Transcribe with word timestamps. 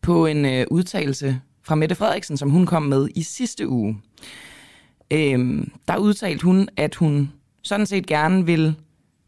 på 0.00 0.26
en 0.26 0.44
øh, 0.44 0.66
udtalelse 0.70 1.40
fra 1.62 1.74
Mette 1.74 1.94
Frederiksen, 1.94 2.36
som 2.36 2.50
hun 2.50 2.66
kom 2.66 2.82
med 2.82 3.08
i 3.14 3.22
sidste 3.22 3.68
uge. 3.68 4.00
Øhm, 5.10 5.72
der 5.88 5.96
udtalte 5.96 6.44
hun, 6.44 6.68
at 6.76 6.94
hun 6.94 7.32
sådan 7.62 7.86
set 7.86 8.06
gerne 8.06 8.46
vil 8.46 8.74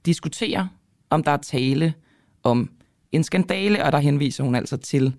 diskutere, 0.06 0.69
om 1.11 1.23
der 1.23 1.31
er 1.31 1.37
tale 1.37 1.95
om 2.43 2.71
en 3.12 3.25
skandale, 3.25 3.84
og 3.84 3.93
der 3.93 3.98
henviser 3.98 4.45
hun 4.45 4.55
altså 4.55 4.77
til 4.77 5.15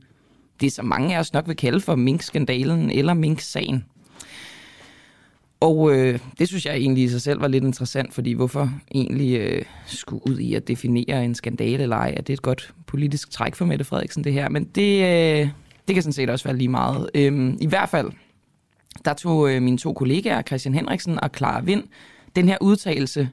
det, 0.62 0.72
som 0.72 0.86
mange 0.86 1.16
af 1.16 1.20
os 1.20 1.34
nok 1.34 1.48
vil 1.48 1.56
kalde 1.56 1.82
for 1.82 1.96
minkskandalen 1.96 2.92
eller 2.92 3.14
Mink-sagen. 3.14 3.86
Og 5.60 5.96
øh, 5.96 6.20
det 6.40 6.48
synes 6.48 6.66
jeg 6.66 6.76
egentlig 6.76 7.04
i 7.04 7.08
sig 7.08 7.22
selv 7.22 7.42
var 7.42 7.48
lidt 7.48 7.64
interessant, 7.64 8.14
fordi 8.14 8.34
hvorfor 8.34 8.72
egentlig 8.96 9.40
øh, 9.40 9.66
skulle 9.86 10.28
ud 10.28 10.40
i 10.40 10.54
at 10.54 10.68
definere 10.68 11.26
en 11.26 11.36
skandale 11.36 11.84
eller 11.84 11.96
ej? 11.96 12.14
Er 12.18 12.22
det 12.22 12.34
et 12.34 12.42
godt 12.42 12.74
politisk 12.88 13.32
træk 13.32 13.56
for 13.56 13.66
Mette 13.66 13.86
Frederiksen, 13.86 14.24
det 14.24 14.34
her? 14.34 14.50
Men 14.50 14.64
det, 14.64 15.04
øh, 15.04 15.50
det 15.88 15.94
kan 15.94 16.04
sådan 16.04 16.14
set 16.14 16.30
også 16.30 16.46
være 16.46 16.58
lige 16.58 16.68
meget. 16.68 17.10
Øhm, 17.16 17.58
I 17.62 17.68
hvert 17.68 17.90
fald, 17.90 18.12
der 19.06 19.14
tog 19.14 19.52
øh, 19.52 19.62
mine 19.62 19.78
to 19.78 19.94
kollegaer, 19.94 20.42
Christian 20.42 20.74
Henriksen 20.74 21.20
og 21.24 21.30
Clara 21.38 21.62
Vind, 21.62 21.84
den 22.36 22.50
her 22.50 22.58
udtalelse 22.62 23.30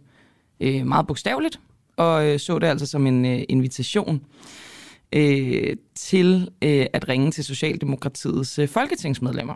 øh, 0.60 0.86
meget 0.86 1.06
bogstaveligt, 1.06 1.60
og 1.96 2.26
øh, 2.26 2.38
så 2.38 2.58
det 2.58 2.66
altså 2.66 2.86
som 2.86 3.06
en 3.06 3.26
øh, 3.26 3.42
invitation 3.48 4.20
øh, 5.12 5.76
til 5.94 6.48
øh, 6.62 6.86
at 6.92 7.08
ringe 7.08 7.30
til 7.30 7.44
Socialdemokratiets 7.44 8.58
øh, 8.58 8.68
folketingsmedlemmer. 8.68 9.54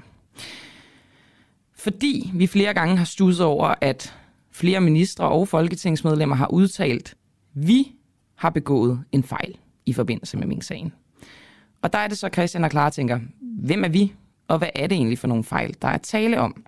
Fordi 1.87 2.31
vi 2.35 2.47
flere 2.47 2.75
gange 2.75 2.97
har 2.97 3.05
studset 3.05 3.47
over, 3.47 3.75
at 3.81 4.15
flere 4.53 4.81
ministre 4.81 5.29
og 5.29 5.49
folketingsmedlemmer 5.49 6.37
har 6.37 6.47
udtalt, 6.47 7.15
vi 7.55 7.93
har 8.35 8.51
begået 8.51 9.05
en 9.13 9.23
fejl 9.23 9.57
i 9.87 9.93
forbindelse 9.93 10.37
med 10.37 10.47
Mink-sagen. 10.47 10.93
Og 11.83 11.93
der 11.93 11.99
er 11.99 12.09
det 12.09 12.19
så, 12.19 12.29
Christian 12.33 12.65
og 12.65 12.71
Clara 12.71 12.91
tænker, 12.91 13.21
hvem 13.41 13.85
er 13.85 13.89
vi, 13.89 14.13
og 14.49 14.59
hvad 14.59 14.69
er 14.75 14.87
det 14.87 14.97
egentlig 14.97 15.19
for 15.19 15.27
nogle 15.29 15.45
fejl, 15.45 15.77
der 15.83 15.89
er 15.89 15.99
tale 15.99 16.41
om? 16.41 16.65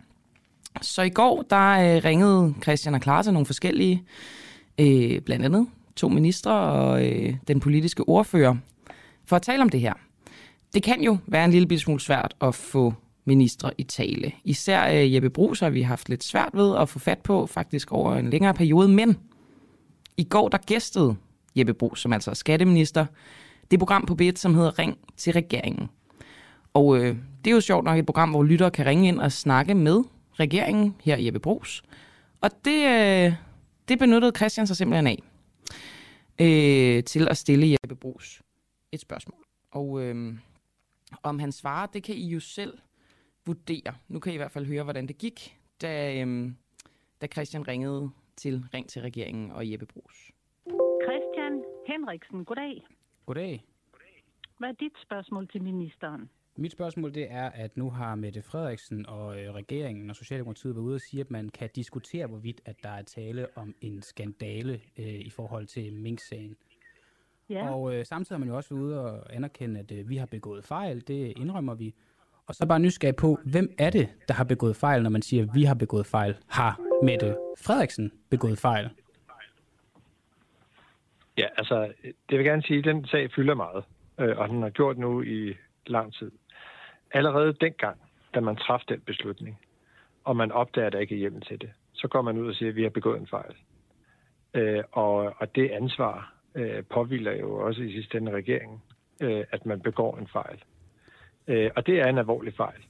Så 0.83 1.03
i 1.03 1.11
går, 1.11 1.43
der 1.51 1.71
øh, 1.71 2.05
ringede 2.05 2.55
Christian 2.63 2.95
og 2.95 3.03
Clara 3.03 3.23
til 3.23 3.33
nogle 3.33 3.47
forskellige, 3.47 4.03
øh, 4.81 5.21
blandt 5.21 5.45
andet 5.45 5.67
to 5.97 6.09
ministre 6.09 6.53
og 6.53 7.07
øh, 7.07 7.35
den 7.49 7.61
politiske 7.61 8.09
ordfører, 8.09 8.57
for 9.27 9.37
at 9.37 9.43
tale 9.43 9.63
om 9.63 9.69
det 9.69 9.81
her. 9.81 9.95
Det 10.75 10.83
kan 10.83 11.01
jo 11.03 11.19
være 11.27 11.45
en 11.45 11.51
lille 11.51 11.79
smule 11.79 12.01
svært 12.01 12.35
at 12.41 12.55
få 12.55 12.95
ministre 13.29 13.71
i 13.79 13.83
tale. 13.83 14.33
Især 14.45 14.93
øh, 14.93 15.15
Jeppe 15.15 15.31
Brugs 15.31 15.61
har 15.61 15.71
vi 15.71 15.83
haft 15.83 16.09
lidt 16.09 16.25
svært 16.25 16.51
ved 16.53 16.77
at 16.77 16.89
få 16.89 16.99
fat 16.99 17.19
på, 17.19 17.47
faktisk 17.47 17.93
over 17.93 18.15
en 18.15 18.31
længere 18.31 18.55
periode, 18.55 18.89
men 18.89 19.17
i 20.17 20.25
går 20.25 20.49
der 20.49 20.59
gæstede 20.59 21.17
Jeppe 21.57 21.75
Brugs, 21.75 22.01
som 22.01 22.13
altså 22.13 22.31
er 22.31 22.35
skatteminister, 22.35 23.07
det 23.71 23.79
program 23.79 24.07
på 24.07 24.17
B1, 24.23 24.37
som 24.37 24.55
hedder 24.55 24.79
Ring 24.79 24.99
til 25.17 25.33
regeringen. 25.33 25.89
Og 26.75 26.97
øh, 26.97 27.17
det 27.45 27.51
er 27.51 27.55
jo 27.55 27.61
sjovt 27.61 27.85
nok 27.85 27.99
et 27.99 28.07
program, 28.07 28.31
hvor 28.31 28.43
lyttere 28.43 28.71
kan 28.71 28.87
ringe 28.87 29.09
ind 29.09 29.21
og 29.21 29.33
snakke 29.33 29.75
med 29.75 30.03
regeringen, 30.33 30.95
her 31.05 31.17
i 31.17 31.27
Jeppe 31.27 31.41
Brugs. 31.41 31.83
Og 32.41 32.51
det, 32.65 32.87
øh, 32.87 33.33
det 33.89 33.99
benyttede 33.99 34.33
Christian 34.37 34.67
sig 34.67 34.77
simpelthen 34.77 35.07
af 35.07 35.23
øh, 36.39 37.05
til 37.05 37.29
at 37.29 37.37
stille 37.37 37.71
Jeppe 37.71 37.97
Brugs 37.97 38.43
et 38.93 39.01
spørgsmål. 39.01 39.45
Og 39.73 40.03
øh, 40.03 40.35
om 41.23 41.39
han 41.39 41.53
svarer, 41.53 41.87
det 41.87 42.03
kan 42.03 42.15
I 42.15 42.29
jo 42.29 42.41
selv 42.41 42.79
vurdere. 43.49 43.95
Nu 44.09 44.19
kan 44.21 44.33
I 44.33 44.35
i 44.35 44.39
hvert 44.39 44.51
fald 44.51 44.67
høre, 44.67 44.83
hvordan 44.83 45.07
det 45.09 45.19
gik, 45.19 45.59
da, 45.83 46.23
øh, 46.23 46.53
da 47.21 47.27
Christian 47.27 47.69
ringede 47.69 48.11
til 48.37 48.65
Ring 48.75 48.89
til 48.89 49.03
regeringen 49.03 49.51
og 49.51 49.71
Jeppe 49.71 49.87
Brugs. 49.87 50.17
Christian 51.05 51.65
Henriksen, 51.87 52.45
goddag. 52.45 52.87
Goddag. 53.27 53.65
Hvad 54.59 54.69
er 54.69 54.73
dit 54.73 54.93
spørgsmål 55.03 55.49
til 55.49 55.63
ministeren? 55.63 56.31
Mit 56.57 56.73
spørgsmål 56.73 57.15
det 57.15 57.27
er, 57.31 57.51
at 57.51 57.77
nu 57.77 57.91
har 57.91 58.15
Mette 58.15 58.43
Frederiksen 58.43 59.07
og 59.07 59.41
øh, 59.41 59.55
regeringen 59.55 60.11
og 60.11 60.17
Socialdemokratiet 60.17 60.75
været 60.75 60.85
ude 60.85 60.95
og 60.95 61.01
sige, 61.01 61.21
at 61.21 61.31
man 61.31 61.49
kan 61.49 61.71
diskutere, 61.75 62.27
hvorvidt 62.27 62.61
at 62.65 62.77
der 62.83 62.89
er 62.89 63.03
tale 63.03 63.47
om 63.57 63.75
en 63.81 64.03
skandale 64.03 64.81
øh, 64.99 65.07
i 65.07 65.31
forhold 65.31 65.67
til 65.67 65.93
Mink-sagen. 65.95 66.57
Ja. 67.49 67.71
Og 67.71 67.95
øh, 67.95 68.07
samtidig 68.07 68.35
har 68.35 68.39
man 68.39 68.49
jo 68.49 68.57
også 68.57 68.75
været 68.75 68.85
ude 68.85 69.01
og 69.01 69.35
anerkende, 69.35 69.81
at 69.81 69.93
øh, 69.93 70.09
vi 70.09 70.17
har 70.17 70.27
begået 70.27 70.65
fejl. 70.65 71.09
Det 71.09 71.33
indrømmer 71.37 71.75
vi. 71.75 71.95
Og 72.49 72.55
så 72.55 72.67
bare 72.67 72.81
nysgerrig 72.81 73.17
på, 73.17 73.39
hvem 73.45 73.75
er 73.79 73.91
det, 73.91 74.09
der 74.29 74.35
har 74.35 74.45
begået 74.45 74.77
fejl, 74.77 75.03
når 75.03 75.11
man 75.11 75.23
siger, 75.23 75.43
at 75.43 75.51
vi 75.55 75.65
har 75.65 75.75
begået 75.75 76.07
fejl? 76.07 76.37
Har 76.49 76.81
Mette 77.03 77.37
Frederiksen 77.65 78.13
begået 78.31 78.59
fejl? 78.59 78.91
Ja, 81.39 81.47
altså, 81.57 81.93
det 82.31 82.39
vil 82.39 82.45
gerne 82.45 82.63
sige, 82.63 82.79
at 82.79 82.85
den 82.85 83.07
sag 83.07 83.31
fylder 83.37 83.55
meget, 83.55 83.85
øh, 84.21 84.39
og 84.39 84.49
den 84.49 84.63
har 84.63 84.71
gjort 84.71 84.99
nu 84.99 85.23
i 85.23 85.55
lang 85.87 86.15
tid. 86.15 86.31
Allerede 87.11 87.53
dengang, 87.53 87.97
da 88.35 88.41
man 88.41 88.57
træffede 88.57 88.95
den 88.95 89.01
beslutning, 89.01 89.59
og 90.25 90.37
man 90.37 90.53
opdager, 90.53 90.87
at 90.87 90.93
der 90.93 90.99
ikke 90.99 91.15
er 91.15 91.19
hjemmel 91.19 91.43
til 91.43 91.61
det, 91.61 91.71
så 91.93 92.09
går 92.09 92.23
man 92.23 92.39
ud 92.39 92.49
og 92.49 92.55
siger, 92.55 92.69
at 92.69 92.77
vi 92.77 92.83
har 92.83 92.91
begået 92.91 93.21
en 93.21 93.27
fejl. 93.27 93.55
Øh, 94.55 94.85
og, 94.93 95.35
og 95.39 95.55
det 95.55 95.71
ansvar 95.71 96.35
øh, 96.55 96.85
påviler 96.85 97.33
jo 97.33 97.57
også 97.57 97.83
i 97.83 97.93
sidste 97.93 98.19
ende 98.19 98.33
regeringen, 98.33 98.83
øh, 99.21 99.45
at 99.51 99.67
man 99.67 99.81
begår 99.81 100.17
en 100.17 100.29
fejl. 100.33 100.63
Øh, 101.49 101.71
og 101.77 101.87
det 101.87 102.01
er 102.01 102.07
en 102.07 102.19
alvorlig 102.19 102.55
fejl, 102.55 102.81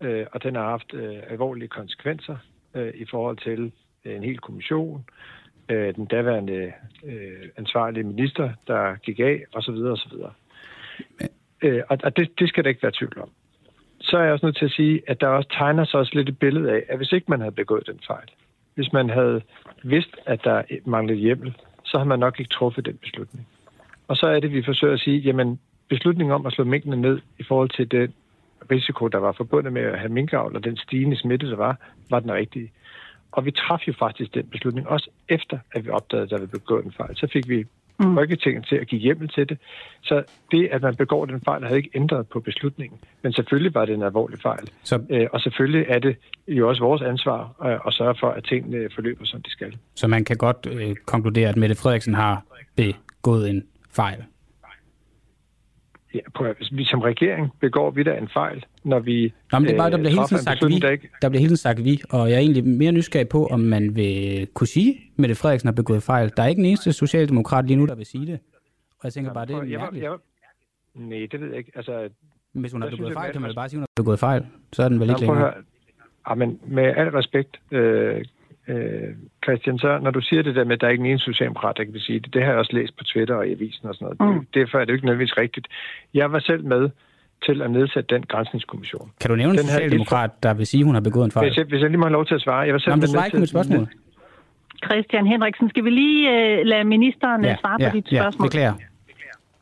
øh, 0.00 0.26
og 0.32 0.42
den 0.42 0.54
har 0.54 0.64
haft 0.64 0.94
øh, 0.94 1.16
alvorlige 1.30 1.68
konsekvenser 1.68 2.36
øh, 2.74 2.92
i 2.94 3.04
forhold 3.10 3.36
til 3.36 3.72
øh, 4.04 4.16
en 4.16 4.24
hel 4.24 4.38
kommission, 4.38 5.04
øh, 5.68 5.94
den 5.94 6.06
daværende 6.06 6.72
øh, 7.04 7.48
ansvarlige 7.56 8.04
minister, 8.04 8.50
der 8.66 8.96
gik 8.96 9.20
af, 9.20 9.44
osv. 9.52 9.74
osv. 9.74 10.12
Øh, 11.62 11.82
og 11.88 11.98
og 12.04 12.16
det, 12.16 12.38
det 12.38 12.48
skal 12.48 12.64
der 12.64 12.70
ikke 12.70 12.82
være 12.82 12.92
tvivl 12.98 13.20
om. 13.20 13.30
Så 14.00 14.18
er 14.18 14.22
jeg 14.22 14.32
også 14.32 14.46
nødt 14.46 14.56
til 14.56 14.64
at 14.64 14.70
sige, 14.70 15.02
at 15.06 15.20
der 15.20 15.26
også 15.26 15.48
tegner 15.48 15.84
sig 15.84 16.00
også 16.00 16.12
lidt 16.14 16.28
et 16.28 16.38
billede 16.38 16.72
af, 16.72 16.82
at 16.88 16.96
hvis 16.96 17.12
ikke 17.12 17.26
man 17.28 17.40
havde 17.40 17.52
begået 17.52 17.86
den 17.86 18.00
fejl, 18.06 18.28
hvis 18.74 18.92
man 18.92 19.10
havde 19.10 19.42
vidst, 19.82 20.16
at 20.26 20.44
der 20.44 20.62
manglede 20.86 21.18
hjemmel, 21.18 21.56
så 21.84 21.98
havde 21.98 22.08
man 22.08 22.18
nok 22.18 22.40
ikke 22.40 22.48
truffet 22.48 22.86
den 22.86 22.96
beslutning. 22.96 23.48
Og 24.08 24.16
så 24.16 24.26
er 24.26 24.40
det, 24.40 24.52
vi 24.52 24.62
forsøger 24.62 24.94
at 24.94 25.00
sige, 25.00 25.18
jamen 25.18 25.60
beslutningen 25.88 26.34
om 26.34 26.46
at 26.46 26.52
slå 26.52 26.64
minkene 26.64 26.96
ned 26.96 27.18
i 27.38 27.42
forhold 27.42 27.68
til 27.68 27.90
den 27.90 28.12
risiko, 28.70 29.08
der 29.08 29.18
var 29.18 29.32
forbundet 29.32 29.72
med 29.72 29.82
at 29.82 29.98
have 29.98 30.12
minkavl 30.12 30.56
og 30.56 30.64
den 30.64 30.76
stigende 30.76 31.16
smitte, 31.16 31.50
der 31.50 31.56
var, 31.56 31.76
var 32.10 32.20
den 32.20 32.32
rigtige. 32.32 32.72
Og 33.32 33.44
vi 33.44 33.50
traf 33.50 33.88
jo 33.88 33.92
faktisk 33.98 34.34
den 34.34 34.46
beslutning, 34.46 34.88
også 34.88 35.10
efter 35.28 35.58
at 35.72 35.84
vi 35.84 35.90
opdagede, 35.90 36.24
at 36.24 36.30
der 36.30 36.38
var 36.38 36.46
begået 36.46 36.84
en 36.84 36.92
fejl. 36.92 37.16
Så 37.16 37.26
fik 37.32 37.48
vi 37.48 37.64
mm. 37.98 38.14
Folketinget 38.14 38.66
til 38.66 38.76
at 38.76 38.86
give 38.86 39.00
hjemmel 39.00 39.28
til 39.28 39.48
det. 39.48 39.58
Så 40.02 40.22
det, 40.50 40.68
at 40.72 40.82
man 40.82 40.96
begår 40.96 41.24
den 41.24 41.40
fejl, 41.40 41.64
havde 41.64 41.76
ikke 41.76 41.90
ændret 41.94 42.28
på 42.28 42.40
beslutningen. 42.40 42.98
Men 43.22 43.32
selvfølgelig 43.32 43.74
var 43.74 43.84
det 43.84 43.94
en 43.94 44.02
alvorlig 44.02 44.38
fejl. 44.42 44.70
Så... 44.82 45.00
Øh, 45.10 45.26
og 45.32 45.40
selvfølgelig 45.40 45.86
er 45.88 45.98
det 45.98 46.16
jo 46.48 46.68
også 46.68 46.82
vores 46.82 47.02
ansvar 47.02 47.54
øh, 47.66 47.78
at 47.86 47.92
sørge 47.94 48.14
for, 48.20 48.30
at 48.30 48.44
tingene 48.44 48.88
forløber, 48.94 49.24
som 49.24 49.42
de 49.42 49.50
skal. 49.50 49.76
Så 49.94 50.08
man 50.08 50.24
kan 50.24 50.36
godt 50.36 50.68
øh, 50.72 50.96
konkludere, 51.06 51.48
at 51.48 51.56
Mette 51.56 51.74
Frederiksen 51.74 52.14
har 52.14 52.42
begået 52.76 53.50
en 53.50 53.62
fejl? 53.92 54.24
Ja, 56.14 56.20
prøv, 56.34 56.54
vi 56.72 56.84
som 56.84 57.00
regering 57.00 57.52
begår 57.60 57.90
vi 57.90 58.02
da 58.02 58.18
en 58.18 58.28
fejl, 58.28 58.64
når 58.84 58.98
vi 58.98 59.32
Nå, 59.52 59.58
men 59.58 59.66
det 59.68 59.74
er 59.74 59.78
bare, 59.78 59.90
der 59.90 59.96
bliver 59.96 60.10
hele 60.10 60.26
tiden 60.28 60.42
sagt 60.42 60.66
vi. 60.68 60.78
Der, 60.78 60.90
ikke... 60.90 61.08
der 61.22 61.28
bliver 61.28 61.40
hele 61.40 61.48
tiden 61.48 61.56
sagt 61.56 61.84
vi, 61.84 62.00
og 62.10 62.30
jeg 62.30 62.36
er 62.36 62.40
egentlig 62.40 62.66
mere 62.66 62.92
nysgerrig 62.92 63.28
på, 63.28 63.46
om 63.46 63.60
man 63.60 63.96
vil 63.96 64.46
kunne 64.54 64.66
sige, 64.66 64.90
at 64.90 65.18
Mette 65.18 65.34
Frederiksen 65.34 65.66
har 65.66 65.72
begået 65.72 66.02
fejl. 66.02 66.32
Der 66.36 66.42
er 66.42 66.46
ikke 66.46 66.60
en 66.60 66.66
eneste 66.66 66.92
socialdemokrat 66.92 67.66
lige 67.66 67.76
nu, 67.76 67.86
der 67.86 67.94
vil 67.94 68.06
sige 68.06 68.26
det. 68.26 68.38
Og 68.98 69.04
jeg 69.04 69.12
tænker 69.12 69.32
bare, 69.32 69.46
det 69.46 69.54
er 69.54 69.62
jeg, 69.62 69.80
mærkeligt. 69.80 70.04
Jeg, 70.04 70.16
nej, 70.94 71.26
det 71.32 71.40
ved 71.40 71.48
jeg 71.48 71.58
ikke. 71.58 71.72
Altså, 71.74 72.08
hvis 72.52 72.72
hun 72.72 72.82
har 72.82 72.88
Jeg 72.88 72.96
begået 72.96 73.12
fejl, 73.12 73.32
kan 73.32 73.42
man 73.42 73.54
bare 73.54 73.68
sige, 73.68 73.76
at 73.76 73.80
hun 73.80 73.82
har 73.82 74.02
begået 74.02 74.18
fejl. 74.18 74.46
Så 74.72 74.82
er 74.82 74.88
den 74.88 75.00
vel 75.00 75.08
ikke 75.08 75.20
længere. 75.20 75.52
Ja, 76.28 76.34
men 76.34 76.60
med 76.66 76.84
al 76.84 77.08
respekt, 77.08 77.60
øh, 77.70 78.24
øh, 78.68 79.10
Christian, 79.44 79.78
så 79.78 79.98
når 79.98 80.10
du 80.10 80.20
siger 80.20 80.42
det 80.42 80.54
der 80.54 80.64
med, 80.64 80.72
at 80.72 80.80
der 80.80 80.86
er 80.86 80.90
ikke 80.90 81.04
en 81.04 81.10
eneste 81.10 81.24
socialdemokrat, 81.24 81.76
der 81.76 81.84
kan 81.84 81.98
sige 81.98 82.20
det, 82.20 82.34
det 82.34 82.42
har 82.42 82.50
jeg 82.50 82.58
også 82.58 82.72
læst 82.76 82.96
på 82.96 83.04
Twitter 83.04 83.34
og 83.34 83.48
i 83.48 83.52
avisen 83.52 83.88
og 83.88 83.94
sådan 83.94 84.16
noget. 84.20 84.36
Mm. 84.36 84.46
Derfor 84.54 84.78
er 84.78 84.84
det 84.84 84.88
jo 84.88 84.94
ikke 84.94 85.06
nødvendigvis 85.06 85.36
rigtigt. 85.38 85.68
Jeg 86.14 86.32
var 86.32 86.38
selv 86.38 86.64
med 86.64 86.90
til 87.46 87.62
at 87.62 87.70
nedsætte 87.70 88.14
den 88.14 88.22
grænsningskommission. 88.22 89.10
Kan 89.20 89.30
du 89.30 89.36
nævne 89.36 89.52
en 89.52 89.58
Den 89.58 89.66
her 89.66 89.72
socialdemokrat, 89.72 90.30
der 90.42 90.54
vil 90.54 90.66
sige, 90.66 90.80
at 90.80 90.86
hun 90.86 90.94
har 90.94 91.00
begået 91.00 91.24
en 91.24 91.30
fejl? 91.30 91.48
Hvis 91.48 91.56
jeg, 91.56 91.64
hvis 91.64 91.80
jeg 91.82 91.90
lige 91.90 91.98
må 91.98 92.06
have 92.06 92.12
lov 92.12 92.26
til 92.26 92.34
at 92.34 92.40
svare. 92.40 92.60
Jeg 92.66 92.72
var 92.72 92.78
selv 92.78 92.90
Nå, 92.90 92.96
men 92.96 93.08
du 93.14 93.24
ikke 93.24 93.38
mit 93.38 93.48
spørgsmål. 93.48 93.88
Christian 94.84 95.26
Henriksen, 95.26 95.68
skal 95.68 95.84
vi 95.84 95.90
lige 95.90 96.20
øh, 96.34 96.66
lade 96.66 96.84
ministeren 96.84 97.44
ja, 97.44 97.56
svare 97.60 97.76
ja, 97.80 97.90
på 97.90 97.96
dit 97.96 98.12
ja, 98.12 98.22
spørgsmål? 98.22 98.48
beklager. 98.48 98.74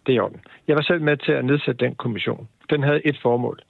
Det 0.07 0.13
er 0.13 0.17
i 0.17 0.19
orden. 0.19 0.41
Jeg 0.69 0.77
var 0.77 0.83
selv 0.83 1.03
med 1.03 1.17
til 1.17 1.33
at 1.33 1.45
nedsætte 1.45 1.85
den 1.85 1.95
kommission. 1.95 2.49
Den 2.71 2.83
havde 2.83 3.07
et 3.07 3.19
formål. 3.23 3.61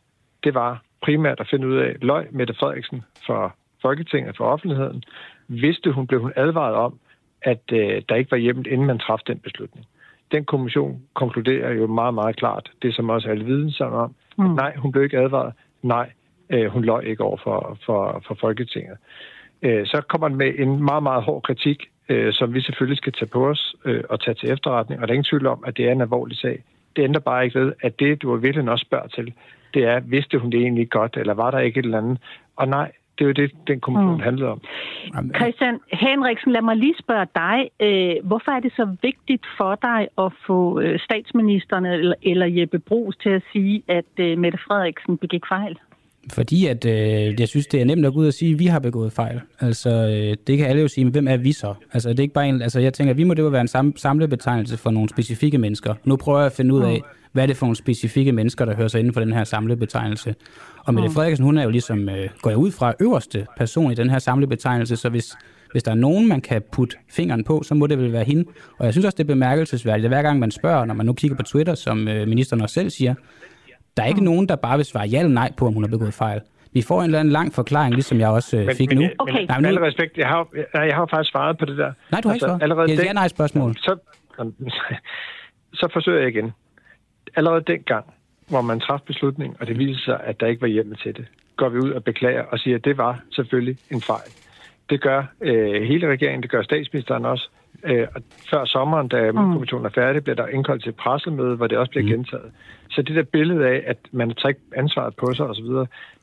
Det 0.44 0.54
var 0.54 0.82
primært 1.02 1.40
at 1.40 1.48
finde 1.50 1.66
ud 1.68 1.76
af, 1.76 1.96
løg 2.02 2.26
Mette 2.30 2.54
Frederiksen 2.54 3.02
for 3.26 3.54
Folketinget, 3.82 4.36
for 4.36 4.44
offentligheden, 4.44 5.02
vidste 5.48 5.92
hun, 5.92 6.06
blev 6.06 6.20
hun 6.20 6.32
advaret 6.36 6.74
om, 6.74 6.98
at 7.42 7.62
øh, 7.72 8.02
der 8.08 8.14
ikke 8.14 8.30
var 8.30 8.36
hjemmel, 8.36 8.66
inden 8.66 8.86
man 8.86 8.98
træffede 8.98 9.32
den 9.32 9.38
beslutning. 9.38 9.86
Den 10.32 10.44
kommission 10.44 11.02
konkluderer 11.14 11.72
jo 11.72 11.86
meget, 11.86 12.14
meget 12.14 12.36
klart, 12.36 12.70
det 12.82 12.94
som 12.94 13.10
også 13.10 13.28
alle 13.28 13.44
viden 13.44 13.70
sammen 13.70 14.00
om, 14.00 14.14
mm. 14.38 14.44
nej, 14.44 14.76
hun 14.76 14.92
blev 14.92 15.04
ikke 15.04 15.18
advaret, 15.18 15.52
nej, 15.82 16.10
øh, 16.50 16.66
hun 16.66 16.84
løg 16.84 17.06
ikke 17.06 17.24
over 17.24 17.36
for, 17.44 17.78
for, 17.86 18.22
for 18.26 18.34
Folketinget. 18.40 18.96
Øh, 19.62 19.86
så 19.86 20.02
kommer 20.08 20.28
den 20.28 20.36
med 20.36 20.52
en 20.58 20.84
meget, 20.84 21.02
meget 21.02 21.22
hård 21.22 21.42
kritik, 21.42 21.78
øh, 22.08 22.32
som 22.32 22.54
vi 22.54 22.60
selvfølgelig 22.60 22.96
skal 22.96 23.12
tage 23.12 23.28
på 23.28 23.48
os 23.48 23.74
øh, 23.84 24.04
og 24.08 24.20
tage 24.20 24.34
til 24.34 24.50
efterretning, 24.50 25.00
og 25.00 25.08
der 25.08 25.12
er 25.12 25.14
ingen 25.14 25.30
tvivl 25.30 25.46
om, 25.46 25.64
at 25.66 25.76
det 25.76 25.88
er 25.88 25.92
en 25.92 26.00
alvorlig 26.00 26.36
sag. 26.36 26.64
Det 26.96 27.02
ændrer 27.02 27.20
bare 27.20 27.44
ikke 27.44 27.60
ved, 27.60 27.72
at 27.82 28.00
det, 28.00 28.22
du 28.22 28.36
virkelig 28.36 28.70
også 28.70 28.84
spørger 28.84 29.06
til, 29.06 29.34
det 29.74 29.84
er, 29.84 30.00
vidste 30.00 30.38
hun 30.38 30.52
det 30.52 30.60
egentlig 30.60 30.90
godt, 30.90 31.16
eller 31.16 31.34
var 31.34 31.50
der 31.50 31.58
ikke 31.58 31.80
et 31.80 31.84
eller 31.84 31.98
andet? 31.98 32.18
Og 32.56 32.68
nej, 32.68 32.92
det 33.18 33.24
er 33.24 33.28
jo 33.28 33.32
det, 33.32 33.50
den 33.66 33.80
kommission 33.80 34.14
mm. 34.14 34.20
handlede 34.20 34.50
om. 34.50 34.60
Christian 35.36 35.80
Henriksen, 35.92 36.52
lad 36.52 36.62
mig 36.62 36.76
lige 36.76 36.94
spørge 36.98 37.26
dig. 37.34 37.70
Øh, 37.80 38.26
hvorfor 38.28 38.52
er 38.52 38.60
det 38.60 38.72
så 38.76 38.96
vigtigt 39.02 39.46
for 39.56 39.74
dig 39.74 40.08
at 40.18 40.32
få 40.46 40.80
øh, 40.80 41.00
statsministeren 41.00 41.86
eller, 41.86 42.14
eller 42.22 42.46
Jeppe 42.46 42.78
Brugs 42.78 43.16
til 43.16 43.30
at 43.30 43.42
sige, 43.52 43.82
at 43.88 44.12
øh, 44.18 44.38
Mette 44.38 44.58
Frederiksen 44.58 45.18
begik 45.18 45.42
fejl? 45.48 45.78
Fordi 46.30 46.66
at, 46.66 46.84
øh, 46.84 47.40
jeg 47.40 47.48
synes, 47.48 47.66
det 47.66 47.80
er 47.80 47.84
nemt 47.84 48.06
at 48.06 48.12
gå 48.12 48.20
ud 48.20 48.26
og 48.26 48.34
sige, 48.34 48.52
at 48.52 48.58
vi 48.58 48.66
har 48.66 48.78
begået 48.78 49.12
fejl. 49.12 49.40
Altså, 49.60 49.90
øh, 49.90 50.36
det 50.46 50.58
kan 50.58 50.66
alle 50.66 50.82
jo 50.82 50.88
sige, 50.88 51.04
men 51.04 51.12
hvem 51.12 51.28
er 51.28 51.36
vi 51.36 51.52
så? 51.52 51.74
Altså, 51.92 52.08
det 52.08 52.18
er 52.18 52.22
ikke 52.22 52.34
bare 52.34 52.48
en, 52.48 52.62
altså, 52.62 52.80
jeg 52.80 52.94
tænker, 52.94 53.10
at 53.10 53.16
vi 53.16 53.24
må 53.24 53.34
det 53.34 53.42
jo 53.42 53.48
være 53.48 53.60
en 53.60 53.68
sam, 53.68 53.96
samlebetegnelse 53.96 54.76
for 54.76 54.90
nogle 54.90 55.08
specifikke 55.08 55.58
mennesker. 55.58 55.94
Nu 56.04 56.16
prøver 56.16 56.38
jeg 56.38 56.46
at 56.46 56.52
finde 56.52 56.74
ud 56.74 56.82
af, 56.82 57.00
hvad 57.32 57.42
er 57.42 57.46
det 57.46 57.56
for 57.56 57.66
nogle 57.66 57.76
specifikke 57.76 58.32
mennesker, 58.32 58.64
der 58.64 58.76
hører 58.76 58.88
sig 58.88 58.98
inden 58.98 59.12
for 59.12 59.20
den 59.20 59.32
her 59.32 59.44
samlebetegnelse. 59.44 60.34
Og 60.78 60.94
Mette 60.94 61.10
Frederiksen, 61.10 61.44
hun 61.44 61.58
er 61.58 61.62
jo 61.62 61.70
ligesom, 61.70 62.08
øh, 62.08 62.28
går 62.42 62.50
jeg 62.50 62.58
ud 62.58 62.70
fra, 62.70 62.94
øverste 63.00 63.46
person 63.56 63.92
i 63.92 63.94
den 63.94 64.10
her 64.10 64.18
samlebetegnelse, 64.18 64.96
så 64.96 65.08
hvis, 65.08 65.36
hvis 65.72 65.82
der 65.82 65.90
er 65.90 65.94
nogen, 65.94 66.28
man 66.28 66.40
kan 66.40 66.62
putte 66.72 66.96
fingeren 67.10 67.44
på, 67.44 67.62
så 67.62 67.74
må 67.74 67.86
det 67.86 67.98
vel 67.98 68.12
være 68.12 68.24
hende. 68.24 68.44
Og 68.78 68.84
jeg 68.84 68.94
synes 68.94 69.04
også, 69.04 69.16
det 69.16 69.24
er 69.24 69.28
bemærkelsesværdigt, 69.28 70.04
at 70.04 70.10
hver 70.10 70.22
gang 70.22 70.38
man 70.38 70.50
spørger, 70.50 70.84
når 70.84 70.94
man 70.94 71.06
nu 71.06 71.12
kigger 71.12 71.36
på 71.36 71.42
Twitter, 71.42 71.74
som 71.74 72.08
øh, 72.08 72.28
ministeren 72.28 72.62
også 72.62 72.74
selv 72.74 72.90
siger, 72.90 73.14
der 73.96 74.02
er 74.02 74.06
ikke 74.06 74.24
nogen, 74.24 74.48
der 74.48 74.56
bare 74.56 74.76
vil 74.76 74.84
svare 74.86 75.06
ja 75.06 75.18
eller 75.18 75.32
nej 75.32 75.52
på, 75.56 75.66
om 75.66 75.74
hun 75.74 75.82
har 75.82 75.90
begået 75.90 76.14
fejl. 76.14 76.40
Vi 76.72 76.82
får 76.82 76.98
en 77.00 77.04
eller 77.04 77.20
anden 77.20 77.32
lang 77.32 77.54
forklaring, 77.54 77.94
ligesom 77.94 78.18
jeg 78.20 78.28
også 78.28 78.56
øh, 78.56 78.74
fik 78.74 78.88
men, 78.88 78.96
nu. 78.98 79.02
Men, 79.02 79.10
Okay. 79.18 79.32
men, 79.34 79.46
Nej, 79.48 79.60
med 79.60 79.70
nu- 79.70 79.76
al 79.78 79.84
respekt, 79.84 80.18
jeg 80.18 80.28
har, 80.28 80.48
jeg, 80.74 80.86
jeg 80.86 80.96
har 80.96 81.06
faktisk 81.06 81.30
svaret 81.30 81.58
på 81.58 81.64
det 81.64 81.78
der. 81.78 81.92
Nej, 82.10 82.20
du 82.20 82.28
har 82.28 82.34
ikke 82.34 82.44
svaret. 82.44 82.62
allerede 82.62 82.86
Det 82.86 82.92
er 82.92 82.94
et 82.94 82.98
den- 82.98 83.06
ja-nej-spørgsmål. 83.06 83.76
Så, 83.86 83.96
så 85.72 85.88
forsøger 85.92 86.20
jeg 86.20 86.28
igen. 86.28 86.52
Allerede 87.36 87.62
dengang, 87.66 88.04
hvor 88.48 88.60
man 88.60 88.80
træffede 88.80 89.06
beslutningen, 89.06 89.56
og 89.60 89.66
det 89.66 89.78
viste 89.78 90.02
sig, 90.04 90.20
at 90.24 90.40
der 90.40 90.46
ikke 90.46 90.60
var 90.62 90.68
hjemme 90.68 90.94
til 90.94 91.16
det, 91.16 91.24
går 91.56 91.68
vi 91.68 91.78
ud 91.78 91.90
og 91.90 92.04
beklager 92.04 92.42
og 92.42 92.58
siger, 92.58 92.76
at 92.76 92.84
det 92.84 92.98
var 92.98 93.20
selvfølgelig 93.32 93.76
en 93.90 94.00
fejl. 94.02 94.30
Det 94.90 95.00
gør 95.00 95.24
øh, 95.40 95.82
hele 95.82 96.08
regeringen, 96.08 96.42
det 96.42 96.50
gør 96.50 96.62
statsministeren 96.62 97.24
også. 97.24 97.48
Øh, 97.84 98.06
og 98.14 98.22
før 98.50 98.64
sommeren, 98.64 99.08
da 99.08 99.30
mm. 99.32 99.36
kommissionen 99.36 99.86
er 99.86 99.90
færdig, 99.90 100.22
bliver 100.24 100.36
der 100.36 100.46
indkaldt 100.46 100.82
til 100.82 100.90
et 100.90 100.96
pressemøde, 100.96 101.56
hvor 101.56 101.66
det 101.66 101.78
også 101.78 101.90
bliver 101.90 102.02
mm. 102.04 102.10
gentaget. 102.10 102.52
Så 102.94 103.02
det 103.02 103.14
der 103.16 103.22
billede 103.22 103.66
af, 103.66 103.82
at 103.86 103.96
man 104.12 104.34
tager 104.42 104.54
ansvaret 104.76 105.14
på 105.16 105.34
sig 105.34 105.46
osv., 105.46 105.64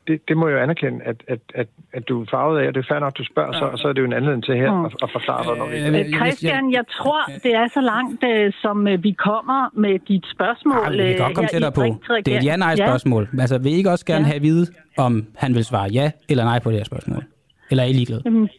det, 0.07 0.21
det 0.27 0.38
må 0.38 0.48
jeg 0.48 0.56
jo 0.57 0.62
anerkende, 0.62 1.00
at, 1.06 1.16
at, 1.27 1.39
at, 1.56 1.68
at 1.94 2.10
du 2.10 2.21
er 2.21 2.25
farvet 2.31 2.60
af, 2.60 2.68
og 2.68 2.74
det 2.74 2.80
er 2.80 2.88
fair 2.94 3.00
nok, 3.00 3.18
du 3.18 3.25
spørger, 3.25 3.54
så, 3.54 3.66
og 3.66 3.77
så 3.80 3.88
er 3.88 3.94
det 3.94 4.01
jo 4.01 4.06
en 4.06 4.13
anledning 4.13 4.44
til 4.44 4.56
her 4.56 4.71
at, 4.86 4.94
at 5.04 5.10
forklare, 5.12 5.44
hvornår 5.44 5.68
vi... 5.68 6.00
Øh, 6.00 6.13
Christian, 6.19 6.71
jeg 6.71 6.83
tror, 6.98 7.21
det 7.44 7.54
er 7.56 7.68
så 7.74 7.81
langt, 7.81 8.24
øh, 8.24 8.54
som 8.62 8.88
øh, 8.88 9.04
vi 9.04 9.12
kommer 9.12 9.69
med 9.74 10.00
dit 10.00 10.25
spørgsmål. 10.36 10.95
Ja, 10.95 11.04
vi 11.07 11.13
kan 11.13 11.18
godt 11.25 11.36
komme 11.36 11.48
tættere 11.48 11.71
på. 11.71 11.83
Det 12.25 12.33
er 12.33 12.38
et 12.38 12.45
ja-nej-spørgsmål. 12.45 13.30
Altså, 13.39 13.57
vil 13.57 13.71
I 13.74 13.75
ikke 13.75 13.92
også 13.92 14.06
gerne 14.06 14.19
Ja. 14.19 14.25
have 14.25 14.36
at 14.36 14.42
vide, 14.42 14.68
om 14.98 15.25
han 15.36 15.56
vil 15.56 15.66
svare 15.66 15.89
ja 15.94 16.12
eller 16.30 16.44
nej 16.44 16.60
på 16.60 16.69
det 16.69 16.77
her 16.77 16.86
spørgsmål? 16.86 17.24
Eller 17.71 17.83
er 17.83 17.88
I 17.88 17.94
ligeglade? 17.94 18.21
Jamen, 18.25 18.50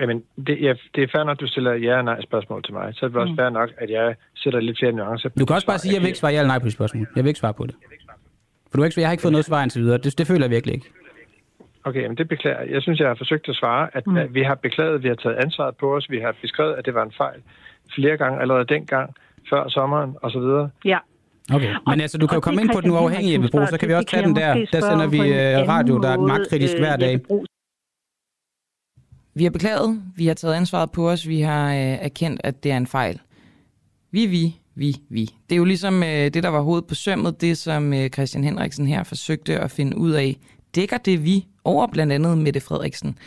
Jamen, 0.00 0.22
det, 0.46 0.60
ja, 0.60 0.72
det 0.94 1.02
er 1.02 1.08
fair 1.12 1.24
nok, 1.24 1.36
at 1.36 1.40
du 1.40 1.46
stiller 1.46 1.72
ja 1.72 1.96
og 1.98 2.04
nej 2.04 2.22
spørgsmål 2.22 2.62
til 2.62 2.74
mig. 2.74 2.94
Så 2.94 3.06
er 3.06 3.08
det 3.08 3.16
også 3.16 3.34
fair 3.36 3.48
nok, 3.48 3.70
at 3.78 3.90
jeg 3.90 4.14
sætter 4.36 4.60
lidt 4.60 4.78
flere 4.78 4.92
nuancer. 4.92 5.28
på 5.28 5.34
Du 5.38 5.44
kan 5.44 5.54
dit 5.54 5.56
også 5.56 5.66
bare 5.66 5.78
sige, 5.78 5.90
at 5.90 5.94
jeg 5.94 6.00
vil 6.02 6.06
ikke 6.06 6.18
svare 6.18 6.32
ja 6.32 6.38
eller 6.38 6.52
nej 6.52 6.58
på 6.58 6.64
det 6.64 6.72
spørgsmål. 6.72 7.06
Jeg 7.16 7.24
vil 7.24 7.28
ikke 7.28 7.40
svare 7.40 7.54
på 7.54 7.66
det. 7.66 7.74
For 8.70 8.76
du 8.76 8.80
har 8.82 8.86
ikke, 8.86 9.00
jeg 9.00 9.08
har 9.08 9.12
ikke 9.12 9.22
fået 9.22 9.32
noget 9.32 9.44
svar 9.44 9.62
indtil 9.62 9.82
videre. 9.82 9.98
Det, 9.98 10.18
det 10.18 10.26
føler 10.26 10.44
jeg 10.44 10.50
virkelig 10.50 10.74
ikke. 10.74 10.86
Okay, 11.84 12.06
men 12.06 12.16
det 12.16 12.28
beklager 12.28 12.60
jeg. 12.60 12.70
Jeg 12.70 12.82
synes, 12.82 13.00
jeg 13.00 13.08
har 13.08 13.14
forsøgt 13.14 13.48
at 13.48 13.56
svare, 13.56 13.88
at, 13.92 14.06
mm. 14.06 14.16
at 14.16 14.34
vi 14.34 14.42
har 14.42 14.54
beklaget, 14.54 15.02
vi 15.02 15.08
har 15.08 15.14
taget 15.14 15.36
ansvaret 15.36 15.76
på 15.76 15.96
os, 15.96 16.10
vi 16.10 16.18
har 16.18 16.34
beskrevet, 16.42 16.74
at 16.74 16.86
det 16.86 16.94
var 16.94 17.02
en 17.02 17.12
fejl 17.16 17.40
flere 17.94 18.16
gange 18.16 18.40
allerede 18.40 18.64
dengang, 18.64 19.14
før 19.50 19.68
sommeren 19.68 20.16
osv. 20.22 20.68
ja. 20.84 20.98
Okay, 21.54 21.74
men 21.86 22.00
altså, 22.00 22.18
du 22.18 22.26
kan 22.26 22.34
jo 22.34 22.38
og 22.38 22.42
komme 22.42 22.60
ind 22.62 22.70
på 22.74 22.80
den 22.80 22.90
uafhængige 22.90 23.40
Bebro, 23.40 23.66
så 23.66 23.78
kan 23.78 23.88
vi 23.88 23.94
også 23.94 24.08
tage 24.08 24.26
den 24.26 24.36
der. 24.36 24.66
Der 24.72 24.80
sender 24.80 25.06
vi 25.06 25.18
øh, 25.18 25.68
radio, 25.68 25.98
der 25.98 26.08
er 26.08 26.18
magtkritisk 26.18 26.74
øh, 26.74 26.80
hver 26.80 26.96
dag. 26.96 27.20
Vi 29.34 29.44
har 29.44 29.50
beklaget, 29.50 30.02
vi 30.16 30.26
har 30.26 30.34
taget 30.34 30.54
ansvaret 30.54 30.90
på 30.90 31.10
os, 31.10 31.28
vi 31.28 31.40
har 31.40 31.68
øh, 31.68 31.78
erkendt, 31.80 32.40
at 32.44 32.62
det 32.62 32.72
er 32.72 32.76
en 32.76 32.86
fejl. 32.86 33.20
Vi, 34.10 34.26
vi, 34.26 34.56
vi, 34.74 34.96
vi. 35.08 35.24
Det 35.24 35.54
er 35.54 35.56
jo 35.56 35.64
ligesom 35.64 36.02
øh, 36.02 36.08
det, 36.08 36.42
der 36.42 36.48
var 36.48 36.60
hovedet 36.60 36.86
på 36.86 36.94
sømmet, 36.94 37.40
det 37.40 37.58
som 37.58 37.92
øh, 37.92 38.10
Christian 38.10 38.44
Henriksen 38.44 38.86
her 38.86 39.02
forsøgte 39.02 39.60
at 39.60 39.70
finde 39.70 39.96
ud 39.96 40.10
af. 40.10 40.36
Dækker 40.74 40.98
det 40.98 41.24
vi 41.24 41.46
over 41.64 41.86
blandt 41.86 42.12
andet 42.12 42.38
Mette 42.38 42.60
Frederiksen? 42.60 43.18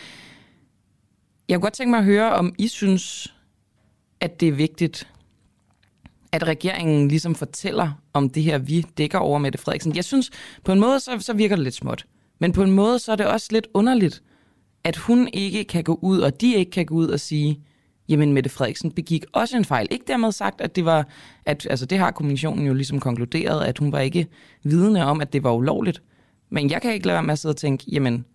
Jeg 1.49 1.55
kunne 1.55 1.61
godt 1.61 1.73
tænke 1.73 1.89
mig 1.89 1.99
at 1.99 2.05
høre, 2.05 2.33
om 2.33 2.53
I 2.57 2.67
synes, 2.67 3.33
at 4.19 4.39
det 4.39 4.47
er 4.47 4.53
vigtigt, 4.53 5.07
at 6.31 6.47
regeringen 6.47 7.07
ligesom 7.07 7.35
fortæller 7.35 7.91
om 8.13 8.29
det 8.29 8.43
her, 8.43 8.57
vi 8.57 8.85
dækker 8.97 9.17
over 9.17 9.39
Mette 9.39 9.59
Frederiksen. 9.59 9.95
Jeg 9.95 10.05
synes, 10.05 10.31
på 10.63 10.71
en 10.71 10.79
måde, 10.79 10.99
så, 10.99 11.19
så 11.19 11.33
virker 11.33 11.55
det 11.55 11.63
lidt 11.63 11.75
småt. 11.75 12.05
Men 12.39 12.51
på 12.51 12.63
en 12.63 12.71
måde, 12.71 12.99
så 12.99 13.11
er 13.11 13.15
det 13.15 13.25
også 13.25 13.47
lidt 13.51 13.67
underligt, 13.73 14.23
at 14.83 14.95
hun 14.95 15.29
ikke 15.33 15.63
kan 15.63 15.83
gå 15.83 15.99
ud, 16.01 16.19
og 16.19 16.41
de 16.41 16.55
ikke 16.55 16.71
kan 16.71 16.85
gå 16.85 16.95
ud 16.95 17.07
og 17.07 17.19
sige, 17.19 17.59
jamen 18.09 18.33
Mette 18.33 18.49
Frederiksen 18.49 18.91
begik 18.91 19.25
også 19.31 19.57
en 19.57 19.65
fejl. 19.65 19.87
Ikke 19.91 20.05
dermed 20.07 20.31
sagt, 20.31 20.61
at 20.61 20.75
det 20.75 20.85
var, 20.85 21.07
at, 21.45 21.67
altså 21.69 21.85
det 21.85 21.97
har 21.97 22.11
kommissionen 22.11 22.67
jo 22.67 22.73
ligesom 22.73 22.99
konkluderet, 22.99 23.65
at 23.65 23.77
hun 23.77 23.91
var 23.91 23.99
ikke 23.99 24.27
vidne 24.63 25.05
om, 25.05 25.21
at 25.21 25.33
det 25.33 25.43
var 25.43 25.51
ulovligt. 25.51 26.01
Men 26.49 26.69
jeg 26.69 26.81
kan 26.81 26.93
ikke 26.93 27.05
lade 27.05 27.15
være 27.15 27.23
med 27.23 27.31
at 27.31 27.39
sidde 27.39 27.53
og 27.53 27.57
tænke, 27.57 27.85
jamen, 27.91 28.25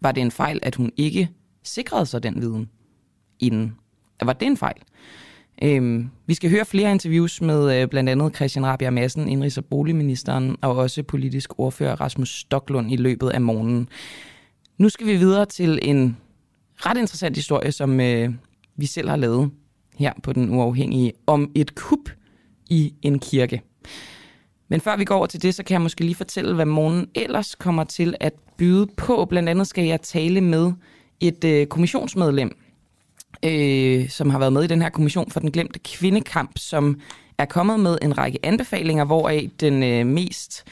var 0.00 0.12
det 0.12 0.20
en 0.20 0.30
fejl, 0.30 0.58
at 0.62 0.74
hun 0.74 0.92
ikke 0.96 1.28
sikrede 1.64 2.06
sig 2.06 2.22
den 2.22 2.42
viden 2.42 2.70
inden? 3.38 3.74
Var 4.22 4.32
det 4.32 4.46
en 4.46 4.56
fejl? 4.56 4.76
Øhm, 5.62 6.10
vi 6.26 6.34
skal 6.34 6.50
høre 6.50 6.64
flere 6.64 6.90
interviews 6.90 7.40
med 7.40 7.82
øh, 7.82 7.88
blandt 7.88 8.10
andet 8.10 8.36
Christian 8.36 8.66
Rabia 8.66 8.90
Madsen, 8.90 9.28
indrigs- 9.28 9.58
og 9.58 9.64
boligministeren, 9.64 10.56
og 10.62 10.76
også 10.76 11.02
politisk 11.02 11.58
ordfører 11.58 12.00
Rasmus 12.00 12.40
Stoklund 12.40 12.92
i 12.92 12.96
løbet 12.96 13.30
af 13.30 13.40
morgenen. 13.40 13.88
Nu 14.80 14.88
skal 14.88 15.06
vi 15.06 15.16
videre 15.16 15.46
til 15.46 15.78
en 15.82 16.16
ret 16.76 16.98
interessant 16.98 17.36
historie, 17.36 17.72
som 17.72 18.00
øh, 18.00 18.30
vi 18.76 18.86
selv 18.86 19.08
har 19.08 19.16
lavet 19.16 19.50
her 19.98 20.12
på 20.22 20.32
Den 20.32 20.50
Uafhængige, 20.50 21.12
om 21.26 21.50
et 21.54 21.74
kup 21.74 22.10
i 22.70 22.94
en 23.02 23.18
kirke. 23.18 23.62
Men 24.68 24.80
før 24.80 24.96
vi 24.96 25.04
går 25.04 25.14
over 25.14 25.26
til 25.26 25.42
det, 25.42 25.54
så 25.54 25.62
kan 25.62 25.72
jeg 25.74 25.80
måske 25.80 26.04
lige 26.04 26.14
fortælle, 26.14 26.54
hvad 26.54 26.66
morgen 26.66 27.08
ellers 27.14 27.54
kommer 27.54 27.84
til 27.84 28.14
at 28.20 28.32
byde 28.56 28.86
på. 28.96 29.24
Blandt 29.24 29.48
andet 29.48 29.66
skal 29.66 29.84
jeg 29.84 30.00
tale 30.00 30.40
med 30.40 30.72
et 31.20 31.44
øh, 31.44 31.66
kommissionsmedlem, 31.66 32.56
øh, 33.44 34.08
som 34.08 34.30
har 34.30 34.38
været 34.38 34.52
med 34.52 34.64
i 34.64 34.66
den 34.66 34.82
her 34.82 34.90
kommission 34.90 35.30
for 35.30 35.40
den 35.40 35.50
glemte 35.50 35.78
kvindekamp, 35.78 36.58
som 36.58 37.00
er 37.38 37.44
kommet 37.44 37.80
med 37.80 37.98
en 38.02 38.18
række 38.18 38.38
anbefalinger, 38.42 39.04
hvoraf 39.04 39.50
den 39.60 39.82
øh, 39.82 40.06
mest, 40.06 40.64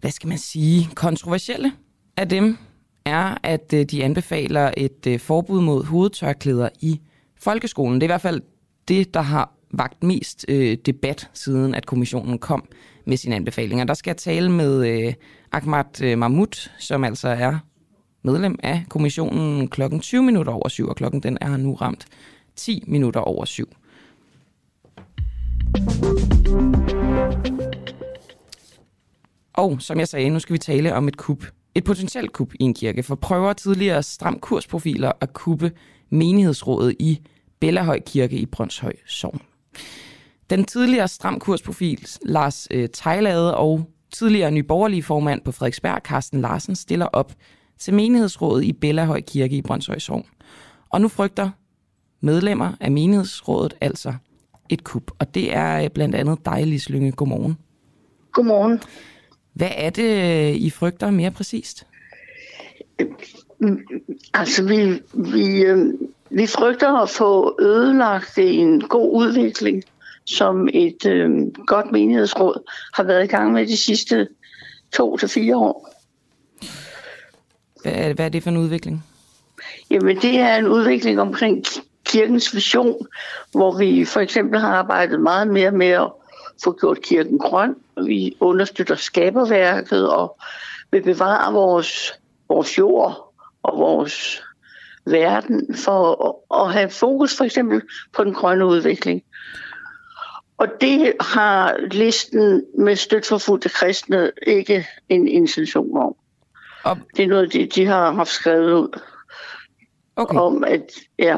hvad 0.00 0.10
skal 0.10 0.28
man 0.28 0.38
sige, 0.38 0.88
kontroversielle 0.94 1.72
af 2.16 2.28
dem 2.28 2.58
er, 3.04 3.34
at 3.42 3.72
øh, 3.74 3.84
de 3.84 4.04
anbefaler 4.04 4.70
et 4.76 5.06
øh, 5.06 5.20
forbud 5.20 5.60
mod 5.60 5.84
hovedtørklæder 5.84 6.68
i 6.80 7.00
folkeskolen. 7.40 7.94
Det 7.94 8.02
er 8.02 8.06
i 8.06 8.14
hvert 8.14 8.20
fald 8.20 8.42
det, 8.88 9.14
der 9.14 9.20
har 9.20 9.52
vagt 9.70 10.02
mest 10.02 10.44
øh, 10.48 10.76
debat, 10.86 11.30
siden 11.34 11.74
at 11.74 11.86
kommissionen 11.86 12.38
kom 12.38 12.64
med 13.04 13.16
sine 13.16 13.36
anbefalinger. 13.36 13.84
Der 13.84 13.94
skal 13.94 14.10
jeg 14.10 14.16
tale 14.16 14.52
med 14.52 14.88
øh, 14.88 15.14
Ahmad 15.52 16.02
øh, 16.02 16.18
Mahmoud, 16.18 16.70
som 16.78 17.04
altså 17.04 17.28
er 17.28 17.58
medlem 18.22 18.58
af 18.62 18.84
kommissionen 18.88 19.68
klokken 19.68 20.00
20 20.00 20.22
minutter 20.22 20.52
over 20.52 20.68
syv, 20.68 20.88
og 20.88 20.96
klokken 20.96 21.20
den 21.20 21.38
er 21.40 21.56
nu 21.56 21.74
ramt 21.74 22.06
10 22.56 22.84
minutter 22.86 23.20
over 23.20 23.44
syv. 23.44 23.68
Og 29.54 29.76
som 29.80 29.98
jeg 29.98 30.08
sagde, 30.08 30.30
nu 30.30 30.38
skal 30.38 30.52
vi 30.52 30.58
tale 30.58 30.94
om 30.94 31.08
et 31.08 31.16
kup. 31.16 31.44
Et 31.74 31.84
potentielt 31.84 32.32
kup 32.32 32.54
i 32.54 32.62
en 32.62 32.74
kirke, 32.74 33.02
for 33.02 33.14
prøver 33.14 33.52
tidligere 33.52 34.02
stram 34.02 34.38
kursprofiler 34.40 35.12
at 35.20 35.32
kuppe 35.32 35.72
menighedsrådet 36.10 36.96
i 36.98 37.20
Bellahøj 37.60 38.00
Kirke 38.06 38.36
i 38.36 38.46
Brøndshøj 38.46 38.92
Sogn. 39.06 39.40
Den 40.50 40.64
tidligere 40.64 41.08
stram 41.08 41.38
kursprofil 41.38 42.08
Lars 42.22 42.68
øh, 42.70 42.88
Tejlade 42.92 43.56
og 43.56 43.90
tidligere 44.12 44.50
nyborgerlige 44.50 45.02
formand 45.02 45.40
på 45.40 45.52
Frederiksberg, 45.52 46.00
Carsten 46.04 46.40
Larsen, 46.40 46.76
stiller 46.76 47.06
op 47.06 47.32
til 47.78 47.94
menighedsrådet 47.94 48.64
i 48.64 48.72
Bellahøj 48.72 49.20
Kirke 49.20 49.56
i 49.56 49.62
Brøndshøj 49.62 49.98
Sogn. 49.98 50.26
Og 50.90 51.00
nu 51.00 51.08
frygter 51.08 51.50
medlemmer 52.20 52.72
af 52.80 52.90
menighedsrådet 52.90 53.74
altså 53.80 54.14
et 54.68 54.84
kup. 54.84 55.10
Og 55.18 55.34
det 55.34 55.54
er 55.56 55.84
øh, 55.84 55.90
blandt 55.90 56.14
andet 56.14 56.44
dig, 56.44 56.66
Lislynge. 56.66 57.12
Godmorgen. 57.12 57.58
Godmorgen. 58.32 58.80
Hvad 59.54 59.70
er 59.76 59.90
det, 59.90 60.54
I 60.54 60.70
frygter 60.70 61.10
mere 61.10 61.30
præcist? 61.30 61.86
Altså, 64.34 64.64
vi, 64.64 65.02
vi, 65.12 65.62
øh, 65.62 65.94
vi 66.30 66.46
frygter 66.46 67.02
at 67.02 67.10
få 67.10 67.56
ødelagt 67.60 68.38
en 68.38 68.80
god 68.80 69.14
udvikling, 69.14 69.82
som 70.24 70.68
et 70.72 71.06
øh, 71.06 71.30
godt 71.66 71.92
menighedsråd 71.92 72.70
har 72.94 73.02
været 73.02 73.24
i 73.24 73.26
gang 73.26 73.52
med 73.52 73.66
de 73.66 73.76
sidste 73.76 74.28
to 74.92 75.16
til 75.16 75.28
fire 75.28 75.56
år. 75.56 75.94
Hvad 77.82 77.92
er, 77.92 78.12
hvad 78.12 78.24
er 78.24 78.28
det 78.28 78.42
for 78.42 78.50
en 78.50 78.56
udvikling? 78.56 79.04
Jamen, 79.90 80.16
det 80.16 80.38
er 80.38 80.56
en 80.56 80.68
udvikling 80.68 81.20
omkring 81.20 81.64
kirkens 82.04 82.54
vision, 82.54 83.06
hvor 83.52 83.78
vi 83.78 84.04
for 84.04 84.20
eksempel 84.20 84.60
har 84.60 84.68
arbejdet 84.68 85.20
meget 85.20 85.48
mere 85.48 85.70
med 85.70 85.86
at 85.86 86.12
få 86.64 86.76
gjort 86.80 87.02
kirken 87.02 87.38
grøn. 87.38 87.74
Vi 88.06 88.36
understøtter 88.40 88.94
skaberværket 88.94 90.08
og 90.08 90.38
vil 90.90 91.02
bevare 91.02 91.52
vores, 91.52 92.12
vores 92.48 92.78
jord 92.78 93.34
og 93.62 93.78
vores 93.78 94.42
verden 95.06 95.76
for 95.76 96.26
at, 96.28 96.64
at 96.64 96.72
have 96.72 96.90
fokus 96.90 97.36
for 97.36 97.44
eksempel 97.44 97.82
på 98.12 98.24
den 98.24 98.34
grønne 98.34 98.66
udvikling. 98.66 99.22
Og 100.58 100.68
det 100.80 101.12
har 101.20 101.76
listen 101.90 102.64
med 102.78 102.96
støtforfulgte 102.96 103.68
kristne 103.68 104.30
ikke 104.46 104.86
en 105.08 105.28
intention 105.28 105.96
om. 105.96 106.14
Og... 106.84 106.98
Det 107.16 107.24
er 107.24 107.28
noget, 107.28 107.52
de, 107.52 107.66
de 107.66 107.86
har 107.86 108.12
haft 108.12 108.30
skrevet 108.30 108.72
ud. 108.72 109.00
Okay. 110.16 110.38
Om 110.38 110.64
at, 110.64 110.90
ja. 111.18 111.36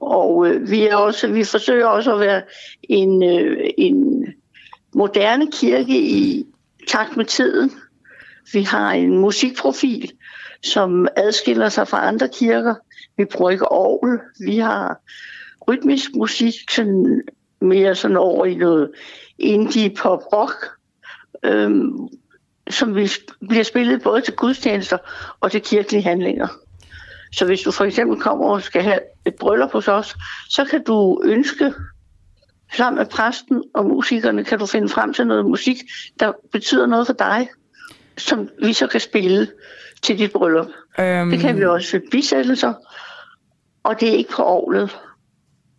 Og 0.00 0.46
øh, 0.46 0.70
vi, 0.70 0.86
er 0.86 0.96
også, 0.96 1.28
vi 1.28 1.44
forsøger 1.44 1.86
også 1.86 2.14
at 2.14 2.20
være 2.20 2.42
en, 2.82 3.22
øh, 3.22 3.70
en 3.78 4.26
moderne 4.94 5.50
kirke 5.52 6.00
i 6.00 6.46
takt 6.88 7.16
med 7.16 7.24
tiden. 7.24 7.72
Vi 8.52 8.62
har 8.62 8.92
en 8.92 9.18
musikprofil, 9.18 10.12
som 10.62 11.08
adskiller 11.16 11.68
sig 11.68 11.88
fra 11.88 12.06
andre 12.06 12.28
kirker. 12.28 12.74
Vi 13.16 13.24
bruger 13.24 13.50
ikke 13.50 13.72
orgel. 13.72 14.18
Vi 14.40 14.58
har 14.58 15.00
rytmisk 15.68 16.10
musik, 16.14 16.54
sådan 16.70 17.22
mere 17.60 17.94
sådan 17.94 18.16
over 18.16 18.46
i 18.46 18.54
noget 18.54 18.90
indie 19.38 19.90
pop 19.90 20.32
rock, 20.32 20.70
øhm, 21.42 22.08
som 22.70 22.96
vi 22.96 23.10
bliver 23.48 23.64
spillet 23.64 24.02
både 24.02 24.20
til 24.20 24.34
gudstjenester 24.34 24.98
og 25.40 25.50
til 25.50 25.60
kirkelige 25.60 26.02
handlinger. 26.02 26.48
Så 27.32 27.46
hvis 27.46 27.60
du 27.60 27.70
for 27.70 27.84
eksempel 27.84 28.20
kommer 28.20 28.46
og 28.46 28.62
skal 28.62 28.82
have 28.82 29.00
et 29.26 29.34
bryllup 29.34 29.72
hos 29.72 29.88
os, 29.88 30.16
så 30.48 30.64
kan 30.64 30.84
du 30.84 31.22
ønske 31.24 31.74
sammen 32.76 32.98
med 32.98 33.06
præsten 33.06 33.62
og 33.74 33.86
musikerne, 33.86 34.44
kan 34.44 34.58
du 34.58 34.66
finde 34.66 34.88
frem 34.88 35.12
til 35.12 35.26
noget 35.26 35.46
musik, 35.46 35.76
der 36.20 36.32
betyder 36.52 36.86
noget 36.86 37.06
for 37.06 37.14
dig, 37.14 37.48
som 38.18 38.48
vi 38.64 38.72
så 38.72 38.86
kan 38.86 39.00
spille 39.00 39.48
til 40.02 40.18
dit 40.18 40.32
bryllup. 40.32 40.66
Um... 40.98 41.30
Det 41.30 41.40
kan 41.40 41.56
vi 41.56 41.64
også 41.64 41.92
ved 41.92 42.10
bisættelser, 42.10 42.72
og 43.82 44.00
det 44.00 44.08
er 44.08 44.12
ikke 44.12 44.30
på 44.30 44.42
ovlet. 44.42 44.98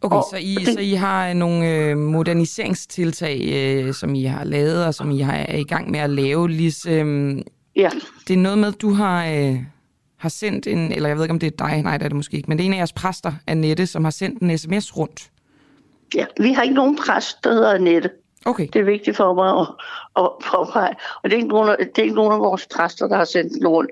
Okay, 0.01 0.17
og 0.17 0.25
så, 0.31 0.38
I, 0.38 0.55
det... 0.55 0.74
så 0.74 0.79
I 0.79 0.91
har 0.91 1.33
nogle 1.33 1.69
øh, 1.69 1.98
moderniseringstiltag, 1.98 3.41
øh, 3.53 3.93
som 3.93 4.15
I 4.15 4.24
har 4.24 4.43
lavet, 4.43 4.86
og 4.86 4.93
som 4.93 5.12
I 5.12 5.19
har, 5.19 5.33
er 5.33 5.57
i 5.57 5.63
gang 5.63 5.91
med 5.91 6.00
at 6.00 6.10
lave. 6.10 6.50
Lis, 6.50 6.86
øh, 6.86 7.38
ja. 7.75 7.89
Det 8.27 8.33
er 8.33 8.38
noget 8.38 8.57
med, 8.57 8.71
du 8.71 8.93
har, 8.93 9.25
øh, 9.25 9.57
har 10.17 10.29
sendt 10.29 10.67
en, 10.67 10.91
eller 10.91 11.10
jeg 11.10 11.17
ved 11.17 11.24
ikke, 11.24 11.33
om 11.33 11.39
det 11.39 11.48
er 11.48 11.67
dig, 11.67 11.81
nej, 11.81 11.98
det 11.98 12.05
er 12.05 12.10
det 12.10 12.15
måske 12.15 12.38
ikke, 12.38 12.48
men 12.50 12.57
det 12.57 12.63
er 12.63 12.67
en 12.67 12.74
af 12.74 12.77
jeres 12.77 12.93
præster, 12.93 13.33
Annette, 13.48 13.88
som 13.88 14.03
har 14.03 14.12
sendt 14.12 14.41
en 14.41 14.57
sms 14.57 14.98
rundt. 14.98 15.29
Ja, 16.15 16.25
vi 16.39 16.53
har 16.53 16.63
ikke 16.63 16.75
nogen 16.75 16.96
præst, 16.96 17.44
der 17.44 17.53
hedder 17.53 17.74
Annette. 17.74 18.10
Okay. 18.46 18.68
Det 18.74 18.80
er 18.80 18.84
vigtigt 18.84 19.18
for 19.18 19.34
mig 19.34 19.60
at, 19.60 19.68
at 20.18 20.30
påpege. 20.46 20.96
Og 21.24 21.30
det 21.30 21.34
er, 21.34 21.38
ikke 21.38 21.48
nogen, 21.48 21.70
af, 21.70 21.77
det 21.77 21.98
er 21.98 22.03
ikke 22.03 22.15
nogen 22.15 22.34
af 22.34 22.39
vores 22.39 22.68
præster, 22.75 23.08
der 23.08 23.15
har 23.15 23.25
sendt 23.25 23.53
den 23.53 23.68
rundt. 23.68 23.91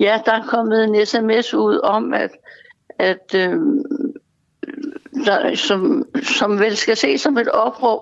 Ja, 0.00 0.20
der 0.26 0.32
er 0.32 0.46
kommet 0.46 0.84
en 0.84 1.06
sms 1.06 1.54
ud 1.54 1.80
om, 1.82 2.14
at, 2.14 2.30
at 2.98 3.34
øh, 3.34 3.56
der, 5.24 5.54
som, 5.54 6.04
som 6.22 6.60
vel 6.60 6.76
skal 6.76 6.96
ses 6.96 7.20
som 7.20 7.38
et 7.38 7.48
opråb 7.48 8.00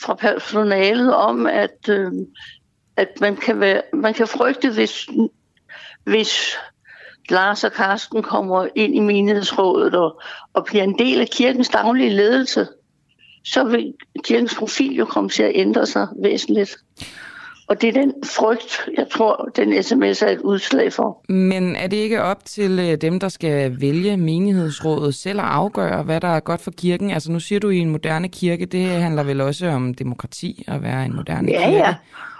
fra 0.00 0.14
personalet 0.14 1.14
om, 1.14 1.46
at, 1.46 1.88
øh, 1.88 2.12
at 2.96 3.08
man, 3.20 3.36
kan 3.36 3.60
være, 3.60 3.82
man 3.92 4.14
kan 4.14 4.26
frygte, 4.26 4.70
hvis, 4.70 5.08
hvis 6.04 6.56
Lars 7.30 7.64
og 7.64 7.72
Karsten 7.72 8.22
kommer 8.22 8.68
ind 8.74 8.94
i 8.94 9.00
menighedsrådet 9.00 9.94
og, 9.94 10.20
og 10.54 10.64
bliver 10.64 10.84
en 10.84 10.98
del 10.98 11.20
af 11.20 11.28
kirkens 11.28 11.68
daglige 11.68 12.10
ledelse, 12.10 12.68
så 13.44 13.64
vil 13.64 13.94
kirkens 14.24 14.54
profil 14.54 14.96
jo 14.96 15.04
komme 15.04 15.30
til 15.30 15.42
at 15.42 15.52
ændre 15.54 15.86
sig 15.86 16.08
væsentligt. 16.22 16.76
Og 17.68 17.80
det 17.80 17.88
er 17.88 17.92
den 17.92 18.12
frygt, 18.24 18.88
jeg 18.96 19.06
tror, 19.10 19.50
den 19.56 19.82
sms 19.82 20.22
er 20.22 20.28
et 20.28 20.38
udslag 20.38 20.92
for. 20.92 21.32
Men 21.32 21.76
er 21.76 21.86
det 21.86 21.96
ikke 21.96 22.22
op 22.22 22.44
til 22.44 22.78
øh, 22.78 22.96
dem, 22.96 23.20
der 23.20 23.28
skal 23.28 23.80
vælge 23.80 24.16
menighedsrådet 24.16 25.14
selv 25.14 25.40
at 25.40 25.46
afgøre, 25.46 26.02
hvad 26.02 26.20
der 26.20 26.28
er 26.28 26.40
godt 26.40 26.60
for 26.60 26.70
kirken? 26.70 27.10
Altså 27.10 27.32
nu 27.32 27.40
siger 27.40 27.60
du 27.60 27.68
i 27.68 27.78
en 27.78 27.90
moderne 27.90 28.28
kirke, 28.28 28.66
det 28.66 28.86
handler 28.86 29.22
vel 29.22 29.40
også 29.40 29.66
om 29.66 29.94
demokrati 29.94 30.64
at 30.68 30.82
være 30.82 31.04
en 31.04 31.16
moderne 31.16 31.52
ja, 31.52 31.58
kirke. 31.58 31.76
Ja. 31.76 31.94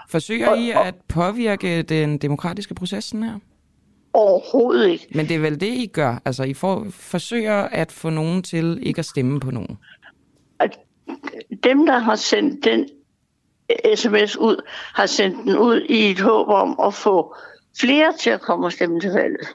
Forsøger 0.09 0.49
og, 0.49 0.57
I 0.57 0.71
at 0.71 0.95
påvirke 1.07 1.81
den 1.81 2.17
demokratiske 2.17 2.75
proces 2.75 3.11
her? 3.11 3.39
Overhovedet 4.13 4.89
ikke. 4.89 5.07
Men 5.15 5.27
det 5.27 5.35
er 5.35 5.39
vel 5.39 5.61
det, 5.61 5.67
I 5.67 5.85
gør? 5.93 6.21
Altså 6.25 6.43
I 6.43 6.53
får, 6.53 6.85
forsøger 6.89 7.61
at 7.61 7.91
få 7.91 8.09
nogen 8.09 8.43
til 8.43 8.79
ikke 8.83 8.99
at 8.99 9.05
stemme 9.05 9.39
på 9.39 9.51
nogen? 9.51 9.77
Dem, 11.63 11.85
der 11.85 11.97
har 11.97 12.15
sendt 12.15 12.65
den 12.65 12.89
sms 13.95 14.37
ud, 14.37 14.61
har 14.95 15.05
sendt 15.05 15.43
den 15.43 15.57
ud 15.57 15.81
i 15.81 16.11
et 16.11 16.19
håb 16.19 16.47
om 16.47 16.79
at 16.83 16.93
få 16.93 17.35
flere 17.79 18.13
til 18.19 18.29
at 18.29 18.41
komme 18.41 18.65
og 18.65 18.71
stemme 18.71 18.99
til 18.99 19.11
valget. 19.11 19.47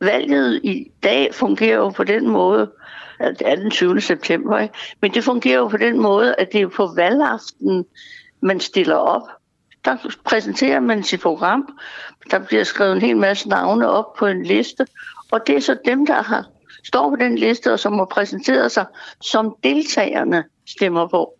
Valget 0.00 0.60
i 0.64 0.92
dag 1.02 1.34
fungerer 1.34 1.76
jo 1.76 1.88
på 1.88 2.04
den 2.04 2.28
måde, 2.28 2.72
at 3.18 3.38
det 3.38 3.48
er 3.48 3.56
den 3.56 3.70
20. 3.70 4.00
september, 4.00 4.58
ikke? 4.58 4.74
men 5.00 5.14
det 5.14 5.24
fungerer 5.24 5.58
jo 5.58 5.68
på 5.68 5.76
den 5.76 6.00
måde, 6.00 6.34
at 6.38 6.52
det 6.52 6.60
er 6.60 6.68
på 6.68 6.90
valgaften, 6.96 7.84
man 8.40 8.60
stiller 8.60 8.94
op. 8.94 9.22
Der 9.84 9.96
præsenterer 10.24 10.80
man 10.80 11.02
sit 11.02 11.20
program, 11.20 11.78
der 12.30 12.38
bliver 12.38 12.64
skrevet 12.64 12.92
en 12.92 13.02
hel 13.02 13.16
masse 13.16 13.48
navne 13.48 13.88
op 13.88 14.14
på 14.14 14.26
en 14.26 14.42
liste, 14.42 14.86
og 15.30 15.46
det 15.46 15.56
er 15.56 15.60
så 15.60 15.76
dem, 15.84 16.06
der 16.06 16.22
har 16.22 16.46
står 16.84 17.10
på 17.10 17.16
den 17.16 17.38
liste, 17.38 17.72
og 17.72 17.78
som 17.78 17.98
har 17.98 18.04
præsenteret 18.04 18.72
sig, 18.72 18.86
som 19.20 19.56
deltagerne 19.62 20.44
stemmer 20.66 21.08
på. 21.08 21.32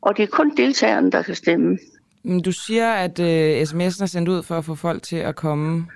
Og 0.00 0.16
det 0.16 0.22
er 0.22 0.26
kun 0.26 0.56
deltagerne, 0.56 1.10
der 1.12 1.22
kan 1.22 1.34
stemme. 1.34 1.78
Men 2.22 2.42
du 2.42 2.52
siger, 2.52 2.92
at 2.92 3.18
uh, 3.18 3.26
sms'en 3.62 4.02
er 4.02 4.06
sendt 4.06 4.28
ud 4.28 4.42
for 4.42 4.58
at 4.58 4.64
få 4.64 4.74
folk 4.74 5.02
til 5.02 5.16
at 5.16 5.36
komme 5.36 5.86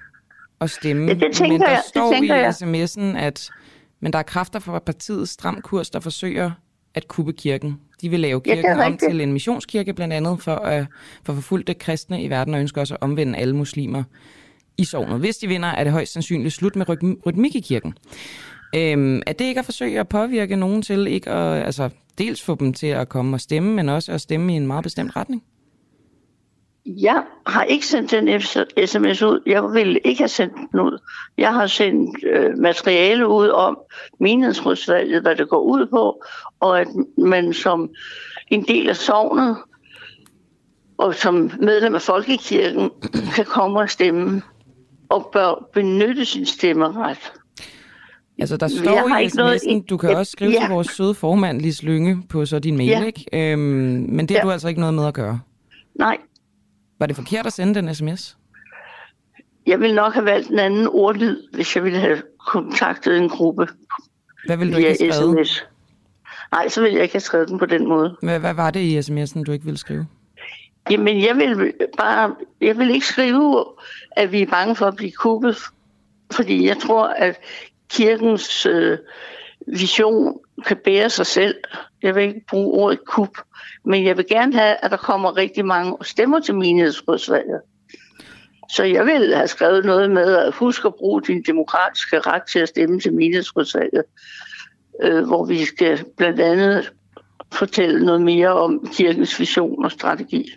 og 0.58 0.70
stemme. 0.70 1.06
Ja, 1.06 1.14
det 1.14 1.32
tænker 1.32 1.52
men 1.52 1.60
der 1.60 1.70
jeg, 1.70 1.82
står 1.88 2.06
det 2.06 2.14
tænker 2.14 2.34
i 2.34 2.38
jeg. 2.38 2.48
sms'en, 2.48 3.18
at 3.18 3.50
men 4.00 4.12
der 4.12 4.18
er 4.18 4.22
kræfter 4.22 4.58
fra 4.58 4.78
partiets 4.78 5.32
stram 5.32 5.60
kurs, 5.62 5.90
der 5.90 6.00
forsøger 6.00 6.50
at 6.94 7.08
kuppe 7.08 7.32
kirken. 7.32 7.80
De 8.00 8.08
vil 8.08 8.20
lave 8.20 8.40
kirken 8.40 8.64
ja, 8.64 8.86
om 8.86 8.98
til 8.98 9.20
en 9.20 9.32
missionskirke, 9.32 9.94
blandt 9.94 10.14
andet 10.14 10.42
for 10.42 10.54
at 10.54 10.86
for 11.24 11.34
forfulgte 11.34 11.74
kristne 11.74 12.22
i 12.22 12.30
verden, 12.30 12.54
og 12.54 12.60
ønsker 12.60 12.80
også 12.80 12.94
at 12.94 13.02
omvende 13.02 13.38
alle 13.38 13.56
muslimer 13.56 14.02
i 14.78 14.84
sovnet. 14.84 15.18
Hvis 15.18 15.36
de 15.36 15.48
vinder, 15.48 15.68
er 15.68 15.84
det 15.84 15.92
højst 15.92 16.12
sandsynligt 16.12 16.54
slut 16.54 16.76
med 16.76 16.88
rytmik 17.26 17.54
i 17.54 17.60
kirken. 17.60 17.94
Øhm, 18.76 19.22
er 19.26 19.32
det 19.32 19.44
ikke 19.44 19.58
at 19.58 19.64
forsøge 19.64 20.00
at 20.00 20.08
påvirke 20.08 20.56
nogen 20.56 20.82
til 20.82 21.06
ikke 21.06 21.30
at, 21.30 21.66
altså, 21.66 21.90
dels 22.18 22.42
få 22.42 22.54
dem 22.54 22.72
til 22.74 22.86
at 22.86 23.08
komme 23.08 23.36
og 23.36 23.40
stemme, 23.40 23.74
men 23.74 23.88
også 23.88 24.12
at 24.12 24.20
stemme 24.20 24.52
i 24.52 24.56
en 24.56 24.66
meget 24.66 24.82
bestemt 24.82 25.16
retning? 25.16 25.42
Jeg 26.86 27.22
har 27.46 27.62
ikke 27.64 27.86
sendt 27.86 28.10
den 28.10 28.40
sms 28.86 29.22
ud. 29.22 29.42
Jeg 29.46 29.62
ville 29.72 29.98
ikke 30.04 30.20
have 30.20 30.28
sendt 30.28 30.54
den 30.72 30.80
ud. 30.80 30.98
Jeg 31.38 31.54
har 31.54 31.66
sendt 31.66 32.24
øh, 32.24 32.58
materiale 32.58 33.28
ud 33.28 33.48
om 33.48 33.78
menighedsrådsvalget, 34.20 35.22
hvad 35.22 35.36
det 35.36 35.48
går 35.48 35.60
ud 35.60 35.86
på, 35.86 36.22
og 36.60 36.80
at 36.80 36.88
man 37.18 37.52
som 37.52 37.90
en 38.48 38.64
del 38.64 38.88
af 38.88 38.96
sovnet 38.96 39.56
og 40.98 41.14
som 41.14 41.50
medlem 41.60 41.94
af 41.94 42.02
Folkekirken 42.02 42.90
kan 43.34 43.44
komme 43.44 43.80
og 43.80 43.90
stemme 43.90 44.42
og 45.08 45.30
bør 45.32 45.68
benytte 45.72 46.24
sin 46.24 46.46
stemmeret. 46.46 47.32
Altså, 48.40 48.56
der 48.56 48.68
står 48.68 49.18
i 49.18 49.26
sms'en, 49.26 49.36
noget... 49.36 49.90
du 49.90 49.96
kan 49.96 50.16
også 50.16 50.32
skrive 50.32 50.50
ja. 50.50 50.60
til 50.60 50.68
vores 50.68 50.86
søde 50.86 51.14
formand, 51.14 51.60
Lis 51.60 51.82
Lynge, 51.82 52.22
på 52.28 52.46
så 52.46 52.58
din 52.58 52.76
mail, 52.76 52.88
ja. 52.88 53.04
ikke? 53.04 53.26
Øhm, 53.32 53.60
men 54.08 54.18
det 54.18 54.30
har 54.30 54.38
ja. 54.38 54.44
du 54.44 54.50
altså 54.50 54.68
ikke 54.68 54.80
noget 54.80 54.94
med 54.94 55.06
at 55.06 55.14
gøre? 55.14 55.40
Nej. 55.94 56.16
Var 56.98 57.06
det 57.06 57.16
forkert 57.16 57.46
at 57.46 57.52
sende 57.52 57.74
den 57.74 57.94
sms? 57.94 58.36
Jeg 59.66 59.80
ville 59.80 59.96
nok 59.96 60.14
have 60.14 60.24
valgt 60.24 60.48
en 60.48 60.58
anden 60.58 60.88
ordlyd, 60.92 61.42
hvis 61.52 61.76
jeg 61.76 61.84
ville 61.84 61.98
have 61.98 62.22
kontaktet 62.46 63.18
en 63.18 63.28
gruppe 63.28 63.68
Hvad 64.46 64.56
ville 64.56 64.72
du 64.72 64.78
ikke 64.78 64.96
have 65.00 65.12
skrevet? 65.12 65.46
sms. 65.46 65.64
Nej, 66.52 66.68
så 66.68 66.80
ville 66.80 66.94
jeg 66.94 67.02
ikke 67.02 67.14
have 67.14 67.20
skrevet 67.20 67.48
den 67.48 67.58
på 67.58 67.66
den 67.66 67.88
måde. 67.88 68.16
Hvad, 68.22 68.38
hvad 68.38 68.54
var 68.54 68.70
det 68.70 68.80
i 68.80 68.98
sms'en, 68.98 69.42
du 69.42 69.52
ikke 69.52 69.64
ville 69.64 69.78
skrive? 69.78 70.06
Jamen, 70.90 71.20
jeg 71.20 71.36
vil 71.36 71.72
bare, 71.98 72.34
jeg 72.60 72.78
vil 72.78 72.90
ikke 72.90 73.06
skrive, 73.06 73.64
at 74.12 74.32
vi 74.32 74.42
er 74.42 74.46
bange 74.46 74.76
for 74.76 74.86
at 74.86 74.96
blive 74.96 75.12
kuppet, 75.12 75.56
fordi 76.32 76.66
jeg 76.66 76.76
tror, 76.78 77.06
at 77.06 77.36
kirkens 77.90 78.66
øh, 78.66 78.98
vision 79.66 80.38
kan 80.66 80.76
bære 80.84 81.10
sig 81.10 81.26
selv. 81.26 81.54
Jeg 82.02 82.14
vil 82.14 82.22
ikke 82.22 82.44
bruge 82.48 82.82
ordet 82.82 83.04
kup, 83.04 83.38
men 83.84 84.04
jeg 84.06 84.16
vil 84.16 84.26
gerne 84.28 84.52
have, 84.52 84.76
at 84.82 84.90
der 84.90 84.96
kommer 84.96 85.36
rigtig 85.36 85.64
mange 85.64 85.96
stemmer 86.02 86.40
til 86.40 86.54
menighedsrådsvalget. 86.54 87.60
Så 88.70 88.84
jeg 88.84 89.06
vil 89.06 89.34
have 89.34 89.48
skrevet 89.48 89.84
noget 89.84 90.10
med 90.10 90.36
at 90.36 90.54
huske 90.54 90.88
at 90.88 90.94
bruge 90.94 91.22
din 91.22 91.42
demokratiske 91.42 92.20
ret 92.20 92.42
til 92.52 92.58
at 92.58 92.68
stemme 92.68 93.00
til 93.00 93.12
menighedsrådsvalget, 93.12 94.04
øh, 95.02 95.26
hvor 95.26 95.44
vi 95.44 95.64
skal 95.64 96.04
blandt 96.16 96.40
andet 96.40 96.92
fortælle 97.52 98.06
noget 98.06 98.22
mere 98.22 98.48
om 98.48 98.88
kirkens 98.92 99.40
vision 99.40 99.84
og 99.84 99.92
strategi. 99.92 100.52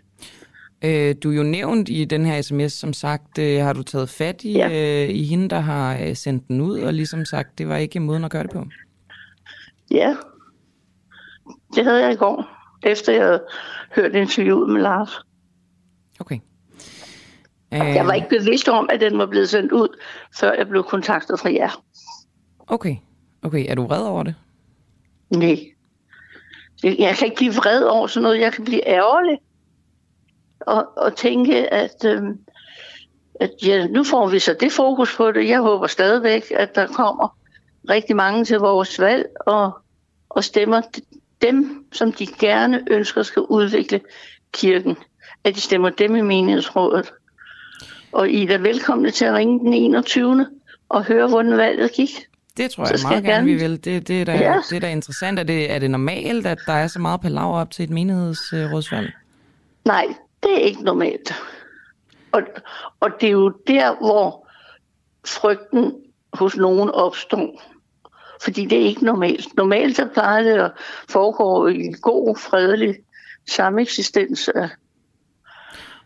Øh, 0.86 1.16
du 1.24 1.32
er 1.32 1.36
jo 1.36 1.44
nævnt 1.44 1.90
i 1.90 2.06
den 2.06 2.26
her 2.26 2.42
sms, 2.42 2.74
som 2.74 2.94
sagt, 2.94 3.38
øh, 3.38 3.62
har 3.62 3.74
du 3.74 3.84
taget 3.84 4.10
fat 4.10 4.44
i, 4.44 4.52
Ja. 4.54 5.04
øh, 5.04 5.10
i 5.10 5.24
hende, 5.24 5.50
der 5.50 5.60
har 5.60 5.98
øh, 6.02 6.16
sendt 6.16 6.48
den 6.48 6.62
ud, 6.62 6.80
og 6.80 6.94
ligesom 6.94 7.26
sagt, 7.26 7.58
det 7.58 7.68
var 7.68 7.78
ikke 7.78 8.00
måden 8.00 8.24
at 8.24 8.32
gøre 8.32 8.44
det 8.44 8.52
på. 8.52 8.66
Ja, 9.92 10.16
det 11.76 11.84
havde 11.86 12.04
jeg 12.04 12.14
i 12.14 12.16
går, 12.16 12.46
efter 12.84 13.14
jeg 13.14 13.22
havde 13.24 13.44
hørt 13.96 14.16
interviewet 14.16 14.70
med 14.70 14.82
Lars. 14.82 15.10
Okay. 16.20 16.40
Jeg 17.72 18.08
var 18.08 18.14
ikke 18.14 18.30
bevidst 18.30 18.70
om, 18.70 18.90
at 18.94 19.02
den 19.02 19.18
var 19.18 19.26
blevet 19.26 19.50
sendt 19.50 19.72
ud, 19.72 19.88
før 20.40 20.54
jeg 20.54 20.68
blev 20.68 20.84
kontaktet 20.84 21.40
fra 21.40 21.54
jer. 21.54 21.84
Okay. 22.68 22.96
Okay, 23.42 23.66
er 23.70 23.76
du 23.76 23.84
vred 23.86 24.02
over 24.04 24.24
det? 24.24 24.36
Nej. 25.30 25.58
Jeg 26.84 27.16
kan 27.16 27.26
ikke 27.26 27.36
blive 27.38 27.54
vred 27.54 27.84
over 27.84 28.08
sådan 28.08 28.24
noget. 28.24 28.40
Jeg 28.40 28.54
kan 28.54 28.66
blive 28.66 28.88
ærgerlig. 28.88 29.38
Og, 30.68 30.98
og 30.98 31.16
tænke, 31.16 31.74
at, 31.74 32.06
øhm, 32.06 32.40
at 33.40 33.52
ja, 33.66 33.88
nu 33.88 34.04
får 34.04 34.28
vi 34.28 34.40
så 34.40 34.56
det 34.60 34.72
fokus 34.72 35.16
på 35.18 35.32
det. 35.32 35.48
Jeg 35.50 35.60
håber 35.60 35.88
stadigvæk, 35.88 36.44
at 36.56 36.76
der 36.76 36.88
kommer 36.88 37.38
rigtig 37.90 38.16
mange 38.16 38.46
til 38.46 38.58
vores 38.58 39.00
valg 39.00 39.26
og, 39.46 39.72
og 40.30 40.44
stemmer 40.44 40.82
dem, 41.42 41.86
som 41.92 42.12
de 42.12 42.28
gerne 42.28 42.84
ønsker 42.92 43.24
skal 43.24 43.42
udvikle 43.42 44.02
kirken. 44.52 44.98
At 45.44 45.56
de 45.56 45.62
stemmer 45.62 45.90
dem 45.90 46.16
i 46.16 46.22
menighedsrådet. 46.22 47.12
Og 48.12 48.30
I 48.30 48.44
er 48.44 48.48
da 48.48 48.58
velkomne 48.58 49.12
til 49.12 49.26
at 49.26 49.34
ringe 49.34 49.60
den 49.60 49.74
21. 49.74 50.48
og 50.90 51.04
høre, 51.06 51.28
hvordan 51.28 51.58
valget 51.58 51.92
gik. 51.92 52.10
Det 52.58 52.72
tror 52.72 52.84
jeg 52.84 53.00
meget 53.04 53.16
jeg 53.16 53.24
gerne, 53.24 53.46
vi 53.46 53.54
vil. 53.54 53.86
Det, 53.86 54.08
det, 54.08 54.22
er 54.22 54.26
da, 54.26 54.32
Ja. 54.32 54.62
det 54.70 54.76
er 54.76 54.80
da 54.80 54.92
interessant. 54.92 55.40
Er 55.40 55.44
det, 55.44 55.72
er 55.72 55.80
det 55.80 55.92
normalt, 55.92 56.48
at 56.48 56.58
der 56.66 56.74
er 56.74 56.88
så 56.88 57.00
meget 57.00 57.22
palaver 57.22 57.58
op 57.58 57.72
til 57.72 57.84
et 57.84 57.90
menighedsrådsvalg? 57.90 59.14
Nej, 59.86 60.06
det 60.44 60.54
er 60.54 60.58
ikke 60.58 60.84
normalt. 60.84 61.34
Og, 62.32 62.42
og 63.00 63.10
det 63.22 63.28
er 63.28 63.32
jo 63.32 63.50
der, 63.68 63.96
hvor 63.96 64.48
frygten 65.26 65.94
hos 66.34 66.58
nogen 66.58 66.90
opstår. 66.90 67.62
Fordi 68.42 68.66
det 68.66 68.82
er 68.82 68.86
ikke 68.86 69.06
normalt. 69.06 69.56
Normalt 69.58 69.96
så 69.96 70.08
plejer 70.14 70.44
det 70.44 70.64
at 70.64 70.72
foregå 71.10 71.68
i 71.68 71.80
en 71.80 71.94
god, 72.02 72.38
fredelig 72.38 72.96
sameksistens 73.48 74.50
af, 74.50 74.70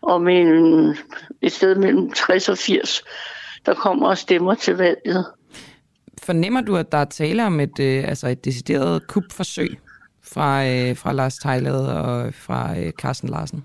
og 0.00 0.22
med 0.22 0.40
en, 0.40 0.96
et 1.42 1.52
sted 1.52 1.74
mellem 1.74 2.12
60 2.12 2.48
og 2.48 2.58
80, 2.58 3.02
der 3.66 3.74
kommer 3.74 4.08
og 4.08 4.18
stemmer 4.18 4.54
til 4.54 4.76
valget. 4.76 5.26
Fornemmer 6.22 6.60
du, 6.60 6.76
at 6.76 6.92
der 6.92 6.98
er 6.98 7.04
tale 7.04 7.46
om 7.46 7.60
et, 7.60 7.80
øh, 7.80 8.08
altså 8.08 8.28
et 8.28 8.44
decideret 8.44 9.06
kupforsøg 9.06 9.78
fra, 10.22 10.66
øh, 10.66 10.96
fra 10.96 11.12
Lars 11.12 11.38
Tejlad 11.38 11.86
og 11.86 12.34
fra 12.34 12.78
øh, 12.78 12.92
Carsten 12.92 13.28
Larsen? 13.28 13.64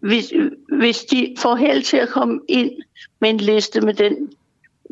Hvis, 0.00 0.32
hvis 0.78 1.04
de 1.04 1.34
får 1.38 1.56
held 1.56 1.82
til 1.82 1.96
at 1.96 2.08
komme 2.08 2.40
ind 2.48 2.82
med 3.20 3.30
en 3.30 3.36
liste 3.36 3.80
med 3.80 3.94
den, 3.94 4.32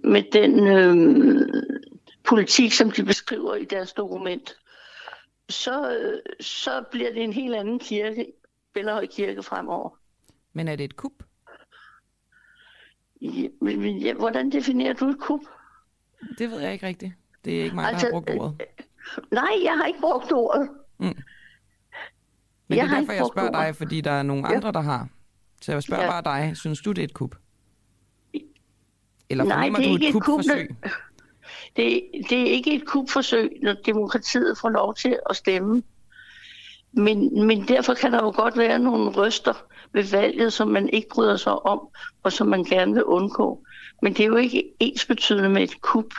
med 0.05 0.23
den 0.33 0.67
øhm, 0.67 1.51
politik, 2.25 2.73
som 2.73 2.91
de 2.91 3.05
beskriver 3.05 3.55
i 3.55 3.65
deres 3.65 3.93
dokument, 3.93 4.57
så, 5.49 5.97
øh, 5.99 6.19
så 6.41 6.85
bliver 6.91 7.13
det 7.13 7.25
en 7.25 7.33
helt 7.33 7.55
anden 7.55 7.79
kirke, 7.79 8.27
Bellerhøj 8.75 9.07
Kirke 9.07 9.43
fremover. 9.43 9.99
Men 10.53 10.69
er 10.69 10.77
det 10.77 10.85
et 10.85 10.97
kup? 10.97 11.13
Ja, 13.21 13.49
Men, 13.61 13.99
ja, 13.99 14.15
hvordan 14.15 14.53
definerer 14.53 14.93
du 14.93 15.09
et 15.09 15.19
kup? 15.19 15.41
Det 16.39 16.51
ved 16.51 16.61
jeg 16.61 16.73
ikke 16.73 16.87
rigtigt. 16.87 17.13
Det 17.45 17.61
er 17.61 17.65
ikke 17.65 17.75
mig, 17.75 17.83
der 17.83 17.89
Altså, 17.89 18.07
har 18.07 18.13
brugt 18.13 18.31
ordet. 18.31 18.61
Nej, 19.31 19.53
jeg 19.65 19.73
har 19.73 19.87
ikke 19.87 20.01
brugt 20.01 20.33
ordet. 20.33 20.71
Men 22.71 22.79
jeg 22.79 22.87
det 22.89 22.93
er 22.95 22.99
derfor, 22.99 23.13
jeg 23.13 23.27
spørger 23.33 23.51
dig, 23.51 23.77
fordi 23.77 24.01
der 24.01 24.11
er 24.11 24.23
nogle 24.23 24.49
Ja. 24.49 24.55
andre, 24.57 24.73
der 24.73 24.81
har. 24.81 25.09
Så 25.63 25.73
jeg 25.73 25.83
spørger 25.83 26.05
Ja. 26.05 26.21
bare 26.21 26.41
dig, 26.47 26.57
synes 26.57 26.81
du, 26.81 26.93
det 26.93 26.99
er 27.03 27.05
et 27.05 27.15
kup? 27.15 27.35
Eller 29.31 29.45
Nej, 29.45 29.69
det 29.69 29.73
er 29.73 29.77
du 29.77 29.81
ikke 29.83 30.05
et 30.05 30.09
et 30.09 30.13
kup, 30.13 30.23
kupforsøg? 30.23 30.69
Det, 31.77 32.03
det 32.31 32.41
er 32.41 32.47
ikke 32.47 32.75
et 32.75 32.87
kupforsøg, 32.87 33.51
når 33.63 33.75
demokratiet 33.87 34.59
får 34.59 34.69
lov 34.69 34.95
til 34.95 35.19
at 35.31 35.37
stemme. 35.37 35.83
Men, 36.93 37.47
men 37.47 37.69
derfor 37.69 37.95
kan 37.95 38.13
der 38.13 38.19
jo 38.23 38.33
godt 38.37 38.59
være 38.59 38.79
nogle 38.79 39.11
røster 39.11 39.55
ved 39.93 40.05
valget, 40.11 40.53
som 40.53 40.69
man 40.69 40.89
ikke 40.89 41.09
bryder 41.13 41.37
sig 41.37 41.67
om, 41.67 41.81
og 42.23 42.33
som 42.33 42.47
man 42.47 42.65
gerne 42.65 42.95
vil 42.95 43.05
undgå. 43.05 43.65
Men 44.03 44.13
det 44.13 44.21
er 44.21 44.27
jo 44.27 44.37
ikke 44.37 44.65
ens 44.81 45.07
betydende 45.07 45.49
med 45.49 45.63
et 45.63 45.81
kup. 45.81 46.15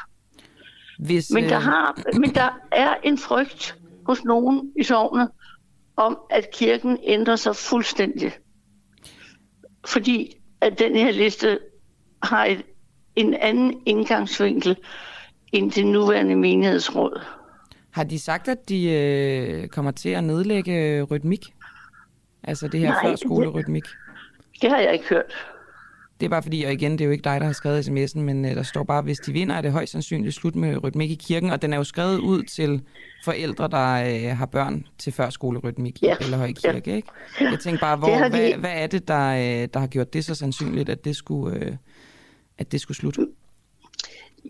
Hvis, 0.99 1.31
Men 1.33 1.43
der, 1.43 1.57
øh, 1.57 1.63
har, 1.63 2.01
men 2.19 2.35
der 2.35 2.49
er 2.71 2.95
en 3.03 3.17
frygt 3.17 3.75
hos 4.05 4.23
nogen 4.23 4.71
i 4.79 4.83
sovnet 4.83 5.29
om, 5.97 6.17
at 6.29 6.51
kirken 6.53 6.97
ændrer 7.03 7.35
sig 7.35 7.55
fuldstændig. 7.55 8.31
Fordi 9.85 10.33
at 10.61 10.79
den 10.79 10.95
her 10.95 11.11
liste 11.11 11.59
har 12.23 12.45
et, 12.45 12.61
en 13.15 13.33
anden 13.33 13.81
indgangsvinkel 13.85 14.77
end 15.51 15.71
det 15.71 15.85
nuværende 15.85 16.35
menighedsråd. 16.35 17.21
Har 17.91 18.03
de 18.03 18.19
sagt, 18.19 18.47
at 18.47 18.69
de 18.69 18.91
øh, 18.91 19.67
kommer 19.67 19.91
til 19.91 20.09
at 20.09 20.23
nedlægge 20.23 21.03
rytmik? 21.03 21.45
Altså 22.43 22.67
det 22.67 22.79
her 22.79 22.89
Nej, 22.89 23.05
førskolerytmik? 23.05 23.83
Det 24.61 24.69
har 24.69 24.79
jeg 24.79 24.93
ikke 24.93 25.05
hørt. 25.09 25.50
Det 26.21 26.27
er 26.27 26.29
bare 26.29 26.43
fordi, 26.43 26.63
og 26.63 26.73
igen, 26.73 26.91
det 26.91 27.01
er 27.01 27.05
jo 27.05 27.11
ikke 27.11 27.23
dig, 27.23 27.39
der 27.39 27.45
har 27.45 27.53
skrevet 27.53 27.87
sms'en, 27.89 28.19
men 28.19 28.45
øh, 28.45 28.55
der 28.55 28.63
står 28.63 28.83
bare, 28.83 29.01
hvis 29.01 29.17
de 29.17 29.31
vinder, 29.33 29.55
er 29.55 29.61
det 29.61 29.71
højst 29.71 29.91
sandsynligt 29.91 30.35
slut 30.35 30.55
med 30.55 30.83
rytmik 30.83 31.11
i 31.11 31.15
kirken, 31.15 31.49
og 31.49 31.61
den 31.61 31.73
er 31.73 31.77
jo 31.77 31.83
skrevet 31.83 32.17
ud 32.19 32.43
til 32.43 32.81
forældre, 33.25 33.67
der 33.67 33.93
øh, 34.31 34.37
har 34.37 34.45
børn 34.45 34.87
til 34.97 35.13
førskolerytmik 35.13 36.01
Ja, 36.01 36.15
Bellahøj 36.19 36.53
ja. 36.63 36.71
Kirke, 36.71 36.95
ikke? 36.95 37.07
Jeg 37.39 37.59
tænker 37.59 37.79
bare, 37.79 37.97
hvor, 37.97 38.07
de- 38.07 38.29
hvad, 38.29 38.53
hvad 38.53 38.71
er 38.73 38.87
det, 38.87 39.07
der, 39.07 39.29
øh, 39.29 39.67
der 39.73 39.79
har 39.79 39.87
gjort 39.87 40.13
det 40.13 40.25
så 40.25 40.35
sandsynligt, 40.35 40.89
at 40.89 41.05
det 41.05 41.15
skulle, 41.15 41.57
øh, 41.65 41.71
at 42.57 42.71
det 42.71 42.81
skulle 42.81 42.97
slutte? 42.97 43.27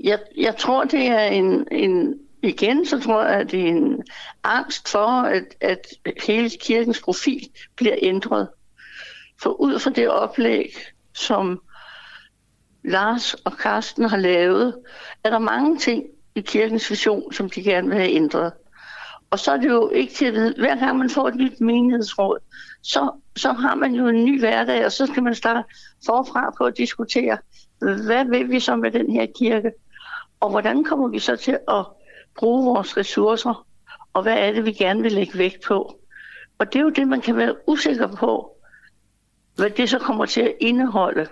Jeg, 0.04 0.20
jeg 0.38 0.56
tror, 0.58 0.84
det 0.84 1.08
er 1.08 1.24
en, 1.26 1.68
en... 1.72 2.16
Igen, 2.44 2.86
så 2.86 3.00
tror 3.00 3.24
jeg, 3.24 3.40
at 3.40 3.52
det 3.52 3.62
er 3.62 3.66
en 3.68 4.04
angst 4.44 4.90
for, 4.90 5.08
at, 5.22 5.44
at 5.62 5.88
hele 6.28 6.50
kirkens 6.62 7.02
profil 7.02 7.48
bliver 7.76 7.96
ændret. 8.02 8.48
For 9.42 9.50
ud 9.62 9.80
fra 9.80 9.90
det 9.90 10.10
oplæg, 10.10 10.74
som 11.14 11.62
Lars 12.84 13.34
og 13.34 13.58
Karsten 13.58 14.10
har 14.10 14.18
lavet, 14.18 14.76
er 15.24 15.30
der 15.30 15.40
mange 15.40 15.78
ting 15.78 16.04
i 16.36 16.42
kirkens 16.42 16.90
vision, 16.90 17.34
som 17.34 17.50
de 17.50 17.64
gerne 17.64 17.88
vil 17.88 17.98
have 17.98 18.12
ændret. 18.12 18.52
Og 19.30 19.40
så 19.40 19.52
er 19.52 19.58
det 19.58 19.70
jo 19.70 19.90
ikke 19.90 20.14
til 20.14 20.26
at 20.26 20.34
vide, 20.34 20.54
hver 20.58 20.76
gang 20.76 20.98
man 20.98 21.10
får 21.10 21.28
et 21.28 21.36
nyt 21.36 21.62
menighedsråd, 21.62 22.40
så, 22.82 23.12
så 23.36 23.52
har 23.52 23.76
man 23.76 23.94
jo 23.94 24.08
en 24.08 24.26
ny 24.26 24.40
hverdag, 24.40 24.86
og 24.86 24.92
så 24.92 25.06
skal 25.06 25.24
man 25.24 25.36
starte 25.36 25.64
forfra 26.06 26.54
på 26.58 26.64
at 26.64 26.78
diskutere, 26.78 27.38
hvad 27.80 28.26
vil 28.26 28.50
vi 28.50 28.60
så 28.60 28.76
med 28.76 28.92
den 28.92 29.12
her 29.12 29.26
kirke? 29.40 29.72
Og 30.40 30.50
hvordan 30.50 30.84
kommer 30.84 31.08
vi 31.08 31.20
så 31.20 31.36
til 31.36 31.60
at 31.68 31.86
bruge 32.36 32.66
vores 32.66 32.98
ressourcer? 32.98 33.66
Og 34.14 34.24
hvad 34.24 34.38
er 34.38 34.52
det, 34.52 34.66
vi 34.66 34.72
gerne 34.72 35.02
vil 35.02 35.12
lægge 35.12 35.38
vægt 35.38 35.64
på? 35.68 36.00
Og 36.58 36.74
det 36.74 36.80
er 36.80 36.84
jo 36.84 36.90
det, 36.90 37.08
man 37.08 37.22
kan 37.22 37.38
være 37.38 37.56
usikker 37.68 38.08
på, 38.08 38.58
hvad 39.56 39.70
det 39.70 39.90
så 39.90 40.00
kommer 40.00 40.26
til 40.26 40.42
at 40.42 40.54
indeholde. 40.60 41.28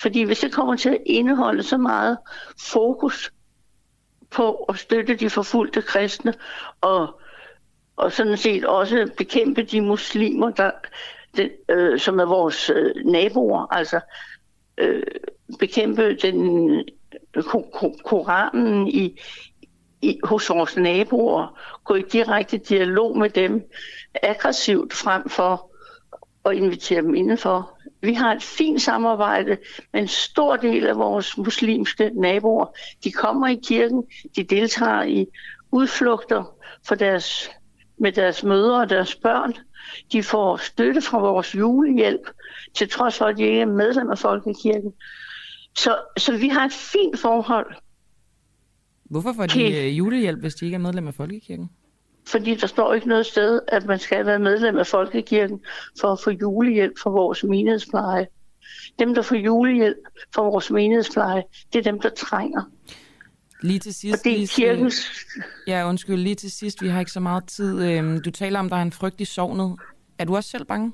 Fordi 0.00 0.22
hvis 0.22 0.38
det 0.40 0.52
kommer 0.52 0.76
til 0.76 0.88
at 0.88 0.98
indeholde 1.06 1.62
så 1.62 1.76
meget 1.76 2.18
fokus 2.60 3.32
på 4.30 4.54
at 4.54 4.78
støtte 4.78 5.14
de 5.16 5.30
forfulgte 5.30 5.82
kristne, 5.82 6.34
og, 6.80 7.20
og 7.96 8.12
sådan 8.12 8.36
set 8.36 8.64
også 8.64 9.10
bekæmpe 9.16 9.62
de 9.62 9.80
muslimer, 9.80 10.50
der, 10.50 10.70
den, 11.36 11.50
øh, 11.68 12.00
som 12.00 12.18
er 12.18 12.24
vores 12.24 12.70
øh, 12.70 12.94
naboer, 13.04 13.66
altså 13.74 14.00
øh, 14.78 15.02
bekæmpe 15.58 16.16
den 16.16 16.70
øh, 17.36 17.42
ko- 17.42 17.70
ko- 17.72 17.96
Koranen 18.04 18.88
i, 18.88 19.20
i, 20.02 20.20
hos 20.24 20.50
vores 20.50 20.76
naboer, 20.76 21.58
gå 21.84 21.94
i 21.94 22.02
direkte 22.02 22.58
dialog 22.58 23.18
med 23.18 23.30
dem, 23.30 23.70
aggressivt 24.22 24.92
frem 24.92 25.28
for 25.28 25.70
at 26.46 26.56
invitere 26.56 27.02
dem 27.02 27.14
indenfor. 27.14 27.78
vi 28.02 28.14
har 28.14 28.34
et 28.34 28.42
fint 28.42 28.82
samarbejde 28.82 29.56
med 29.92 30.00
en 30.00 30.08
stor 30.08 30.56
del 30.56 30.86
af 30.86 30.96
vores 30.96 31.38
muslimske 31.38 32.10
naboer. 32.14 32.76
De 33.04 33.12
kommer 33.12 33.48
i 33.48 33.60
kirken, 33.64 34.04
de 34.36 34.42
deltager 34.42 35.02
i 35.02 35.26
udflugter 35.72 36.56
for 36.86 36.94
deres, 36.94 37.50
med 37.98 38.12
deres 38.12 38.44
mødre 38.44 38.80
og 38.80 38.90
deres 38.90 39.16
børn. 39.16 39.54
De 40.12 40.22
får 40.22 40.56
støtte 40.56 41.02
fra 41.02 41.18
vores 41.18 41.54
julehjælp, 41.54 42.30
til 42.74 42.88
trods 42.88 43.18
for, 43.18 43.24
at 43.24 43.36
de 43.36 43.42
ikke 43.42 43.60
er 43.60 43.66
medlem 43.66 44.10
af 44.10 44.18
Folkekirken. 44.18 44.92
Så, 45.76 45.96
så 46.16 46.36
vi 46.36 46.48
har 46.48 46.64
et 46.64 46.72
fint 46.72 47.18
forhold. 47.18 47.74
Hvorfor 49.04 49.32
får 49.32 49.46
de 49.46 49.86
øh, 49.86 49.98
julehjælp, 49.98 50.40
hvis 50.40 50.54
de 50.54 50.64
ikke 50.64 50.74
er 50.74 50.78
medlem 50.78 51.08
af 51.08 51.14
Folkekirken? 51.14 51.70
Fordi 52.28 52.54
der 52.54 52.66
står 52.66 52.94
ikke 52.94 53.08
noget 53.08 53.26
sted, 53.26 53.60
at 53.68 53.86
man 53.86 53.98
skal 53.98 54.26
være 54.26 54.38
medlem 54.38 54.78
af 54.78 54.86
Folkekirken 54.86 55.60
for 56.00 56.12
at 56.12 56.20
få 56.24 56.30
julehjælp 56.30 56.98
for 57.02 57.10
vores 57.10 57.44
menighedspleje. 57.44 58.26
Dem, 58.98 59.14
der 59.14 59.22
får 59.22 59.36
julehjælp 59.36 59.98
for 60.34 60.42
vores 60.42 60.70
menighedspleje, 60.70 61.42
det 61.72 61.78
er 61.78 61.82
dem, 61.82 62.00
der 62.00 62.08
trænger. 62.08 62.62
Lige 63.62 63.78
til 63.78 63.94
sidst, 63.94 64.18
Og 64.18 64.24
det 64.24 64.42
er 64.42 64.46
kirkens... 64.46 65.10
Ja, 65.66 65.88
undskyld, 65.88 66.16
lige 66.16 66.34
til 66.34 66.50
sidst, 66.50 66.82
vi 66.82 66.88
har 66.88 67.00
ikke 67.00 67.12
så 67.12 67.20
meget 67.20 67.44
tid. 67.48 67.90
Øhm, 67.90 68.22
Du 68.22 68.30
taler 68.30 68.58
om, 68.58 68.68
der 68.68 68.76
er 68.76 68.82
en 68.82 68.92
frygt 68.92 69.20
i 69.20 69.24
sovnet. 69.24 69.76
Er 70.18 70.24
du 70.24 70.36
også 70.36 70.50
selv 70.50 70.64
bange? 70.64 70.92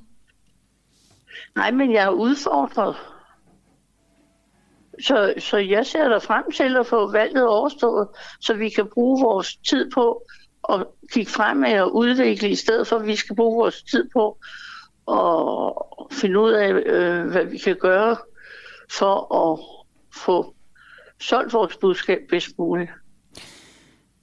Nej, 1.57 1.71
men 1.71 1.93
jeg 1.93 2.05
er 2.05 2.11
udfordret. 2.11 2.97
Så, 5.01 5.35
så 5.39 5.57
jeg 5.57 5.87
ser 5.87 6.09
der 6.09 6.19
frem 6.19 6.45
til 6.51 6.77
at 6.77 6.87
få 6.87 7.13
valget 7.13 7.47
overstået, 7.47 8.09
så 8.41 8.55
vi 8.55 8.69
kan 8.69 8.87
bruge 8.95 9.23
vores 9.23 9.57
tid 9.57 9.91
på 9.91 10.23
at 10.69 10.87
kigge 11.13 11.31
fremad 11.31 11.81
og 11.81 11.95
udvikle, 11.97 12.51
i 12.51 12.55
stedet 12.55 12.87
for 12.87 12.97
at 12.97 13.07
vi 13.07 13.17
skal 13.17 13.37
bruge 13.37 13.57
vores 13.57 13.83
tid 13.83 14.09
på 14.13 14.39
at 15.09 15.73
finde 16.17 16.41
ud 16.41 16.51
af, 16.53 16.73
øh, 16.73 17.31
hvad 17.31 17.45
vi 17.45 17.59
kan 17.59 17.77
gøre 17.81 18.17
for 18.91 19.35
at 19.53 19.59
få 20.15 20.55
solgt 21.21 21.53
vores 21.53 21.77
budskab 21.77 22.19
bedst 22.31 22.59
muligt. 22.59 22.91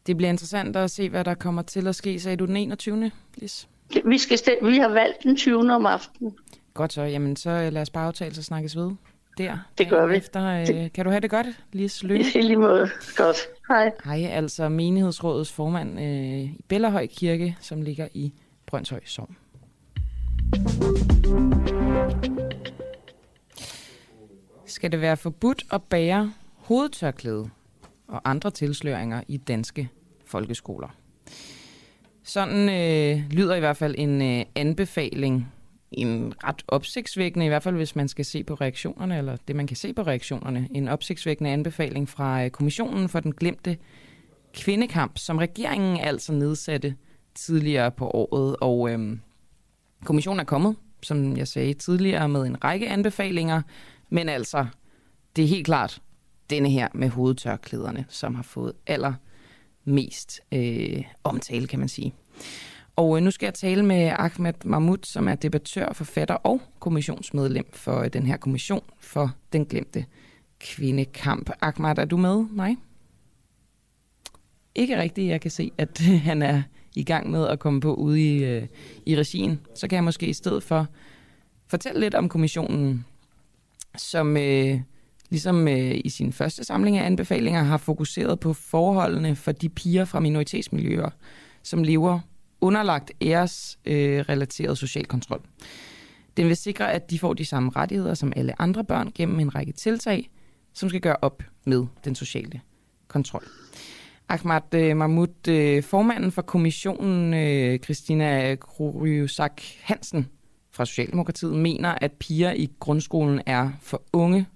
Det 0.08 0.18
bliver 0.18 0.30
interessant 0.30 0.76
at 0.76 0.92
se, 0.92 1.10
hvad 1.10 1.24
der 1.24 1.34
kommer 1.34 1.62
til 1.62 1.88
at 1.88 1.96
ske. 1.96 2.20
Sagde 2.20 2.38
du 2.38 2.46
den 2.46 2.58
21. 2.58 3.12
Lis? 3.36 3.68
Vi, 4.06 4.18
skal 4.18 4.38
stem- 4.38 4.68
vi 4.68 4.78
har 4.78 4.90
valgt 4.90 5.24
den 5.24 5.36
20. 5.36 5.74
om 5.74 5.86
aftenen. 5.86 6.36
Godt 6.74 6.94
så. 6.94 7.02
Jamen, 7.02 7.36
så 7.36 7.50
øh, 7.50 7.74
lad 7.74 7.82
os 7.82 7.90
bare 7.90 8.08
aftale, 8.08 8.36
så 8.36 8.44
snakkes 8.44 8.76
ved. 8.76 8.92
Der. 9.40 9.58
Det 9.78 9.90
gør 9.90 10.06
vi. 10.06 10.16
Efter, 10.16 10.46
øh, 10.46 10.92
kan 10.92 11.06
du 11.06 11.12
have 11.12 11.22
det 11.22 11.30
godt, 11.30 11.48
Lis 11.74 12.04
Lø? 12.04 12.16
I 12.36 12.42
lige 12.42 12.56
måde. 12.56 12.90
Godt. 13.16 13.38
Hej. 13.68 13.92
Hej, 14.06 14.26
altså 14.32 14.70
menighedsrådets 14.70 15.52
formand 15.52 16.00
øh, 16.00 16.40
i 16.40 16.62
Bellerhøj 16.68 17.08
Kirke, 17.08 17.58
som 17.60 17.82
ligger 17.82 18.08
i 18.14 18.34
Brøndshøj 18.66 19.00
Sogn. 19.06 19.38
Skal 24.66 24.92
det 24.92 25.02
være 25.02 25.18
forbudt 25.18 25.64
at 25.72 25.84
bære 25.84 26.34
hovedtørklæde 26.56 27.50
og 28.08 28.22
andre 28.26 28.52
tilsløringer 28.52 29.22
i 29.28 29.38
danske 29.38 29.90
folkeskoler? 30.26 30.96
Sådan 32.24 32.70
øh, 32.70 33.32
lyder 33.32 33.56
i 33.56 33.60
hvert 33.60 33.78
fald 33.78 33.96
en 33.98 34.22
øh, 34.22 34.46
anbefaling, 34.56 35.54
en 35.92 36.34
ret 36.44 36.64
opsigtsvækkende, 36.68 37.46
i 37.46 37.50
hvert 37.50 37.64
fald 37.64 37.76
hvis 37.76 37.96
man 37.96 38.08
skal 38.08 38.26
se 38.26 38.44
på 38.44 38.54
reaktionerne, 38.54 39.18
eller 39.18 39.38
det 39.48 39.56
man 39.56 39.68
kan 39.68 39.78
se 39.78 39.94
på 39.94 40.02
reaktionerne, 40.02 40.68
en 40.76 40.88
opsigtsvækkende 40.88 41.50
anbefaling 41.50 42.10
fra 42.10 42.44
øh, 42.44 42.50
Kommissionen 42.50 43.10
for 43.10 43.20
den 43.20 43.34
glemte 43.34 43.78
kvindekamp, 44.54 45.18
som 45.18 45.38
regeringen 45.38 46.00
altså 46.00 46.34
nedsatte 46.34 46.96
tidligere 47.36 47.92
på 47.92 48.08
året. 48.08 48.56
Og 48.62 48.92
øhm, 48.92 49.20
kommissionen 50.06 50.40
er 50.40 50.44
kommet, 50.44 50.76
som 51.04 51.38
jeg 51.38 51.48
sagde 51.48 51.74
tidligere, 51.74 52.30
med 52.30 52.42
en 52.42 52.64
række 52.64 52.90
anbefalinger, 52.90 53.62
men 54.10 54.30
altså, 54.30 54.66
det 55.36 55.44
er 55.44 55.48
helt 55.48 55.66
klart 55.66 56.02
denne 56.50 56.70
her 56.70 56.88
med 56.94 57.10
hovedtørklæderne, 57.10 58.06
som 58.10 58.36
har 58.36 58.44
fået 58.44 58.74
allermest 58.88 60.42
øh, 60.54 61.04
omtale, 61.24 61.68
kan 61.68 61.80
man 61.80 61.90
sige. 61.90 62.14
Og 63.00 63.18
øh, 63.18 63.24
nu 63.24 63.32
skal 63.32 63.46
jeg 63.46 63.54
tale 63.54 63.86
med 63.86 64.12
Ahmed 64.18 64.54
Mahmoud, 64.66 64.98
som 65.04 65.28
er 65.28 65.36
debattør, 65.36 65.94
forfatter 65.94 66.36
og 66.36 66.62
kommissionsmedlem 66.80 67.66
for 67.74 68.00
øh, 68.00 68.14
den 68.14 68.26
her 68.26 68.38
kommission 68.38 68.84
for 69.00 69.36
den 69.54 69.66
glemte 69.66 70.06
kvindekamp. 70.60 71.50
Ahmed, 71.62 71.98
er 71.98 72.06
du 72.06 72.18
med 72.18 72.46
Nej? 72.52 72.76
Ikke 74.76 75.02
rigtigt. 75.02 75.28
Jeg 75.28 75.42
kan 75.42 75.52
se, 75.52 75.72
at 75.78 76.02
øh, 76.10 76.22
han 76.22 76.42
er 76.42 76.62
i 76.96 77.04
gang 77.04 77.32
med 77.32 77.48
at 77.48 77.60
komme 77.60 77.82
på 77.82 77.94
ude 77.94 78.22
i, 78.22 78.44
øh, 78.44 78.68
i 79.06 79.16
regien. 79.16 79.60
Så 79.76 79.88
kan 79.88 79.96
jeg 79.96 80.04
måske 80.04 80.28
i 80.28 80.34
stedet 80.34 80.64
for 80.64 80.88
fortælle 81.68 82.00
lidt 82.00 82.16
om 82.16 82.30
kommissionen, 82.30 83.06
som 83.98 84.38
øh, 84.38 84.80
ligesom 85.30 85.68
øh, 85.68 86.02
i 86.06 86.10
sin 86.10 86.34
første 86.34 86.64
samling 86.64 86.98
af 86.98 87.06
anbefalinger 87.06 87.64
har 87.64 87.78
fokuseret 87.78 88.40
på 88.40 88.54
forholdene 88.54 89.36
for 89.36 89.52
de 89.52 89.70
piger 89.70 90.06
fra 90.06 90.20
minoritetsmiljøer, 90.20 91.10
som 91.64 91.84
lever 91.84 92.20
underlagt 92.62 93.12
æresrelateret 93.22 94.20
øh, 94.20 94.26
relateret 94.30 94.78
social 94.78 95.06
kontrol. 95.06 95.42
Den 96.38 96.48
vil 96.48 96.56
sikre, 96.56 96.94
at 96.94 97.10
de 97.10 97.20
får 97.20 97.34
de 97.34 97.46
samme 97.46 97.72
rettigheder 97.76 98.14
som 98.14 98.34
alle 98.36 98.62
andre 98.62 98.84
børn 98.84 99.12
gennem 99.16 99.40
en 99.40 99.56
række 99.56 99.72
tiltag, 99.72 100.30
som 100.74 100.90
skal 100.90 101.02
gøre 101.02 101.16
op 101.22 101.44
med 101.66 101.86
den 102.06 102.16
sociale 102.16 102.62
kontrol. 103.08 103.44
Ahmad 104.30 104.74
øh, 104.74 104.98
Mahmoud, 104.98 105.48
øh, 105.48 105.84
formanden 105.84 106.32
for 106.32 106.42
kommissionen, 106.42 107.34
øh, 107.34 107.80
Christina 107.80 108.56
Krujsak 108.56 109.62
Hansen 109.82 110.28
fra 110.72 110.86
Socialdemokratiet, 110.86 111.56
mener, 111.56 111.96
at 112.02 112.12
piger 112.12 112.52
i 112.52 112.70
grundskolen 112.80 113.42
er 113.46 113.72
for 113.82 114.04
unge 114.14 114.48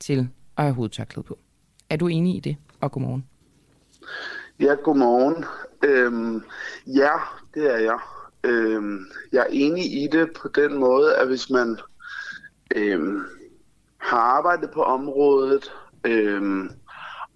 til 0.00 0.28
at 0.56 0.64
have 0.64 0.74
hovedtørklæde 0.74 1.24
på. 1.24 1.38
Er 1.90 1.96
du 1.96 2.08
enig 2.08 2.36
i 2.36 2.40
det? 2.40 2.56
Og 2.80 2.92
godmorgen. 2.92 3.24
Ja, 4.62 4.74
godmorgen. 4.74 5.44
Øhm, 5.84 6.42
ja, 6.86 7.10
det 7.54 7.74
er 7.74 7.78
jeg. 7.78 7.98
Øhm, 8.44 9.06
jeg 9.32 9.40
er 9.40 9.50
enig 9.50 10.02
i 10.02 10.08
det 10.12 10.30
på 10.42 10.48
den 10.48 10.78
måde, 10.78 11.16
at 11.16 11.26
hvis 11.26 11.50
man 11.50 11.78
øhm, 12.76 13.22
har 13.98 14.18
arbejdet 14.18 14.70
på 14.70 14.82
området, 14.82 15.72
øhm, 16.04 16.70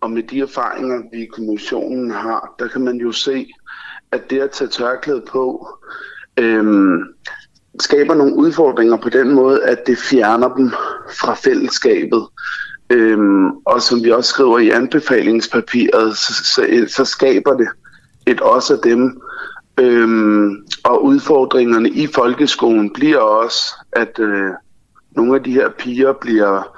og 0.01 0.11
med 0.11 0.23
de 0.23 0.41
erfaringer, 0.41 1.03
vi 1.13 1.23
i 1.23 1.27
kommissionen 1.27 2.11
har, 2.11 2.55
der 2.59 2.69
kan 2.69 2.81
man 2.85 2.97
jo 2.97 3.13
se, 3.13 3.53
at 4.13 4.31
det 4.31 4.41
at 4.41 4.51
tage 4.51 4.69
tørklæde 4.69 5.25
på, 5.29 5.69
øhm, 6.37 7.03
skaber 7.81 8.15
nogle 8.15 8.37
udfordringer 8.37 8.97
på 8.97 9.09
den 9.09 9.35
måde, 9.35 9.65
at 9.65 9.87
det 9.87 9.99
fjerner 9.99 10.55
dem 10.55 10.71
fra 11.21 11.35
fællesskabet. 11.35 12.29
Øhm, 12.91 13.51
og 13.51 13.83
som 13.83 14.05
vi 14.05 14.11
også 14.11 14.31
skriver 14.31 14.59
i 14.59 14.71
anbefalingspapiret, 14.71 16.17
så, 16.17 16.33
så, 16.45 16.87
så 16.89 17.05
skaber 17.05 17.57
det 17.57 17.69
et 18.27 18.41
også 18.41 18.75
af 18.75 18.81
dem. 18.85 19.21
Øhm, 19.81 20.57
og 20.85 21.05
udfordringerne 21.05 21.91
i 21.91 22.07
folkeskolen 22.07 22.93
bliver 22.93 23.19
også, 23.19 23.75
at 23.93 24.19
øh, 24.19 24.51
nogle 25.17 25.35
af 25.35 25.43
de 25.43 25.53
her 25.53 25.69
piger 25.69 26.13
bliver 26.13 26.77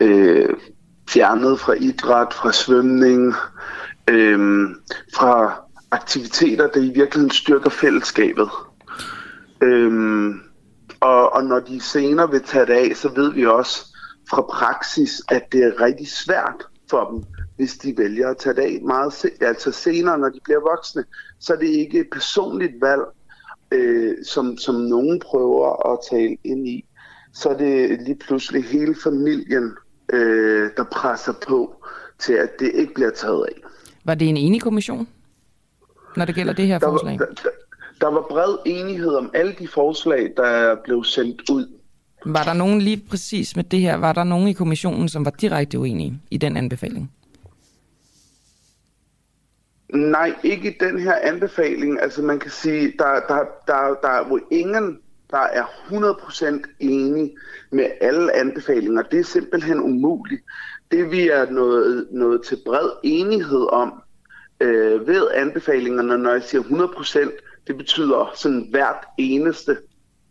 øh, 0.00 0.48
fjernet 1.08 1.60
fra 1.60 1.72
idræt, 1.72 2.32
fra 2.32 2.52
svømning, 2.52 3.34
øh, 4.10 4.68
fra 5.14 5.54
aktiviteter, 5.90 6.66
der 6.66 6.80
i 6.80 6.92
virkeligheden 6.94 7.30
styrker 7.30 7.70
fællesskabet. 7.70 8.48
Øhm, 9.60 10.40
og, 11.00 11.34
og 11.34 11.44
når 11.44 11.60
de 11.60 11.80
senere 11.80 12.30
vil 12.30 12.42
tage 12.42 12.66
det 12.66 12.72
af, 12.72 12.92
så 12.96 13.08
ved 13.08 13.32
vi 13.32 13.46
også 13.46 13.93
fra 14.30 14.42
praksis, 14.42 15.22
at 15.28 15.52
det 15.52 15.64
er 15.64 15.80
rigtig 15.80 16.08
svært 16.08 16.66
for 16.90 17.10
dem, 17.10 17.24
hvis 17.56 17.76
de 17.76 17.94
vælger 17.96 18.28
at 18.28 18.36
tage 18.38 18.54
det 18.56 18.62
af 18.62 18.80
meget 18.82 19.12
se, 19.12 19.30
altså 19.40 19.72
senere, 19.72 20.18
når 20.18 20.28
de 20.28 20.40
bliver 20.44 20.60
voksne. 20.60 21.04
Så 21.40 21.52
er 21.52 21.56
det 21.56 21.66
ikke 21.68 22.00
et 22.00 22.06
personligt 22.12 22.72
valg, 22.80 23.02
øh, 23.72 24.14
som, 24.24 24.58
som 24.58 24.74
nogen 24.74 25.20
prøver 25.20 25.92
at 25.92 25.98
tale 26.10 26.36
ind 26.44 26.68
i. 26.68 26.84
Så 27.32 27.48
er 27.48 27.56
det 27.56 28.02
lige 28.02 28.18
pludselig 28.18 28.64
hele 28.64 28.94
familien, 29.04 29.70
øh, 30.12 30.70
der 30.76 30.84
presser 30.84 31.32
på 31.46 31.84
til, 32.18 32.32
at 32.32 32.50
det 32.58 32.70
ikke 32.74 32.94
bliver 32.94 33.10
taget 33.10 33.46
af. 33.46 33.62
Var 34.04 34.14
det 34.14 34.28
en 34.28 34.36
enig 34.36 34.62
kommission, 34.62 35.08
når 36.16 36.24
det 36.24 36.34
gælder 36.34 36.52
det 36.52 36.66
her 36.66 36.78
Der 36.78 36.86
var, 36.86 36.92
forslag? 36.92 37.18
der, 37.18 37.50
der 38.00 38.06
var 38.06 38.26
bred 38.30 38.56
enighed 38.66 39.14
om 39.14 39.30
alle 39.34 39.54
de 39.58 39.68
forslag, 39.68 40.32
der 40.36 40.76
blev 40.84 41.04
sendt 41.04 41.50
ud. 41.50 41.66
Var 42.24 42.42
der 42.42 42.52
nogen 42.52 42.80
lige 42.80 43.02
præcis 43.10 43.56
med 43.56 43.64
det 43.64 43.80
her, 43.80 43.96
var 43.96 44.12
der 44.12 44.24
nogen 44.24 44.48
i 44.48 44.52
kommissionen, 44.52 45.08
som 45.08 45.24
var 45.24 45.30
direkte 45.30 45.78
uenige 45.78 46.20
i 46.30 46.36
den 46.36 46.56
anbefaling? 46.56 47.12
Nej, 49.94 50.34
ikke 50.42 50.70
i 50.70 50.76
den 50.80 50.98
her 50.98 51.14
anbefaling. 51.22 52.00
Altså 52.02 52.22
man 52.22 52.38
kan 52.38 52.50
sige, 52.50 52.92
der, 52.98 53.20
der, 53.28 53.44
der, 53.66 53.94
der 54.02 54.08
er 54.08 54.28
jo 54.28 54.40
ingen, 54.50 54.98
der 55.30 55.38
er 55.38 55.64
100% 55.64 56.76
enige 56.80 57.36
med 57.70 57.86
alle 58.00 58.36
anbefalinger. 58.36 59.02
Det 59.02 59.20
er 59.20 59.24
simpelthen 59.24 59.80
umuligt. 59.80 60.42
Det 60.90 61.10
vi 61.10 61.28
er 61.28 61.50
nået, 61.50 62.06
nået 62.10 62.42
til 62.42 62.58
bred 62.64 62.90
enighed 63.02 63.72
om 63.72 64.02
øh, 64.60 65.06
ved 65.06 65.30
anbefalingerne, 65.34 66.18
når 66.18 66.32
jeg 66.32 66.42
siger 66.42 66.62
100%, 66.62 67.64
det 67.66 67.76
betyder 67.76 68.32
sådan 68.34 68.66
hvert 68.70 69.04
eneste 69.18 69.76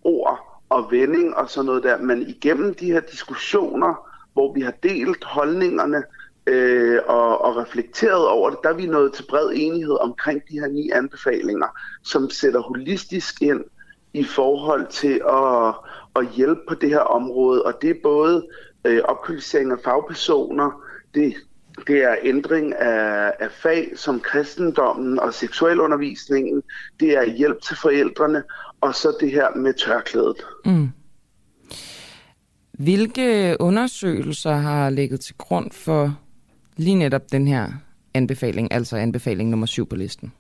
ord 0.03 0.53
og 0.73 0.91
vending 0.91 1.36
og 1.36 1.49
sådan 1.49 1.65
noget 1.65 1.83
der, 1.83 1.97
men 1.97 2.21
igennem 2.21 2.73
de 2.73 2.91
her 2.91 2.99
diskussioner, 2.99 4.09
hvor 4.33 4.53
vi 4.53 4.62
har 4.62 4.73
delt 4.83 5.23
holdningerne 5.23 6.03
øh, 6.47 6.99
og, 7.07 7.41
og 7.41 7.57
reflekteret 7.57 8.27
over 8.27 8.49
det, 8.49 8.59
der 8.63 8.69
er 8.69 8.73
vi 8.73 8.86
nået 8.86 9.13
til 9.13 9.25
bred 9.29 9.51
enighed 9.53 9.97
omkring 10.01 10.41
de 10.49 10.59
her 10.59 10.67
ni 10.67 10.89
anbefalinger, 10.91 11.67
som 12.03 12.29
sætter 12.29 12.62
holistisk 12.62 13.41
ind 13.41 13.63
i 14.13 14.23
forhold 14.23 14.88
til 14.88 15.21
at, 15.29 15.75
at 16.15 16.36
hjælpe 16.36 16.62
på 16.67 16.75
det 16.75 16.89
her 16.89 16.99
område, 16.99 17.63
og 17.63 17.73
det 17.81 17.89
er 17.89 18.03
både 18.03 18.47
øh, 18.86 19.01
opkvalificering 19.03 19.71
af 19.71 19.77
fagpersoner, 19.83 20.81
det, 21.15 21.33
det 21.88 22.03
er 22.03 22.15
ændring 22.23 22.75
af, 22.75 23.33
af 23.39 23.51
fag 23.51 23.91
som 23.95 24.19
kristendommen 24.19 25.19
og 25.19 25.33
seksualundervisningen, 25.33 26.63
det 26.99 27.17
er 27.17 27.23
hjælp 27.23 27.62
til 27.62 27.77
forældrene, 27.77 28.43
og 28.84 28.96
så 28.96 29.17
det 29.19 29.32
her 29.32 29.56
med 29.56 29.74
tørklædet. 29.74 30.46
Mm. 30.65 30.89
Hvilke 32.72 33.58
undersøgelser 33.60 34.52
har 34.52 34.89
ligget 34.89 35.19
til 35.19 35.36
grund 35.38 35.72
for 35.72 36.19
lige 36.78 36.96
netop 36.96 37.32
den 37.32 37.48
her 37.48 37.67
anbefaling, 38.13 38.72
altså 38.72 38.98
anbefaling 38.98 39.50
nummer 39.50 39.65
syv 39.65 39.86
på 39.86 39.96
listen? 39.96 40.34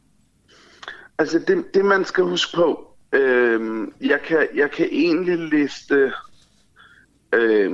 Altså 1.17 1.39
det, 1.39 1.65
det 1.73 1.85
man 1.85 2.05
skal 2.05 2.23
huske 2.23 2.55
på, 2.55 2.87
øh, 3.13 3.87
jeg, 4.01 4.19
kan, 4.27 4.47
jeg 4.55 4.71
kan 4.71 4.87
egentlig 4.91 5.37
liste 5.37 6.13
øh, 7.33 7.71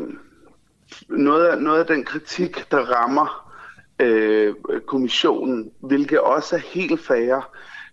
noget, 1.10 1.46
af, 1.46 1.62
noget 1.62 1.80
af 1.80 1.86
den 1.86 2.04
kritik, 2.06 2.72
der 2.72 2.80
rammer 2.80 3.54
øh, 4.00 4.56
kommissionen, 4.88 5.72
hvilket 5.80 6.20
også 6.20 6.56
er 6.56 6.60
helt 6.60 7.06
færre, 7.06 7.42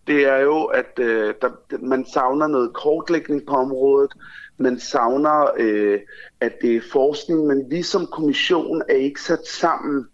det 0.07 0.27
er 0.27 0.39
jo, 0.39 0.65
at 0.65 0.99
øh, 0.99 1.35
der, 1.43 1.51
man 1.79 2.07
savner 2.07 2.47
noget 2.47 2.73
kortlægning 2.73 3.47
på 3.47 3.55
området, 3.55 4.13
man 4.59 4.81
savner, 4.81 5.51
øh, 5.59 6.01
at 6.41 6.53
det 6.63 6.77
er 6.77 6.81
forskning, 6.93 7.47
men 7.47 7.71
vi 7.71 7.83
som 7.83 8.07
kommission 8.07 8.83
er 8.89 8.95
ikke 8.95 9.21
sat 9.21 9.47
sammen 9.47 10.07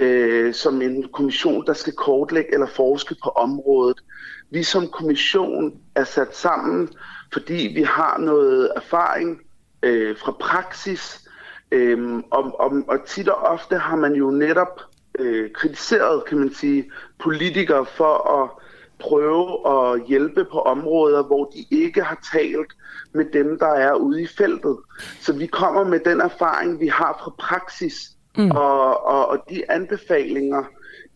øh, 0.00 0.54
som 0.54 0.82
en 0.82 1.08
kommission, 1.12 1.66
der 1.66 1.72
skal 1.72 1.92
kortlægge 1.92 2.54
eller 2.54 2.66
forske 2.66 3.16
på 3.24 3.28
området. 3.28 4.04
Vi 4.50 4.62
som 4.62 4.88
kommission 4.88 5.80
er 5.94 6.04
sat 6.04 6.36
sammen, 6.36 6.88
fordi 7.32 7.72
vi 7.74 7.82
har 7.82 8.18
noget 8.18 8.72
erfaring 8.76 9.40
øh, 9.82 10.16
fra 10.16 10.32
praksis, 10.32 11.28
øh, 11.70 12.22
og, 12.30 12.60
og, 12.60 12.72
og 12.88 13.06
tit 13.06 13.28
og 13.28 13.36
ofte 13.36 13.78
har 13.78 13.96
man 13.96 14.12
jo 14.12 14.30
netop 14.30 14.80
øh, 15.18 15.50
kritiseret, 15.50 16.24
kan 16.24 16.38
man 16.38 16.54
sige, 16.54 16.90
politikere 17.18 17.86
for 17.86 18.42
at 18.42 18.50
prøve 18.98 19.46
at 19.74 20.02
hjælpe 20.08 20.44
på 20.52 20.58
områder, 20.58 21.22
hvor 21.22 21.44
de 21.44 21.76
ikke 21.76 22.02
har 22.02 22.28
talt 22.32 22.72
med 23.14 23.24
dem, 23.32 23.58
der 23.58 23.72
er 23.74 23.94
ude 23.94 24.22
i 24.22 24.26
feltet. 24.26 24.76
Så 25.20 25.32
vi 25.32 25.46
kommer 25.46 25.84
med 25.84 26.00
den 26.04 26.20
erfaring, 26.20 26.80
vi 26.80 26.88
har 26.88 27.20
fra 27.24 27.32
praksis, 27.38 27.94
mm. 28.38 28.50
og, 28.50 29.06
og, 29.06 29.28
og 29.28 29.38
de 29.50 29.70
anbefalinger, 29.70 30.64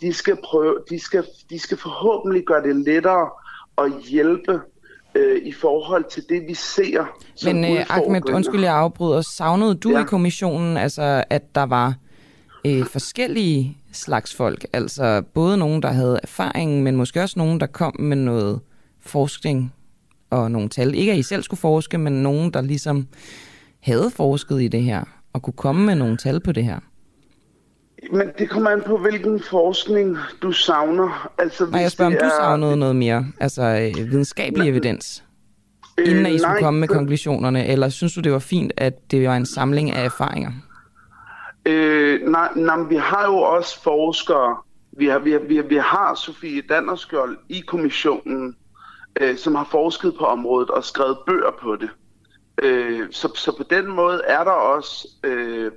de 0.01 0.13
skal, 0.13 0.37
prøve, 0.45 0.79
de, 0.91 1.01
skal, 1.01 1.25
de 1.51 1.59
skal 1.59 1.77
forhåbentlig 1.77 2.45
gøre 2.45 2.63
det 2.63 2.77
lettere 2.77 3.31
at 3.79 3.93
hjælpe 4.11 4.61
øh, 5.15 5.43
i 5.43 5.53
forhold 5.53 6.05
til 6.11 6.23
det, 6.29 6.43
vi 6.49 6.55
ser 6.55 7.05
Men 7.45 7.65
uh, 7.65 7.97
Ahmed, 7.97 8.31
undskyld, 8.31 8.61
jeg 8.61 8.75
afbryder. 8.75 9.23
Savnede 9.23 9.75
du 9.75 9.91
ja. 9.91 10.01
i 10.01 10.05
kommissionen, 10.05 10.77
altså, 10.77 11.25
at 11.31 11.55
der 11.55 11.67
var 11.67 11.95
øh, 12.67 12.87
forskellige 12.87 13.77
slags 13.99 14.35
folk. 14.35 14.65
Altså 14.73 15.23
både 15.35 15.57
nogen, 15.57 15.83
der 15.83 15.89
havde 15.89 16.21
erfaring, 16.23 16.83
men 16.83 16.97
måske 16.97 17.23
også 17.23 17.39
nogen, 17.39 17.61
der 17.61 17.67
kom 17.67 17.97
med 17.99 18.17
noget 18.17 18.61
forskning 19.01 19.75
og 20.31 20.51
nogle 20.51 20.69
tal. 20.69 20.95
Ikke 20.95 21.13
at 21.13 21.19
I 21.19 21.23
selv 21.23 21.43
skulle 21.43 21.61
forske, 21.61 21.99
men 21.99 22.13
nogen, 22.13 22.51
der 22.51 22.61
ligesom 22.61 23.07
havde 23.81 24.11
forsket 24.11 24.63
i 24.63 24.69
det 24.69 24.83
her 24.83 25.05
og 25.33 25.43
kunne 25.43 25.55
komme 25.55 25.87
med 25.87 25.95
nogle 25.95 26.17
tal 26.17 26.41
på 26.41 26.53
det 26.53 26.65
her. 26.65 26.79
Men 28.13 28.29
det 28.39 28.51
kommer 28.51 28.71
an 28.71 28.83
på, 28.87 28.99
hvilken 28.99 29.43
forskning 29.51 30.17
du 30.43 30.53
savner. 30.53 31.31
Altså, 31.39 31.67
Nej, 31.67 31.81
jeg 31.81 31.91
spørger, 31.91 32.13
om 32.13 32.19
du 32.21 32.25
er... 32.25 32.31
savnede 32.41 32.77
noget 32.77 32.97
mere, 32.97 33.27
altså 33.41 33.63
øh, 33.63 34.11
videnskabelig 34.11 34.65
Nej. 34.65 34.69
evidens, 34.69 35.25
inden 36.07 36.27
at 36.27 36.33
I 36.33 36.39
skulle 36.39 36.53
Nej, 36.53 36.61
komme 36.61 36.81
med 36.81 36.89
konklusionerne, 36.89 37.67
eller 37.67 37.89
synes 37.89 38.15
du, 38.15 38.21
det 38.21 38.33
var 38.33 38.39
fint, 38.39 38.73
at 38.77 39.11
det 39.11 39.29
var 39.29 39.37
en 39.37 39.47
samling 39.47 39.91
af 39.91 40.05
erfaringer? 40.05 40.51
Øh, 41.69 42.29
nej, 42.29 42.49
nej, 42.57 42.83
vi 42.83 42.97
har 42.97 43.27
jo 43.27 43.37
også 43.37 43.83
forskere. 43.83 44.57
Vi 44.93 45.07
har, 45.07 45.19
vi 45.19 45.33
har, 45.33 45.39
vi 45.39 45.57
har, 45.57 45.63
vi 45.63 45.77
har 45.77 46.15
Sofie 46.15 46.63
Dannerskjold 46.63 47.39
i 47.49 47.61
kommissionen, 47.61 48.57
øh, 49.21 49.37
som 49.37 49.55
har 49.55 49.69
forsket 49.71 50.15
på 50.19 50.25
området 50.25 50.71
og 50.71 50.85
skrevet 50.85 51.19
bøger 51.27 51.51
på 51.63 51.77
det. 51.77 51.91
Øh, 52.63 53.07
så, 53.11 53.33
så 53.35 53.57
på 53.57 53.63
den 53.71 53.87
måde 53.87 54.23
er 54.27 54.45
der 54.45 54.51
også 54.51 55.09
øh, 55.25 55.73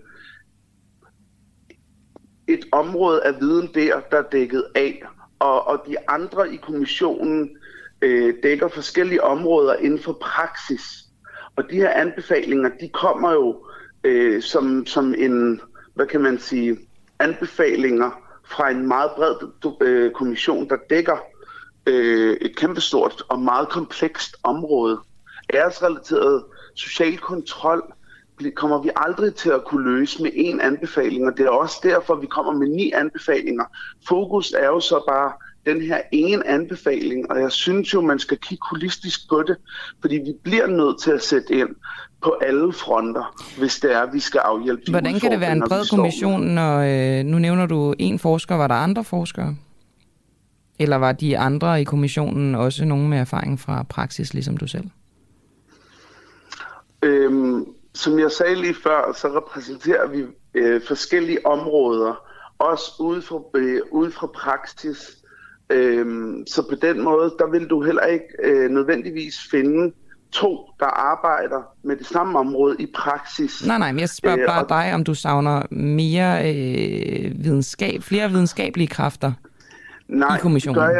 et 2.47 2.65
område 2.71 3.23
af 3.23 3.39
viden 3.39 3.69
der, 3.73 3.99
der 4.11 4.17
er 4.17 4.29
dækket 4.31 4.65
af. 4.75 5.03
Og, 5.39 5.67
og 5.67 5.83
de 5.87 6.09
andre 6.09 6.53
i 6.53 6.55
kommissionen 6.55 7.57
øh, 8.01 8.33
dækker 8.43 8.67
forskellige 8.67 9.23
områder 9.23 9.73
inden 9.73 9.99
for 9.99 10.17
praksis. 10.21 10.81
Og 11.55 11.63
de 11.69 11.75
her 11.75 11.89
anbefalinger, 11.89 12.69
de 12.81 12.89
kommer 12.89 13.31
jo 13.31 13.65
øh, 14.03 14.41
som, 14.41 14.85
som 14.85 15.13
en 15.17 15.61
hvad 15.93 16.05
kan 16.05 16.21
man 16.21 16.39
sige, 16.39 16.77
anbefalinger 17.19 18.11
fra 18.45 18.69
en 18.69 18.87
meget 18.87 19.11
bred 19.15 19.35
øh, 19.81 20.11
kommission, 20.11 20.69
der 20.69 20.77
dækker 20.89 21.17
øh, 21.87 22.37
et 22.41 22.55
kæmpestort 22.55 23.23
og 23.29 23.39
meget 23.39 23.69
komplekst 23.69 24.35
område. 24.43 24.99
Æresrelateret 25.53 26.43
social 26.75 27.17
kontrol 27.17 27.93
kommer 28.55 28.81
vi 28.81 28.89
aldrig 28.95 29.35
til 29.35 29.49
at 29.49 29.65
kunne 29.65 29.83
løse 29.83 30.23
med 30.23 30.31
én 30.31 30.61
anbefaling, 30.61 31.27
og 31.27 31.37
det 31.37 31.45
er 31.45 31.49
også 31.49 31.79
derfor, 31.83 32.15
vi 32.15 32.27
kommer 32.27 32.53
med 32.53 32.67
ni 32.67 32.91
anbefalinger. 32.91 33.65
Fokus 34.07 34.51
er 34.51 34.65
jo 34.65 34.79
så 34.79 35.03
bare 35.07 35.31
den 35.65 35.81
her 35.81 36.01
ene 36.11 36.47
anbefaling, 36.47 37.31
og 37.31 37.41
jeg 37.41 37.51
synes 37.51 37.93
jo, 37.93 38.01
man 38.01 38.19
skal 38.19 38.37
kigge 38.37 38.65
holistisk 38.69 39.29
på 39.29 39.43
det, 39.47 39.57
fordi 40.01 40.15
vi 40.15 40.33
bliver 40.43 40.67
nødt 40.67 41.01
til 41.01 41.11
at 41.11 41.23
sætte 41.23 41.53
ind 41.53 41.69
på 42.23 42.37
alle 42.41 42.73
fronter, 42.73 43.43
hvis 43.59 43.79
det 43.79 43.93
er, 43.93 43.99
at 43.99 44.13
vi 44.13 44.19
skal 44.19 44.39
afhjælpe 44.39 44.83
de 44.85 44.91
Hvordan 44.91 45.19
kan 45.19 45.31
det 45.31 45.39
være 45.39 45.51
en 45.51 45.63
bred 45.67 45.89
kommission, 45.89 46.41
når 46.41 46.79
øh, 46.79 47.25
nu 47.25 47.39
nævner 47.39 47.65
du 47.65 47.93
en 47.99 48.19
forsker, 48.19 48.55
var 48.55 48.67
der 48.67 48.75
andre 48.75 49.03
forskere? 49.03 49.55
Eller 50.79 50.95
var 50.95 51.11
de 51.11 51.37
andre 51.37 51.81
i 51.81 51.83
kommissionen 51.83 52.55
også 52.55 52.85
nogen 52.85 53.09
med 53.09 53.17
erfaring 53.17 53.59
fra 53.59 53.83
praksis, 53.83 54.33
ligesom 54.33 54.57
du 54.57 54.67
selv? 54.67 54.89
Øhm, 57.03 57.65
som 57.93 58.19
jeg 58.19 58.31
sagde 58.31 58.55
lige 58.55 58.75
før, 58.83 59.13
så 59.13 59.27
repræsenterer 59.27 60.07
vi 60.07 60.23
øh, 60.53 60.81
forskellige 60.87 61.45
områder, 61.45 62.27
også 62.59 62.91
ude 62.99 63.21
fra, 63.21 63.41
øh, 63.55 63.81
ude 63.91 64.11
fra 64.11 64.27
praksis. 64.27 65.20
Øhm, 65.71 66.43
så 66.47 66.67
på 66.69 66.75
den 66.75 67.01
måde, 67.01 67.33
der 67.39 67.47
vil 67.47 67.67
du 67.67 67.83
heller 67.83 68.05
ikke 68.05 68.25
øh, 68.43 68.69
nødvendigvis 68.69 69.35
finde 69.51 69.93
to, 70.31 70.69
der 70.79 70.85
arbejder 70.85 71.61
med 71.83 71.95
det 71.95 72.05
samme 72.05 72.39
område 72.39 72.75
i 72.79 72.87
praksis. 72.95 73.65
Nej, 73.67 73.77
nej, 73.77 73.91
men 73.91 73.99
jeg 73.99 74.09
spørger 74.09 74.41
øh, 74.41 74.47
bare 74.47 74.63
og... 74.63 74.69
dig, 74.69 74.93
om 74.93 75.03
du 75.03 75.13
savner 75.13 75.61
mere 75.71 76.49
øh, 76.49 77.43
videnskab, 77.43 78.03
flere 78.03 78.29
videnskabelige 78.29 78.87
kræfter 78.87 79.31
nej, 80.07 80.35
i 80.35 80.39
kommissionen. 80.39 80.81
Nej, 80.81 80.93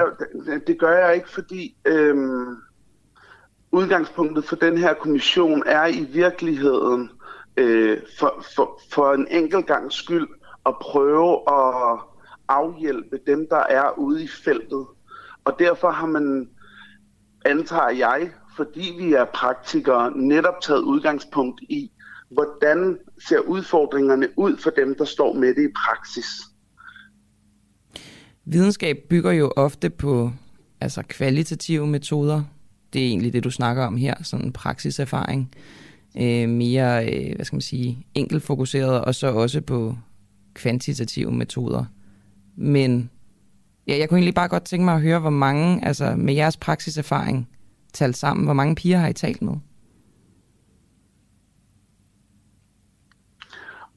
det, 0.45 0.67
det, 0.67 0.79
gør 0.79 1.05
jeg 1.05 1.15
ikke, 1.15 1.29
fordi 1.29 1.75
øh, 1.85 2.15
udgangspunktet 3.71 4.45
for 4.45 4.55
den 4.55 4.77
her 4.77 4.93
kommission 4.93 5.63
er 5.65 5.87
i 5.87 6.07
virkeligheden 6.13 7.09
øh, 7.57 7.97
for, 8.19 8.45
for, 8.55 8.81
for 8.91 9.13
en 9.13 9.27
enkelt 9.29 9.67
gang 9.67 9.91
skyld 9.91 10.27
at 10.65 10.75
prøve 10.81 11.33
at 11.47 11.99
afhjælpe 12.51 13.19
dem, 13.27 13.47
der 13.49 13.63
er 13.69 13.99
ude 13.99 14.23
i 14.23 14.27
feltet. 14.27 14.85
Og 15.45 15.55
derfor 15.59 15.91
har 15.91 16.07
man, 16.07 16.49
antager 17.45 17.89
jeg, 17.89 18.31
fordi 18.55 18.95
vi 18.99 19.13
er 19.13 19.25
praktikere, 19.25 20.11
netop 20.17 20.61
taget 20.61 20.81
udgangspunkt 20.81 21.61
i, 21.61 21.91
hvordan 22.29 22.97
ser 23.27 23.39
udfordringerne 23.39 24.27
ud 24.37 24.57
for 24.57 24.69
dem, 24.69 24.95
der 24.95 25.05
står 25.05 25.33
med 25.33 25.55
det 25.55 25.69
i 25.69 25.73
praksis. 25.85 26.27
Videnskab 28.45 28.97
bygger 29.09 29.31
jo 29.31 29.53
ofte 29.55 29.89
på 29.89 30.31
altså 30.81 31.03
kvalitative 31.07 31.87
metoder. 31.87 32.43
Det 32.93 33.01
er 33.01 33.07
egentlig 33.07 33.33
det, 33.33 33.43
du 33.43 33.51
snakker 33.51 33.85
om 33.85 33.97
her, 33.97 34.23
sådan 34.23 34.45
en 34.45 34.53
praksiserfaring. 34.53 35.51
Øh, 36.17 36.49
mere, 36.49 37.13
øh, 37.13 37.35
hvad 37.35 37.45
skal 37.45 37.55
man 37.55 37.61
sige, 37.61 38.05
enkeltfokuseret, 38.15 39.01
og 39.01 39.15
så 39.15 39.27
også 39.27 39.61
på 39.61 39.95
kvantitative 40.53 41.31
metoder. 41.31 41.85
Men 42.55 43.11
ja, 43.87 43.97
jeg 43.97 44.09
kunne 44.09 44.17
egentlig 44.17 44.35
bare 44.35 44.47
godt 44.47 44.63
tænke 44.63 44.85
mig 44.85 44.93
at 44.93 45.01
høre, 45.01 45.19
hvor 45.19 45.29
mange, 45.29 45.85
altså 45.85 46.15
med 46.17 46.33
jeres 46.33 46.57
praksiserfaring, 46.57 47.49
talt 47.93 48.17
sammen? 48.17 48.45
Hvor 48.45 48.53
mange 48.53 48.75
piger 48.75 48.97
har 48.97 49.07
I 49.07 49.13
talt 49.13 49.41
med? 49.41 49.53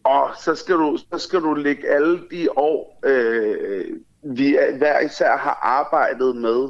Og 0.05 0.31
så 0.41 0.55
skal 0.55 0.75
du, 0.75 0.99
så 1.13 1.19
skal 1.19 1.41
du 1.41 1.55
lægge 1.55 1.89
alle 1.89 2.21
de 2.31 2.49
år, 2.57 3.01
øh, 3.05 3.85
vi 4.23 4.57
hver 4.79 5.01
især 5.01 5.37
har 5.37 5.59
arbejdet 5.63 6.37
med 6.37 6.69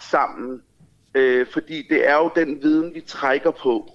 sammen. 0.00 0.62
Øh, 1.14 1.46
fordi 1.52 1.86
det 1.90 2.08
er 2.08 2.14
jo 2.14 2.30
den 2.34 2.62
viden, 2.62 2.94
vi 2.94 3.00
trækker 3.00 3.50
på. 3.50 3.90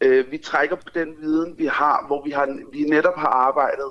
Øh, 0.00 0.30
vi 0.30 0.38
trækker 0.38 0.76
på 0.76 0.88
den 0.94 1.14
viden, 1.20 1.54
vi 1.58 1.66
har, 1.66 2.04
hvor 2.06 2.24
vi, 2.24 2.30
har, 2.30 2.58
vi 2.72 2.82
netop 2.82 3.16
har 3.16 3.28
arbejdet 3.28 3.90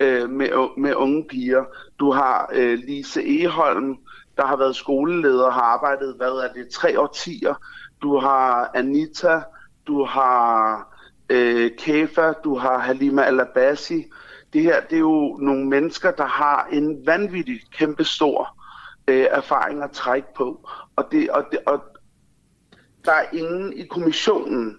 øh, 0.00 0.30
med, 0.30 0.78
med 0.78 0.94
unge 0.94 1.24
piger. 1.24 1.64
Du 1.98 2.10
har 2.10 2.50
øh, 2.54 2.78
Lise 2.78 3.42
Eholm, 3.42 3.96
der 4.36 4.46
har 4.46 4.56
været 4.56 4.76
skoleleder 4.76 5.44
og 5.44 5.54
har 5.54 5.62
arbejdet, 5.62 6.14
hvad 6.16 6.30
er 6.30 6.52
det, 6.52 6.68
tre 6.68 7.00
årtier. 7.00 7.54
Du 8.02 8.18
har 8.18 8.70
Anita, 8.74 9.42
du 9.86 10.04
har 10.04 10.88
øh, 11.30 11.70
Kefa, 11.78 12.32
du 12.32 12.56
har 12.56 12.78
Halima 12.78 13.22
Alabasi. 13.22 14.06
Det 14.52 14.62
her, 14.62 14.80
det 14.80 14.96
er 14.96 15.00
jo 15.00 15.36
nogle 15.40 15.68
mennesker, 15.68 16.10
der 16.10 16.26
har 16.26 16.68
en 16.72 17.06
vanvittig 17.06 17.60
kæmpe 17.72 18.04
stor 18.04 18.58
øh, 19.08 19.26
erfaring 19.30 19.82
at 19.82 19.90
trække 19.90 20.28
på. 20.34 20.68
Og, 20.96 21.04
det, 21.12 21.30
og, 21.30 21.44
det, 21.50 21.58
og 21.66 21.82
der 23.04 23.12
er 23.12 23.24
ingen 23.32 23.72
i 23.72 23.86
kommissionen, 23.86 24.78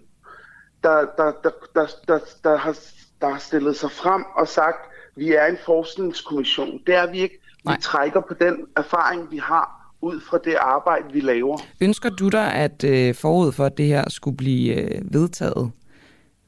der, 0.83 1.05
der, 1.17 1.31
der, 1.43 1.49
der, 1.75 1.87
der, 2.07 2.19
der, 2.43 2.57
har, 2.57 2.77
der 3.21 3.29
har 3.29 3.39
stillet 3.39 3.75
sig 3.75 3.91
frem 3.91 4.25
og 4.35 4.47
sagt, 4.47 4.92
vi 5.15 5.33
er 5.33 5.45
en 5.45 5.57
forskningskommission. 5.65 6.79
Det 6.87 6.95
er 6.95 7.11
vi 7.11 7.19
ikke. 7.19 7.39
Nej. 7.65 7.75
Vi 7.75 7.81
trækker 7.81 8.21
på 8.21 8.33
den 8.33 8.65
erfaring, 8.77 9.31
vi 9.31 9.37
har 9.37 9.93
ud 10.01 10.19
fra 10.19 10.37
det 10.45 10.55
arbejde, 10.55 11.13
vi 11.13 11.19
laver. 11.19 11.57
Ønsker 11.81 12.09
du 12.09 12.29
dig, 12.29 12.53
at 12.53 12.83
øh, 12.83 13.15
forud 13.15 13.51
for, 13.51 13.65
at 13.65 13.77
det 13.77 13.85
her 13.85 14.09
skulle 14.09 14.37
blive 14.37 14.75
øh, 14.75 15.13
vedtaget 15.13 15.71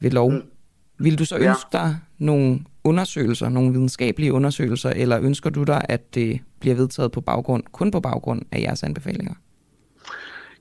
ved 0.00 0.10
lov, 0.10 0.30
mm. 0.30 0.42
vil 0.98 1.18
du 1.18 1.24
så 1.24 1.36
ønske 1.36 1.68
ja. 1.72 1.78
dig 1.78 1.96
nogle 2.18 2.60
undersøgelser, 2.84 3.48
nogle 3.48 3.72
videnskabelige 3.72 4.32
undersøgelser, 4.32 4.90
eller 4.90 5.20
ønsker 5.20 5.50
du 5.50 5.62
dig, 5.62 5.82
at 5.88 6.14
det 6.14 6.40
bliver 6.60 6.76
vedtaget 6.76 7.12
på 7.12 7.20
baggrund, 7.20 7.62
kun 7.72 7.90
på 7.90 8.00
baggrund 8.00 8.42
af 8.52 8.60
jeres 8.60 8.82
anbefalinger? 8.82 9.34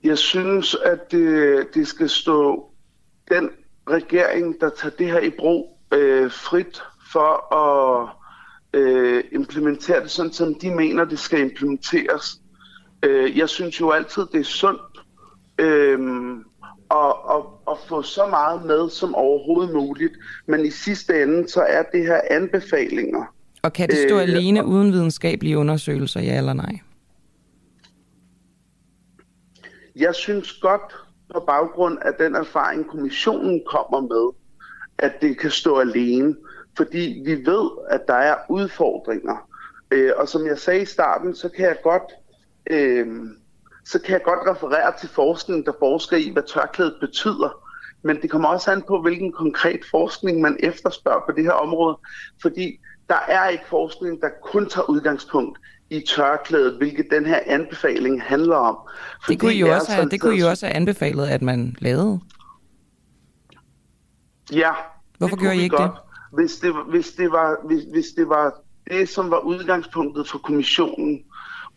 Jeg 0.04 0.18
synes, 0.18 0.76
at 0.86 1.12
det, 1.12 1.68
det 1.74 1.88
skal 1.88 2.10
stå 2.10 2.70
den 3.30 3.50
regering, 3.90 4.56
der 4.62 4.70
tager 4.70 4.96
det 4.96 5.08
her 5.08 5.20
i 5.20 5.30
brug, 5.30 5.80
øh, 5.94 6.32
frit 6.32 6.82
for 7.16 7.56
at 7.56 8.10
øh, 8.74 9.24
implementere 9.32 10.04
det 10.04 10.12
sådan, 10.12 10.34
som 10.34 10.56
de 10.56 10.76
mener, 10.76 11.06
det 11.06 11.20
skal 11.20 11.40
implementeres. 11.40 12.42
Øh, 13.04 13.38
jeg 13.38 13.50
synes 13.50 13.80
jo 13.82 13.92
altid, 13.92 14.24
det 14.32 14.40
er 14.40 14.44
sundt 14.44 14.82
øh, 15.60 16.00
at, 16.92 17.14
at, 17.36 17.42
at 17.72 17.78
få 17.88 18.02
så 18.02 18.28
meget 18.30 18.66
med 18.66 18.90
som 18.90 19.16
overhovedet 19.16 19.74
muligt. 19.74 20.14
Men 20.48 20.66
i 20.66 20.70
sidste 20.70 21.24
ende, 21.24 21.50
så 21.50 21.62
er 21.62 21.84
det 21.94 22.06
her 22.06 22.22
anbefalinger. 22.30 23.26
Og 23.64 23.74
kan 23.74 23.90
det 23.90 23.98
stå 24.10 24.16
øh, 24.16 24.22
alene 24.22 24.64
og, 24.64 24.70
uden 24.70 24.92
videnskabelige 24.94 25.58
undersøgelser, 25.58 26.20
ja 26.20 26.38
eller 26.38 26.54
nej? 26.54 26.80
Jeg 29.96 30.16
synes 30.16 30.54
godt, 30.54 30.96
på 31.34 31.40
baggrund 31.48 31.98
af 32.02 32.14
den 32.20 32.36
erfaring, 32.36 32.88
kommissionen 32.88 33.62
kommer 33.66 34.02
med, 34.02 34.34
at 34.98 35.22
det 35.22 35.40
kan 35.40 35.52
stå 35.52 35.80
alene 35.80 36.36
fordi 36.78 37.22
vi 37.26 37.46
ved, 37.46 37.70
at 37.90 38.02
der 38.08 38.14
er 38.14 38.36
udfordringer. 38.50 39.50
Øh, 39.92 40.12
og 40.18 40.30
som 40.30 40.46
jeg 40.46 40.60
sagde 40.60 40.82
i 40.82 40.86
starten, 40.86 41.36
så 41.36 41.50
kan 41.50 41.66
jeg 41.66 41.78
godt 41.84 42.14
øh, 42.70 43.08
så 43.86 44.00
kan 44.00 44.14
jeg 44.14 44.22
godt 44.24 44.40
referere 44.56 44.94
til 45.00 45.10
forskning, 45.10 45.66
der 45.66 45.72
forsker 45.80 46.18
i, 46.18 46.30
hvad 46.30 46.44
tørklædet 46.54 46.96
betyder. 47.00 47.50
Men 48.04 48.22
det 48.22 48.30
kommer 48.30 48.50
også 48.50 48.72
an 48.72 48.84
på, 48.88 49.02
hvilken 49.02 49.32
konkret 49.32 49.80
forskning 49.92 50.42
man 50.42 50.58
efterspørger 50.60 51.22
på 51.26 51.32
det 51.36 51.44
her 51.44 51.52
område. 51.52 51.98
Fordi 52.42 52.80
der 53.10 53.20
er 53.28 53.48
ikke 53.48 53.64
forskning, 53.70 54.22
der 54.22 54.30
kun 54.44 54.70
tager 54.70 54.90
udgangspunkt 54.90 55.60
i 55.90 56.00
tørklædet, 56.00 56.78
hvilket 56.78 57.08
den 57.12 57.26
her 57.26 57.40
anbefaling 57.46 58.24
handler 58.24 58.56
om. 58.56 58.78
Fordi 59.24 59.34
det 59.34 59.42
kunne 59.42 59.54
jo 59.54 59.74
også, 59.74 59.92
have, 59.92 60.10
det 60.10 60.22
kunne 60.22 60.40
jo 60.40 60.50
også 60.50 60.66
have 60.66 60.76
anbefalet, 60.76 61.28
at 61.28 61.42
man 61.42 61.76
lavede. 61.80 62.20
Ja. 64.54 64.72
Hvorfor 65.18 65.36
gør 65.36 65.52
I 65.52 65.60
ikke 65.60 65.78
godt. 65.78 65.92
det? 65.92 66.00
Hvis 66.36 66.56
det, 66.56 66.76
hvis 66.90 67.12
det, 67.12 67.32
var, 67.32 67.58
hvis, 67.68 67.84
hvis 67.84 68.06
det 68.16 68.30
var 68.30 68.54
det, 68.92 69.10
som 69.10 69.32
var 69.32 69.40
udgangspunktet 69.40 70.30
for 70.30 70.38
kommissionen. 70.38 71.24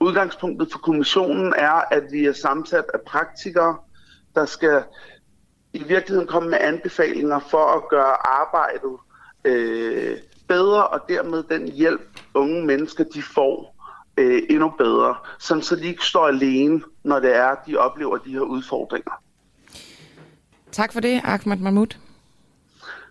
Udgangspunktet 0.00 0.72
for 0.72 0.78
kommissionen 0.78 1.54
er, 1.56 1.82
at 1.90 2.02
vi 2.12 2.24
er 2.24 2.32
sammensat 2.32 2.84
af 2.94 3.00
praktikere, 3.06 3.76
der 4.34 4.46
skal 4.46 4.82
i 5.72 5.82
virkeligheden 5.82 6.28
komme 6.28 6.50
med 6.50 6.58
anbefalinger 6.60 7.38
for 7.38 7.64
at 7.64 7.88
gøre 7.88 8.28
arbejdet 8.28 8.96
øh, 9.44 10.16
bedre, 10.48 10.86
og 10.86 11.00
dermed 11.08 11.42
den 11.42 11.68
hjælp, 11.68 12.20
unge 12.34 12.66
mennesker 12.66 13.04
de 13.04 13.22
får 13.22 13.76
øh, 14.16 14.42
endnu 14.50 14.68
bedre, 14.78 15.16
sådan 15.38 15.62
så 15.62 15.76
de 15.76 15.86
ikke 15.86 16.04
står 16.04 16.26
alene, 16.26 16.82
når 17.04 17.20
det 17.20 17.36
er, 17.36 17.54
de 17.66 17.76
oplever 17.76 18.16
de 18.16 18.30
her 18.30 18.40
udfordringer. 18.40 19.12
Tak 20.72 20.92
for 20.92 21.00
det, 21.00 21.20
Ahmad 21.24 21.56
Mahmoud. 21.56 21.96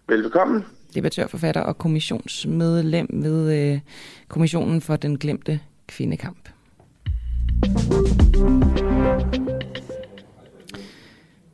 Velkommen 0.07 0.76
debattør, 0.97 1.27
forfatter 1.27 1.61
og 1.61 1.77
kommissionsmedlem 1.77 3.07
ved 3.11 3.53
øh, 3.53 3.79
Kommissionen 4.27 4.81
for 4.81 4.95
den 4.95 5.17
glemte 5.17 5.59
kvindekamp. 5.87 6.49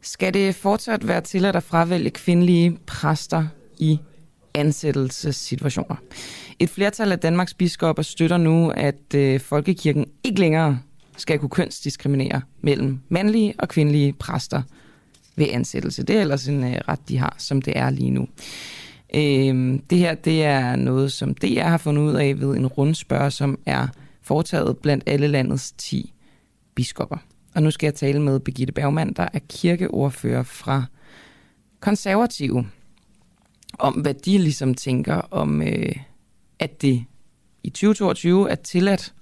Skal 0.01 0.33
det 0.33 0.55
fortsat 0.55 1.07
være 1.07 1.21
tilladt 1.21 1.55
at 1.55 1.63
fravælge 1.63 2.09
kvindelige 2.09 2.77
præster 2.85 3.45
i 3.77 3.99
ansættelsessituationer? 4.53 5.95
Et 6.59 6.69
flertal 6.69 7.11
af 7.11 7.19
Danmarks 7.19 7.53
biskopper 7.53 8.03
støtter 8.03 8.37
nu, 8.37 8.69
at 8.69 9.15
øh, 9.15 9.39
folkekirken 9.39 10.05
ikke 10.23 10.39
længere 10.39 10.79
skal 11.17 11.39
kunne 11.39 11.49
kønsdiskriminere 11.49 12.41
mellem 12.61 12.99
mandlige 13.09 13.53
og 13.59 13.69
kvindelige 13.69 14.13
præster 14.13 14.61
ved 15.35 15.47
ansættelse. 15.51 16.03
Det 16.03 16.15
er 16.15 16.21
ellers 16.21 16.47
en 16.47 16.63
øh, 16.63 16.81
ret, 16.87 17.09
de 17.09 17.17
har, 17.17 17.35
som 17.37 17.61
det 17.61 17.77
er 17.77 17.89
lige 17.89 18.11
nu. 18.11 18.27
Øh, 19.15 19.79
det 19.89 19.97
her 19.97 20.15
det 20.15 20.43
er 20.43 20.75
noget, 20.75 21.11
som 21.11 21.35
DR 21.35 21.63
har 21.63 21.77
fundet 21.77 22.01
ud 22.01 22.13
af 22.13 22.39
ved 22.39 22.55
en 22.55 22.67
rundspørg, 22.67 23.33
som 23.33 23.59
er 23.65 23.87
foretaget 24.21 24.77
blandt 24.77 25.03
alle 25.07 25.27
landets 25.27 25.71
10 25.71 26.13
biskopper. 26.75 27.17
Og 27.55 27.63
nu 27.63 27.71
skal 27.71 27.87
jeg 27.87 27.95
tale 27.95 28.21
med 28.21 28.39
Begitte 28.39 28.73
Bergmann, 28.73 29.13
der 29.13 29.27
er 29.33 29.39
kirkeordfører 29.49 30.43
fra 30.43 30.83
konservative, 31.79 32.67
om 33.79 33.93
hvad 33.93 34.13
de 34.13 34.37
ligesom 34.37 34.73
tænker 34.73 35.15
om, 35.15 35.61
øh, 35.61 35.95
at 36.59 36.81
det 36.81 37.05
i 37.63 37.69
2022 37.69 38.49
er 38.49 38.55
tilladt 38.55 39.13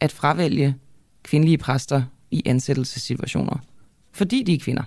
at 0.00 0.12
fravælge 0.12 0.74
kvindelige 1.22 1.58
præster 1.58 2.02
i 2.30 2.42
ansættelsessituationer, 2.46 3.56
fordi 4.12 4.42
de 4.42 4.54
er 4.54 4.58
kvinder. 4.58 4.82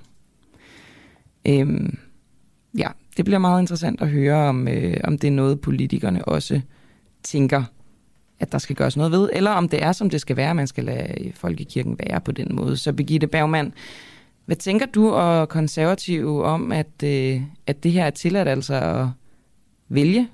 Øhm, 1.48 1.98
ja, 2.78 2.88
det 3.18 3.26
bliver 3.26 3.40
meget 3.40 3.62
interessant 3.62 4.02
at 4.02 4.10
høre, 4.10 4.36
om, 4.36 4.68
øh, 4.68 4.98
om 5.04 5.18
det 5.18 5.28
er 5.28 5.32
noget, 5.32 5.62
politikerne 5.62 6.26
også 6.26 6.62
tænker, 7.24 7.64
at 8.40 8.52
der 8.52 8.58
skal 8.58 8.76
gøres 8.76 8.98
noget 8.98 9.12
ved, 9.12 9.30
eller 9.34 9.52
om 9.52 9.70
det 9.70 9.84
er, 9.84 9.92
som 9.92 10.10
det 10.10 10.22
skal 10.22 10.38
være, 10.38 10.56
man 10.56 10.68
skal 10.68 10.84
lade 10.84 11.32
folkekirken 11.36 12.00
være 12.00 12.22
på 12.22 12.32
den 12.32 12.56
måde. 12.56 12.78
Så 12.78 12.94
Birgitte 12.94 13.28
Bergmann, 13.28 13.74
hvad 14.46 14.56
tænker 14.56 14.86
du 14.86 15.10
og 15.10 15.50
konservative 15.50 16.46
om, 16.46 16.72
at, 16.72 17.04
øh, 17.04 17.42
at 17.68 17.84
det 17.84 17.92
her 17.92 18.06
er 18.06 18.10
tilladt 18.10 18.48
altså 18.48 18.74
at 18.74 19.08
vælge 19.90 20.28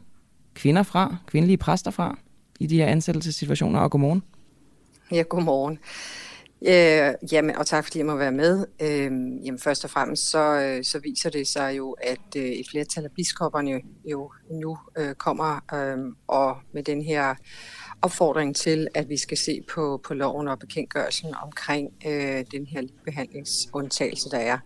kvinder 0.53 0.83
fra, 0.83 1.15
kvindelige 1.27 1.57
præster 1.57 1.91
fra, 1.91 2.17
i 2.59 2.67
de 2.67 2.77
her 2.77 2.85
ansættelsessituationer, 2.85 3.79
og 3.79 3.91
godmorgen? 3.91 4.23
Ja, 5.11 5.23
godmorgen. 5.29 5.79
Øh, 6.67 7.13
jamen, 7.31 7.55
og 7.55 7.65
tak 7.65 7.83
fordi 7.83 7.97
jeg 7.97 8.05
må 8.05 8.15
være 8.15 8.31
med. 8.31 8.65
Øh, 8.81 9.45
jamen, 9.45 9.59
først 9.59 9.83
og 9.83 9.89
fremmest 9.89 10.29
så, 10.29 10.59
øh, 10.59 10.83
så 10.83 10.99
viser 10.99 11.29
det 11.29 11.47
sig 11.47 11.77
jo, 11.77 11.91
at 11.91 12.35
øh, 12.37 12.43
et 12.43 12.65
flertal 12.71 13.03
af 13.03 13.11
biskopperne 13.11 13.81
jo 14.11 14.31
nu 14.51 14.77
øh, 14.97 15.15
kommer 15.15 15.59
øh, 15.73 16.13
og 16.27 16.57
med 16.73 16.83
den 16.83 17.01
her 17.01 17.35
opfordring 18.01 18.55
til, 18.55 18.87
at 18.93 19.09
vi 19.09 19.17
skal 19.17 19.37
se 19.37 19.61
på, 19.73 20.01
på 20.07 20.13
loven 20.13 20.47
og 20.47 20.59
bekendtgørelsen 20.59 21.35
omkring 21.43 21.89
øh, 22.07 22.45
den 22.51 22.65
her 22.65 22.81
behandlingsundtagelse, 23.05 24.29
der 24.29 24.39
er. 24.39 24.57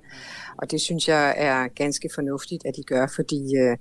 Og 0.57 0.71
det 0.71 0.81
synes 0.81 1.07
jeg 1.07 1.33
er 1.37 1.67
ganske 1.67 2.09
fornuftigt, 2.15 2.65
at 2.65 2.75
de 2.75 2.83
gør, 2.83 3.07
fordi 3.15 3.57
øh, 3.57 3.77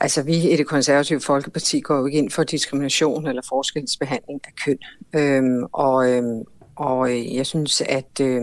Altså, 0.00 0.22
vi 0.22 0.52
i 0.52 0.56
det 0.56 0.66
konservative 0.66 1.20
Folkeparti 1.20 1.80
går 1.80 1.98
jo 1.98 2.06
ikke 2.06 2.18
ind 2.18 2.30
for 2.30 2.42
diskrimination 2.42 3.26
eller 3.26 3.42
forskelsbehandling 3.48 4.40
af 4.44 4.52
køn. 4.64 4.78
Øhm, 5.14 5.64
og, 5.72 6.12
øhm, 6.12 6.44
og 6.78 7.10
øh, 7.10 7.34
jeg 7.34 7.46
synes, 7.46 7.80
at, 7.80 8.20
øh, 8.20 8.42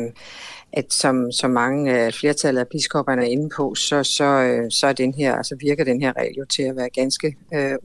at 0.74 0.94
som, 0.94 1.32
som 1.32 1.52
mange 1.52 1.94
af 1.94 2.14
flertallet 2.14 2.62
af 2.62 2.68
biskopperne 2.68 3.22
er 3.22 3.26
inde 3.28 3.50
på, 3.58 3.76
så, 3.76 4.04
så, 4.04 4.24
øh, 4.24 4.72
så 4.72 4.88
er 4.88 4.94
den 4.94 5.14
her, 5.14 5.36
altså 5.36 5.56
virker 5.62 5.84
den 5.84 6.02
her 6.02 6.14
regel 6.18 6.36
jo 6.38 6.46
til 6.46 6.64
at 6.64 6.76
være 6.76 6.90
ganske 6.90 7.36
øh, 7.54 7.78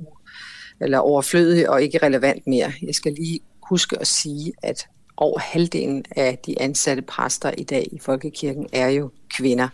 eller 0.81 0.99
overflødig 0.99 1.71
og 1.71 1.83
ikke 1.83 1.99
relevant 1.99 2.47
mere. 2.47 2.73
Jeg 2.83 2.95
skal 2.95 3.13
lige 3.13 3.41
huske 3.63 3.97
at 4.01 4.07
sige, 4.07 4.53
at 4.63 4.87
over 5.17 5.39
halvdelen 5.39 6.05
af 6.17 6.39
de 6.47 6.63
ansatte 6.63 7.03
præster 7.03 7.51
i 7.59 7.65
dag 7.65 7.87
i 7.93 7.99
Folkekirken 7.99 8.67
er 8.73 8.89
jo 8.89 9.11
kvinder. 9.37 9.69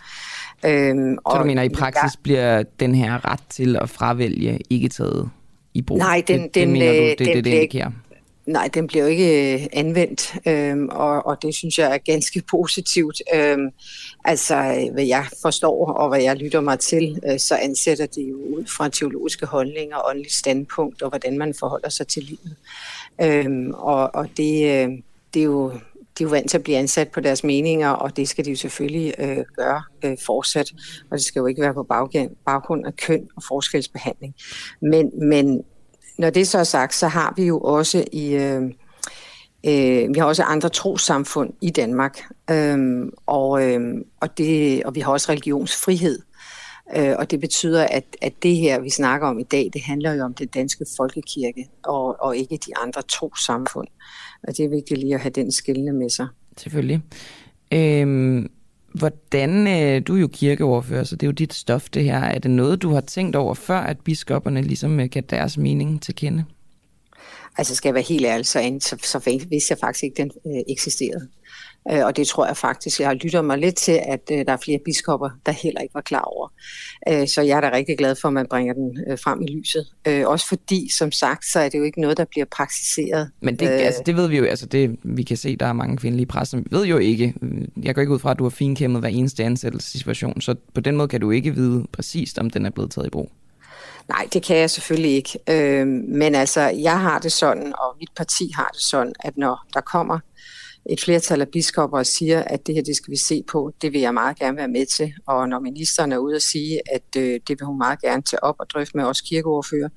Øhm, 0.64 1.18
så 1.30 1.38
du 1.38 1.44
mener, 1.44 1.62
i 1.62 1.68
praksis 1.68 2.14
ja, 2.14 2.22
bliver 2.22 2.62
den 2.80 2.94
her 2.94 3.32
ret 3.32 3.40
til 3.48 3.76
at 3.76 3.90
fravælge 3.90 4.60
ikke 4.70 4.88
taget 4.88 5.30
i 5.74 5.82
brug? 5.82 5.98
Nej, 5.98 6.22
den, 6.28 6.42
det, 6.42 6.54
den, 6.54 6.62
det 6.62 6.68
mener 6.68 6.92
du, 6.92 6.96
det, 6.96 7.18
det, 7.18 7.26
den, 7.26 7.36
det, 7.36 7.44
det 7.44 7.50
indikerer? 7.50 7.90
Nej, 8.46 8.68
den 8.74 8.86
bliver 8.86 9.04
jo 9.04 9.10
ikke 9.10 9.54
øh, 9.54 9.66
anvendt, 9.72 10.34
øhm, 10.46 10.88
og, 10.88 11.26
og 11.26 11.42
det 11.42 11.54
synes 11.54 11.78
jeg 11.78 11.94
er 11.94 11.98
ganske 11.98 12.42
positivt. 12.50 13.22
Øhm, 13.34 13.70
altså, 14.24 14.56
øh, 14.56 14.92
hvad 14.92 15.04
jeg 15.04 15.26
forstår 15.42 15.92
og 15.92 16.08
hvad 16.08 16.22
jeg 16.22 16.36
lytter 16.36 16.60
mig 16.60 16.78
til, 16.78 17.20
øh, 17.30 17.38
så 17.38 17.56
ansætter 17.56 18.06
det 18.06 18.30
jo 18.30 18.36
ud 18.36 18.64
fra 18.76 18.88
teologiske 18.88 19.46
holdninger, 19.46 20.08
åndeligt 20.08 20.34
standpunkt 20.34 21.02
og 21.02 21.08
hvordan 21.08 21.38
man 21.38 21.54
forholder 21.54 21.88
sig 21.88 22.06
til 22.06 22.22
livet. 22.22 22.56
Øhm, 23.22 23.70
og 23.74 24.14
og 24.14 24.28
det, 24.36 24.64
øh, 24.64 24.88
det 25.34 25.40
er 25.40 25.44
jo 25.44 25.72
de 26.18 26.24
er 26.24 26.28
jo 26.28 26.30
vant 26.30 26.50
til 26.50 26.58
at 26.58 26.62
blive 26.62 26.78
ansat 26.78 27.08
på 27.08 27.20
deres 27.20 27.44
meninger, 27.44 27.88
og 27.88 28.16
det 28.16 28.28
skal 28.28 28.44
de 28.44 28.50
jo 28.50 28.56
selvfølgelig 28.56 29.14
øh, 29.18 29.44
gøre 29.56 29.82
øh, 30.04 30.16
fortsat. 30.26 30.72
Og 31.10 31.18
det 31.18 31.24
skal 31.24 31.40
jo 31.40 31.46
ikke 31.46 31.62
være 31.62 31.74
på 31.74 31.82
baggrund, 31.82 32.30
baggrund 32.46 32.86
af 32.86 32.96
køn 32.96 33.28
og 33.36 33.42
forskelsbehandling. 33.48 34.34
Men, 34.80 35.28
men 35.28 35.64
når 36.18 36.30
det 36.30 36.48
så 36.48 36.58
er 36.58 36.64
sagt, 36.64 36.94
så 36.94 37.08
har 37.08 37.34
vi 37.36 37.44
jo 37.44 37.60
også 37.60 38.04
i... 38.12 38.34
Øh, 38.34 38.62
øh, 39.66 40.14
vi 40.14 40.18
har 40.18 40.24
også 40.24 40.42
andre 40.42 40.68
trosamfund 40.68 41.52
i 41.60 41.70
Danmark, 41.70 42.20
øh, 42.50 43.06
og, 43.26 43.70
øh, 43.70 43.80
og, 44.20 44.38
det, 44.38 44.84
og 44.84 44.94
vi 44.94 45.00
har 45.00 45.12
også 45.12 45.32
religionsfrihed. 45.32 46.18
Øh, 46.96 47.14
og 47.18 47.30
det 47.30 47.40
betyder, 47.40 47.84
at, 47.84 48.04
at 48.22 48.32
det 48.42 48.56
her, 48.56 48.80
vi 48.80 48.90
snakker 48.90 49.26
om 49.26 49.38
i 49.38 49.42
dag, 49.42 49.70
det 49.72 49.82
handler 49.82 50.12
jo 50.12 50.24
om 50.24 50.34
den 50.34 50.46
danske 50.46 50.84
folkekirke, 50.96 51.68
og, 51.84 52.16
og 52.20 52.36
ikke 52.36 52.58
de 52.66 52.76
andre 52.76 53.02
trosamfund. 53.02 53.88
Og 54.48 54.56
det 54.56 54.64
er 54.64 54.68
vigtigt 54.68 55.00
lige 55.00 55.14
at 55.14 55.20
have 55.20 55.30
den 55.30 55.52
skillende 55.52 55.92
med 55.92 56.10
sig. 56.10 56.26
Selvfølgelig. 56.56 57.02
Øhm, 57.72 58.50
hvordan, 58.98 59.66
øh, 59.66 60.02
du 60.06 60.16
er 60.16 60.20
jo 60.20 60.28
kirkeordfører, 60.28 61.04
så 61.04 61.16
det 61.16 61.22
er 61.22 61.26
jo 61.26 61.32
dit 61.32 61.54
stof 61.54 61.88
det 61.88 62.04
her. 62.04 62.18
Er 62.18 62.38
det 62.38 62.50
noget, 62.50 62.82
du 62.82 62.90
har 62.90 63.00
tænkt 63.00 63.36
over 63.36 63.54
før, 63.54 63.78
at 63.78 64.00
biskopperne 64.00 64.62
ligesom 64.62 65.00
øh, 65.00 65.10
kan 65.10 65.24
deres 65.30 65.58
mening 65.58 66.02
til 66.02 66.14
kende? 66.14 66.44
Altså 67.58 67.74
skal 67.74 67.88
jeg 67.88 67.94
være 67.94 68.04
helt 68.04 68.26
ærlig, 68.26 68.46
så, 68.46 68.78
så, 68.80 68.96
så 69.02 69.18
vidste 69.50 69.72
jeg 69.72 69.78
faktisk 69.78 70.04
ikke, 70.04 70.16
den 70.16 70.30
øh, 70.46 70.62
eksisterede. 70.68 71.28
Øh, 71.92 72.04
og 72.04 72.16
det 72.16 72.26
tror 72.26 72.46
jeg 72.46 72.56
faktisk, 72.56 73.00
jeg 73.00 73.08
har 73.08 73.14
lyttet 73.14 73.44
mig 73.44 73.58
lidt 73.58 73.74
til, 73.74 74.00
at 74.08 74.20
øh, 74.32 74.46
der 74.46 74.52
er 74.52 74.56
flere 74.56 74.78
biskopper, 74.84 75.30
der 75.46 75.52
heller 75.52 75.80
ikke 75.80 75.94
var 75.94 76.00
klar 76.00 76.20
over. 76.20 76.48
Øh, 77.08 77.28
så 77.28 77.42
jeg 77.42 77.56
er 77.56 77.60
da 77.60 77.70
rigtig 77.72 77.98
glad 77.98 78.16
for, 78.20 78.28
at 78.28 78.34
man 78.34 78.46
bringer 78.50 78.74
den 78.74 79.18
frem 79.24 79.42
i 79.42 79.46
lyset. 79.46 79.86
Også 80.26 80.48
fordi, 80.48 80.90
som 80.98 81.12
sagt, 81.12 81.46
så 81.46 81.60
er 81.60 81.68
det 81.68 81.78
jo 81.78 81.84
ikke 81.84 82.00
noget, 82.00 82.16
der 82.16 82.24
bliver 82.24 82.46
praktiseret. 82.50 83.30
Men 83.40 83.56
det, 83.56 83.68
altså, 83.68 84.02
det 84.06 84.16
ved 84.16 84.28
vi 84.28 84.36
jo, 84.36 84.44
altså 84.44 84.66
det, 84.66 84.96
vi 85.02 85.22
kan 85.22 85.36
se, 85.36 85.56
der 85.56 85.66
er 85.66 85.72
mange 85.72 85.96
kvindelige 85.96 86.26
præster. 86.26 86.58
Vi 86.58 86.64
ved 86.70 86.86
jo 86.86 86.98
ikke, 86.98 87.34
jeg 87.82 87.94
går 87.94 88.00
ikke 88.00 88.12
ud 88.12 88.18
fra, 88.18 88.30
at 88.30 88.38
du 88.38 88.44
har 88.44 88.50
finkæmmet 88.50 89.00
hver 89.00 89.08
eneste 89.08 89.44
ansættelsessituation, 89.44 90.40
så 90.40 90.54
på 90.74 90.80
den 90.80 90.96
måde 90.96 91.08
kan 91.08 91.20
du 91.20 91.30
ikke 91.30 91.54
vide 91.54 91.86
præcist, 91.92 92.38
om 92.38 92.50
den 92.50 92.66
er 92.66 92.70
blevet 92.70 92.90
taget 92.90 93.06
i 93.06 93.10
brug. 93.10 93.30
Nej, 94.08 94.28
det 94.32 94.42
kan 94.42 94.56
jeg 94.56 94.70
selvfølgelig 94.70 95.10
ikke. 95.10 95.38
men 96.08 96.34
altså, 96.34 96.60
jeg 96.60 97.00
har 97.00 97.18
det 97.18 97.32
sådan, 97.32 97.72
og 97.78 97.96
mit 98.00 98.10
parti 98.16 98.50
har 98.54 98.70
det 98.72 98.82
sådan, 98.82 99.12
at 99.20 99.36
når 99.36 99.66
der 99.74 99.80
kommer 99.80 100.18
et 100.90 101.00
flertal 101.00 101.40
af 101.40 101.48
biskopper 101.48 101.98
og 101.98 102.06
siger, 102.06 102.42
at 102.42 102.66
det 102.66 102.74
her 102.74 102.82
det 102.82 102.96
skal 102.96 103.10
vi 103.10 103.16
se 103.16 103.42
på, 103.50 103.72
det 103.82 103.92
vil 103.92 104.00
jeg 104.00 104.14
meget 104.14 104.38
gerne 104.38 104.56
være 104.56 104.68
med 104.68 104.86
til. 104.86 105.12
Og 105.26 105.48
når 105.48 105.60
ministeren 105.60 106.12
er 106.12 106.18
ude 106.18 106.34
og 106.34 106.42
sige, 106.42 106.80
at 106.94 107.16
øh, 107.16 107.40
det 107.48 107.60
vil 107.60 107.66
hun 107.66 107.78
meget 107.78 108.00
gerne 108.00 108.22
tage 108.22 108.44
op 108.44 108.54
og 108.58 108.70
drøfte 108.70 108.96
med 108.96 109.04
os 109.04 109.20
kirkeordfører, 109.20 109.88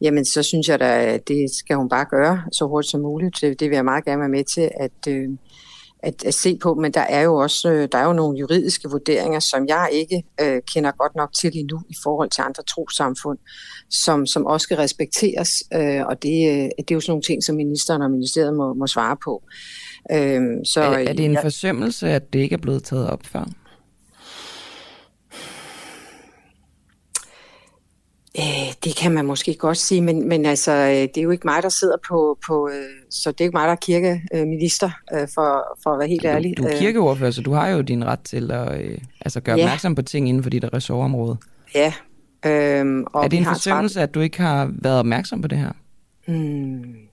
jamen 0.00 0.24
så 0.24 0.42
synes 0.42 0.68
jeg 0.68 0.80
da, 0.80 1.04
at 1.04 1.28
det 1.28 1.50
skal 1.54 1.76
hun 1.76 1.88
bare 1.88 2.04
gøre 2.04 2.42
så 2.52 2.66
hurtigt 2.66 2.90
som 2.90 3.00
muligt. 3.00 3.40
Det, 3.40 3.60
det 3.60 3.70
vil 3.70 3.74
jeg 3.74 3.84
meget 3.84 4.04
gerne 4.04 4.20
være 4.20 4.28
med 4.28 4.44
til 4.44 4.70
at, 4.80 5.08
øh, 5.08 5.28
at, 6.02 6.24
at 6.24 6.34
se 6.34 6.58
på, 6.62 6.74
men 6.74 6.92
der 6.92 7.00
er 7.00 7.22
jo 7.22 7.34
også 7.34 7.70
øh, 7.70 7.88
der 7.92 7.98
er 7.98 8.04
jo 8.04 8.12
nogle 8.12 8.38
juridiske 8.38 8.88
vurderinger, 8.90 9.40
som 9.40 9.66
jeg 9.68 9.88
ikke 9.92 10.24
øh, 10.40 10.62
kender 10.74 10.90
godt 10.90 11.14
nok 11.16 11.30
til 11.40 11.50
endnu 11.54 11.82
i 11.88 11.94
forhold 12.02 12.30
til 12.30 12.42
andre 12.42 12.62
trosamfund, 12.62 13.38
som, 13.90 14.26
som 14.26 14.46
også 14.46 14.64
skal 14.64 14.76
respekteres, 14.76 15.62
øh, 15.74 16.06
og 16.06 16.22
det, 16.22 16.48
øh, 16.48 16.68
det 16.78 16.90
er 16.90 16.94
jo 16.94 17.00
sådan 17.00 17.10
nogle 17.10 17.22
ting, 17.22 17.44
som 17.44 17.56
ministeren 17.56 18.02
og 18.02 18.10
ministeriet 18.10 18.54
må, 18.54 18.74
må 18.74 18.86
svare 18.86 19.16
på. 19.24 19.42
Øhm, 20.12 20.64
så, 20.64 20.80
er, 20.80 20.98
er 20.98 21.12
det 21.12 21.24
en 21.24 21.38
forsømmelse, 21.42 22.08
at 22.08 22.32
det 22.32 22.38
ikke 22.38 22.54
er 22.54 22.58
blevet 22.58 22.84
taget 22.84 23.10
op 23.10 23.20
før? 23.26 23.44
Øh, 28.38 28.72
det 28.84 28.96
kan 28.96 29.12
man 29.12 29.24
måske 29.26 29.54
godt 29.54 29.78
sige, 29.78 30.00
men, 30.00 30.28
men 30.28 30.46
altså, 30.46 30.72
øh, 30.72 30.90
det 30.90 31.16
er 31.16 31.22
jo 31.22 31.30
ikke 31.30 31.46
mig, 31.46 31.62
der 31.62 31.68
sidder 31.68 31.96
på, 32.08 32.38
på 32.46 32.68
øh, 32.68 32.84
så 33.10 33.32
det 33.32 33.40
er 33.40 33.44
ikke 33.44 33.56
mig, 33.56 33.64
der 33.64 33.72
er 33.72 33.76
kirkeminister, 33.76 34.90
for, 35.10 35.78
for 35.82 35.90
at 35.90 35.98
være 35.98 36.08
helt 36.08 36.22
du, 36.22 36.28
ærlig. 36.28 36.56
Du 36.56 36.64
er 36.64 36.78
kirkeordfører, 36.78 37.30
så 37.30 37.42
du 37.42 37.52
har 37.52 37.68
jo 37.68 37.80
din 37.80 38.04
ret 38.04 38.20
til 38.20 38.50
at 38.50 38.80
altså 39.20 39.40
gøre 39.40 39.56
ja. 39.56 39.64
opmærksom 39.64 39.94
på 39.94 40.02
ting 40.02 40.28
inden 40.28 40.42
for 40.42 40.50
dit 40.50 40.64
ressortområde. 40.72 41.36
Ja. 41.74 41.92
Øhm, 42.46 43.04
og 43.12 43.24
er 43.24 43.28
det 43.28 43.36
en 43.36 43.44
forsømmelse, 43.44 44.00
at 44.00 44.14
du 44.14 44.20
ikke 44.20 44.40
har 44.40 44.70
været 44.72 44.98
opmærksom 44.98 45.42
på 45.42 45.48
det 45.48 45.58
her? 45.58 45.72
Hmm. 46.26 47.07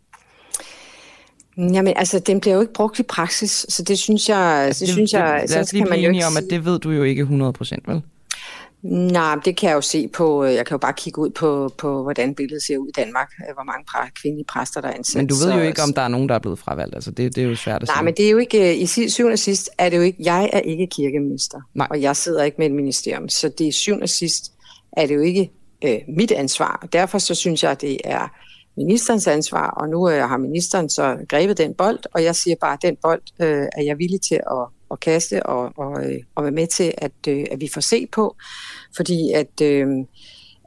Jamen, 1.57 1.93
altså, 1.95 2.19
den 2.19 2.39
bliver 2.39 2.55
jo 2.55 2.61
ikke 2.61 2.73
brugt 2.73 2.99
i 2.99 3.03
praksis, 3.03 3.65
så 3.69 3.83
det 3.83 3.99
synes 3.99 4.29
jeg... 4.29 4.37
Altså, 4.37 4.79
det, 4.79 4.87
det, 4.87 4.93
synes 4.93 5.13
jeg 5.13 5.39
det, 5.41 5.49
lad 5.49 5.61
os 5.61 5.73
lige 5.73 5.85
blive 5.85 6.07
enige 6.07 6.25
om, 6.25 6.37
at 6.37 6.43
det 6.49 6.65
ved 6.65 6.79
du 6.79 6.91
jo 6.91 7.03
ikke 7.03 7.23
100% 7.23 7.91
vel? 7.91 8.01
Nej, 8.91 9.35
det 9.45 9.57
kan 9.57 9.69
jeg 9.69 9.75
jo 9.75 9.81
se 9.81 10.07
på, 10.07 10.43
øh, 10.43 10.53
jeg 10.53 10.65
kan 10.65 10.75
jo 10.75 10.77
bare 10.77 10.93
kigge 10.93 11.21
ud 11.21 11.29
på, 11.29 11.73
på 11.77 12.03
hvordan 12.03 12.35
billedet 12.35 12.63
ser 12.63 12.77
ud 12.77 12.87
i 12.87 12.91
Danmark, 12.91 13.31
øh, 13.49 13.53
hvor 13.53 13.63
mange 13.63 13.85
præ, 13.91 14.09
kvindelige 14.21 14.45
præster 14.45 14.81
der 14.81 14.87
er 14.87 14.93
ansat. 14.93 15.15
Men 15.15 15.27
du 15.27 15.35
ved 15.35 15.53
jo 15.53 15.61
ikke, 15.61 15.81
om 15.81 15.93
der 15.93 16.01
er 16.01 16.07
nogen, 16.07 16.29
der 16.29 16.35
er 16.35 16.39
blevet 16.39 16.59
fravalgt, 16.59 16.95
altså 16.95 17.11
det, 17.11 17.35
det 17.35 17.43
er 17.43 17.47
jo 17.47 17.55
svært 17.55 17.81
at 17.83 17.87
Nej, 17.87 17.95
sige. 17.95 18.05
men 18.05 18.13
det 18.13 18.25
er 18.25 18.29
jo 18.29 18.37
ikke, 18.37 18.69
øh, 18.69 18.81
i 18.81 19.09
syvende 19.09 19.33
og 19.33 19.39
sidst 19.39 19.69
er 19.77 19.89
det 19.89 19.97
jo 19.97 20.01
ikke, 20.01 20.17
jeg 20.23 20.49
er 20.53 20.59
ikke 20.59 20.87
kirkeminister, 20.87 21.61
Nej. 21.73 21.87
og 21.89 22.01
jeg 22.01 22.15
sidder 22.15 22.43
ikke 22.43 22.55
med 22.57 22.65
et 22.65 22.73
ministerium, 22.73 23.29
så 23.29 23.49
det 23.49 23.67
er 23.67 23.71
syvende 23.71 24.03
og 24.03 24.09
sidst 24.09 24.51
er 24.97 25.07
det 25.07 25.15
jo 25.15 25.21
ikke 25.21 25.51
øh, 25.85 25.97
mit 26.07 26.31
ansvar, 26.31 26.87
derfor 26.93 27.17
så 27.17 27.35
synes 27.35 27.63
jeg, 27.63 27.81
det 27.81 27.97
er 28.03 28.27
ministerens 28.77 29.27
ansvar, 29.27 29.69
og 29.69 29.89
nu 29.89 30.09
øh, 30.09 30.29
har 30.29 30.37
ministeren 30.37 30.89
så 30.89 31.17
grebet 31.29 31.57
den 31.57 31.73
bold, 31.73 31.99
og 32.13 32.23
jeg 32.23 32.35
siger 32.35 32.55
bare, 32.61 32.73
at 32.73 32.81
den 32.81 32.95
bold 33.01 33.21
øh, 33.41 33.67
er 33.77 33.81
jeg 33.81 33.97
villig 33.97 34.21
til 34.21 34.35
at, 34.35 34.67
at 34.91 34.99
kaste 34.99 35.45
og, 35.45 35.73
og, 35.77 36.05
øh, 36.05 36.19
og 36.35 36.43
være 36.43 36.51
med 36.51 36.67
til, 36.67 36.93
at, 36.97 37.11
øh, 37.27 37.45
at 37.51 37.61
vi 37.61 37.69
får 37.73 37.81
se 37.81 38.07
på, 38.11 38.35
fordi 38.95 39.31
at, 39.31 39.61
øh, 39.61 39.87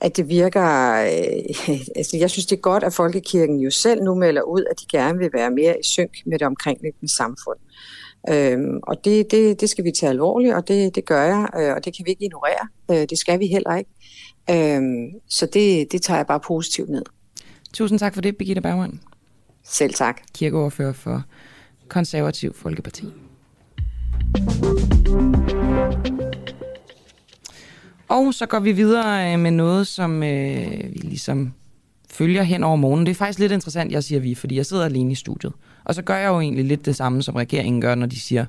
at 0.01 0.17
det 0.17 0.29
virker, 0.29 0.95
øh, 0.95 1.79
altså 1.97 2.17
jeg 2.17 2.31
synes 2.31 2.47
det 2.47 2.57
er 2.57 2.61
godt, 2.61 2.85
at 2.85 2.95
Folkekirken 2.95 3.61
jo 3.61 3.71
selv 3.71 4.03
nu 4.03 4.15
melder 4.15 4.43
ud, 4.43 4.65
at 4.71 4.81
de 4.81 4.87
gerne 4.97 5.19
vil 5.19 5.31
være 5.33 5.51
mere 5.51 5.79
i 5.81 5.85
synk 5.85 6.11
med 6.27 6.39
det 6.39 6.47
omkringliggende 6.47 7.17
samfund. 7.17 7.59
Øhm, 8.31 8.79
og 8.83 9.05
det, 9.05 9.31
det, 9.31 9.61
det 9.61 9.71
skal 9.71 9.85
vi 9.85 9.91
tage 9.91 10.11
alvorligt, 10.11 10.55
og 10.55 10.69
det, 10.69 10.95
det 10.95 11.05
gør 11.05 11.23
jeg, 11.23 11.49
øh, 11.59 11.75
og 11.75 11.85
det 11.85 11.97
kan 11.97 12.07
vi 12.07 12.11
ikke 12.11 12.25
ignorere. 12.25 12.69
Øh, 12.91 13.09
det 13.11 13.19
skal 13.19 13.39
vi 13.39 13.47
heller 13.47 13.77
ikke. 13.77 13.91
Øhm, 14.51 15.21
så 15.29 15.47
det, 15.47 15.93
det 15.93 16.03
tager 16.03 16.19
jeg 16.19 16.27
bare 16.27 16.41
positivt 16.41 16.91
ned. 16.91 17.03
Tusind 17.73 17.99
tak 17.99 18.15
for 18.15 18.21
det, 18.21 18.37
Birgitte 18.37 18.63
Bergman. 18.63 19.01
Selv 19.63 19.95
tak. 19.95 20.21
Kirkeoverfører 20.35 20.93
for 20.93 21.23
Konservativ 21.89 22.55
Folkeparti. 22.55 23.07
Og 28.09 28.35
så 28.35 28.47
går 28.47 28.61
vi 28.61 28.73
videre 28.73 29.33
øh, 29.33 29.39
med 29.39 29.51
noget, 29.51 29.87
som 29.87 30.23
øh, 30.23 30.71
vi 30.93 30.99
ligesom 31.03 31.53
følger 32.11 32.43
hen 32.43 32.65
over 32.65 32.77
morgenen. 32.77 33.07
Det 33.07 33.11
er 33.11 33.17
faktisk 33.17 33.39
lidt 33.39 33.53
interessant, 33.53 33.93
jeg 33.93 34.05
siger 34.05 34.21
vi, 34.21 34.35
fordi 34.35 34.57
jeg 34.57 34.67
sidder 34.67 34.85
alene 34.85 35.13
i 35.13 35.15
studiet. 35.15 35.53
Og 35.85 35.95
så 35.95 36.03
gør 36.03 36.17
jeg 36.17 36.29
jo 36.29 36.41
egentlig 36.41 36.65
lidt 36.65 36.87
det 36.87 36.97
samme, 36.97 37.23
som 37.23 37.35
regeringen 37.35 37.81
gør, 37.81 37.95
når 37.95 38.07
de 38.07 38.21
siger, 38.21 38.47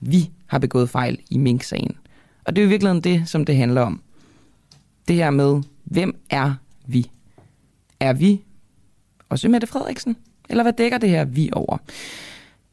vi 0.00 0.30
har 0.46 0.58
begået 0.58 0.90
fejl 0.90 1.18
i 1.30 1.38
Mink-sagen. 1.38 1.96
Og 2.44 2.56
det 2.56 2.62
er 2.62 2.64
jo 2.64 2.68
i 2.68 2.70
virkeligheden 2.70 3.04
det, 3.04 3.28
som 3.28 3.44
det 3.44 3.56
handler 3.56 3.80
om. 3.80 4.02
Det 5.08 5.16
her 5.16 5.30
med, 5.30 5.62
hvem 5.84 6.20
er 6.30 6.54
vi? 6.86 7.10
Er 8.00 8.12
vi 8.12 8.42
også 9.30 9.48
Mette 9.48 9.66
Frederiksen? 9.66 10.16
Eller 10.50 10.62
hvad 10.62 10.72
dækker 10.72 10.98
det 10.98 11.08
her 11.08 11.24
vi 11.24 11.50
over? 11.52 11.78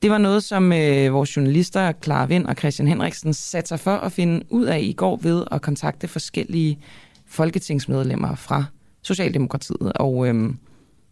Det 0.01 0.11
var 0.11 0.17
noget, 0.17 0.43
som 0.43 0.73
øh, 0.73 1.13
vores 1.13 1.37
journalister 1.37 1.91
Clara 2.03 2.25
Vind 2.25 2.45
og 2.45 2.55
Christian 2.55 2.87
Henriksen 2.87 3.33
satte 3.33 3.67
sig 3.67 3.79
for 3.79 3.95
at 3.95 4.11
finde 4.11 4.45
ud 4.49 4.65
af 4.65 4.79
i 4.79 4.93
går 4.93 5.17
ved 5.17 5.43
at 5.51 5.61
kontakte 5.61 6.07
forskellige 6.07 6.79
folketingsmedlemmer 7.25 8.35
fra 8.35 8.65
Socialdemokratiet. 9.01 9.93
Og 9.95 10.27
øh, 10.27 10.53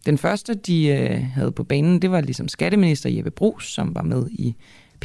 den 0.06 0.18
første, 0.18 0.54
de 0.54 0.86
øh, 0.86 1.22
havde 1.22 1.52
på 1.52 1.64
banen, 1.64 2.02
det 2.02 2.10
var 2.10 2.20
ligesom 2.20 2.48
skatteminister 2.48 3.10
Jeppe 3.10 3.30
Brugs, 3.30 3.74
som 3.74 3.94
var 3.94 4.02
med 4.02 4.28
i 4.30 4.54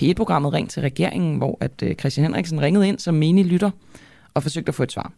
P1-programmet 0.02 0.54
Ring 0.54 0.70
til 0.70 0.82
regeringen, 0.82 1.38
hvor 1.38 1.58
at 1.60 1.84
øh, 1.84 1.96
Christian 1.96 2.26
Henriksen 2.26 2.62
ringede 2.62 2.88
ind 2.88 3.00
som 3.00 3.14
menig 3.14 3.46
lytter 3.46 3.72
og 4.34 4.44
forsøgte 4.44 4.70
at 4.70 4.76
få 4.76 4.84
et 4.84 4.92
svar. 4.92 5.12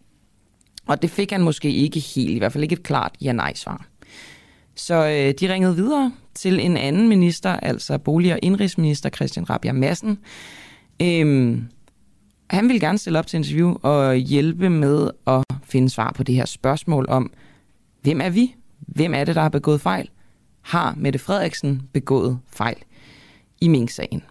Og 0.87 1.01
det 1.01 1.09
fik 1.09 1.31
han 1.31 1.41
måske 1.41 1.71
ikke 1.71 1.99
helt, 1.99 2.31
i 2.31 2.37
hvert 2.37 2.51
fald 2.51 2.63
ikke 2.63 2.73
et 2.73 2.83
klart 2.83 3.15
ja-nej-svar. 3.21 3.85
Så 4.75 4.95
øh, 4.95 5.33
de 5.39 5.53
ringede 5.53 5.75
videre 5.75 6.11
til 6.33 6.59
en 6.59 6.77
anden 6.77 7.09
minister, 7.09 7.49
altså 7.49 7.97
bolig- 7.97 8.33
og 8.33 8.39
indrigsminister 8.41 9.09
Christian 9.09 9.49
Rabia 9.49 9.71
Madsen. 9.71 10.17
Øhm, 11.01 11.63
han 12.49 12.67
ville 12.67 12.79
gerne 12.79 12.97
stille 12.97 13.19
op 13.19 13.27
til 13.27 13.37
interview 13.37 13.75
og 13.81 14.15
hjælpe 14.15 14.69
med 14.69 15.09
at 15.27 15.43
finde 15.63 15.89
svar 15.89 16.11
på 16.11 16.23
det 16.23 16.35
her 16.35 16.45
spørgsmål 16.45 17.05
om, 17.09 17.31
hvem 18.01 18.21
er 18.21 18.29
vi? 18.29 18.55
Hvem 18.79 19.13
er 19.13 19.23
det, 19.23 19.35
der 19.35 19.41
har 19.41 19.49
begået 19.49 19.81
fejl? 19.81 20.09
Har 20.61 20.95
Mette 20.97 21.19
Frederiksen 21.19 21.81
begået 21.93 22.39
fejl 22.47 22.77
i 23.61 23.67
Mink-sagen? 23.67 24.23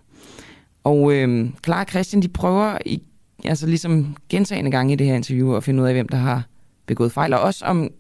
Og 0.85 1.13
øh, 1.13 1.51
Clara 1.65 1.81
og 1.81 1.89
Christian, 1.89 2.23
de 2.23 2.29
prøver 2.29 2.79
i, 2.87 3.03
altså 3.45 3.67
ligesom 3.67 4.17
gentagende 4.29 4.71
gange 4.71 4.93
i 4.93 4.97
det 4.97 5.07
her 5.07 5.15
interview 5.15 5.55
at 5.55 5.65
finde 5.65 5.83
ud 5.83 5.89
af, 5.89 5.95
hvem 5.95 6.09
der 6.09 6.17
har 6.17 6.47
begået 6.87 7.13
fejl, 7.13 7.35
og 7.35 7.41
også 7.41 7.65
om 7.65 7.91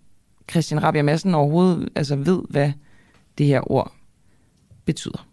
Christian 0.53 0.82
Rabia 0.82 1.03
Madsen 1.03 1.34
overhovedet 1.34 1.88
altså 1.94 2.16
ved, 2.16 2.42
hvad 2.50 2.72
det 3.38 3.46
her 3.46 3.72
ord 3.72 3.92
betyder. 4.84 5.26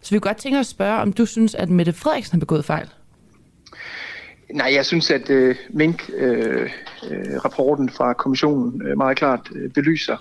Så 0.00 0.14
vi 0.14 0.18
kunne 0.18 0.28
godt 0.28 0.36
tænke 0.36 0.58
os 0.58 0.66
at 0.66 0.70
spørge, 0.70 1.00
om 1.00 1.12
du 1.12 1.26
synes, 1.26 1.54
at 1.54 1.70
Mette 1.70 1.92
Frederiksen 1.92 2.36
har 2.36 2.40
begået 2.40 2.64
fejl? 2.64 2.88
Nej, 4.52 4.74
jeg 4.74 4.86
synes, 4.86 5.10
at 5.10 5.30
øh, 5.30 5.56
Mink-rapporten 5.70 7.84
øh, 7.84 7.90
øh, 7.90 7.96
fra 7.96 8.12
kommissionen 8.12 8.82
øh, 8.86 8.96
meget 8.96 9.16
klart 9.16 9.50
øh, 9.54 9.70
belyser, 9.70 10.16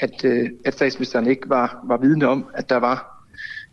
at, 0.00 0.24
øh, 0.24 0.50
at 0.64 0.74
statsministeren 0.74 1.26
ikke 1.26 1.48
var, 1.48 1.80
var 1.84 1.96
vidne 1.96 2.28
om, 2.28 2.46
at 2.54 2.68
der 2.68 2.76
var 2.76 3.24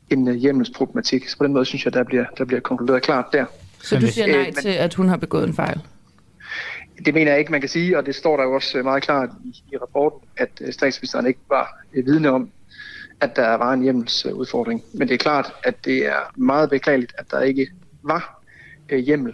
en 0.10 0.28
øh, 0.28 0.36
hjemmelsproblematik. 0.36 1.30
Så 1.30 1.38
på 1.38 1.44
den 1.44 1.54
måde 1.54 1.66
synes 1.66 1.86
jeg, 1.86 1.94
der 1.94 2.04
bliver, 2.04 2.26
der 2.38 2.46
bliver 2.46 2.60
konkluderet 2.60 3.04
klart 3.04 3.26
der. 3.34 3.46
Så 3.82 4.00
du 4.00 4.08
siger 4.08 4.28
nej 4.28 4.46
øh, 4.48 4.54
til, 4.54 4.70
at 4.70 4.94
hun 4.94 5.10
har 5.10 5.18
begået 5.18 5.48
en 5.48 5.54
fejl? 5.54 5.82
Det 7.06 7.14
mener 7.14 7.32
jeg 7.32 7.40
ikke, 7.40 7.52
man 7.52 7.62
kan 7.62 7.70
sige, 7.70 7.98
og 7.98 8.06
det 8.06 8.16
står 8.16 8.38
der 8.38 8.44
jo 8.44 8.54
også 8.54 8.84
meget 8.84 9.04
klart 9.04 9.30
i, 9.46 9.64
i 9.72 9.78
rapporten, 9.78 10.28
at 10.38 10.50
øh, 10.62 10.74
statsministeren 10.74 11.28
ikke 11.28 11.40
var 11.50 11.84
øh, 11.94 12.06
vidne 12.06 12.30
om, 12.30 12.50
at 13.22 13.36
der 13.36 13.54
var 13.54 13.74
en 13.74 13.82
hjemmelsudfordring. 13.82 14.84
Men 14.94 15.08
det 15.08 15.14
er 15.14 15.18
klart, 15.18 15.54
at 15.64 15.86
det 15.86 16.06
er 16.06 16.32
meget 16.36 16.70
beklageligt, 16.70 17.14
at 17.18 17.26
der 17.32 17.42
ikke 17.42 17.68
var 18.04 18.42
øh, 18.90 19.00
hjemmel. 19.00 19.34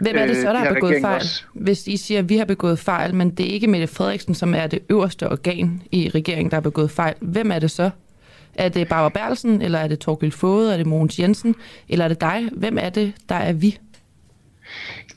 Hvem 0.00 0.16
er 0.16 0.26
det 0.26 0.36
så, 0.36 0.52
der 0.52 0.58
har 0.58 0.74
begået 0.74 1.00
fejl? 1.00 1.16
Også. 1.16 1.44
Hvis 1.52 1.86
I 1.86 1.96
siger, 1.96 2.18
at 2.18 2.28
vi 2.28 2.36
har 2.36 2.44
begået 2.44 2.78
fejl, 2.78 3.14
men 3.14 3.30
det 3.30 3.46
er 3.46 3.50
ikke 3.50 3.66
Mette 3.66 3.86
Frederiksen, 3.86 4.34
som 4.34 4.54
er 4.54 4.66
det 4.66 4.78
øverste 4.90 5.30
organ 5.30 5.82
i 5.92 6.08
regeringen, 6.08 6.50
der 6.50 6.56
har 6.56 6.60
begået 6.60 6.90
fejl. 6.90 7.14
Hvem 7.20 7.50
er 7.50 7.58
det 7.58 7.70
så? 7.70 7.90
Er 8.54 8.68
det 8.68 8.88
Barbara 8.88 9.08
Berlsen, 9.08 9.62
eller 9.62 9.78
er 9.78 9.88
det 9.88 9.98
Torgild 9.98 10.32
Fode, 10.32 10.72
er 10.72 10.76
det 10.76 10.86
Mogens 10.86 11.18
Jensen, 11.18 11.54
eller 11.88 12.04
er 12.04 12.08
det 12.08 12.20
dig? 12.20 12.48
Hvem 12.52 12.78
er 12.80 12.88
det, 12.88 13.12
der 13.28 13.34
er 13.34 13.52
vi? 13.52 13.78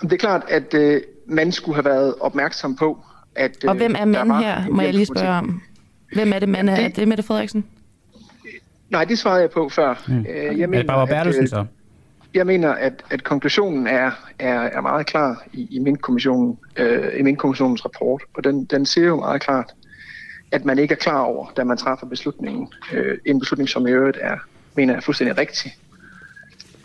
Det 0.01 0.14
er 0.14 0.18
klart, 0.18 0.43
at 0.49 0.74
øh, 0.74 1.01
man 1.28 1.51
skulle 1.51 1.75
have 1.75 1.86
været 1.86 2.15
opmærksom 2.19 2.75
på, 2.75 3.05
at... 3.36 3.63
Og 3.67 3.75
hvem 3.75 3.95
er 3.97 4.05
manden 4.05 4.36
her, 4.36 4.69
må 4.69 4.82
jeg 4.82 4.93
lige 4.93 5.05
spørge 5.05 5.30
om? 5.30 5.61
Hvem 6.13 6.34
er 6.34 6.39
det, 6.39 6.49
mand 6.49 6.69
er? 6.69 6.75
Det... 6.75 6.86
Er 6.86 6.89
det 6.89 7.07
Mette 7.07 7.23
Frederiksen? 7.23 7.65
Nej, 8.89 9.05
det 9.05 9.19
svarede 9.19 9.41
jeg 9.41 9.49
på 9.49 9.69
før. 9.69 10.03
Mm. 10.07 10.25
Øh, 10.30 10.59
jeg 10.59 10.69
mener, 10.69 10.78
er 10.78 10.78
det 10.78 10.88
Barbara 10.88 11.05
Bertelsen 11.05 11.43
øh, 11.43 11.49
så? 11.49 11.65
Jeg 12.34 12.45
mener, 12.45 12.71
at, 12.71 13.03
at 13.09 13.23
konklusionen 13.23 13.88
er, 13.88 14.11
er, 14.39 14.59
er 14.59 14.82
meget 14.82 15.05
klar 15.05 15.43
i, 15.53 15.67
i 15.75 15.80
Mink-kommissionen, 15.80 16.57
øh, 16.78 17.19
i 17.19 17.21
Mink-kommissionens 17.21 17.86
rapport, 17.86 18.23
og 18.34 18.43
den, 18.43 18.65
den 18.65 18.86
siger 18.86 19.07
jo 19.07 19.15
meget 19.15 19.41
klart, 19.41 19.73
at 20.51 20.65
man 20.65 20.80
ikke 20.80 20.91
er 20.91 20.97
klar 20.97 21.19
over, 21.19 21.51
da 21.57 21.63
man 21.63 21.78
træffer 21.78 22.07
beslutningen. 22.07 22.67
Øh, 22.93 23.17
en 23.25 23.39
beslutning, 23.39 23.69
som 23.69 23.88
i 23.88 23.91
øvrigt 23.91 24.17
er, 24.21 24.38
mener 24.75 24.93
jeg, 24.93 25.03
fuldstændig 25.03 25.38
rigtig, 25.38 25.75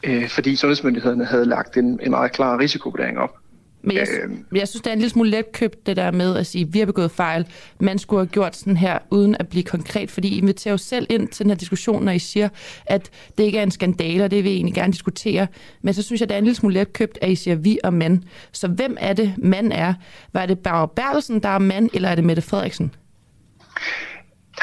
øh, 0.02 0.28
fordi 0.28 0.56
sundhedsmyndighederne 0.56 1.24
havde 1.24 1.44
lagt 1.44 1.76
en, 1.76 2.00
en 2.02 2.10
meget 2.10 2.32
klar 2.32 2.58
risikovurdering 2.58 3.18
op. 3.18 3.36
Men 3.82 3.96
jeg, 3.96 4.06
øh, 4.24 4.58
jeg 4.58 4.68
synes, 4.68 4.82
det 4.82 4.90
er 4.90 4.92
en 4.92 4.98
lille 4.98 5.10
smule 5.10 5.30
letkøbt, 5.30 5.86
det 5.86 5.96
der 5.96 6.10
med 6.10 6.36
at 6.36 6.46
sige, 6.46 6.62
at 6.62 6.74
vi 6.74 6.78
har 6.78 6.86
begået 6.86 7.10
fejl. 7.10 7.46
Man 7.80 7.98
skulle 7.98 8.20
have 8.20 8.28
gjort 8.28 8.56
sådan 8.56 8.76
her, 8.76 8.98
uden 9.10 9.36
at 9.40 9.48
blive 9.48 9.62
konkret, 9.62 10.10
fordi 10.10 10.28
I 10.28 10.38
inviterer 10.38 10.72
jo 10.72 10.78
selv 10.78 11.06
ind 11.10 11.28
til 11.28 11.44
den 11.44 11.50
her 11.50 11.56
diskussion, 11.56 12.04
når 12.04 12.12
I 12.12 12.18
siger, 12.18 12.48
at 12.86 13.10
det 13.38 13.44
ikke 13.44 13.58
er 13.58 13.62
en 13.62 13.70
skandale, 13.70 14.24
og 14.24 14.30
det 14.30 14.44
vil 14.44 14.52
I 14.52 14.54
egentlig 14.54 14.74
gerne 14.74 14.92
diskutere. 14.92 15.46
Men 15.82 15.94
så 15.94 16.02
synes 16.02 16.20
jeg, 16.20 16.28
det 16.28 16.34
er 16.34 16.38
en 16.38 16.44
lille 16.44 16.56
smule 16.56 16.74
letkøbt, 16.74 17.18
at 17.20 17.30
I 17.30 17.34
siger 17.34 17.54
vi 17.54 17.78
og 17.84 17.94
mand. 17.94 18.22
Så 18.52 18.68
hvem 18.68 18.96
er 19.00 19.12
det, 19.12 19.34
mand 19.38 19.72
er? 19.72 19.94
Var 20.32 20.46
det 20.46 20.58
Barbara 20.58 20.92
Bertelsen, 20.96 21.40
der 21.40 21.48
er 21.48 21.58
mand, 21.58 21.90
eller 21.94 22.08
er 22.08 22.14
det 22.14 22.24
Mette 22.24 22.42
Frederiksen? 22.42 22.94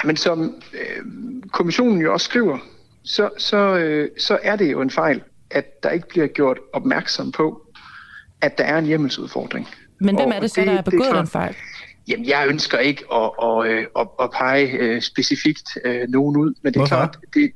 Men 0.03 0.15
som 0.15 0.61
øh, 0.73 1.05
kommissionen 1.51 2.01
jo 2.01 2.13
også 2.13 2.25
skriver, 2.25 2.57
så, 3.03 3.29
så, 3.37 3.77
øh, 3.77 4.09
så 4.17 4.39
er 4.43 4.55
det 4.55 4.71
jo 4.71 4.81
en 4.81 4.89
fejl, 4.89 5.21
at 5.51 5.83
der 5.83 5.89
ikke 5.89 6.07
bliver 6.07 6.27
gjort 6.27 6.59
opmærksom 6.73 7.31
på, 7.31 7.61
at 8.41 8.57
der 8.57 8.63
er 8.63 8.77
en 8.77 8.85
hjemmelsudfordring. 8.85 9.67
Men 9.99 10.15
hvem 10.15 10.31
er 10.35 10.39
det 10.39 10.51
så, 10.51 10.61
der 10.61 10.71
er 10.71 10.81
begået 10.81 11.15
den 11.15 11.27
fejl? 11.27 11.55
Jamen, 12.07 12.25
jeg 12.25 12.45
ønsker 12.47 12.77
ikke 12.77 13.03
at, 13.13 13.31
at, 13.43 13.67
øh, 13.67 13.85
at, 13.99 14.07
at 14.21 14.29
pege 14.31 14.71
øh, 14.71 15.01
specifikt 15.01 15.77
øh, 15.85 16.09
nogen 16.09 16.37
ud, 16.37 16.53
men 16.61 16.73
det 16.73 16.79
er 16.79 16.79
Hvorfor? 16.79 16.95
klart, 16.95 17.17
det, 17.33 17.51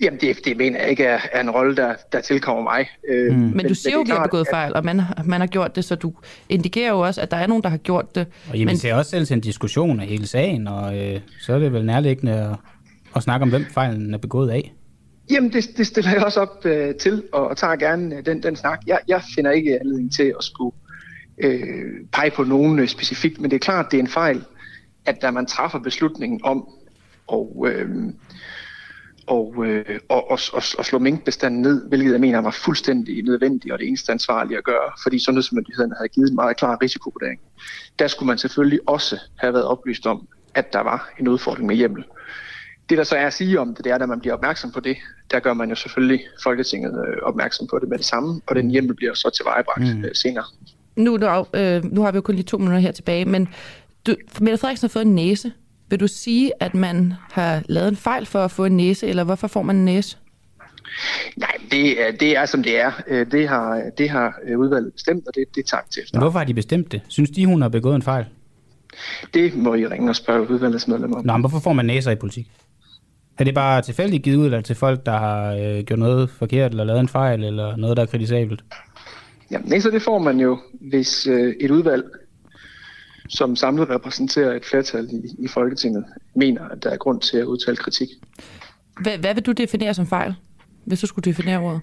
Jamen, 0.00 0.20
det, 0.20 0.44
det 0.44 0.56
mener 0.56 0.80
jeg 0.80 0.90
ikke 0.90 1.04
er, 1.04 1.18
er 1.32 1.40
en 1.40 1.50
rolle, 1.50 1.76
der, 1.76 1.94
der 2.12 2.20
tilkommer 2.20 2.62
mig. 2.62 2.88
Mm. 3.08 3.36
Men, 3.36 3.56
men 3.56 3.68
du 3.68 3.74
siger 3.74 3.94
jo, 3.94 4.00
at 4.00 4.06
vi 4.06 4.10
har 4.10 4.22
begået 4.22 4.40
at, 4.40 4.46
fejl, 4.52 4.74
og 4.74 4.84
man, 4.84 5.02
man 5.24 5.40
har 5.40 5.46
gjort 5.46 5.76
det, 5.76 5.84
så 5.84 5.94
du 5.94 6.12
indikerer 6.48 6.90
jo 6.90 7.00
også, 7.00 7.20
at 7.20 7.30
der 7.30 7.36
er 7.36 7.46
nogen, 7.46 7.62
der 7.62 7.68
har 7.68 7.76
gjort 7.76 8.14
det. 8.14 8.26
Og 8.50 8.56
I 8.56 8.64
men... 8.64 8.78
ser 8.78 8.94
også 8.94 9.10
selv 9.10 9.32
en 9.32 9.40
diskussion 9.40 10.00
af 10.00 10.06
hele 10.06 10.26
sagen, 10.26 10.68
og 10.68 10.98
øh, 10.98 11.20
så 11.40 11.54
er 11.54 11.58
det 11.58 11.72
vel 11.72 11.84
nærliggende 11.84 12.32
at, 12.32 12.56
at 13.16 13.22
snakke 13.22 13.42
om, 13.42 13.48
hvem 13.48 13.64
fejlen 13.64 14.14
er 14.14 14.18
begået 14.18 14.50
af. 14.50 14.72
Jamen, 15.30 15.52
det, 15.52 15.70
det 15.76 15.86
stiller 15.86 16.10
jeg 16.10 16.24
også 16.24 16.40
op 16.40 16.66
øh, 16.66 16.94
til, 16.94 17.22
og, 17.32 17.48
og 17.48 17.56
tager 17.56 17.76
gerne 17.76 18.16
øh, 18.16 18.26
den, 18.26 18.42
den 18.42 18.56
snak. 18.56 18.80
Jeg, 18.86 18.98
jeg 19.08 19.22
finder 19.34 19.50
ikke 19.50 19.80
anledning 19.80 20.12
til 20.12 20.34
at 20.38 20.44
skulle 20.44 20.76
øh, 21.38 22.06
pege 22.12 22.30
på 22.30 22.44
nogen 22.44 22.78
øh, 22.78 22.88
specifikt, 22.88 23.40
men 23.40 23.50
det 23.50 23.56
er 23.56 23.60
klart, 23.60 23.86
det 23.90 23.96
er 23.96 24.02
en 24.02 24.08
fejl, 24.08 24.44
at 25.06 25.22
da 25.22 25.30
man 25.30 25.46
træffer 25.46 25.78
beslutningen 25.78 26.40
om 26.44 26.68
og, 27.26 27.66
øh, 27.68 27.88
og, 29.26 29.66
øh, 29.66 30.00
og, 30.08 30.30
og, 30.30 30.38
og, 30.52 30.62
og 30.78 30.84
slå 30.84 30.98
minkbestanden 30.98 31.62
ned, 31.62 31.88
hvilket 31.88 32.12
jeg 32.12 32.20
mener 32.20 32.38
var 32.38 32.50
fuldstændig 32.50 33.24
nødvendigt 33.24 33.72
og 33.72 33.78
det 33.78 33.88
eneste 33.88 34.12
ansvarlige 34.12 34.58
at 34.58 34.64
gøre, 34.64 34.92
fordi 35.02 35.18
sundhedsmyndighederne 35.18 35.94
havde 35.96 36.08
givet 36.08 36.28
en 36.28 36.34
meget 36.34 36.56
klar 36.56 36.78
risikovurdering. 36.82 37.40
Der 37.98 38.06
skulle 38.06 38.26
man 38.26 38.38
selvfølgelig 38.38 38.80
også 38.86 39.18
have 39.36 39.52
været 39.52 39.64
oplyst 39.64 40.06
om, 40.06 40.28
at 40.54 40.72
der 40.72 40.80
var 40.80 41.10
en 41.20 41.28
udfordring 41.28 41.66
med 41.66 41.76
hjemmel. 41.76 42.04
Det 42.88 42.98
der 42.98 43.04
så 43.04 43.16
er 43.16 43.26
at 43.26 43.32
sige 43.32 43.60
om 43.60 43.74
det, 43.74 43.84
det 43.84 43.92
er, 43.92 43.96
at 43.98 44.08
man 44.08 44.20
bliver 44.20 44.34
opmærksom 44.34 44.72
på 44.72 44.80
det, 44.80 44.96
der 45.30 45.40
gør 45.40 45.54
man 45.54 45.68
jo 45.68 45.74
selvfølgelig 45.74 46.20
Folketinget 46.42 47.04
øh, 47.08 47.22
opmærksom 47.22 47.66
på 47.66 47.78
det 47.78 47.88
med 47.88 47.98
det 47.98 48.06
samme, 48.06 48.40
og 48.46 48.56
den 48.56 48.70
hjemmel 48.70 48.94
bliver 48.96 49.14
så 49.14 49.30
tilvejebragt 49.30 49.96
mm. 49.96 50.04
Øh, 50.04 50.10
senere. 50.14 50.44
Nu, 50.96 51.16
nu, 51.16 51.46
øh, 51.54 51.84
nu 51.84 52.02
har 52.02 52.12
vi 52.12 52.16
jo 52.16 52.20
kun 52.20 52.34
lige 52.34 52.44
to 52.44 52.58
minutter 52.58 52.78
her 52.78 52.92
tilbage, 52.92 53.24
men 53.24 53.48
du, 54.06 54.14
Mette 54.40 54.58
Frederiksen 54.58 54.86
har 54.86 54.92
fået 54.92 55.06
en 55.06 55.14
næse. 55.14 55.52
Vil 55.90 56.00
du 56.00 56.06
sige, 56.06 56.52
at 56.60 56.74
man 56.74 57.14
har 57.30 57.62
lavet 57.68 57.88
en 57.88 57.96
fejl 57.96 58.26
for 58.26 58.44
at 58.44 58.50
få 58.50 58.64
en 58.64 58.76
næse, 58.76 59.06
eller 59.06 59.24
hvorfor 59.24 59.48
får 59.48 59.62
man 59.62 59.76
en 59.76 59.84
næse? 59.84 60.16
Nej, 61.36 61.52
det, 61.70 61.96
det 62.20 62.36
er 62.36 62.46
som 62.46 62.62
det 62.62 62.80
er. 62.80 62.92
Øh, 63.08 63.30
det 63.32 63.48
har, 63.48 63.82
det 63.98 64.10
har 64.10 64.34
udvalget 64.56 64.92
bestemt, 64.92 65.28
og 65.28 65.34
det, 65.34 65.44
det 65.54 65.60
er 65.60 65.66
tak 65.66 65.90
til. 65.90 66.02
Men 66.12 66.20
hvorfor 66.20 66.38
har 66.38 66.46
de 66.46 66.54
bestemt 66.54 66.92
det? 66.92 67.00
Synes 67.08 67.30
de, 67.30 67.46
hun 67.46 67.62
har 67.62 67.68
begået 67.68 67.94
en 67.96 68.02
fejl? 68.02 68.24
Det 69.34 69.56
må 69.56 69.74
I 69.74 69.86
ringe 69.86 70.10
og 70.10 70.16
spørge 70.16 70.50
udvalgets 70.50 70.88
medlemmer 70.88 71.16
om. 71.16 71.26
Nå, 71.26 71.32
men 71.32 71.40
hvorfor 71.40 71.58
får 71.58 71.72
man 71.72 71.86
næser 71.86 72.10
i 72.10 72.16
politik? 72.16 72.50
Er 73.38 73.44
det 73.44 73.54
bare 73.54 73.82
tilfældigt 73.82 74.22
givet 74.22 74.36
ud 74.36 74.44
eller 74.44 74.60
til 74.60 74.76
folk, 74.76 75.06
der 75.06 75.18
har 75.18 75.54
øh, 75.54 75.84
gjort 75.84 75.98
noget 75.98 76.30
forkert, 76.30 76.70
eller 76.70 76.84
lavet 76.84 77.00
en 77.00 77.08
fejl, 77.08 77.44
eller 77.44 77.76
noget, 77.76 77.96
der 77.96 78.02
er 78.02 78.06
kritisabelt? 78.06 78.64
Ja, 79.50 79.58
nej, 79.58 79.80
så 79.80 79.90
det 79.90 80.02
får 80.02 80.18
man 80.18 80.40
jo, 80.40 80.58
hvis 80.80 81.26
øh, 81.26 81.54
et 81.60 81.70
udvalg, 81.70 82.04
som 83.28 83.56
samlet 83.56 83.90
repræsenterer 83.90 84.56
et 84.56 84.64
flertal 84.64 85.08
i, 85.12 85.44
i 85.44 85.48
Folketinget, 85.48 86.04
mener, 86.36 86.68
at 86.68 86.82
der 86.84 86.90
er 86.90 86.96
grund 86.96 87.20
til 87.20 87.36
at 87.36 87.44
udtale 87.44 87.76
kritik. 87.76 88.08
Hvad, 89.00 89.18
hvad 89.18 89.34
vil 89.34 89.42
du 89.42 89.52
definere 89.52 89.94
som 89.94 90.06
fejl, 90.06 90.34
hvis 90.84 91.00
du 91.00 91.06
skulle 91.06 91.30
definere 91.30 91.58
ordet? 91.58 91.80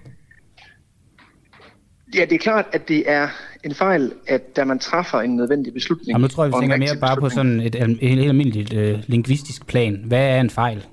Ja, 2.14 2.24
det 2.24 2.32
er 2.32 2.38
klart, 2.38 2.64
at 2.72 2.88
det 2.88 3.10
er 3.10 3.28
en 3.64 3.74
fejl, 3.74 4.12
at 4.28 4.56
da 4.56 4.64
man 4.64 4.78
træffer 4.78 5.18
en 5.18 5.36
nødvendig 5.36 5.72
beslutning... 5.72 6.08
Jamen, 6.08 6.22
nu 6.22 6.28
tror 6.28 6.44
jeg, 6.44 6.52
vi 6.52 6.56
tænker 6.60 6.76
mere 6.76 6.96
bare 7.00 7.16
på 7.16 7.28
sådan 7.28 7.60
et 7.60 7.74
helt 8.00 8.20
almindeligt 8.28 8.72
øh, 8.72 8.98
lingvistisk 9.06 9.66
plan. 9.66 10.02
Hvad 10.06 10.28
er 10.28 10.40
en 10.40 10.50
fejl? 10.50 10.86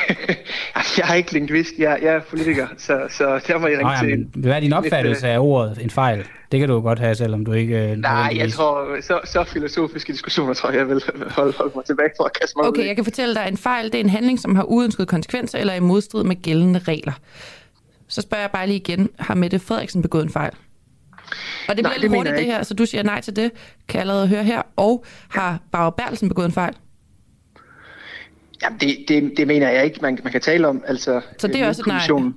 jeg 0.98 1.10
er 1.10 1.14
ikke 1.14 1.32
lingvist, 1.32 1.74
jeg, 1.78 1.98
jeg 2.02 2.14
er 2.14 2.20
politiker, 2.20 2.66
så, 2.78 3.06
så 3.10 3.40
der 3.46 3.58
må 3.58 3.66
jeg 3.66 3.78
ringe 3.78 3.92
til. 4.00 4.18
Men, 4.18 4.30
hvad 4.42 4.52
er 4.52 4.60
din 4.60 4.72
opfattelse 4.72 5.28
af 5.28 5.38
ordet 5.38 5.78
en 5.82 5.90
fejl? 5.90 6.26
Det 6.52 6.60
kan 6.60 6.68
du 6.68 6.80
godt 6.80 6.98
have, 6.98 7.14
selvom 7.14 7.44
du 7.44 7.52
ikke... 7.52 7.90
Øh, 7.90 7.96
Nej, 7.96 8.34
jeg 8.36 8.52
tror, 8.52 9.00
så, 9.00 9.20
så 9.24 9.44
filosofiske 9.44 10.12
diskussioner 10.12 10.54
tror 10.54 10.70
jeg, 10.70 10.78
jeg 10.78 10.88
vil 10.88 11.02
holde, 11.30 11.52
holde 11.56 11.72
mig 11.74 11.84
tilbage 11.84 12.10
for 12.16 12.24
at 12.24 12.32
kaste 12.40 12.54
mig 12.58 12.66
Okay, 12.68 12.80
ud. 12.80 12.86
jeg 12.86 12.96
kan 12.96 13.04
fortælle 13.04 13.34
dig, 13.34 13.42
at 13.44 13.50
en 13.52 13.56
fejl 13.58 13.84
det 13.84 13.94
er 13.94 14.00
en 14.00 14.10
handling, 14.10 14.40
som 14.40 14.56
har 14.56 14.64
uønskede 14.64 15.06
konsekvenser 15.06 15.58
eller 15.58 15.72
er 15.72 15.76
i 15.76 15.80
modstrid 15.80 16.24
med 16.24 16.42
gældende 16.42 16.78
regler. 16.78 17.12
Så 18.08 18.22
spørger 18.22 18.42
jeg 18.42 18.50
bare 18.50 18.66
lige 18.66 18.76
igen, 18.76 19.08
har 19.18 19.34
Mette 19.34 19.58
Frederiksen 19.58 20.02
begået 20.02 20.22
en 20.22 20.30
fejl? 20.30 20.52
Og 21.68 21.76
det 21.76 21.76
bliver 21.76 21.82
nej, 21.82 21.92
lidt 21.94 22.10
det 22.10 22.18
hurtigt 22.18 22.36
det 22.36 22.44
her, 22.46 22.62
så 22.62 22.74
du 22.74 22.86
siger 22.86 23.02
nej 23.02 23.20
til 23.20 23.36
det, 23.36 23.50
kan 23.88 23.94
jeg 23.98 24.00
allerede 24.00 24.28
høre 24.28 24.44
her. 24.44 24.62
Og 24.76 25.04
har 25.28 25.58
Barbara 25.72 25.90
Bertelsen 25.90 26.28
begået 26.28 26.46
en 26.46 26.52
fejl? 26.52 26.74
Jamen, 28.62 28.80
det, 28.80 29.04
det, 29.08 29.32
det 29.36 29.46
mener 29.46 29.70
jeg 29.70 29.84
ikke, 29.84 29.98
man, 30.02 30.18
man 30.22 30.32
kan 30.32 30.40
tale 30.40 30.68
om. 30.68 30.82
Altså, 30.86 31.20
så 31.38 31.46
det 31.46 31.60
er 31.60 31.68
også 31.68 31.82
et 31.82 31.86
nej? 31.86 32.32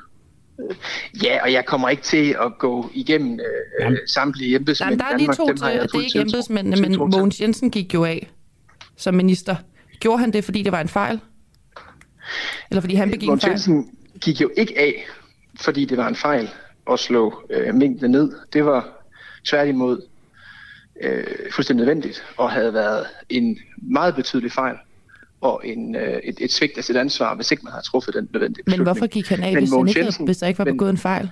Ja, 1.23 1.43
og 1.43 1.53
jeg 1.53 1.65
kommer 1.65 1.89
ikke 1.89 2.03
til 2.03 2.35
at 2.45 2.57
gå 2.59 2.89
igennem 2.93 3.39
øh, 3.79 3.97
samtlige 4.07 4.55
embedsmænd 4.55 4.89
Jamen, 4.89 4.99
der 4.99 5.05
er 5.05 5.17
lige 5.17 5.33
to 5.33 5.47
til, 5.47 5.57
det 5.57 5.93
er 5.93 6.01
ikke 6.01 6.19
embedsmændene, 6.19 6.81
men 6.81 6.97
Mogens 6.97 7.41
Jensen 7.41 7.71
gik 7.71 7.93
jo 7.93 8.03
af 8.05 8.29
som 8.97 9.13
minister. 9.13 9.55
Gjorde 9.99 10.19
han 10.19 10.33
det, 10.33 10.43
fordi 10.43 10.61
det 10.61 10.71
var 10.71 10.81
en 10.81 10.87
fejl? 10.87 11.19
Eller 12.69 12.81
fordi 12.81 12.95
han 12.95 13.11
begik 13.11 13.27
Mogens 13.27 13.43
en 13.43 13.47
fejl? 13.47 13.51
Jensen 13.51 13.89
gik 14.21 14.41
jo 14.41 14.51
ikke 14.57 14.79
af, 14.79 15.05
fordi 15.61 15.85
det 15.85 15.97
var 15.97 16.07
en 16.07 16.15
fejl 16.15 16.49
at 16.91 16.99
slå 16.99 17.41
øh, 17.49 17.75
mængden 17.75 18.11
ned. 18.11 18.31
Det 18.53 18.65
var 18.65 18.89
tværtimod 19.45 20.01
øh, 21.01 21.23
fuldstændig 21.51 21.85
nødvendigt, 21.85 22.25
og 22.37 22.51
havde 22.51 22.73
været 22.73 23.05
en 23.29 23.57
meget 23.77 24.15
betydelig 24.15 24.51
fejl 24.51 24.75
og 25.41 25.61
en, 25.63 25.95
øh, 25.95 26.19
et, 26.23 26.35
et 26.39 26.51
svigt 26.51 26.77
af 26.77 26.83
sit 26.83 26.95
ansvar, 26.95 27.35
hvis 27.35 27.51
ikke 27.51 27.63
man 27.63 27.73
har 27.73 27.81
truffet 27.81 28.13
den 28.13 28.29
nødvendige 28.33 28.63
beslutning. 28.63 28.79
Men 28.79 28.93
hvorfor 28.93 29.07
gik 29.07 29.27
han 29.27 29.43
af, 29.43 29.53
hvis, 29.57 29.69
han 29.69 29.87
ikke, 29.87 29.99
Jensen, 29.99 30.25
hvis 30.25 30.37
der 30.37 30.47
ikke 30.47 30.57
var 30.57 30.65
begået 30.65 30.89
en 30.89 30.97
fejl? 30.97 31.29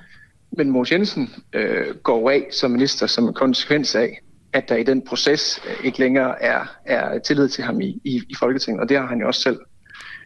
Men 0.57 0.69
Mogens 0.69 0.91
Jensen 0.91 1.29
øh, 1.53 1.95
går 2.03 2.29
af 2.29 2.47
som 2.51 2.71
minister 2.71 3.07
som 3.07 3.27
en 3.27 3.33
konsekvens 3.33 3.95
af, 3.95 4.21
at 4.53 4.69
der 4.69 4.75
i 4.75 4.83
den 4.83 5.01
proces 5.01 5.61
øh, 5.67 5.85
ikke 5.85 5.99
længere 5.99 6.41
er, 6.43 6.65
er 6.85 7.19
tillid 7.19 7.49
til 7.49 7.63
ham 7.63 7.81
i, 7.81 8.01
i, 8.03 8.21
i 8.29 8.35
Folketinget, 8.39 8.81
og 8.81 8.89
det 8.89 8.97
har 8.97 9.07
han 9.07 9.19
jo 9.19 9.27
også 9.27 9.41
selv 9.41 9.59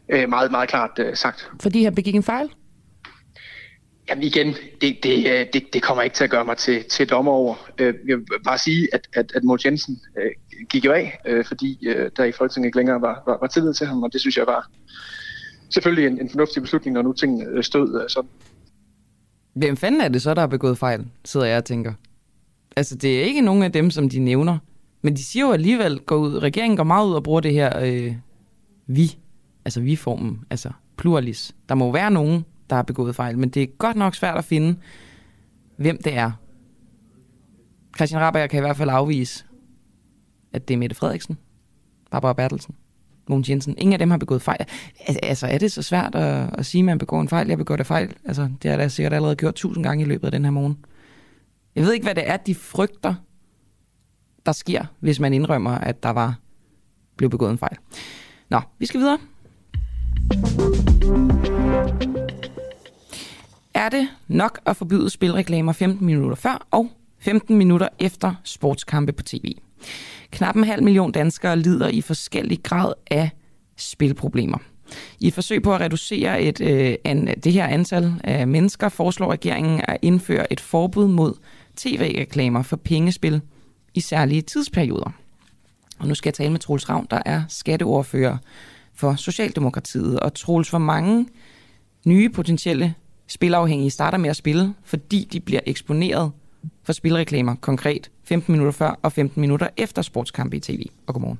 øh, 0.09 0.29
meget, 0.29 0.51
meget 0.51 0.69
klart 0.69 0.91
øh, 0.99 1.15
sagt. 1.15 1.49
Fordi 1.61 1.83
han 1.83 1.95
begik 1.95 2.15
en 2.15 2.23
fejl? 2.23 2.49
Jamen 4.09 4.23
igen, 4.23 4.55
det, 4.81 4.97
det, 5.03 5.27
øh, 5.27 5.45
det, 5.53 5.73
det 5.73 5.83
kommer 5.83 6.03
ikke 6.03 6.15
til 6.15 6.23
at 6.23 6.29
gøre 6.29 6.45
mig 6.45 6.57
til, 6.57 6.83
til 6.83 7.09
dommer 7.09 7.31
over. 7.31 7.69
Øh, 7.77 7.93
jeg 8.07 8.17
vil 8.17 8.25
bare 8.45 8.57
sige, 8.57 8.87
at, 8.93 9.07
at, 9.13 9.31
at 9.35 9.43
Mogens 9.43 9.65
Jensen 9.65 9.99
øh, 10.17 10.31
gik 10.69 10.85
jo 10.85 10.91
af, 10.91 11.19
øh, 11.25 11.45
fordi 11.45 11.87
øh, 11.87 12.11
der 12.17 12.23
i 12.23 12.31
Folketinget 12.31 12.67
ikke 12.67 12.77
længere 12.77 13.01
var, 13.01 13.23
var, 13.27 13.37
var 13.41 13.47
tillid 13.47 13.73
til 13.73 13.87
ham, 13.87 14.03
og 14.03 14.13
det 14.13 14.21
synes 14.21 14.37
jeg 14.37 14.45
var 14.47 14.69
selvfølgelig 15.69 16.07
en, 16.07 16.21
en 16.21 16.29
fornuftig 16.29 16.61
beslutning, 16.61 16.93
når 16.93 17.01
nu 17.01 17.13
tingene 17.13 17.45
øh, 17.45 17.63
stod 17.63 18.01
øh, 18.01 18.09
sådan. 18.09 18.29
Hvem 19.53 19.77
fanden 19.77 20.01
er 20.01 20.07
det 20.07 20.21
så, 20.21 20.33
der 20.33 20.41
har 20.41 20.47
begået 20.47 20.77
fejl, 20.77 21.05
sidder 21.25 21.45
jeg 21.45 21.57
og 21.57 21.65
tænker. 21.65 21.93
Altså, 22.75 22.95
det 22.95 23.19
er 23.19 23.23
ikke 23.23 23.41
nogen 23.41 23.63
af 23.63 23.71
dem, 23.71 23.91
som 23.91 24.09
de 24.09 24.19
nævner. 24.19 24.57
Men 25.01 25.15
de 25.15 25.23
siger 25.23 25.45
jo 25.45 25.51
alligevel, 25.51 25.99
går 25.99 26.15
ud, 26.15 26.37
regeringen 26.37 26.77
går 26.77 26.83
meget 26.83 27.07
ud 27.07 27.13
og 27.13 27.23
bruger 27.23 27.39
det 27.39 27.53
her 27.53 27.79
øh, 27.79 28.15
vi, 28.87 29.17
altså 29.65 29.81
vi-formen, 29.81 30.45
altså 30.49 30.69
pluralis. 30.97 31.55
Der 31.69 31.75
må 31.75 31.91
være 31.91 32.11
nogen, 32.11 32.45
der 32.69 32.75
har 32.75 32.83
begået 32.83 33.15
fejl, 33.15 33.37
men 33.37 33.49
det 33.49 33.63
er 33.63 33.67
godt 33.67 33.97
nok 33.97 34.15
svært 34.15 34.37
at 34.37 34.45
finde, 34.45 34.75
hvem 35.77 35.97
det 36.03 36.13
er. 36.13 36.31
Christian 37.95 38.21
Rabberg 38.21 38.49
kan 38.49 38.57
i 38.57 38.61
hvert 38.61 38.77
fald 38.77 38.89
afvise, 38.89 39.45
at 40.57 40.67
det 40.67 40.73
er 40.73 40.77
Mette 40.77 40.95
Frederiksen, 40.95 41.37
Barbara 42.11 42.33
Bertelsen, 42.33 42.75
Mogens 43.27 43.49
Jensen. 43.49 43.75
Ingen 43.77 43.93
af 43.93 43.99
dem 43.99 44.09
har 44.09 44.17
begået 44.17 44.41
fejl. 44.41 44.65
Altså, 45.07 45.47
er 45.47 45.57
det 45.57 45.71
så 45.71 45.81
svært 45.81 46.15
at, 46.15 46.49
at 46.53 46.65
sige, 46.65 46.79
at 46.79 46.85
man 46.85 46.97
begår 46.97 47.21
en 47.21 47.29
fejl? 47.29 47.47
Jeg 47.47 47.57
begår 47.57 47.75
det 47.75 47.87
fejl. 47.87 48.13
Altså, 48.25 48.49
det 48.63 48.71
har 48.71 48.77
jeg 48.77 48.91
sikkert 48.91 49.13
allerede 49.13 49.35
gjort 49.35 49.55
tusind 49.55 49.83
gange 49.83 50.03
i 50.03 50.07
løbet 50.07 50.25
af 50.27 50.31
den 50.31 50.43
her 50.43 50.51
morgen. 50.51 50.77
Jeg 51.75 51.83
ved 51.83 51.93
ikke, 51.93 52.03
hvad 52.03 52.15
det 52.15 52.29
er, 52.29 52.37
de 52.37 52.55
frygter, 52.55 53.15
der 54.45 54.51
sker, 54.51 54.85
hvis 54.99 55.19
man 55.19 55.33
indrømmer, 55.33 55.71
at 55.71 56.03
der 56.03 56.09
var 56.09 56.39
blev 57.17 57.29
begået 57.29 57.51
en 57.51 57.57
fejl. 57.57 57.77
Nå, 58.49 58.61
vi 58.79 58.85
skal 58.85 58.99
videre. 58.99 59.17
Er 63.73 63.89
det 63.89 64.07
nok 64.27 64.59
at 64.65 64.77
forbyde 64.77 65.09
spilreklamer 65.09 65.71
15 65.73 66.05
minutter 66.05 66.35
før 66.35 66.67
og 66.71 66.89
15 67.19 67.57
minutter 67.57 67.87
efter 67.99 68.35
sportskampe 68.43 69.11
på 69.11 69.23
tv? 69.23 69.53
Knap 70.31 70.55
en 70.55 70.63
halv 70.63 70.83
million 70.83 71.11
danskere 71.11 71.59
lider 71.59 71.87
i 71.87 72.01
forskellig 72.01 72.63
grad 72.63 72.93
af 73.11 73.29
spilproblemer. 73.77 74.57
I 75.19 75.27
et 75.27 75.33
forsøg 75.33 75.63
på 75.63 75.73
at 75.73 75.81
reducere 75.81 76.41
et, 76.41 76.61
øh, 76.61 76.95
an, 77.03 77.35
det 77.43 77.53
her 77.53 77.67
antal 77.67 78.13
af 78.23 78.47
mennesker, 78.47 78.89
foreslår 78.89 79.31
regeringen 79.31 79.81
at 79.87 79.97
indføre 80.01 80.53
et 80.53 80.59
forbud 80.59 81.07
mod 81.07 81.33
tv-reklamer 81.75 82.61
for 82.61 82.75
pengespil 82.75 83.41
i 83.93 83.99
særlige 83.99 84.41
tidsperioder. 84.41 85.11
Og 85.99 86.07
nu 86.07 86.15
skal 86.15 86.29
jeg 86.29 86.33
tale 86.33 86.51
med 86.51 86.59
Troels 86.59 86.89
Ravn, 86.89 87.07
der 87.11 87.21
er 87.25 87.43
skatteordfører 87.49 88.37
for 88.95 89.15
Socialdemokratiet. 89.15 90.19
Og 90.19 90.33
Troels, 90.33 90.69
hvor 90.69 90.79
mange 90.79 91.27
nye 92.05 92.29
potentielle 92.29 92.93
spilafhængige 93.27 93.89
starter 93.89 94.17
med 94.17 94.29
at 94.29 94.35
spille, 94.35 94.73
fordi 94.83 95.27
de 95.31 95.39
bliver 95.39 95.61
eksponeret 95.65 96.31
for 96.83 96.93
spilreklamer 96.93 97.55
konkret 97.55 98.11
15 98.27 98.51
minutter 98.51 98.71
før 98.71 98.99
og 99.01 99.11
15 99.11 99.41
minutter 99.41 99.67
efter 99.77 100.01
sportskampe 100.01 100.57
i 100.57 100.59
tv. 100.59 100.85
Og 101.07 101.13
godmorgen. 101.13 101.39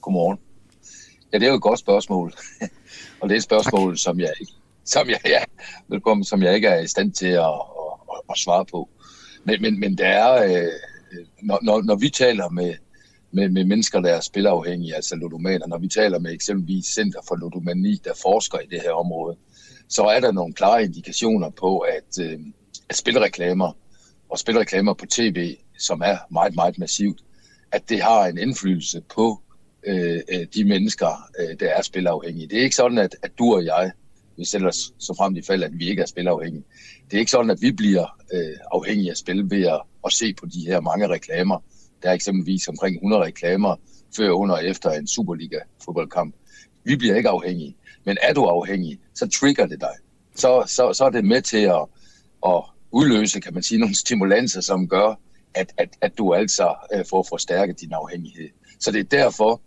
Godmorgen. 0.00 0.38
Ja, 1.32 1.38
det 1.38 1.44
er 1.46 1.50
jo 1.50 1.56
et 1.56 1.62
godt 1.62 1.78
spørgsmål. 1.78 2.32
og 3.20 3.28
det 3.28 3.34
er 3.34 3.38
et 3.38 3.42
spørgsmål, 3.42 3.92
tak. 3.92 3.98
som 3.98 4.20
jeg, 4.20 4.32
som 4.84 5.08
jeg, 5.08 5.20
ja, 5.26 5.42
velkommen, 5.88 6.24
som 6.24 6.42
jeg 6.42 6.54
ikke 6.54 6.68
er 6.68 6.80
i 6.80 6.86
stand 6.86 7.12
til 7.12 7.26
at, 7.26 7.44
at, 7.44 7.94
at, 8.12 8.20
at 8.30 8.38
svare 8.38 8.64
på. 8.64 8.88
Men, 9.44 9.62
men, 9.62 9.80
men 9.80 9.98
der 9.98 10.06
er, 10.06 10.44
øh, 10.44 10.72
når, 11.42 11.58
når, 11.62 11.82
når 11.82 11.96
vi 11.96 12.08
taler 12.08 12.48
med, 12.48 12.74
med, 13.32 13.48
med 13.48 13.64
mennesker, 13.64 14.00
der 14.00 14.10
er 14.10 14.20
spilafhængige, 14.20 14.94
altså 14.94 15.16
ludomaner, 15.16 15.66
når 15.66 15.78
vi 15.78 15.88
taler 15.88 16.18
med 16.18 16.32
eksempelvis 16.32 16.86
Center 16.86 17.20
for 17.28 17.36
Ludomani, 17.36 18.00
der 18.04 18.12
forsker 18.22 18.58
i 18.58 18.66
det 18.70 18.80
her 18.82 18.92
område, 18.92 19.36
så 19.88 20.02
er 20.02 20.20
der 20.20 20.32
nogle 20.32 20.54
klare 20.54 20.84
indikationer 20.84 21.50
på, 21.50 21.78
at, 21.78 22.24
øh, 22.24 22.38
at 22.88 22.96
spilreklamer 22.96 23.72
og 24.30 24.38
spilreklamer 24.38 24.94
på 24.94 25.06
tv, 25.06 25.56
som 25.78 26.02
er 26.04 26.16
meget, 26.30 26.54
meget 26.54 26.78
massivt, 26.78 27.20
at 27.72 27.88
det 27.88 28.02
har 28.02 28.26
en 28.26 28.38
indflydelse 28.38 29.02
på 29.14 29.40
øh, 29.86 30.20
øh, 30.32 30.46
de 30.54 30.64
mennesker, 30.64 31.28
øh, 31.40 31.60
der 31.60 31.68
er 31.68 31.82
spilafhængige. 31.82 32.48
Det 32.48 32.58
er 32.58 32.62
ikke 32.62 32.76
sådan, 32.76 32.98
at, 32.98 33.16
at 33.22 33.30
du 33.38 33.54
og 33.54 33.64
jeg, 33.64 33.92
vi 34.36 34.44
sætter 34.44 34.68
os 34.68 34.92
så 34.98 35.14
frem 35.18 35.36
i 35.36 35.42
fald, 35.42 35.62
at 35.62 35.78
vi 35.78 35.88
ikke 35.88 36.02
er 36.02 36.06
spilafhængige. 36.06 36.64
Det 37.10 37.16
er 37.16 37.18
ikke 37.18 37.30
sådan, 37.30 37.50
at 37.50 37.58
vi 37.60 37.72
bliver 37.72 38.16
øh, 38.34 38.56
afhængige 38.72 39.10
af 39.10 39.16
spil 39.16 39.50
ved 39.50 39.66
at, 39.66 39.80
at 40.06 40.12
se 40.12 40.34
på 40.34 40.46
de 40.46 40.60
her 40.66 40.80
mange 40.80 41.08
reklamer. 41.08 41.58
Der 42.02 42.08
er 42.08 42.12
eksempelvis 42.12 42.68
omkring 42.68 42.96
100 42.96 43.22
reklamer 43.22 43.76
før, 44.16 44.30
under 44.30 44.54
og 44.54 44.66
efter 44.66 44.90
en 44.90 45.06
Superliga-fodboldkamp. 45.06 46.34
Vi 46.84 46.96
bliver 46.96 47.16
ikke 47.16 47.28
afhængige. 47.28 47.76
Men 48.04 48.16
er 48.22 48.34
du 48.34 48.44
afhængig, 48.44 48.98
så 49.14 49.28
trigger 49.28 49.66
det 49.66 49.80
dig. 49.80 49.94
Så, 50.34 50.64
så, 50.66 50.92
så 50.92 51.04
er 51.04 51.10
det 51.10 51.24
med 51.24 51.42
til 51.42 51.58
at, 51.58 51.86
at 52.46 52.62
udløse, 52.90 53.40
kan 53.40 53.54
man 53.54 53.62
sige, 53.62 53.78
nogle 53.78 53.94
stimulanser, 53.94 54.60
som 54.60 54.88
gør, 54.88 55.14
at, 55.58 55.72
at, 55.76 55.88
at 56.00 56.18
du 56.18 56.34
altså 56.34 56.74
øh, 56.94 57.04
får 57.10 57.26
forstærket 57.28 57.80
din 57.80 57.92
afhængighed. 57.92 58.48
Så 58.80 58.92
det 58.92 59.00
er 59.00 59.18
derfor, 59.18 59.60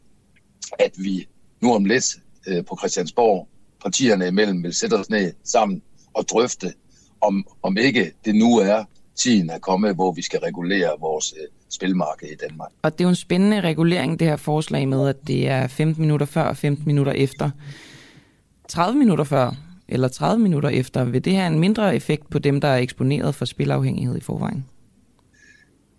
at 0.79 0.91
vi 0.97 1.27
nu 1.61 1.75
om 1.75 1.85
lidt 1.85 2.05
øh, 2.47 2.65
på 2.65 2.77
Christiansborg, 2.79 3.47
partierne 3.83 4.27
imellem, 4.27 4.63
vil 4.63 4.73
sætte 4.73 4.93
os 4.93 5.09
ned 5.09 5.33
sammen 5.43 5.81
og 6.13 6.25
drøfte, 6.29 6.73
om, 7.21 7.45
om 7.63 7.77
ikke 7.77 8.11
det 8.25 8.35
nu 8.35 8.57
er 8.57 8.83
tiden 9.15 9.49
er 9.49 9.59
kommet, 9.59 9.95
hvor 9.95 10.11
vi 10.11 10.21
skal 10.21 10.39
regulere 10.39 10.89
vores 10.99 11.33
øh, 11.41 11.47
spilmarked 11.69 12.27
i 12.27 12.35
Danmark. 12.35 12.69
Og 12.81 12.93
det 12.93 13.01
er 13.01 13.05
jo 13.05 13.09
en 13.09 13.15
spændende 13.15 13.61
regulering, 13.61 14.19
det 14.19 14.27
her 14.27 14.35
forslag 14.35 14.87
med, 14.87 15.09
at 15.09 15.27
det 15.27 15.47
er 15.47 15.67
15 15.67 16.01
minutter 16.01 16.25
før 16.25 16.43
og 16.43 16.57
15 16.57 16.85
minutter 16.87 17.11
efter. 17.11 17.49
30 18.67 18.99
minutter 18.99 19.23
før 19.23 19.55
eller 19.87 20.07
30 20.07 20.43
minutter 20.43 20.69
efter, 20.69 21.03
vil 21.03 21.25
det 21.25 21.35
have 21.35 21.47
en 21.47 21.59
mindre 21.59 21.95
effekt 21.95 22.29
på 22.29 22.39
dem, 22.39 22.61
der 22.61 22.67
er 22.67 22.77
eksponeret 22.77 23.35
for 23.35 23.45
spilafhængighed 23.45 24.17
i 24.17 24.19
forvejen? 24.19 24.65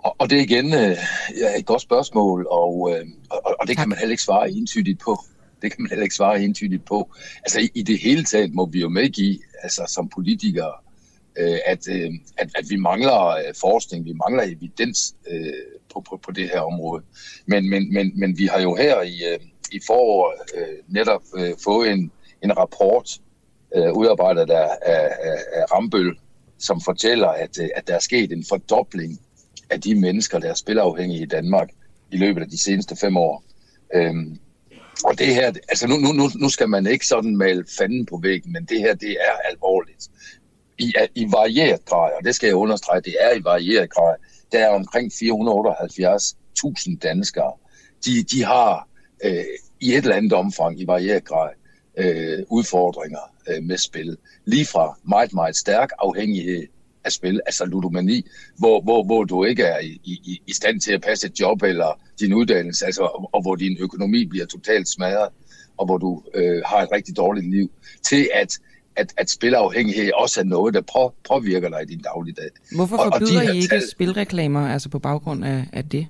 Og, 0.03 0.16
og 0.18 0.30
det 0.30 0.38
er 0.38 0.42
igen 0.42 0.74
øh, 0.74 0.96
ja, 1.40 1.59
et 1.59 1.66
godt 1.66 1.82
spørgsmål, 1.82 2.46
og, 2.50 2.90
øh, 2.92 3.07
og, 3.30 3.57
og 3.61 3.68
det 3.68 3.76
kan 3.76 3.88
man 3.88 3.98
heller 3.98 4.12
ikke 4.12 4.22
svare 4.22 4.50
entydigt 4.50 5.00
på. 5.00 5.18
Det 5.62 5.72
kan 5.72 5.82
man 5.82 5.90
heller 5.90 6.03
ikke 6.03 6.14
svare 6.14 6.42
entydigt 6.42 6.84
på. 6.84 7.14
Altså 7.36 7.61
i, 7.61 7.70
i 7.74 7.82
det 7.82 7.98
hele 7.98 8.24
taget 8.24 8.55
må 8.55 8.66
vi 8.66 8.80
jo 8.80 8.88
medgive, 8.88 9.38
altså 9.62 9.82
som 9.88 10.09
politikere, 10.09 10.72
øh, 11.38 11.59
at, 11.66 11.88
øh, 11.88 12.11
at, 12.38 12.50
at 12.55 12.64
vi 12.70 12.76
mangler 12.76 13.26
øh, 13.26 13.55
forskning, 13.61 14.05
vi 14.05 14.12
mangler 14.12 14.42
evidens 14.42 15.14
øh, 15.30 15.53
på, 15.94 16.00
på, 16.11 16.16
på 16.16 16.32
det 16.32 16.48
her 16.48 16.61
område. 16.61 17.03
Men, 17.46 17.70
men, 17.70 17.94
men, 17.94 18.12
men 18.20 18.38
vi 18.38 18.46
har 18.46 18.61
jo 18.61 18.74
her 18.74 19.03
i, 19.03 19.16
øh, 19.32 19.38
i 19.72 19.80
foråret 19.86 20.38
øh, 20.55 20.78
netop 20.88 21.22
øh, 21.36 21.53
fået 21.64 21.90
en, 21.90 22.11
en 22.44 22.59
rapport 22.59 23.20
øh, 23.76 23.92
udarbejdet 23.92 24.50
af, 24.50 24.68
af, 24.82 25.09
af 25.53 25.72
Rambøl, 25.72 26.18
som 26.59 26.80
fortæller, 26.80 27.28
at, 27.28 27.59
øh, 27.61 27.68
at 27.76 27.88
der 27.88 27.94
er 27.94 27.98
sket 27.98 28.32
en 28.32 28.44
fordobling 28.48 29.20
af 29.73 29.81
de 29.81 29.95
mennesker, 29.95 30.39
der 30.39 30.51
er 30.51 30.55
spilafhængige 30.55 31.23
i 31.23 31.27
Danmark 31.27 31.68
i 32.11 32.16
løbet 32.16 32.43
af 32.43 32.49
de 32.49 32.62
seneste 32.62 32.97
fem 32.97 33.16
år. 33.16 33.45
Øhm, 33.95 34.39
og 35.05 35.18
det 35.18 35.27
her, 35.27 35.53
altså 35.68 35.87
nu, 35.87 35.97
nu, 35.97 36.31
nu 36.35 36.49
skal 36.49 36.68
man 36.68 36.87
ikke 36.87 37.07
sådan 37.07 37.37
male 37.37 37.64
fanden 37.79 38.07
på 38.07 38.20
væggen, 38.23 38.53
men 38.53 38.64
det 38.64 38.81
her, 38.81 38.95
det 38.95 39.11
er 39.11 39.51
alvorligt. 39.51 40.09
I, 40.79 40.93
i 41.14 41.27
varieret 41.33 41.85
grad, 41.85 42.11
og 42.18 42.25
det 42.25 42.35
skal 42.35 42.47
jeg 42.47 42.57
understrege, 42.57 43.01
det 43.01 43.14
er 43.20 43.35
i 43.35 43.45
varieret 43.45 43.91
grad. 43.91 44.16
Der 44.53 44.59
er 44.59 44.68
omkring 44.68 45.12
478.000 45.12 46.99
danskere. 46.99 47.53
De, 48.05 48.23
de 48.23 48.45
har 48.45 48.89
øh, 49.25 49.45
i 49.81 49.95
et 49.95 49.97
eller 49.97 50.16
andet 50.16 50.33
omfang 50.33 50.81
i 50.81 50.87
varieret 50.87 51.25
grad 51.25 51.51
øh, 51.99 52.39
udfordringer 52.49 53.35
øh, 53.49 53.62
med 53.62 53.79
spil. 53.79 54.16
Lige 54.45 54.66
fra 54.66 54.99
meget, 55.09 55.35
meget 55.35 55.57
stærk 55.57 55.91
afhængighed 55.99 56.66
af 57.05 57.12
spil, 57.12 57.40
altså 57.46 57.64
ludomani, 57.64 58.26
hvor, 58.59 58.80
hvor, 58.80 59.05
hvor 59.05 59.24
du 59.24 59.44
ikke 59.44 59.62
er 59.62 59.78
i, 59.80 60.00
i, 60.05 60.42
i 60.46 60.53
stand 60.53 60.80
til 60.80 60.92
at 60.92 61.00
passe 61.00 61.26
et 61.26 61.40
job 61.40 61.62
eller 61.62 62.00
din 62.20 62.34
uddannelse, 62.34 62.86
altså, 62.86 63.03
og, 63.03 63.30
og 63.32 63.42
hvor 63.42 63.57
din 63.57 63.76
økonomi 63.80 64.26
bliver 64.26 64.46
totalt 64.46 64.88
smadret, 64.88 65.28
og 65.76 65.86
hvor 65.86 65.98
du 65.98 66.22
øh, 66.34 66.62
har 66.66 66.78
et 66.82 66.88
rigtig 66.92 67.16
dårligt 67.16 67.50
liv, 67.50 67.70
til 68.03 68.28
at 68.34 68.59
at, 68.96 69.12
at 69.16 69.30
spilafhængighed 69.30 70.12
også 70.12 70.40
er 70.40 70.44
noget, 70.44 70.74
der 70.74 70.80
på, 70.80 71.14
påvirker 71.28 71.68
dig 71.68 71.82
i 71.82 71.86
din 71.86 72.03
dagligdag. 72.03 72.50
Hvorfor 72.74 72.96
forbyder 72.96 73.40
og, 73.40 73.48
og 73.48 73.55
I 73.55 73.59
ikke 73.59 73.68
tal, 73.68 73.90
spilreklamer 73.90 74.68
altså 74.68 74.88
på 74.88 74.98
baggrund 74.98 75.44
af, 75.44 75.66
af 75.72 75.88
det? 75.88 76.07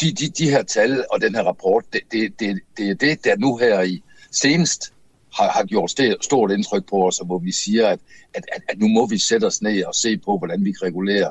De, 0.00 0.12
de, 0.12 0.28
de 0.28 0.50
her 0.50 0.62
tal 0.62 1.04
og 1.10 1.20
den 1.20 1.34
her 1.34 1.42
rapport, 1.42 1.84
det, 1.92 2.00
det, 2.12 2.40
det, 2.40 2.60
det 2.76 2.90
er 2.90 2.94
det, 2.94 3.24
der 3.24 3.36
nu 3.36 3.56
her 3.56 3.82
i 3.82 4.02
senest 4.30 4.92
har, 5.34 5.48
har 5.50 5.64
gjort 5.64 5.90
stort 6.20 6.50
indtryk 6.50 6.88
på 6.90 7.06
os, 7.06 7.20
og 7.20 7.26
hvor 7.26 7.38
vi 7.38 7.52
siger, 7.52 7.88
at, 7.88 8.00
at, 8.34 8.44
at, 8.52 8.62
at 8.68 8.78
nu 8.78 8.88
må 8.88 9.06
vi 9.06 9.18
sætte 9.18 9.44
os 9.44 9.62
ned 9.62 9.84
og 9.84 9.94
se 9.94 10.18
på, 10.18 10.38
hvordan 10.38 10.64
vi 10.64 10.72
kan 10.72 10.82
regulere. 10.82 11.30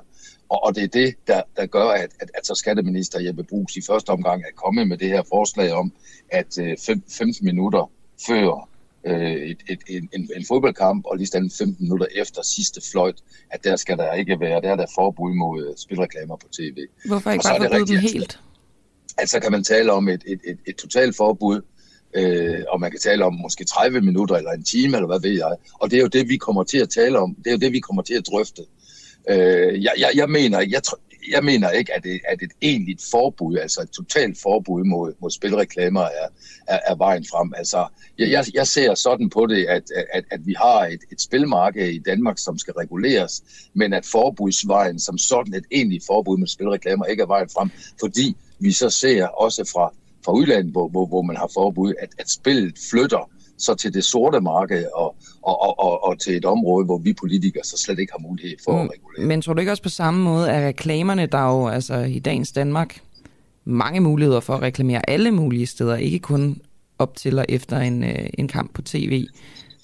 Og, 0.49 0.64
og 0.64 0.76
det 0.76 0.84
er 0.84 0.88
det, 0.88 1.16
der, 1.28 1.41
der 1.58 1.66
gør, 1.66 1.89
at, 1.89 2.10
at, 2.20 2.32
at 2.34 2.47
så 2.47 2.56
skatteminister 2.56 3.20
Jeppe 3.20 3.43
Brugs 3.43 3.76
i 3.76 3.82
første 3.88 4.10
omgang 4.10 4.41
er 4.41 4.56
kommet 4.56 4.88
med 4.88 4.97
det 4.97 5.08
her 5.08 5.24
forslag 5.30 5.72
om, 5.74 5.93
at 6.30 6.60
øh, 6.60 6.78
fem, 6.86 7.04
15 7.10 7.45
minutter 7.45 7.91
før 8.28 8.70
øh, 9.06 9.36
et, 9.52 9.58
et, 9.70 9.80
en, 10.14 10.30
en 10.36 10.45
fodboldkamp, 10.47 11.06
og 11.06 11.18
lige 11.18 11.28
stand 11.28 11.52
15 11.58 11.76
minutter 11.86 12.06
efter 12.16 12.41
sidste 12.41 12.82
fløjt, 12.91 13.16
at 13.49 13.64
der 13.64 13.76
skal 13.76 13.97
der 13.97 14.14
ikke 14.14 14.39
være, 14.39 14.62
der 14.62 14.72
er 14.72 14.76
der 14.76 14.86
forbud 14.95 15.34
mod 15.34 15.68
øh, 15.68 15.74
spilreklamer 15.78 16.36
på 16.36 16.47
tv. 16.47 16.78
Hvorfor 17.06 17.32
ikke 17.32 17.43
bare 17.43 17.70
forbyde 17.70 17.88
dem 17.88 17.99
helt? 17.99 18.39
Altså 19.18 19.39
kan 19.39 19.52
man 19.52 19.64
tale 19.64 19.91
om 19.91 20.10
et, 20.10 20.24
et, 20.28 20.39
et, 20.47 20.58
et 20.68 20.76
totalt 20.76 21.16
forbud, 21.18 21.62
øh, 22.14 22.59
og 22.70 22.80
man 22.80 22.91
kan 22.91 22.99
tale 22.99 23.26
om 23.26 23.34
måske 23.34 23.64
30 23.64 24.01
minutter 24.01 24.36
eller 24.36 24.51
en 24.51 24.64
time, 24.64 24.97
eller 24.97 25.07
hvad 25.07 25.22
ved 25.22 25.38
jeg. 25.38 25.55
Og 25.74 25.91
det 25.91 25.97
er 25.97 26.01
jo 26.01 26.07
det, 26.07 26.30
vi 26.30 26.38
kommer 26.38 26.64
til 26.64 26.78
at 26.78 26.89
tale 26.89 27.20
om. 27.20 27.36
Det 27.36 27.47
er 27.47 27.51
jo 27.51 27.57
det, 27.57 27.74
vi 27.74 27.80
kommer 27.80 28.01
til 28.01 28.14
at 28.14 28.28
drøfte. 28.28 28.62
Øh, 29.30 29.84
jeg, 29.84 29.93
jeg, 29.97 30.12
jeg, 30.16 30.30
mener, 30.30 30.59
jeg, 30.59 30.82
jeg 31.32 31.43
mener 31.43 31.70
ikke, 31.70 31.93
at, 31.93 32.03
det, 32.03 32.20
at 32.28 32.41
et 32.41 32.51
egentligt 32.62 33.03
forbud, 33.12 33.57
altså 33.57 33.82
et 33.82 33.89
totalt 33.89 34.38
forbud 34.41 34.84
mod, 34.84 35.14
mod 35.22 35.32
spilreklamer, 35.32 36.01
er, 36.01 36.28
er, 36.68 36.80
er 36.88 36.95
vejen 36.95 37.26
frem. 37.32 37.53
Altså, 37.57 37.88
jeg, 38.18 38.32
jeg, 38.32 38.45
jeg 38.53 38.68
ser 38.68 38.95
sådan 38.95 39.30
på 39.30 39.45
det, 39.45 39.66
at, 39.66 39.84
at, 40.14 40.24
at 40.32 40.39
vi 40.45 40.53
har 40.53 40.86
et, 40.86 40.99
et 41.12 41.22
spilmarked 41.22 41.88
i 41.88 41.99
Danmark, 41.99 42.38
som 42.38 42.57
skal 42.57 42.74
reguleres, 42.74 43.43
men 43.74 43.93
at 43.93 44.05
forbudsvejen 44.05 44.99
som 44.99 45.18
sådan 45.18 45.53
et 45.53 45.66
egentligt 45.72 46.05
forbud 46.07 46.38
mod 46.38 46.47
spilreklamer 46.47 47.05
ikke 47.05 47.24
er 47.24 47.28
vejen 47.28 47.49
frem, 47.49 47.70
fordi 47.99 48.36
vi 48.59 48.72
så 48.72 48.89
ser 48.89 49.28
også 49.28 49.70
fra, 49.74 49.93
fra 50.26 50.32
udlandet, 50.32 50.72
hvor, 50.72 50.88
hvor, 50.88 51.06
hvor 51.06 51.22
man 51.22 51.38
har 51.38 51.50
forbud, 51.54 51.94
at, 52.00 52.10
at 52.20 52.30
spillet 52.30 52.74
flytter 52.92 53.30
så 53.58 53.76
til 53.76 53.94
det 53.94 54.04
sorte 54.04 54.42
marked 54.42 54.86
og, 54.96 55.16
og, 55.42 55.62
og, 55.62 55.80
og, 55.80 56.04
og 56.04 56.20
til 56.20 56.38
et 56.38 56.46
område, 56.46 56.86
hvor 56.86 56.98
vi 56.98 57.14
politikere 57.14 57.64
så 57.64 57.78
slet 57.78 58.00
ikke 58.00 58.14
har 58.14 58.28
mulighed 58.30 58.58
for 58.64 58.72
mm, 58.72 58.80
at 58.80 58.92
regulere. 58.94 59.28
Men 59.28 59.42
tror 59.42 59.54
du 59.54 59.60
ikke 59.60 59.72
også 59.72 59.84
på 59.84 59.90
samme 59.90 60.24
måde, 60.24 60.52
at 60.52 60.68
reklamerne, 60.68 61.26
der 61.26 61.38
er 61.38 61.58
jo 61.58 61.68
altså 61.68 61.96
i 61.96 62.20
dagens 62.20 62.52
Danmark 62.52 63.02
mange 63.66 64.00
muligheder 64.00 64.40
for 64.40 64.54
at 64.54 64.62
reklamere 64.62 65.10
alle 65.10 65.32
mulige 65.32 65.66
steder, 65.66 65.96
ikke 65.96 66.20
kun 66.20 66.62
op 67.00 67.16
til 67.16 67.40
og 67.40 67.46
efter 67.50 67.80
en, 67.80 68.04
øh, 68.04 68.30
en 68.34 68.48
kamp 68.48 68.74
på 68.74 68.82
tv. 68.82 69.28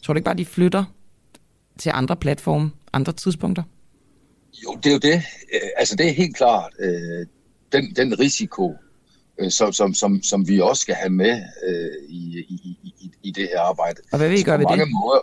Tror 0.02 0.14
du 0.14 0.18
ikke 0.18 0.26
bare, 0.26 0.38
de 0.38 0.46
flytter 0.46 0.84
til 1.80 1.92
andre 1.96 2.16
platforme, 2.16 2.72
andre 2.94 3.14
tidspunkter? 3.14 3.64
Jo, 4.64 4.78
det 4.84 4.90
er 4.90 4.94
jo 4.94 5.00
det. 5.00 5.16
Øh, 5.54 5.70
altså 5.78 5.96
det 5.96 6.08
er 6.08 6.12
helt 6.12 6.36
klart. 6.36 6.74
Øh, 6.80 7.26
den, 7.72 7.96
den 7.96 8.20
risiko, 8.20 8.76
som, 9.50 9.74
som, 9.74 9.94
som, 9.94 10.24
som 10.24 10.48
vi 10.48 10.60
også 10.60 10.82
skal 10.82 10.96
have 10.96 11.10
med 11.10 11.42
øh, 11.68 12.10
i, 12.10 12.46
i, 12.50 12.78
i, 12.84 13.12
i 13.24 13.32
det 13.32 13.50
her 13.54 13.62
arbejde. 13.62 14.02
Og 14.12 14.18
hvad 14.18 14.30
vil 14.30 14.40
I 14.40 14.44
gøre 14.44 14.60
ved 14.60 14.66
mange 14.66 14.86
det? 14.86 14.92
Måder, 14.92 15.20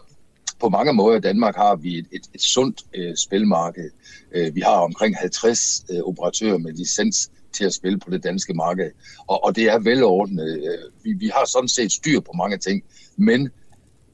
på 0.60 0.68
mange 0.68 0.92
måder 0.92 1.16
i 1.16 1.20
Danmark 1.20 1.56
har 1.56 1.76
vi 1.76 1.98
et, 1.98 2.06
et, 2.12 2.22
et 2.34 2.42
sundt 2.42 2.82
øh, 2.94 3.16
spilmarked. 3.16 3.90
Øh, 4.34 4.54
vi 4.54 4.60
har 4.60 4.76
omkring 4.76 5.16
50 5.16 5.84
øh, 5.90 6.00
operatører 6.00 6.58
med 6.58 6.72
licens 6.72 7.30
til 7.52 7.64
at 7.64 7.74
spille 7.74 7.98
på 7.98 8.10
det 8.10 8.24
danske 8.24 8.54
marked. 8.54 8.90
Og, 9.26 9.44
og 9.44 9.56
det 9.56 9.64
er 9.64 9.78
velordnet. 9.78 10.58
Øh, 10.58 10.78
vi, 11.04 11.12
vi 11.12 11.30
har 11.34 11.44
sådan 11.46 11.68
set 11.68 11.92
styr 11.92 12.20
på 12.20 12.32
mange 12.32 12.56
ting, 12.58 12.84
men 13.16 13.50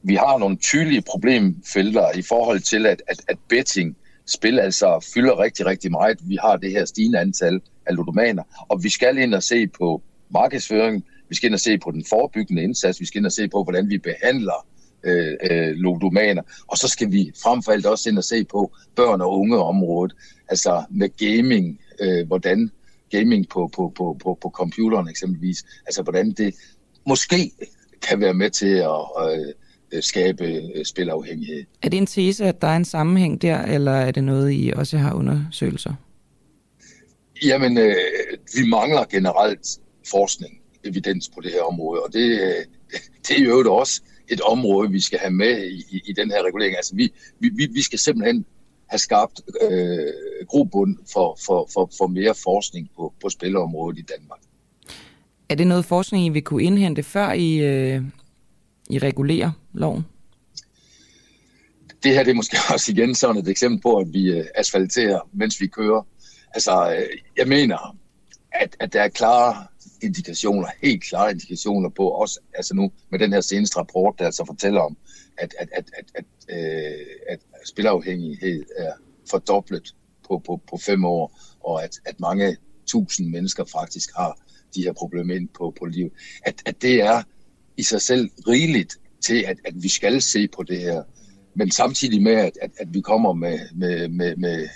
vi 0.03 0.15
har 0.15 0.39
nogle 0.39 0.57
tydelige 0.57 1.03
problemfelter 1.03 2.13
i 2.13 2.23
forhold 2.23 2.61
til, 2.61 2.87
at, 2.87 3.03
at, 3.07 3.21
at 3.29 3.39
betting 3.49 3.97
spil 4.27 4.59
altså 4.59 5.11
fylder 5.15 5.39
rigtig, 5.39 5.67
rigtig 5.67 5.91
meget. 5.91 6.19
Vi 6.23 6.39
har 6.43 6.57
det 6.57 6.71
her 6.71 6.85
stigende 6.85 7.19
antal 7.19 7.61
af 7.91 7.97
ludomaner, 7.97 8.43
og 8.69 8.85
vi 8.85 8.89
skal 8.89 9.19
ind 9.19 9.35
og 9.35 9.43
se 9.43 9.67
på 9.67 10.03
markedsføring, 10.31 11.05
vi 11.29 11.35
skal 11.35 11.47
ind 11.47 11.55
og 11.55 11.61
se 11.61 11.79
på 11.79 11.91
den 11.91 12.05
forebyggende 12.09 12.63
indsats, 12.63 13.01
vi 13.01 13.07
skal 13.07 13.19
ind 13.19 13.27
og 13.27 13.33
se 13.33 13.49
på, 13.49 13.63
hvordan 13.63 13.91
vi 13.91 13.99
behandler 13.99 14.67
øh, 15.05 15.35
øh, 15.51 15.71
ludomaner, 15.75 16.43
og 16.67 16.77
så 16.79 16.89
skal 16.89 17.13
vi 17.13 17.33
frem 17.43 17.63
for 17.63 17.73
alt 17.73 17.87
også 17.87 18.09
ind 18.11 18.19
og 18.19 18.25
se 18.25 18.45
på 18.45 18.73
børn- 18.97 19.21
og 19.21 19.39
unge 19.39 19.59
området, 19.59 20.17
altså 20.49 20.85
med 20.91 21.09
gaming, 21.17 21.81
øh, 22.01 22.27
hvordan 22.27 22.71
gaming 23.11 23.49
på, 23.49 23.71
på, 23.77 23.93
på, 23.97 24.17
på, 24.23 24.39
på 24.43 24.51
computeren 24.51 25.09
eksempelvis, 25.09 25.65
altså 25.87 26.03
hvordan 26.03 26.31
det 26.31 26.55
måske 27.09 27.53
kan 28.09 28.21
være 28.21 28.35
med 28.35 28.51
til 28.51 28.75
at 28.75 29.01
øh, 29.31 29.47
øh 29.93 30.03
skabe 30.03 30.45
øh, 30.45 30.85
spilafhængighed. 30.85 31.65
Er 31.83 31.89
det 31.89 31.99
en 31.99 32.07
tese, 32.07 32.45
at 32.45 32.63
der 32.63 32.69
er 32.69 32.77
en 32.77 32.85
sammenhæng 32.85 33.43
der, 33.43 33.63
eller 33.63 33.93
er 33.93 34.11
det 34.11 34.25
noget, 34.25 34.53
I 34.53 34.73
også 34.77 34.99
har 34.99 35.15
undersøgelser? 35.15 35.95
Jamen, 37.45 37.79
øh, 37.79 37.95
vi 38.55 38.69
mangler 38.69 39.05
generelt 39.05 39.67
forskning, 40.11 40.61
evidens 40.85 41.31
på 41.35 41.41
det 41.41 41.53
her 41.53 41.63
område, 41.63 42.03
og 42.03 42.13
det, 42.13 42.41
øh, 42.41 42.65
det 43.29 43.39
er 43.39 43.45
jo 43.45 43.75
også 43.75 44.03
et 44.29 44.41
område, 44.41 44.91
vi 44.91 45.01
skal 45.01 45.19
have 45.19 45.31
med 45.31 45.65
i, 45.65 45.85
i, 45.91 46.03
i 46.07 46.13
den 46.13 46.31
her 46.31 46.43
regulering. 46.43 46.77
Altså, 46.77 46.95
vi, 46.95 47.13
vi, 47.39 47.69
vi 47.73 47.83
skal 47.83 47.99
simpelthen 47.99 48.47
have 48.87 48.99
skabt 48.99 49.41
øh, 49.63 50.13
grobund 50.49 50.97
for, 51.13 51.39
for, 51.47 51.69
for, 51.73 51.91
for 51.99 52.07
mere 52.07 52.35
forskning 52.45 52.91
på, 52.97 53.15
på 53.23 53.29
spilområdet 53.29 53.99
i 53.99 54.03
Danmark. 54.03 54.41
Er 55.49 55.55
det 55.55 55.67
noget 55.67 55.85
forskning, 55.85 56.27
I 56.27 56.29
vil 56.29 56.43
kunne 56.43 56.63
indhente, 56.63 57.03
før 57.03 57.33
I, 57.33 57.59
øh, 57.59 58.03
I 58.91 58.99
regulerer 58.99 59.51
loven? 59.73 60.05
Det 62.03 62.15
her 62.15 62.23
det 62.23 62.31
er 62.31 62.35
måske 62.35 62.57
også 62.75 62.93
igen 62.93 63.15
sådan 63.15 63.37
et 63.37 63.49
eksempel 63.49 63.81
på, 63.81 63.97
at 63.97 64.13
vi 64.13 64.31
øh, 64.31 64.45
asfalterer, 64.55 65.29
mens 65.33 65.61
vi 65.61 65.67
kører. 65.67 66.07
Altså, 66.55 66.95
øh, 66.95 67.19
jeg 67.37 67.49
mener, 67.49 67.97
at, 68.53 68.77
at 68.81 68.93
der 68.93 69.03
er 69.03 69.09
klare 69.09 69.67
indikationer, 70.03 70.69
helt 70.83 71.03
klare 71.03 71.31
indikationer 71.31 71.89
på, 71.89 72.09
også 72.09 72.41
altså 72.55 72.75
nu 72.75 72.93
med 73.11 73.19
den 73.19 73.33
her 73.33 73.41
seneste 73.41 73.79
rapport, 73.79 74.15
der 74.19 74.25
altså 74.25 74.45
fortæller 74.47 74.81
om, 74.81 74.97
at, 75.39 75.55
at, 75.59 75.69
at, 75.73 75.91
at, 75.99 76.05
at, 76.15 76.25
øh, 76.49 77.07
at 77.29 77.41
spilafhængighed 77.67 78.65
er 78.77 78.93
fordoblet 79.31 79.95
på, 80.29 80.43
på, 80.47 80.61
på 80.71 80.77
fem 80.77 81.05
år, 81.05 81.41
og 81.65 81.85
at, 81.85 82.01
at 82.05 82.21
mange 82.21 82.57
tusind 82.87 83.29
mennesker 83.31 83.65
faktisk 83.65 84.11
har 84.17 84.39
de 84.75 84.83
her 84.83 84.93
problemer 84.93 85.35
ind 85.35 85.49
på, 85.49 85.75
på 85.79 85.85
liv. 85.85 86.13
At, 86.43 86.63
at 86.67 86.83
det 86.83 87.03
er 87.03 87.23
i 87.77 87.83
sig 87.83 88.03
selv 88.03 88.31
rigeligt 88.49 88.97
til, 89.21 89.45
at, 89.47 89.57
at 89.65 89.83
vi 89.83 89.89
skal 89.89 90.23
se 90.23 90.49
på 90.49 90.63
det 90.63 90.79
her. 90.79 91.03
Men 91.55 91.71
samtidig 91.71 92.23
med, 92.23 92.33
at, 92.33 92.59
at, 92.63 92.71
at 92.77 92.95
vi 92.95 93.01
kommer 93.01 93.33
med, 93.33 93.59
med, 93.75 94.09
med, 94.09 94.37
med, 94.37 94.69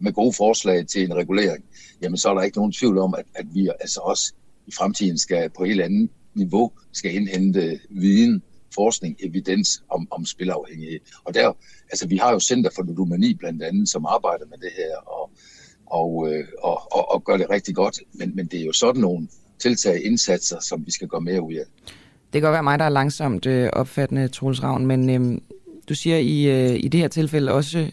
med 0.00 0.12
gode 0.12 0.32
forslag 0.32 0.86
til 0.86 1.04
en 1.04 1.14
regulering, 1.14 1.64
jamen 2.02 2.16
så 2.16 2.28
er 2.28 2.34
der 2.34 2.42
ikke 2.42 2.58
nogen 2.58 2.72
tvivl 2.72 2.98
om, 2.98 3.14
at, 3.14 3.24
at 3.34 3.46
vi 3.54 3.68
altså 3.80 4.00
også 4.00 4.32
i 4.66 4.72
fremtiden 4.78 5.18
skal 5.18 5.50
på 5.50 5.64
et 5.64 5.70
eller 5.70 5.84
andet 5.84 6.10
niveau 6.34 6.72
skal 6.92 7.14
indhente 7.14 7.80
viden, 7.90 8.42
forskning, 8.74 9.16
evidens 9.20 9.82
om, 9.90 10.08
om 10.10 10.26
spilafhængighed. 10.26 11.00
Og 11.24 11.34
der, 11.34 11.52
altså 11.90 12.08
vi 12.08 12.16
har 12.16 12.32
jo 12.32 12.40
Center 12.40 12.70
for 12.74 12.82
Ludomani 12.82 13.34
blandt 13.34 13.62
andet, 13.62 13.88
som 13.88 14.06
arbejder 14.06 14.46
med 14.46 14.58
det 14.58 14.70
her 14.76 14.96
og, 15.06 15.30
og, 15.86 16.28
øh, 16.32 16.44
og, 16.62 16.92
og, 16.92 17.12
og 17.12 17.24
gør 17.24 17.36
det 17.36 17.50
rigtig 17.50 17.74
godt. 17.74 18.00
Men, 18.12 18.36
men 18.36 18.46
det 18.46 18.60
er 18.60 18.64
jo 18.64 18.72
sådan 18.72 19.00
nogle 19.00 19.28
tiltag, 19.58 20.04
indsatser, 20.04 20.60
som 20.60 20.86
vi 20.86 20.90
skal 20.90 21.08
gøre 21.08 21.20
mere 21.20 21.42
ud 21.42 21.54
af. 21.54 21.64
Det 22.32 22.32
kan 22.32 22.42
godt 22.42 22.52
være 22.52 22.62
mig, 22.62 22.78
der 22.78 22.84
er 22.84 22.88
langsomt 22.88 23.46
øh, 23.46 23.70
opfattende, 23.72 24.28
Troels 24.28 24.62
Ravn, 24.62 24.86
men 24.86 25.10
øh, 25.10 25.40
du 25.88 25.94
siger 25.94 26.18
i, 26.18 26.44
øh, 26.44 26.84
i 26.84 26.88
det 26.88 27.00
her 27.00 27.08
tilfælde 27.08 27.52
også 27.52 27.90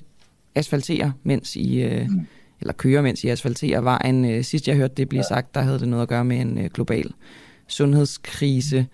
asfaltere, 0.55 1.13
mens 1.23 1.55
I, 1.55 1.81
øh, 1.81 2.09
mm. 2.09 2.27
eller 2.61 2.73
køre, 2.73 3.03
mens 3.03 3.23
I 3.23 3.27
asfalterer 3.27 3.81
vejen. 3.81 4.25
Øh, 4.25 4.43
sidst 4.43 4.67
jeg 4.67 4.75
hørte 4.75 4.93
det 4.97 5.09
blive 5.09 5.23
ja. 5.29 5.35
sagt, 5.35 5.55
der 5.55 5.61
havde 5.61 5.79
det 5.79 5.87
noget 5.87 6.01
at 6.01 6.09
gøre 6.09 6.25
med 6.25 6.37
en 6.37 6.57
øh, 6.57 6.69
global 6.73 7.13
sundhedskrise. 7.67 8.87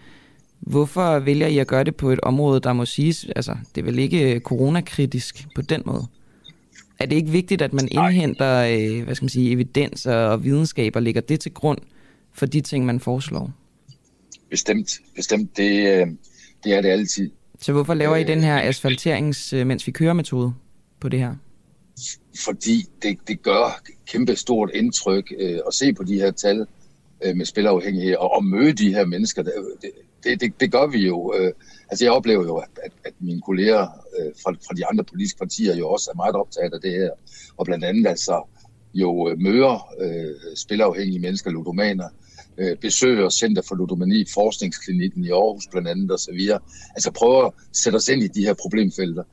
Hvorfor 0.60 1.20
vælger 1.20 1.48
I 1.48 1.58
at 1.58 1.68
gøre 1.68 1.84
det 1.84 1.96
på 1.96 2.10
et 2.10 2.20
område, 2.20 2.60
der 2.60 2.74
må 2.74 2.86
siges, 2.86 3.26
altså 3.36 3.56
det 3.76 3.82
er 3.82 3.86
vel 3.86 4.00
ikke 4.00 4.40
coronakritisk 4.40 5.48
på 5.56 5.62
den 5.62 5.82
måde? 5.86 6.06
Er 7.00 7.06
det 7.06 7.16
ikke 7.16 7.32
vigtigt, 7.32 7.62
at 7.62 7.74
man 7.74 7.88
indhenter 7.92 8.58
øh, 8.58 9.04
hvad 9.04 9.16
skal 9.16 9.24
man 9.24 9.30
sige, 9.30 9.52
evidens 9.52 10.06
og 10.06 10.44
videnskab 10.44 10.96
og 10.96 11.02
lægger 11.02 11.22
det 11.22 11.40
til 11.40 11.54
grund 11.54 11.78
for 12.34 12.46
de 12.46 12.62
ting, 12.62 12.86
man 12.86 13.00
foreslår? 13.00 13.52
Bestemt, 14.50 15.00
bestemt. 15.16 15.58
Det, 15.58 15.72
øh, 15.72 16.08
det 16.64 16.74
er 16.74 16.82
det 16.82 16.90
altid. 16.90 17.30
Så 17.60 17.72
hvorfor 17.72 17.94
laver 17.94 18.16
I 18.16 18.24
den 18.24 18.44
her 18.44 18.62
asfalterings, 18.62 19.54
øh, 19.54 19.68
mens 19.68 19.88
vi 19.88 19.92
kører 19.92 20.14
metode 20.14 20.54
på 21.00 21.10
det 21.10 21.20
her? 21.20 21.36
Fordi 22.46 22.86
det, 23.02 23.18
det 23.28 23.42
gør 23.42 23.82
kæmpe 24.08 24.36
stort 24.36 24.72
indtryk 24.74 25.34
øh, 25.40 25.60
at 25.68 25.74
se 25.74 25.94
på 25.94 26.04
de 26.04 26.16
her 26.16 26.32
tal 26.32 26.66
øh, 27.24 27.36
med 27.36 27.46
spilafhængighed 27.46 28.16
og, 28.16 28.32
og 28.32 28.46
møde 28.46 28.74
de 28.74 28.94
her 28.94 29.06
mennesker. 29.06 29.44
Det, 29.44 29.54
det, 30.24 30.42
det, 30.42 30.60
det 30.60 30.72
gør 30.72 30.88
vi 30.88 31.08
jo. 31.08 31.34
Øh, 31.38 31.52
altså 31.90 32.06
jeg 32.06 32.12
oplever 32.12 32.44
jo, 32.44 32.56
at, 32.56 32.70
at, 32.84 32.92
at 33.06 33.14
mine 33.20 33.42
kolleger 33.42 33.82
øh, 34.20 34.32
fra, 34.44 34.52
fra 34.52 34.76
de 34.78 34.86
andre 34.86 35.04
politiske 35.04 35.38
partier 35.38 35.76
jo 35.76 35.90
også 35.90 36.12
er 36.12 36.16
meget 36.16 36.36
optaget 36.36 36.74
af 36.74 36.82
det 36.82 36.92
her. 36.92 37.10
Og 37.58 37.66
blandt 37.66 37.86
andet 37.86 38.08
altså 38.08 38.48
jo 38.94 39.30
øh, 39.30 39.40
møder 39.40 39.94
øh, 40.02 40.56
spilafhængige 40.56 41.20
mennesker, 41.20 41.52
ludomaner, 41.52 42.10
øh, 42.58 42.78
besøger 42.78 43.30
Center 43.30 43.62
for 43.68 43.76
Ludomani, 43.76 44.26
Forskningsklinikken 44.34 45.26
i 45.26 45.30
Aarhus 45.30 45.68
blandt 45.72 45.88
andet 45.88 46.12
osv. 46.12 46.40
Altså 46.96 47.12
prøver 47.12 47.46
at 47.46 47.54
sætte 47.74 47.96
os 47.96 48.08
ind 48.08 48.24
i 48.24 48.28
de 48.28 48.46
her 48.46 48.54
problemfelter. 48.54 49.24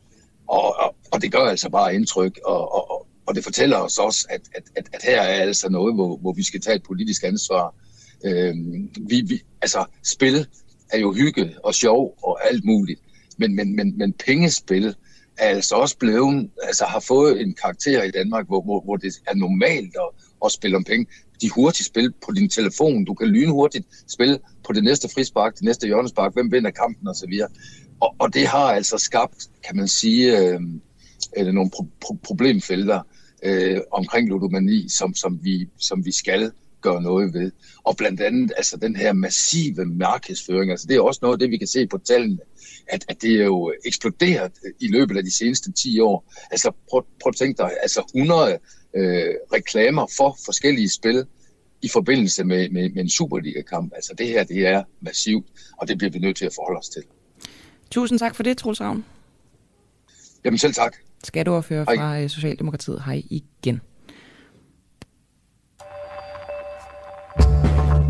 Og, 0.48 0.76
og, 0.78 0.94
og 1.12 1.22
det 1.22 1.32
gør 1.32 1.44
altså 1.44 1.68
bare 1.70 1.94
indtryk, 1.94 2.40
og, 2.44 2.74
og, 2.74 3.06
og 3.26 3.34
det 3.34 3.44
fortæller 3.44 3.76
os 3.76 3.98
også, 3.98 4.26
at, 4.30 4.40
at, 4.54 4.62
at, 4.76 4.88
at 4.92 5.02
her 5.02 5.20
er 5.20 5.40
altså 5.40 5.68
noget, 5.68 5.94
hvor, 5.94 6.16
hvor 6.16 6.32
vi 6.32 6.42
skal 6.42 6.60
tage 6.60 6.76
et 6.76 6.82
politisk 6.82 7.24
ansvar. 7.24 7.74
Øh, 8.24 8.54
vi, 9.08 9.20
vi, 9.20 9.42
altså 9.62 9.84
spil 10.04 10.46
er 10.92 10.98
jo 10.98 11.12
hygge 11.12 11.54
og 11.64 11.74
sjov 11.74 12.18
og 12.22 12.48
alt 12.48 12.64
muligt, 12.64 13.00
men, 13.38 13.56
men, 13.56 13.76
men, 13.76 13.98
men 13.98 14.12
pengespil 14.12 14.94
er 15.38 15.48
altså 15.48 15.74
også 15.74 15.96
blevet, 15.98 16.50
altså 16.62 16.84
har 16.84 17.00
fået 17.00 17.40
en 17.40 17.54
karakter 17.54 18.02
i 18.02 18.10
Danmark, 18.10 18.46
hvor, 18.46 18.62
hvor, 18.62 18.80
hvor 18.80 18.96
det 18.96 19.14
er 19.26 19.34
normalt 19.34 19.94
at, 19.96 20.24
at 20.44 20.52
spille 20.52 20.76
om 20.76 20.84
penge 20.84 21.06
de 21.40 21.50
hurtige 21.50 21.84
spil 21.84 22.12
på 22.26 22.32
din 22.32 22.48
telefon. 22.48 23.04
Du 23.04 23.14
kan 23.14 23.28
lynhurtigt 23.28 23.86
spille 24.08 24.38
på 24.66 24.72
det 24.72 24.84
næste 24.84 25.08
frispark, 25.14 25.54
det 25.54 25.62
næste 25.62 25.86
hjørnespark, 25.86 26.34
hvem 26.34 26.52
vinder 26.52 26.70
kampen 26.70 27.08
osv. 27.08 27.32
Og, 28.00 28.14
og 28.18 28.34
det 28.34 28.46
har 28.46 28.72
altså 28.72 28.98
skabt, 28.98 29.48
kan 29.66 29.76
man 29.76 29.88
sige, 29.88 30.38
øh, 30.38 30.60
øh, 31.36 31.46
nogle 31.46 31.70
pro- 31.76 31.86
pro- 32.04 32.18
problemfelter 32.22 33.00
øh, 33.42 33.80
omkring 33.90 34.28
ludomani, 34.28 34.88
som, 34.88 35.14
som, 35.14 35.38
vi, 35.42 35.68
som 35.78 36.04
vi 36.04 36.12
skal 36.12 36.52
gøre 36.80 37.02
noget 37.02 37.34
ved. 37.34 37.52
Og 37.84 37.96
blandt 37.96 38.20
andet 38.20 38.52
altså 38.56 38.76
den 38.76 38.96
her 38.96 39.12
massive 39.12 39.84
markedsføring, 39.84 40.70
altså 40.70 40.86
det 40.86 40.96
er 40.96 41.00
også 41.00 41.18
noget 41.22 41.34
af 41.34 41.38
det, 41.38 41.50
vi 41.50 41.58
kan 41.58 41.66
se 41.66 41.86
på 41.86 41.98
tallene, 41.98 42.38
at, 42.88 43.04
at 43.08 43.22
det 43.22 43.40
er 43.40 43.44
jo 43.44 43.72
eksploderet 43.84 44.52
i 44.80 44.88
løbet 44.88 45.16
af 45.16 45.24
de 45.24 45.36
seneste 45.36 45.72
10 45.72 46.00
år. 46.00 46.34
Altså 46.50 46.72
prøv, 46.90 47.04
prøv 47.22 47.30
at 47.30 47.36
tænke 47.36 47.58
dig, 47.58 47.70
altså 47.82 48.02
100 48.14 48.58
øh, 48.94 49.34
reklamer 49.52 50.06
for 50.16 50.38
forskellige 50.44 50.88
spil 50.88 51.24
i 51.82 51.88
forbindelse 51.88 52.44
med, 52.44 52.70
med, 52.70 52.90
med 52.90 53.02
en 53.02 53.10
Superliga-kamp. 53.10 53.92
Altså 53.94 54.14
det 54.18 54.26
her, 54.26 54.44
det 54.44 54.66
er 54.66 54.82
massivt, 55.00 55.46
og 55.78 55.88
det 55.88 55.98
bliver 55.98 56.10
vi 56.10 56.18
nødt 56.18 56.36
til 56.36 56.46
at 56.46 56.54
forholde 56.54 56.78
os 56.78 56.88
til. 56.88 57.02
Tusind 57.90 58.18
tak 58.18 58.34
for 58.34 58.42
det, 58.42 58.58
Troels 58.58 58.80
Ravn. 58.80 59.04
Jamen 60.44 60.58
selv 60.58 60.74
tak. 60.74 60.96
Skatteordfører 61.24 61.84
fra 61.84 62.20
øh, 62.20 62.30
Socialdemokratiet. 62.30 63.02
Hej 63.04 63.22
igen. 63.30 63.80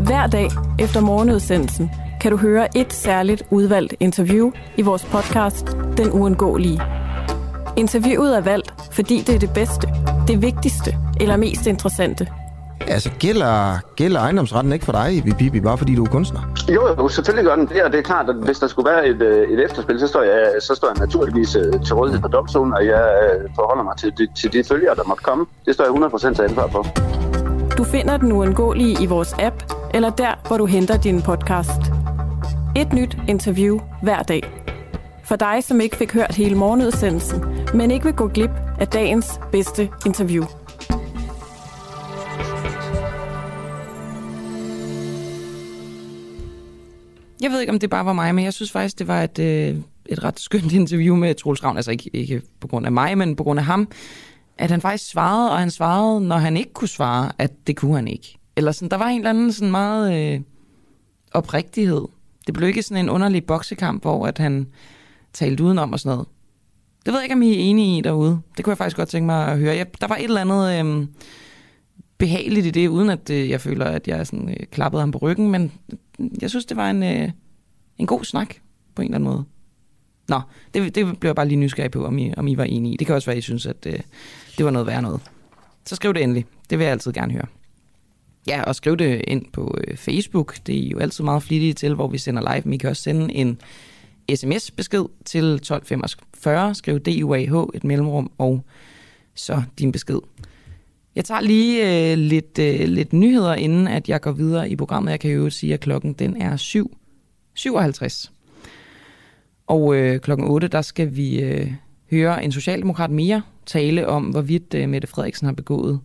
Hver 0.05 0.27
dag 0.27 0.49
efter 0.79 1.01
morgenudsendelsen 1.01 1.89
kan 2.21 2.31
du 2.31 2.37
høre 2.37 2.77
et 2.77 2.93
særligt 2.93 3.43
udvalgt 3.51 3.93
interview 3.99 4.51
i 4.77 4.81
vores 4.81 5.05
podcast 5.05 5.65
Den 5.97 6.11
Uundgåelige. 6.11 6.81
Interviewet 7.77 8.37
er 8.37 8.41
valgt, 8.41 8.73
fordi 8.91 9.21
det 9.21 9.35
er 9.35 9.39
det 9.39 9.49
bedste, 9.53 9.87
det 10.27 10.41
vigtigste 10.41 10.95
eller 11.21 11.37
mest 11.37 11.67
interessante. 11.67 12.27
Altså, 12.87 13.09
gælder, 13.19 13.77
gælder 13.95 14.19
ejendomsretten 14.19 14.73
ikke 14.73 14.85
for 14.85 14.91
dig, 14.91 15.23
Bibi, 15.37 15.59
bare 15.59 15.77
fordi 15.77 15.95
du 15.95 16.03
er 16.03 16.09
kunstner? 16.09 16.39
Jo, 16.69 16.87
jo, 16.97 17.09
selvfølgelig 17.09 17.45
gør 17.45 17.55
den 17.55 17.67
det, 17.67 17.83
og 17.83 17.91
det 17.91 17.97
er 17.97 18.01
klart, 18.01 18.29
at 18.29 18.35
hvis 18.35 18.59
der 18.59 18.67
skulle 18.67 18.89
være 18.89 19.07
et, 19.07 19.21
øh, 19.21 19.49
et 19.49 19.65
efterspil, 19.65 19.99
så 19.99 20.07
står, 20.07 20.21
jeg, 20.21 20.51
så 20.61 20.75
står 20.75 20.87
jeg 20.87 21.05
naturligvis 21.05 21.55
øh, 21.55 21.73
til 21.85 21.95
rådighed 21.95 22.21
for 22.21 22.27
domstolen, 22.27 22.73
og 22.73 22.85
jeg 22.85 23.03
øh, 23.23 23.49
forholder 23.55 23.83
mig 23.83 23.97
til 23.97 24.13
de, 24.17 24.27
til 24.35 24.53
de 24.53 24.63
følger, 24.63 24.93
der 24.93 25.03
måtte 25.03 25.23
komme. 25.23 25.45
Det 25.65 25.73
står 25.73 25.83
jeg 25.83 25.93
100% 25.93 26.33
til 26.33 26.41
ansvar 26.41 26.67
for. 26.67 26.85
Du 27.77 27.83
finder 27.83 28.17
den 28.17 28.31
uundgåelige 28.31 29.03
i 29.03 29.05
vores 29.05 29.35
app, 29.39 29.55
eller 29.93 30.09
der, 30.09 30.47
hvor 30.47 30.57
du 30.57 30.65
henter 30.65 30.97
din 30.97 31.21
podcast. 31.21 31.81
Et 32.75 32.93
nyt 32.93 33.17
interview 33.27 33.79
hver 34.03 34.23
dag. 34.23 34.43
For 35.23 35.35
dig, 35.35 35.63
som 35.63 35.81
ikke 35.81 35.95
fik 35.95 36.13
hørt 36.13 36.35
hele 36.35 36.55
morgenudsendelsen, 36.55 37.45
men 37.73 37.91
ikke 37.91 38.05
vil 38.05 38.13
gå 38.13 38.27
glip 38.27 38.51
af 38.79 38.87
dagens 38.87 39.39
bedste 39.51 39.89
interview. 40.05 40.43
Jeg 47.41 47.51
ved 47.51 47.59
ikke, 47.59 47.73
om 47.73 47.79
det 47.79 47.89
bare 47.89 48.05
var 48.05 48.13
mig, 48.13 48.35
men 48.35 48.45
jeg 48.45 48.53
synes 48.53 48.71
faktisk, 48.71 48.99
det 48.99 49.07
var 49.07 49.23
et, 49.23 49.39
øh, 49.39 49.75
et 50.05 50.23
ret 50.23 50.39
skønt 50.39 50.73
interview 50.73 51.15
med 51.15 51.35
Troels 51.35 51.63
Ravn. 51.63 51.77
Altså 51.77 51.91
ikke, 51.91 52.09
ikke 52.13 52.41
på 52.59 52.67
grund 52.67 52.85
af 52.85 52.91
mig, 52.91 53.17
men 53.17 53.35
på 53.35 53.43
grund 53.43 53.59
af 53.59 53.65
ham. 53.65 53.87
At 54.57 54.71
han 54.71 54.81
faktisk 54.81 55.09
svarede, 55.09 55.51
og 55.51 55.59
han 55.59 55.71
svarede, 55.71 56.21
når 56.21 56.37
han 56.37 56.57
ikke 56.57 56.73
kunne 56.73 56.87
svare, 56.87 57.31
at 57.37 57.67
det 57.67 57.75
kunne 57.75 57.95
han 57.95 58.07
ikke. 58.07 58.37
Eller 58.55 58.71
sådan, 58.71 58.89
der 58.89 58.97
var 58.97 59.07
en 59.07 59.17
eller 59.17 59.29
anden 59.29 59.53
sådan 59.53 59.71
meget 59.71 60.33
øh, 60.33 60.41
oprigtighed. 61.31 62.07
Det 62.47 62.53
blev 62.53 62.67
ikke 62.67 62.83
sådan 62.83 63.05
en 63.05 63.09
underlig 63.09 63.45
boksekamp, 63.45 64.01
hvor 64.01 64.27
at 64.27 64.37
han 64.37 64.67
talte 65.33 65.63
udenom 65.63 65.93
og 65.93 65.99
sådan 65.99 66.15
noget. 66.15 66.27
Det 67.05 67.13
ved 67.13 67.19
jeg 67.19 67.25
ikke, 67.25 67.35
om 67.35 67.41
I 67.41 67.49
er 67.49 67.59
enige 67.59 67.97
i 67.97 68.01
derude. 68.01 68.39
Det 68.57 68.65
kunne 68.65 68.71
jeg 68.71 68.77
faktisk 68.77 68.97
godt 68.97 69.09
tænke 69.09 69.25
mig 69.25 69.47
at 69.47 69.59
høre. 69.59 69.75
Jeg, 69.75 70.01
der 70.01 70.07
var 70.07 70.15
et 70.15 70.23
eller 70.23 70.41
andet 70.41 70.85
øh, 70.85 71.07
behageligt 72.19 72.65
i 72.65 72.71
det, 72.71 72.87
uden 72.87 73.09
at 73.09 73.29
øh, 73.29 73.49
jeg 73.49 73.61
føler, 73.61 73.85
at 73.85 74.07
jeg 74.07 74.27
sådan, 74.27 74.49
øh, 74.49 74.65
klappede 74.71 75.01
ham 75.01 75.11
på 75.11 75.17
ryggen, 75.17 75.51
men 75.51 75.71
øh, 76.19 76.27
jeg 76.41 76.49
synes, 76.49 76.65
det 76.65 76.77
var 76.77 76.89
en, 76.89 77.03
øh, 77.03 77.29
en 77.97 78.07
god 78.07 78.23
snak 78.23 78.55
på 78.95 79.01
en 79.01 79.05
eller 79.05 79.15
anden 79.15 79.29
måde. 79.29 79.43
Nå, 80.27 80.41
det, 80.73 80.95
det 80.95 81.19
blev 81.19 81.29
jeg 81.29 81.35
bare 81.35 81.47
lige 81.47 81.59
nysgerrig 81.59 81.91
på, 81.91 82.05
om 82.05 82.17
I, 82.17 82.33
om 82.37 82.47
I 82.47 82.57
var 82.57 82.63
enige 82.63 82.93
i. 82.93 82.97
Det 82.97 83.07
kan 83.07 83.15
også 83.15 83.25
være, 83.25 83.35
at 83.35 83.39
I 83.39 83.41
synes, 83.41 83.65
at 83.65 83.85
øh, 83.85 83.99
det 84.57 84.65
var 84.65 84.71
noget 84.71 84.87
værd 84.87 85.01
noget. 85.01 85.21
Så 85.85 85.95
skriv 85.95 86.13
det 86.13 86.23
endelig. 86.23 86.45
Det 86.69 86.77
vil 86.77 86.85
jeg 86.85 86.91
altid 86.91 87.13
gerne 87.13 87.33
høre. 87.33 87.45
Ja, 88.47 88.63
og 88.63 88.75
skriv 88.75 88.97
det 88.97 89.21
ind 89.27 89.45
på 89.53 89.77
øh, 89.87 89.97
Facebook. 89.97 90.57
Det 90.67 90.75
er 90.75 90.79
I 90.79 90.89
jo 90.89 90.99
altid 90.99 91.23
meget 91.23 91.43
flittige 91.43 91.73
til, 91.73 91.93
hvor 91.93 92.07
vi 92.07 92.17
sender 92.17 92.53
live. 92.53 92.61
Men 92.65 92.73
I 92.73 92.77
kan 92.77 92.89
også 92.89 93.01
sende 93.01 93.33
en 93.33 93.61
sms-besked 94.35 95.05
til 95.25 95.43
1245. 95.43 96.75
Skriv 96.75 96.99
DUAH, 96.99 97.67
et 97.73 97.83
mellemrum, 97.83 98.31
og 98.37 98.63
så 99.35 99.63
din 99.79 99.91
besked. 99.91 100.19
Jeg 101.19 101.25
tager 101.25 101.41
lige 101.41 102.11
øh, 102.11 102.17
lidt, 102.17 102.59
øh, 102.59 102.87
lidt 102.87 103.13
nyheder, 103.13 103.53
inden 103.53 103.87
at 103.87 104.09
jeg 104.09 104.21
går 104.21 104.31
videre 104.31 104.69
i 104.69 104.75
programmet. 104.75 105.11
Jeg 105.11 105.19
kan 105.19 105.31
jo 105.31 105.49
sige, 105.49 105.73
at 105.73 105.79
klokken 105.79 106.13
den 106.13 106.41
er 106.41 106.57
7. 106.57 106.97
57. 107.53 108.31
Og 109.67 109.95
øh, 109.95 110.19
klokken 110.19 110.47
8, 110.47 110.67
der 110.67 110.81
skal 110.81 111.15
vi 111.15 111.41
øh, 111.41 111.71
høre 112.11 112.43
en 112.43 112.51
socialdemokrat 112.51 113.11
mere 113.11 113.41
tale 113.65 114.07
om, 114.07 114.23
hvorvidt 114.23 114.73
øh, 114.73 114.89
Mette 114.89 115.07
Frederiksen 115.07 115.45
har 115.45 115.53
begået 115.53 115.99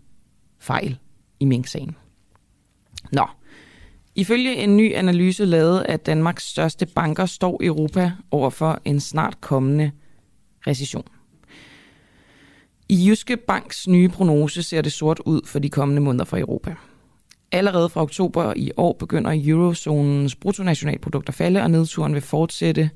fejl 0.59 0.99
i 1.41 1.45
Mink-sagen. 1.45 1.97
Nå, 3.13 3.27
ifølge 4.15 4.57
en 4.57 4.77
ny 4.77 4.95
analyse 4.95 5.45
lavet 5.45 5.81
af 5.81 6.01
Danmarks 6.01 6.45
største 6.45 6.87
banker, 6.87 7.27
står 7.27 7.61
Europa 7.63 8.13
overfor 8.31 8.81
en 8.85 9.01
snart 9.01 9.41
kommende 9.41 9.91
recession. 10.67 11.05
I 12.89 13.09
Jyske 13.09 13.37
Banks 13.37 13.89
nye 13.89 14.09
prognose 14.09 14.63
ser 14.63 14.83
det 14.83 14.93
sort 14.93 15.21
ud 15.25 15.41
for 15.47 15.59
de 15.59 15.71
kommende 15.71 16.03
måneder 16.03 16.25
for 16.25 16.39
Europa. 16.39 16.75
Allerede 17.53 17.89
fra 17.89 18.03
oktober 18.03 18.53
i 18.57 18.71
år 18.77 18.93
begynder 18.93 19.43
eurozonens 19.45 20.35
bruttonationalprodukt 20.35 21.29
at 21.29 21.35
falde, 21.35 21.63
og 21.63 21.71
nedturen 21.71 22.15
vil 22.15 22.23
fortsætte 22.23 22.91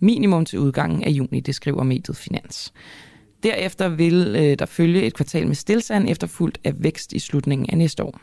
minimum 0.00 0.44
til 0.44 0.58
udgangen 0.58 1.04
af 1.04 1.10
juni, 1.10 1.40
det 1.40 1.54
skriver 1.54 1.82
mediet 1.82 2.16
Finans. 2.16 2.72
Derefter 3.42 3.88
vil 3.88 4.34
øh, 4.38 4.58
der 4.58 4.66
følge 4.66 5.02
et 5.02 5.14
kvartal 5.14 5.46
med 5.46 5.54
stilstand 5.54 6.08
efterfulgt 6.08 6.58
af 6.64 6.72
vækst 6.78 7.12
i 7.12 7.18
slutningen 7.18 7.70
af 7.70 7.78
næste 7.78 8.04
år. 8.04 8.20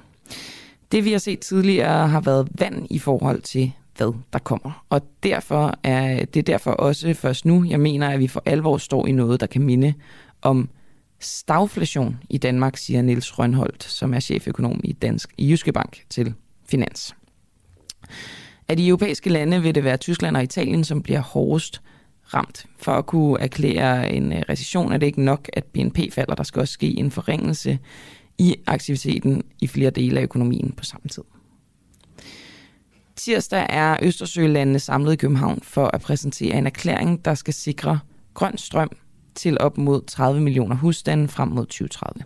Det 0.92 1.06
vi 1.06 1.12
har 1.12 1.20
set 1.20 1.40
tidligere 1.40 2.08
har 2.08 2.22
været 2.22 2.48
vand 2.60 2.88
i 2.90 3.00
forhold 3.00 3.42
til, 3.42 3.72
hvad 3.98 4.14
der 4.34 4.40
kommer. 4.40 4.86
Og 4.90 5.02
derfor 5.24 5.74
er 5.84 6.26
det 6.26 6.40
er 6.40 6.44
derfor 6.44 6.72
også 6.72 7.14
først 7.14 7.46
nu, 7.46 7.66
jeg 7.70 7.80
mener, 7.80 8.10
at 8.10 8.20
vi 8.20 8.28
for 8.28 8.44
alvor 8.46 8.78
står 8.78 9.08
i 9.08 9.12
noget, 9.12 9.40
der 9.40 9.48
kan 9.48 9.62
minde 9.62 9.94
om 10.42 10.70
stagflation 11.20 12.18
i 12.30 12.38
Danmark, 12.38 12.78
siger 12.78 13.02
Niels 13.02 13.40
Rønholdt, 13.40 13.84
som 13.84 14.14
er 14.14 14.20
cheføkonom 14.20 14.82
i 14.84 14.94
Dansk 14.94 15.34
i 15.38 15.50
Jyske 15.50 15.72
Bank 15.72 16.06
til 16.10 16.34
Finans. 16.70 17.16
Af 18.68 18.78
de 18.78 18.88
europæiske 18.88 19.30
lande 19.30 19.62
vil 19.62 19.76
det 19.76 19.84
være 19.84 19.98
Tyskland 19.98 20.38
og 20.38 20.44
Italien, 20.44 20.84
som 20.84 21.04
bliver 21.04 21.20
hårdest 21.20 21.82
ramt. 22.34 22.66
For 22.80 22.92
at 22.92 23.06
kunne 23.06 23.42
erklære 23.42 24.12
en 24.12 24.34
øh, 24.34 24.42
recession 24.50 24.92
er 24.92 24.98
det 24.98 25.06
ikke 25.06 25.22
nok, 25.22 25.50
at 25.54 25.64
BNP 25.64 26.00
falder. 26.12 26.36
Der 26.36 26.44
skal 26.44 26.60
også 26.60 26.74
ske 26.74 27.00
en 27.00 27.12
forringelse 27.12 27.80
i 28.38 28.56
aktiviteten 28.68 29.44
i 29.62 29.68
flere 29.68 29.90
dele 29.90 30.20
af 30.20 30.24
økonomien 30.24 30.72
på 30.78 30.84
samme 30.84 31.10
tid. 31.10 31.24
Tirsdag 33.16 33.66
er 33.70 33.98
Østersølandene 34.02 34.80
samlet 34.80 35.14
i 35.14 35.16
København 35.16 35.60
for 35.64 35.86
at 35.94 36.02
præsentere 36.02 36.56
en 36.56 36.66
erklæring, 36.66 37.26
der 37.26 37.34
skal 37.34 37.54
sikre 37.54 38.00
grøn 38.34 38.58
strøm 38.58 38.90
til 39.38 39.58
op 39.60 39.78
mod 39.78 40.02
30 40.08 40.42
millioner 40.42 40.76
husstande 40.76 41.28
frem 41.28 41.48
mod 41.48 41.66
2030. 41.66 42.24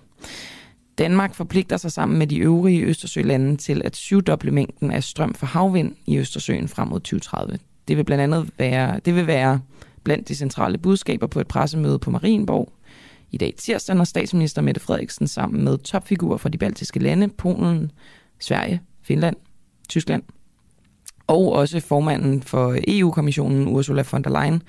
Danmark 0.97 1.33
forpligter 1.33 1.77
sig 1.77 1.91
sammen 1.91 2.19
med 2.19 2.27
de 2.27 2.37
øvrige 2.37 2.81
Østersølande 2.81 3.57
til 3.57 3.81
at 3.85 3.95
syvdoble 3.95 4.51
mængden 4.51 4.91
af 4.91 5.03
strøm 5.03 5.33
fra 5.33 5.47
havvind 5.47 5.95
i 6.05 6.17
Østersøen 6.17 6.67
frem 6.67 6.87
mod 6.87 6.99
2030. 6.99 7.59
Det 7.87 7.97
vil 7.97 8.03
blandt 8.03 8.21
andet 8.21 8.49
være, 8.57 8.99
det 9.05 9.15
vil 9.15 9.27
være 9.27 9.61
blandt 10.03 10.27
de 10.27 10.35
centrale 10.35 10.77
budskaber 10.77 11.27
på 11.27 11.39
et 11.39 11.47
pressemøde 11.47 11.99
på 11.99 12.11
Marienborg 12.11 12.73
i 13.31 13.37
dag 13.37 13.53
tirsdag, 13.57 13.95
når 13.95 14.03
statsminister 14.03 14.61
Mette 14.61 14.81
Frederiksen 14.81 15.27
sammen 15.27 15.63
med 15.63 15.77
topfigurer 15.77 16.37
fra 16.37 16.49
de 16.49 16.57
baltiske 16.57 16.99
lande, 16.99 17.27
Polen, 17.27 17.91
Sverige, 18.39 18.81
Finland, 19.03 19.35
Tyskland 19.89 20.23
og 21.31 21.51
også 21.51 21.79
formanden 21.79 22.41
for 22.41 22.77
EU-kommissionen 22.87 23.67
Ursula 23.67 24.03
von 24.11 24.23
der 24.23 24.29
Leyen 24.29 24.63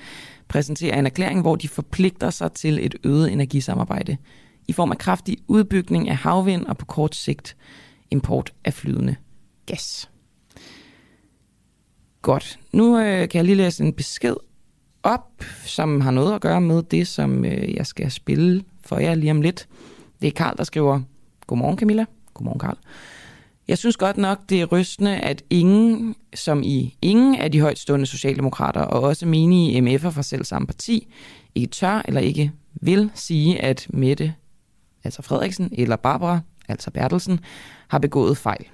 præsenterer 0.52 0.98
en 0.98 1.06
erklæring, 1.06 1.40
hvor 1.40 1.56
de 1.56 1.68
forpligter 1.68 2.30
sig 2.30 2.52
til 2.52 2.86
et 2.86 2.94
øget 3.04 3.32
energisamarbejde 3.32 4.16
i 4.68 4.72
form 4.72 4.90
af 4.90 4.98
kraftig 4.98 5.36
udbygning 5.48 6.08
af 6.08 6.16
havvind 6.16 6.66
og 6.66 6.78
på 6.78 6.86
kort 6.86 7.14
sigt 7.14 7.56
import 8.10 8.52
af 8.64 8.74
flydende 8.74 9.16
gas. 9.66 10.10
Godt. 12.22 12.58
Nu 12.72 12.98
øh, 12.98 13.28
kan 13.28 13.38
jeg 13.38 13.44
lige 13.44 13.54
læse 13.54 13.84
en 13.84 13.92
besked 13.92 14.36
op, 15.02 15.44
som 15.64 16.00
har 16.00 16.10
noget 16.10 16.34
at 16.34 16.40
gøre 16.40 16.60
med 16.60 16.82
det, 16.82 17.06
som 17.06 17.44
øh, 17.44 17.74
jeg 17.74 17.86
skal 17.86 18.10
spille 18.10 18.64
for 18.84 18.98
jer 18.98 19.14
lige 19.14 19.30
om 19.30 19.42
lidt. 19.42 19.68
Det 20.20 20.26
er 20.26 20.32
Karl, 20.32 20.56
der 20.56 20.64
skriver, 20.64 21.00
Godmorgen 21.46 21.78
Camilla. 21.78 22.04
Godmorgen 22.34 22.58
Karl. 22.58 22.76
Jeg 23.68 23.78
synes 23.78 23.96
godt 23.96 24.16
nok, 24.16 24.38
det 24.48 24.60
er 24.60 24.64
rystende, 24.64 25.16
at 25.16 25.42
ingen, 25.50 26.16
som 26.34 26.62
i 26.62 26.96
ingen 27.02 27.34
af 27.34 27.52
de 27.52 27.60
højtstående 27.60 28.06
socialdemokrater 28.06 28.80
og 28.80 29.02
også 29.02 29.26
menige 29.26 29.80
MF'er 29.80 30.08
fra 30.08 30.22
selv 30.22 30.44
samme 30.44 30.66
parti, 30.66 31.06
ikke 31.54 31.70
tør 31.70 32.02
eller 32.04 32.20
ikke 32.20 32.52
vil 32.72 33.10
sige, 33.14 33.62
at 33.62 33.86
Mette, 33.90 34.34
altså 35.04 35.22
Frederiksen, 35.22 35.68
eller 35.72 35.96
Barbara, 35.96 36.40
altså 36.68 36.90
Bertelsen, 36.90 37.40
har 37.88 37.98
begået 37.98 38.36
fejl. 38.36 38.64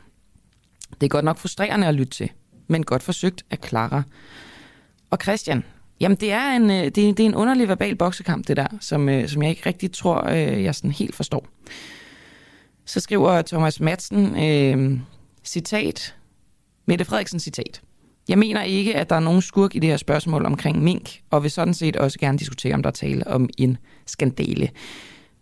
Det 1.01 1.03
er 1.07 1.09
godt 1.09 1.25
nok 1.25 1.39
frustrerende 1.39 1.87
at 1.87 1.95
lytte 1.95 2.13
til, 2.13 2.31
men 2.67 2.83
godt 2.85 3.03
forsøgt 3.03 3.45
af 3.51 3.59
Clara. 3.65 4.03
Og 5.11 5.19
Christian, 5.23 5.65
Jamen, 6.01 6.17
det 6.17 6.33
er 6.33 6.51
en, 6.51 6.71
øh, 6.71 6.85
det, 6.85 6.99
er, 6.99 7.13
det 7.15 7.21
er 7.21 7.27
en 7.27 7.35
underlig 7.35 7.69
verbal 7.69 7.97
boksekamp, 7.97 8.49
det 8.49 8.57
der, 8.57 8.67
som, 8.81 9.09
øh, 9.09 9.29
som 9.29 9.43
jeg 9.43 9.51
ikke 9.51 9.63
rigtig 9.67 9.93
tror, 9.93 10.29
øh, 10.29 10.65
jeg 10.65 10.75
sådan 10.75 10.91
helt 10.91 11.15
forstår. 11.15 11.47
Så 12.89 13.01
skriver 13.01 13.43
Thomas 13.43 13.81
Madsen, 13.81 14.45
øh, 14.45 15.01
citat, 15.45 16.15
Mette 16.87 17.05
Frederiksen 17.05 17.41
citat. 17.41 17.83
Jeg 18.29 18.39
mener 18.39 18.63
ikke, 18.63 18.97
at 18.97 19.11
der 19.11 19.17
er 19.17 19.21
nogen 19.21 19.43
skurk 19.43 19.75
i 19.75 19.79
det 19.79 19.89
her 19.89 19.97
spørgsmål 19.97 20.47
omkring 20.47 20.83
mink, 20.83 21.21
og 21.31 21.43
vil 21.43 21.51
sådan 21.51 21.75
set 21.75 21.97
også 21.97 22.19
gerne 22.19 22.39
diskutere, 22.39 22.75
om 22.75 22.83
der 22.83 22.91
er 22.91 22.93
tale 22.93 23.27
om 23.27 23.49
en 23.59 23.77
skandale. 24.07 24.71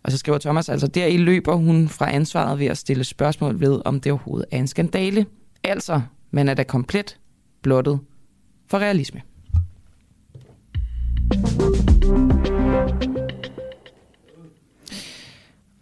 Og 0.02 0.12
så 0.12 0.18
skriver 0.18 0.38
Thomas, 0.38 0.68
altså 0.68 0.86
der 0.86 1.06
i 1.06 1.16
løber 1.16 1.54
hun 1.54 1.88
fra 1.88 2.14
ansvaret 2.14 2.58
ved 2.58 2.66
at 2.66 2.78
stille 2.78 3.04
spørgsmål 3.04 3.60
ved, 3.60 3.80
om 3.84 4.00
det 4.00 4.12
overhovedet 4.12 4.46
er 4.50 4.58
en 4.58 4.66
skandale. 4.66 5.26
Altså, 5.64 6.00
man 6.30 6.48
er 6.48 6.54
da 6.54 6.62
komplet 6.62 7.18
blottet 7.62 8.00
for 8.70 8.78
realisme. 8.78 9.22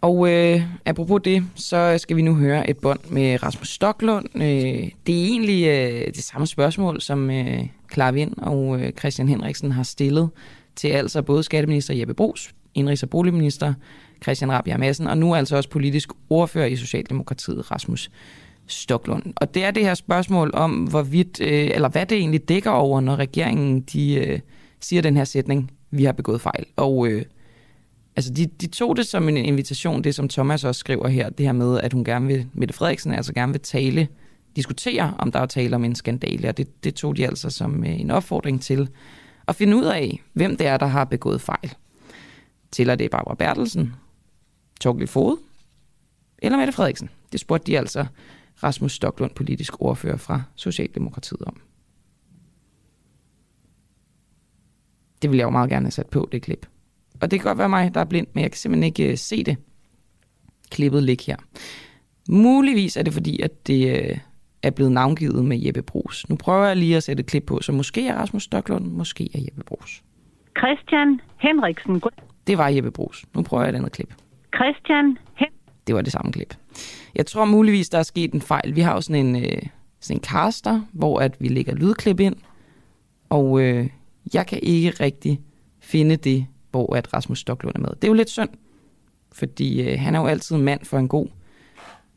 Og 0.05 0.31
øh, 0.31 0.61
apropos 0.85 1.21
det, 1.23 1.43
så 1.55 1.97
skal 1.97 2.17
vi 2.17 2.21
nu 2.21 2.35
høre 2.35 2.69
et 2.69 2.77
bånd 2.77 2.99
med 3.09 3.43
Rasmus 3.43 3.69
Stoklund. 3.69 4.25
Øh, 4.35 4.89
det 5.07 5.21
er 5.21 5.25
egentlig 5.25 5.67
øh, 5.67 6.07
det 6.07 6.23
samme 6.23 6.47
spørgsmål, 6.47 7.01
som 7.01 7.29
øh, 7.29 7.59
Clara 7.93 8.11
Vind 8.11 8.33
og 8.37 8.79
øh, 8.79 8.91
Christian 8.91 9.27
Henriksen 9.27 9.71
har 9.71 9.83
stillet 9.83 10.29
til 10.75 10.87
altså 10.87 11.21
både 11.21 11.43
skatteminister 11.43 11.93
Jeppe 11.93 12.13
Brugs, 12.13 12.55
indrigs- 12.79 13.03
og 13.03 13.09
boligminister 13.09 13.73
Christian 14.23 14.51
Rabia 14.51 14.77
Madsen, 14.77 15.07
og 15.07 15.17
nu 15.17 15.35
altså 15.35 15.55
også 15.55 15.69
politisk 15.69 16.09
ordfører 16.29 16.65
i 16.65 16.75
Socialdemokratiet, 16.75 17.71
Rasmus 17.71 18.11
Stoklund. 18.67 19.23
Og 19.35 19.53
det 19.53 19.63
er 19.63 19.71
det 19.71 19.83
her 19.83 19.93
spørgsmål 19.93 20.51
om, 20.53 20.71
hvorvidt, 20.71 21.41
øh, 21.41 21.69
eller 21.73 21.89
hvad 21.89 22.05
det 22.05 22.17
egentlig 22.17 22.49
dækker 22.49 22.71
over, 22.71 23.01
når 23.01 23.15
regeringen 23.15 23.81
de, 23.81 24.13
øh, 24.13 24.39
siger 24.81 25.01
den 25.01 25.17
her 25.17 25.23
sætning, 25.23 25.71
vi 25.91 26.03
har 26.03 26.11
begået 26.11 26.41
fejl. 26.41 26.65
Og 26.75 27.07
øh, 27.07 27.25
altså 28.15 28.33
de, 28.33 28.45
de 28.45 28.67
tog 28.67 28.97
det 28.97 29.07
som 29.07 29.29
en 29.29 29.37
invitation, 29.37 30.03
det 30.03 30.15
som 30.15 30.29
Thomas 30.29 30.63
også 30.63 30.79
skriver 30.79 31.07
her, 31.07 31.29
det 31.29 31.45
her 31.45 31.53
med, 31.53 31.79
at 31.79 31.93
hun 31.93 32.03
gerne 32.03 32.27
vil, 32.27 32.47
Mette 32.53 32.73
Frederiksen 32.73 33.13
altså 33.13 33.33
gerne 33.33 33.51
vil 33.51 33.61
tale, 33.61 34.07
diskutere, 34.55 35.13
om 35.19 35.31
der 35.31 35.39
er 35.39 35.45
tale 35.45 35.75
om 35.75 35.83
en 35.83 35.95
skandale, 35.95 36.49
og 36.49 36.57
det, 36.57 36.83
det 36.83 36.95
tog 36.95 37.17
de 37.17 37.27
altså 37.27 37.49
som 37.49 37.83
øh, 37.83 37.99
en 37.99 38.11
opfordring 38.11 38.61
til 38.61 38.89
at 39.47 39.55
finde 39.55 39.77
ud 39.77 39.83
af, 39.83 40.21
hvem 40.33 40.57
det 40.57 40.67
er, 40.67 40.77
der 40.77 40.85
har 40.85 41.05
begået 41.05 41.41
fejl. 41.41 41.73
Tæller 42.71 42.95
det 42.95 43.11
Barbara 43.11 43.35
Bertelsen, 43.35 43.93
Torgild 44.81 45.07
Fod 45.07 45.37
eller 46.37 46.57
Mette 46.57 46.73
Frederiksen? 46.73 47.09
Det 47.31 47.39
spurgte 47.39 47.71
de 47.71 47.77
altså 47.77 48.05
Rasmus 48.63 48.93
Stoklund, 48.93 49.31
politisk 49.35 49.73
ordfører 49.79 50.17
fra 50.17 50.41
Socialdemokratiet 50.55 51.41
om. 51.41 51.61
Det 55.21 55.29
vil 55.31 55.37
jeg 55.37 55.45
jo 55.45 55.49
meget 55.49 55.69
gerne 55.69 55.85
have 55.85 55.91
sat 55.91 56.07
på, 56.07 56.29
det 56.31 56.41
klip. 56.41 56.67
Og 57.21 57.31
det 57.31 57.39
kan 57.39 57.47
godt 57.47 57.57
være 57.57 57.69
mig, 57.69 57.93
der 57.93 57.99
er 57.99 58.05
blind, 58.05 58.27
men 58.33 58.41
jeg 58.41 58.51
kan 58.51 58.57
simpelthen 58.57 58.83
ikke 58.83 59.11
uh, 59.11 59.17
se 59.17 59.43
det. 59.43 59.57
Klippet 60.71 61.03
ligge 61.03 61.23
her. 61.27 61.35
Muligvis 62.29 62.97
er 62.97 63.03
det 63.03 63.13
fordi, 63.13 63.41
at 63.41 63.67
det 63.67 64.11
uh, 64.11 64.17
er 64.63 64.69
blevet 64.69 64.91
navngivet 64.91 65.45
med 65.45 65.65
Jeppe 65.65 65.81
Brugs. 65.81 66.29
Nu 66.29 66.35
prøver 66.35 66.65
jeg 66.65 66.77
lige 66.77 66.97
at 66.97 67.03
sætte 67.03 67.21
et 67.21 67.27
klip 67.27 67.43
på, 67.43 67.61
så 67.61 67.71
måske 67.71 68.07
er 68.07 68.15
Rasmus 68.15 68.43
Stoklund, 68.43 68.85
måske 68.85 69.29
er 69.33 69.39
Jeppe 69.45 69.63
Brugs. 69.63 70.03
Christian 70.57 71.19
Henriksen. 71.37 72.01
Det 72.47 72.57
var 72.57 72.67
Jeppe 72.67 72.91
Brugs. 72.91 73.25
Nu 73.35 73.41
prøver 73.41 73.63
jeg 73.63 73.69
et 73.69 73.75
andet 73.75 73.91
klip. 73.91 74.13
Christian 74.55 75.17
Hen 75.35 75.47
Det 75.87 75.95
var 75.95 76.01
det 76.01 76.11
samme 76.11 76.31
klip. 76.31 76.57
Jeg 77.15 77.25
tror 77.25 77.45
muligvis, 77.45 77.89
der 77.89 77.97
er 77.97 78.03
sket 78.03 78.33
en 78.33 78.41
fejl. 78.41 78.75
Vi 78.75 78.81
har 78.81 78.93
jo 78.93 79.01
sådan 79.01 79.25
en, 79.25 79.35
øh, 79.35 79.61
sådan 79.99 80.17
en 80.17 80.23
caster, 80.23 80.81
hvor 80.93 81.19
at 81.19 81.37
vi 81.39 81.47
lægger 81.47 81.75
lydklip 81.75 82.19
ind, 82.19 82.35
og 83.29 83.61
øh, 83.61 83.89
jeg 84.33 84.47
kan 84.47 84.59
ikke 84.63 84.89
rigtig 84.89 85.41
finde 85.79 86.15
det, 86.15 86.45
hvor 86.75 86.95
at 86.95 87.13
Rasmus 87.13 87.39
Stoklund 87.39 87.75
er 87.75 87.79
med. 87.79 87.89
Det 87.89 88.03
er 88.03 88.07
jo 88.07 88.13
lidt 88.13 88.29
synd, 88.29 88.49
fordi 89.31 89.81
øh, 89.81 89.99
han 89.99 90.15
er 90.15 90.19
jo 90.19 90.27
altid 90.27 90.55
en 90.55 90.61
mand 90.61 90.85
for 90.85 90.97
en 90.97 91.07
god 91.07 91.27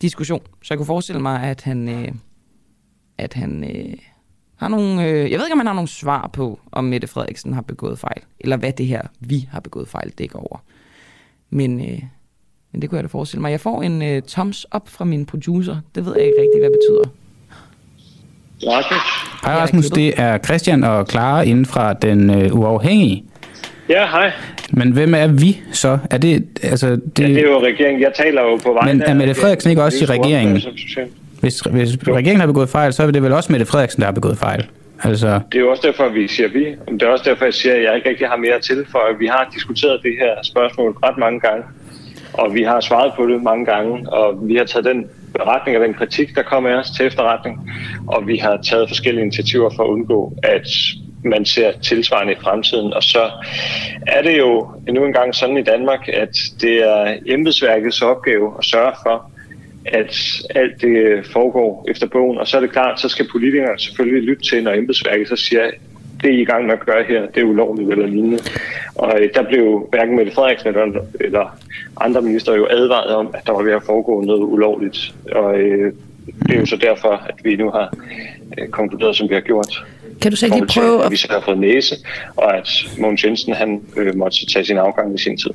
diskussion. 0.02 0.42
Så 0.62 0.66
jeg 0.70 0.78
kunne 0.78 0.86
forestille 0.86 1.22
mig, 1.22 1.42
at 1.42 1.62
han, 1.62 1.88
øh, 1.88 2.09
at 3.18 3.34
han 3.34 3.64
øh, 3.64 3.96
har 4.56 4.68
nogle... 4.68 5.04
Øh, 5.04 5.30
jeg 5.30 5.38
ved 5.38 5.46
ikke, 5.46 5.52
om 5.52 5.59
han 5.59 5.66
har 5.66 5.74
nogle 5.74 5.88
svar 5.88 6.30
på, 6.32 6.61
om 6.72 6.84
Mette 6.84 7.06
Frederiksen 7.06 7.52
har 7.52 7.62
begået 7.62 7.98
fejl, 7.98 8.22
eller 8.40 8.56
hvad 8.56 8.72
det 8.72 8.86
her, 8.86 9.02
vi 9.20 9.48
har 9.50 9.61
begået 9.61 9.88
fejl, 9.88 10.11
dækker 10.11 10.38
over. 10.38 10.59
Men, 11.50 11.80
øh, 11.80 12.02
men 12.72 12.82
det 12.82 12.90
kunne 12.90 12.96
jeg 12.96 13.04
da 13.04 13.09
forestille 13.09 13.40
mig. 13.40 13.50
Jeg 13.50 13.61
får 13.61 13.82
en 13.82 14.02
øh, 14.02 14.22
thumbs 14.22 14.66
up 14.74 14.88
fra 14.88 15.04
min 15.04 15.26
producer. 15.26 15.76
Det 15.94 16.06
ved 16.06 16.14
jeg 16.16 16.26
ikke 16.26 16.40
rigtig, 16.40 16.61
hvad 16.61 16.70
det 16.70 16.78
betyder. 16.80 17.11
Rasmus. 18.70 19.00
Hej 19.44 19.54
Rasmus, 19.54 19.90
det 19.90 20.20
er 20.20 20.38
Christian 20.38 20.84
og 20.84 21.06
Clara 21.11 21.42
inden 21.42 21.66
fra 21.66 21.92
Den 21.92 22.30
øh, 22.30 22.54
Uafhængige. 22.54 23.24
Ja, 23.89 24.07
hej. 24.07 24.32
Men 24.70 24.93
hvem 24.93 25.14
er 25.14 25.26
vi 25.26 25.61
så? 25.72 25.99
Er 26.11 26.18
det, 26.18 26.45
altså, 26.62 26.86
det... 26.89 27.18
Ja, 27.18 27.28
det 27.28 27.39
er 27.39 27.43
jo 27.43 27.62
regeringen. 27.62 28.03
Jeg 28.03 28.12
taler 28.14 28.43
jo 28.43 28.57
på 28.57 28.72
vegne 28.72 28.99
Men 28.99 29.03
er 29.03 29.14
Mette 29.14 29.34
Frederiksen 29.34 29.70
ikke 29.70 29.82
også 29.82 30.05
i 30.05 30.07
regeringen? 30.07 30.62
Hvis, 31.41 31.61
hvis 31.61 31.99
regeringen 32.09 32.41
har 32.41 32.47
begået 32.47 32.68
fejl, 32.68 32.93
så 32.93 33.03
er 33.03 33.11
det 33.11 33.22
vel 33.22 33.32
også 33.32 33.53
Mette 33.53 33.66
Frederiksen, 33.66 34.01
der 34.01 34.07
har 34.07 34.12
begået 34.12 34.39
fejl. 34.39 34.66
Altså, 35.05 35.41
Det 35.53 35.59
er 35.59 35.62
jo 35.62 35.70
også 35.70 35.82
derfor, 35.86 36.09
vi 36.09 36.28
siger 36.28 36.49
vi. 36.49 36.64
Det 36.93 37.03
er 37.03 37.07
også 37.07 37.24
derfor, 37.30 37.45
jeg 37.45 37.55
siger, 37.55 37.74
at 37.74 37.82
jeg 37.82 37.97
ikke 37.97 38.09
rigtig 38.09 38.28
har 38.28 38.36
mere 38.36 38.61
til, 38.61 38.86
for 38.91 39.18
vi 39.18 39.26
har 39.26 39.51
diskuteret 39.55 40.01
det 40.03 40.12
her 40.20 40.32
spørgsmål 40.43 40.91
ret 40.93 41.18
mange 41.18 41.41
gange. 41.41 41.64
Og 42.32 42.55
vi 42.55 42.62
har 42.62 42.80
svaret 42.80 43.12
på 43.16 43.26
det 43.26 43.43
mange 43.43 43.66
gange, 43.66 44.12
og 44.12 44.49
vi 44.49 44.57
har 44.57 44.64
taget 44.64 44.84
den 44.84 45.07
beretning 45.34 45.78
og 45.78 45.84
den 45.84 45.95
kritik, 45.95 46.34
der 46.34 46.43
kommer 46.43 46.70
af 46.70 46.74
os 46.74 46.91
til 46.91 47.07
efterretning. 47.07 47.70
Og 48.07 48.26
vi 48.26 48.36
har 48.36 48.57
taget 48.57 48.89
forskellige 48.89 49.22
initiativer 49.22 49.70
for 49.76 49.82
at 49.82 49.89
undgå, 49.89 50.32
at 50.43 50.68
man 51.25 51.45
ser 51.45 51.73
tilsvarende 51.73 52.33
i 52.33 52.37
fremtiden. 52.41 52.93
Og 52.95 53.03
så 53.03 53.31
er 54.07 54.23
det 54.23 54.39
jo 54.39 54.69
endnu 54.89 55.05
engang 55.05 55.35
sådan 55.35 55.57
i 55.57 55.62
Danmark, 55.62 56.09
at 56.09 56.37
det 56.61 56.77
er 56.83 57.16
embedsværkets 57.27 58.03
opgave 58.03 58.55
at 58.59 58.64
sørge 58.64 58.93
for, 59.07 59.31
at 59.85 60.16
alt 60.55 60.83
det 60.83 61.27
foregår 61.27 61.87
efter 61.89 62.07
bogen. 62.07 62.39
Og 62.39 62.49
så 62.49 62.57
er 62.57 62.61
det 62.61 62.73
klart, 62.73 63.01
så 63.01 63.09
skal 63.09 63.29
politikerne 63.33 63.79
selvfølgelig 63.79 64.23
lytte 64.23 64.43
til, 64.43 64.64
når 64.64 64.73
embedsværket 64.73 65.29
så 65.29 65.37
siger, 65.37 65.71
det 66.23 66.35
er 66.35 66.39
I 66.39 66.45
gang 66.45 66.66
med 66.66 66.73
at 66.73 66.87
gøre 66.87 67.05
her, 67.05 67.27
det 67.27 67.41
er 67.41 67.45
ulovligt 67.45 67.91
eller 67.91 68.07
lignende. 68.07 68.39
Og 68.95 69.21
øh, 69.21 69.29
der 69.35 69.43
blev 69.43 69.89
hverken 69.91 70.16
Mette 70.16 70.33
Frederiksen 70.33 70.69
eller, 70.69 71.01
eller 71.21 71.59
andre 72.01 72.23
minister 72.23 72.55
jo 72.55 72.66
advaret 72.71 73.14
om, 73.14 73.31
at 73.35 73.47
der 73.47 73.53
var 73.53 73.62
ved 73.62 73.73
at 73.73 73.83
foregå 73.83 74.21
noget 74.21 74.43
ulovligt. 74.43 75.14
Og 75.33 75.59
øh, 75.59 75.93
det 76.27 76.55
er 76.55 76.61
jo 76.61 76.66
så 76.66 76.77
derfor, 76.77 77.12
at 77.29 77.35
vi 77.45 77.57
nu 77.57 77.71
har 77.71 77.97
øh, 78.59 78.69
konkluderet, 78.69 79.16
som 79.16 79.29
vi 79.29 79.35
har 79.35 79.41
gjort. 79.41 79.85
Kan 80.21 80.31
du 80.31 80.37
så 80.37 80.47
ikke 80.47 80.57
lige 80.57 80.66
prøve 80.66 81.05
at 81.05 81.11
vi 81.11 81.16
så 81.16 81.27
har 81.31 81.43
fået 81.45 81.59
næse, 81.59 81.97
og 82.37 82.57
at 82.57 82.69
Mogens 82.99 83.25
Jensen 83.25 83.55
han 83.55 83.81
øh, 83.97 84.16
måtte 84.16 84.47
tage 84.47 84.64
sin 84.64 84.77
afgang 84.77 85.14
i 85.14 85.19
sin 85.19 85.37
tid. 85.37 85.51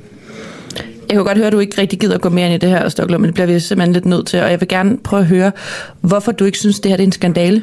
Jeg 1.08 1.16
kan 1.16 1.24
godt 1.24 1.38
høre, 1.38 1.46
at 1.46 1.52
du 1.52 1.58
ikke 1.58 1.80
rigtig 1.80 2.00
gider 2.00 2.14
at 2.14 2.20
gå 2.20 2.28
mere 2.28 2.46
ind 2.46 2.54
i 2.54 2.58
det 2.58 2.68
her, 2.68 2.88
Stoklund, 2.88 3.20
men 3.20 3.26
det 3.26 3.34
bliver 3.34 3.46
vi 3.46 3.60
simpelthen 3.60 3.92
lidt 3.92 4.06
nødt 4.06 4.26
til. 4.26 4.40
Og 4.40 4.50
jeg 4.50 4.60
vil 4.60 4.68
gerne 4.68 4.98
prøve 4.98 5.20
at 5.20 5.26
høre, 5.26 5.52
hvorfor 6.00 6.32
du 6.32 6.44
ikke 6.44 6.58
synes, 6.58 6.80
det 6.80 6.90
her 6.90 6.96
det 6.96 7.02
er 7.02 7.06
en 7.06 7.12
skandale. 7.12 7.62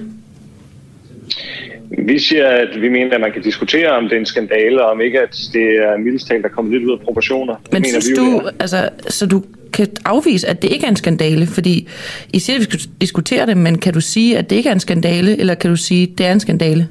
Vi 1.97 2.19
siger, 2.19 2.47
at 2.47 2.81
vi 2.81 2.89
mener, 2.89 3.15
at 3.15 3.21
man 3.21 3.31
kan 3.31 3.41
diskutere, 3.41 3.89
om 3.89 4.03
det 4.03 4.13
er 4.13 4.19
en 4.19 4.25
skandale, 4.25 4.85
og 4.85 4.91
om 4.91 5.01
ikke, 5.01 5.21
at 5.21 5.37
det 5.53 5.63
er 5.63 5.97
mildest 5.97 6.27
talt, 6.27 6.43
der 6.43 6.49
er 6.49 6.53
kommet 6.53 6.73
lidt 6.73 6.83
ud 6.83 6.91
af 6.91 6.99
proportioner. 7.05 7.55
Men 7.71 7.81
mener 7.81 7.99
synes 7.99 8.09
vi 8.09 8.15
du, 8.15 8.37
er. 8.37 8.49
altså, 8.59 8.89
så 9.07 9.25
du 9.25 9.43
kan 9.73 9.87
afvise, 10.05 10.47
at 10.47 10.61
det 10.61 10.71
ikke 10.71 10.85
er 10.85 10.89
en 10.89 10.95
skandale? 10.95 11.47
Fordi 11.47 11.87
I 12.33 12.39
siger, 12.39 12.57
at 12.57 12.59
vi 12.59 12.63
skal 12.63 12.79
diskutere 13.01 13.45
det, 13.45 13.57
men 13.57 13.77
kan 13.77 13.93
du 13.93 14.01
sige, 14.01 14.37
at 14.37 14.49
det 14.49 14.55
ikke 14.55 14.69
er 14.69 14.73
en 14.73 14.79
skandale, 14.79 15.39
eller 15.39 15.55
kan 15.55 15.69
du 15.69 15.75
sige, 15.75 16.03
at 16.03 16.17
det 16.17 16.25
er 16.25 16.31
en 16.31 16.39
skandale? 16.39 16.87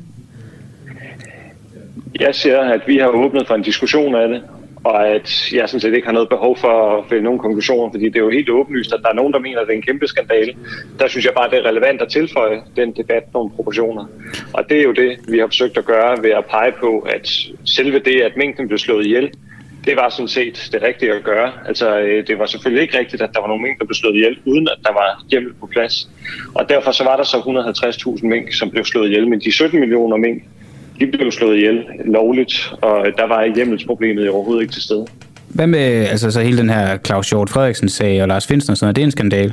Jeg 2.21 2.35
siger, 2.35 2.61
at 2.61 2.81
vi 2.87 2.99
har 2.99 3.09
åbnet 3.09 3.47
for 3.47 3.55
en 3.55 3.63
diskussion 3.63 4.15
af 4.15 4.29
det, 4.29 4.43
og 4.85 5.09
at 5.09 5.53
jeg 5.53 5.69
sådan 5.69 5.81
set 5.81 5.95
ikke 5.95 6.07
har 6.07 6.13
noget 6.13 6.29
behov 6.29 6.57
for 6.57 6.97
at 6.97 7.05
finde 7.09 7.23
nogle 7.23 7.39
konklusioner, 7.39 7.93
fordi 7.93 8.05
det 8.05 8.17
er 8.17 8.21
jo 8.21 8.31
helt 8.31 8.51
åbenlyst, 8.51 8.93
at 8.93 9.01
der 9.03 9.09
er 9.09 9.15
nogen, 9.15 9.33
der 9.33 9.39
mener, 9.39 9.61
at 9.61 9.67
det 9.67 9.73
er 9.73 9.77
en 9.77 9.83
kæmpe 9.83 10.07
skandale. 10.07 10.53
Der 10.99 11.09
synes 11.09 11.25
jeg 11.25 11.35
bare, 11.35 11.47
at 11.47 11.51
det 11.51 11.59
er 11.59 11.69
relevant 11.69 12.03
at 12.03 12.09
tilføje 12.09 12.63
den 12.77 12.93
debat 12.93 13.23
nogle 13.35 13.51
proportioner. 13.51 14.05
Og 14.53 14.69
det 14.69 14.79
er 14.79 14.83
jo 14.83 14.93
det, 14.93 15.19
vi 15.29 15.39
har 15.39 15.47
forsøgt 15.47 15.79
at 15.79 15.85
gøre 15.85 16.23
ved 16.23 16.31
at 16.31 16.45
pege 16.45 16.73
på, 16.81 16.99
at 16.99 17.29
selve 17.65 17.99
det, 17.99 18.21
at 18.21 18.37
mængden 18.37 18.69
blev 18.69 18.79
slået 18.79 19.07
ihjel, 19.07 19.31
det 19.85 19.97
var 19.97 20.09
sådan 20.09 20.29
set 20.29 20.69
det 20.73 20.83
rigtige 20.83 21.13
at 21.13 21.25
gøre. 21.25 21.53
Altså, 21.67 21.99
øh, 21.99 22.27
det 22.27 22.39
var 22.39 22.47
selvfølgelig 22.47 22.83
ikke 22.83 22.99
rigtigt, 22.99 23.23
at 23.23 23.31
der 23.35 23.41
var 23.41 23.49
nogle 23.49 23.63
mink, 23.63 23.79
der 23.79 23.85
blev 23.85 23.95
slået 23.95 24.15
ihjel, 24.15 24.39
uden 24.45 24.69
at 24.69 24.79
der 24.85 24.93
var 24.93 25.25
hjemmel 25.31 25.53
på 25.61 25.67
plads. 25.67 26.09
Og 26.55 26.69
derfor 26.69 26.93
så 26.93 27.05
var 27.05 27.17
der 27.17 27.25
så 27.25 27.37
150.000 27.37 28.27
mink, 28.27 28.55
som 28.55 28.71
blev 28.71 28.85
slået 28.85 29.09
ihjel, 29.09 29.29
men 29.29 29.41
de 29.41 29.53
17 29.53 29.81
millioner 29.81 30.17
mink, 30.17 30.43
de 31.01 31.07
blev 31.07 31.31
slået 31.33 31.57
ihjel 31.57 31.85
lovligt, 32.05 32.73
og 32.83 33.07
der 33.19 33.27
var 33.29 33.55
hjemmelsproblemet 33.55 34.31
overhovedet 34.31 34.63
ikke 34.63 34.73
til 34.73 34.83
stede. 34.83 35.07
hvad 35.49 35.67
med 35.67 36.07
altså, 36.07 36.31
så 36.31 36.41
hele 36.41 36.59
den 36.59 36.71
her 36.71 36.99
Claus 37.07 37.31
Hjort 37.31 37.51
Frederiksen-sag 37.51 38.23
og 38.23 38.29
Lars 38.29 38.47
Finsen 38.47 38.71
og 38.71 38.77
sådan 38.77 38.87
noget? 38.87 38.97
Det 38.97 39.03
er 39.03 39.07
en 39.07 39.11
skandale. 39.11 39.53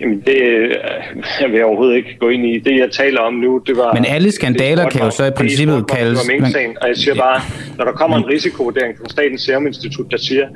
Jamen, 0.00 0.22
det 0.26 0.42
øh, 0.42 0.70
vil 1.50 1.56
jeg 1.56 1.64
overhovedet 1.64 1.96
ikke 1.96 2.16
gå 2.20 2.28
ind 2.28 2.46
i. 2.46 2.58
Det, 2.58 2.78
jeg 2.78 2.90
taler 2.90 3.20
om 3.20 3.34
nu, 3.34 3.62
det 3.66 3.76
var... 3.76 3.94
Men 3.94 4.04
alle 4.08 4.32
skandaler 4.32 4.88
kan 4.88 5.00
jo 5.00 5.10
så 5.10 5.24
i 5.24 5.30
princippet 5.30 5.84
kaldes- 5.92 6.28
minksagen, 6.28 6.76
og 6.80 6.88
jeg 6.88 6.96
siger 6.96 7.14
bare, 7.14 7.40
når 7.78 7.84
der 7.84 7.92
kommer 7.92 8.16
en 8.16 8.26
risikovurdering 8.26 8.98
fra 8.98 9.08
Statens 9.08 9.42
Serum 9.42 9.66
Institut, 9.66 10.06
der 10.10 10.16
siger, 10.16 10.46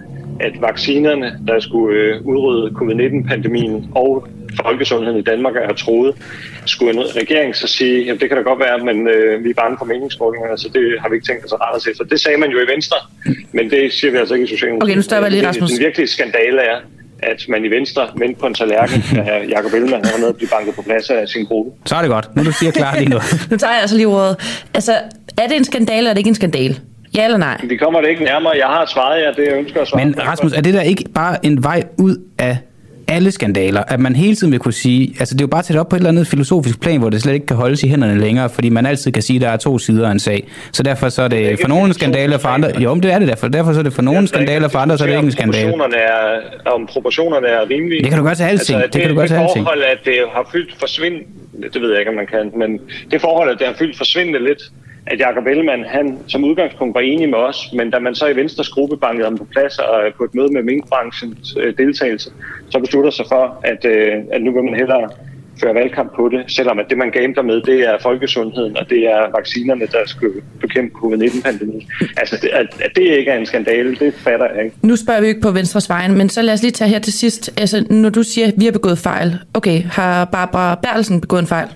at 0.41 0.53
vaccinerne, 0.61 1.39
der 1.49 1.61
skulle 1.61 2.01
øh, 2.01 2.27
udrydde 2.27 2.75
covid-19-pandemien 2.75 3.91
og 3.95 4.29
folkesundheden 4.63 5.19
i 5.19 5.23
Danmark 5.23 5.55
er 5.57 5.75
troet. 5.75 6.15
Skulle 6.67 6.93
en 6.93 7.17
regering 7.17 7.57
så 7.57 7.67
sige, 7.67 8.11
at 8.11 8.21
det 8.21 8.29
kan 8.29 8.37
da 8.37 8.43
godt 8.43 8.59
være, 8.59 8.79
men 8.79 9.09
øh, 9.09 9.45
vi 9.45 9.51
er 9.51 9.55
bange 9.55 9.77
for 9.79 9.85
meningsmålingerne, 9.85 10.59
så 10.59 10.69
det 10.75 11.01
har 11.01 11.09
vi 11.09 11.15
ikke 11.15 11.27
tænkt 11.27 11.45
os 11.45 11.53
at 11.53 11.61
rette 11.61 11.77
os 11.77 11.87
efter. 11.87 12.05
Det 12.05 12.21
sagde 12.21 12.39
man 12.39 12.51
jo 12.51 12.59
i 12.59 12.67
Venstre, 12.73 12.97
men 13.53 13.71
det 13.71 13.93
siger 13.93 14.11
vi 14.11 14.17
altså 14.17 14.35
ikke 14.35 14.45
i 14.45 14.49
Socialdemokratiet. 14.49 14.93
Okay, 14.93 14.97
nu 14.97 15.03
stopper 15.03 15.27
jeg 15.27 15.33
lige, 15.33 15.49
Rasmus. 15.49 15.71
Den 15.71 15.81
virkelige 15.81 16.07
skandale 16.07 16.61
er, 16.61 16.79
at 17.23 17.45
man 17.49 17.65
i 17.65 17.69
Venstre 17.69 18.09
vendte 18.17 18.41
på 18.41 18.47
en 18.47 18.55
tallerken, 18.55 19.03
da 19.17 19.23
Jacob 19.55 19.73
Ellemann 19.75 20.05
var 20.05 20.19
nede 20.19 20.29
og 20.29 20.37
blive 20.37 20.49
banket 20.49 20.75
på 20.75 20.83
plads 20.83 21.11
af 21.11 21.29
sin 21.29 21.45
gruppe. 21.45 21.71
Så 21.87 21.97
er 21.97 22.01
det 22.01 22.11
godt. 22.11 22.37
Nu 22.37 22.45
du 22.45 22.53
siger 22.53 22.73
klart 22.73 22.99
lige 22.99 23.11
noget. 23.11 23.25
nu 23.51 23.57
tager 23.57 23.73
jeg 23.73 23.81
altså 23.81 23.97
lige 23.97 24.07
ordet. 24.07 24.65
Altså, 24.75 24.93
er 25.39 25.47
det 25.49 25.57
en 25.57 25.65
skandale, 25.65 25.99
eller 25.99 26.11
er 26.11 26.15
det 26.15 26.19
ikke 26.19 26.29
en 26.29 26.35
skandale? 26.35 26.77
Ja 27.17 27.25
eller 27.25 27.39
nej? 27.39 27.61
Vi 27.65 27.77
kommer 27.77 28.01
det 28.01 28.09
ikke 28.09 28.25
nærmere. 28.25 28.53
Jeg 28.57 28.67
har 28.67 28.87
svaret 28.87 29.23
jer 29.23 29.33
det, 29.33 29.47
jeg 29.47 29.59
ønsker 29.59 29.81
at 29.81 29.89
svare. 29.89 30.05
Men 30.05 30.15
Rasmus, 30.27 30.53
er 30.53 30.61
det 30.61 30.75
der 30.75 30.81
ikke 30.81 31.05
bare 31.15 31.47
en 31.47 31.63
vej 31.63 31.83
ud 31.99 32.17
af 32.39 32.59
alle 33.09 33.31
skandaler, 33.31 33.83
at 33.89 34.01
man 34.01 34.17
hele 34.17 34.37
tiden 34.37 34.53
vil 34.53 34.61
kunne 34.61 34.73
sige, 34.73 35.15
altså 35.19 35.35
det 35.35 35.41
er 35.41 35.45
jo 35.45 35.49
bare 35.49 35.63
til 35.63 35.79
op 35.79 35.89
på 35.89 35.97
et 35.97 36.01
eller 36.01 36.11
andet 36.11 36.27
filosofisk 36.27 36.81
plan, 36.81 36.99
hvor 36.99 37.11
det 37.11 37.23
slet 37.23 37.35
ikke 37.35 37.47
kan 37.47 37.57
holdes 37.57 37.83
i 37.83 37.89
hænderne 37.89 38.21
længere, 38.21 38.49
fordi 38.51 38.69
man 38.69 38.87
altid 38.87 39.13
kan 39.13 39.23
sige, 39.23 39.37
at 39.37 39.43
der 39.43 39.49
er 39.49 39.57
to 39.57 39.79
sider 39.79 40.09
af 40.09 40.13
en 40.13 40.19
sag. 40.19 40.49
Så 40.73 40.83
derfor 40.83 41.09
så 41.09 41.23
er 41.23 41.29
det, 41.29 41.51
det 41.51 41.61
for 41.61 41.69
nogle 41.69 41.95
skandaler, 41.95 42.39
for 42.39 42.49
andre, 42.49 42.81
jo, 42.81 42.95
det 42.95 43.13
er 43.13 43.19
det 43.19 43.29
derfor. 43.29 43.49
Derfor 43.49 43.73
så 43.73 43.79
er 43.79 43.83
det 43.83 43.93
for 43.93 44.03
nogle 44.03 44.29
skandaler, 44.29 44.69
for 44.69 44.79
andre 44.79 44.99
så 44.99 45.05
er 45.05 45.09
det 45.09 45.15
ikke 45.15 45.27
en 45.27 45.33
skandale. 45.33 45.73
Er, 45.97 46.41
om 46.75 46.87
proportionerne 46.87 47.47
er 47.47 47.71
rimelige. 47.71 48.03
Det 48.03 48.09
kan 48.09 48.19
du 48.19 48.25
gøre 48.25 48.35
til 48.35 48.43
alting. 48.43 48.59
Altså, 48.59 48.87
det, 48.87 48.93
det, 48.93 49.01
kan 49.01 49.11
du 49.11 49.17
gøre 49.17 49.29
til 49.29 49.35
alting. 49.35 49.65
Forhold, 49.65 49.83
at 49.83 49.99
det 50.05 50.19
har 50.33 50.49
fyldt 50.53 50.75
forsvind, 50.79 51.15
det 51.73 51.83
ved 51.83 51.91
jeg 51.91 51.99
ikke, 51.99 52.11
om 52.11 52.17
man 52.17 52.27
kan, 52.27 52.51
men 52.59 52.81
det 53.11 53.21
forhold, 53.21 53.51
at 53.51 53.59
det 53.59 53.67
har 53.67 53.75
fyldt 53.75 53.97
forsvindende 53.97 54.45
lidt, 54.45 54.63
at 55.07 55.21
Jacob 55.21 55.47
Ellemann, 55.47 55.85
han 55.85 56.19
som 56.27 56.45
udgangspunkt 56.45 56.95
var 56.95 57.01
enig 57.01 57.29
med 57.29 57.39
os, 57.39 57.73
men 57.73 57.91
da 57.91 57.99
man 57.99 58.15
så 58.15 58.27
i 58.27 58.37
Venstres 58.37 58.69
gruppe 58.69 58.97
bankede 58.97 59.25
ham 59.25 59.39
på 59.39 59.45
plads 59.45 59.79
og 59.79 60.07
øh, 60.07 60.15
på 60.15 60.25
et 60.25 60.35
møde 60.35 60.53
med 60.53 60.63
minkbranchens 60.63 61.57
øh, 61.61 61.75
deltagelse, 61.79 62.31
så 62.71 62.79
beslutter 62.79 63.11
sig 63.11 63.25
for, 63.29 63.61
at, 63.65 63.85
øh, 63.85 64.13
at 64.33 64.43
nu 64.43 64.53
vil 64.53 64.65
man 64.65 64.75
hellere 64.75 65.11
føre 65.61 65.75
valgkamp 65.75 66.15
på 66.17 66.29
det, 66.29 66.45
selvom 66.49 66.79
at 66.79 66.87
det, 66.91 66.99
man 66.99 67.11
gambler 67.11 67.43
med, 67.43 67.61
det 67.61 67.81
er 67.81 67.97
folkesundheden, 68.03 68.77
og 68.77 68.91
det 68.91 68.99
er 68.99 69.31
vaccinerne, 69.37 69.87
der 69.87 70.03
skal 70.07 70.31
bekæmpe 70.61 70.95
covid-19-pandemien. 70.95 71.83
Altså, 72.21 72.37
det, 72.43 72.49
at, 72.49 72.67
at 72.81 72.91
det 72.97 73.03
ikke 73.03 73.31
er 73.31 73.39
en 73.39 73.47
skandale, 73.47 73.97
det 73.97 74.15
fatter 74.15 74.47
jeg 74.55 74.65
ikke. 74.65 74.77
Nu 74.83 74.97
spørger 74.97 75.21
vi 75.21 75.27
ikke 75.27 75.41
på 75.41 75.51
Venstres 75.51 75.89
vejen, 75.89 76.19
men 76.19 76.29
så 76.29 76.43
lad 76.43 76.55
os 76.55 76.63
lige 76.63 76.73
tage 76.73 76.89
her 76.89 76.99
til 76.99 77.13
sidst. 77.13 77.61
Altså, 77.61 77.85
når 77.91 78.11
du 78.11 78.23
siger, 78.23 78.47
at 78.47 78.55
vi 78.57 78.65
har 78.65 78.73
begået 78.73 78.99
fejl. 78.99 79.39
Okay, 79.55 79.83
har 79.83 80.25
Barbara 80.25 80.75
Berlsen 80.75 81.21
begået 81.21 81.41
en 81.41 81.47
fejl? 81.47 81.69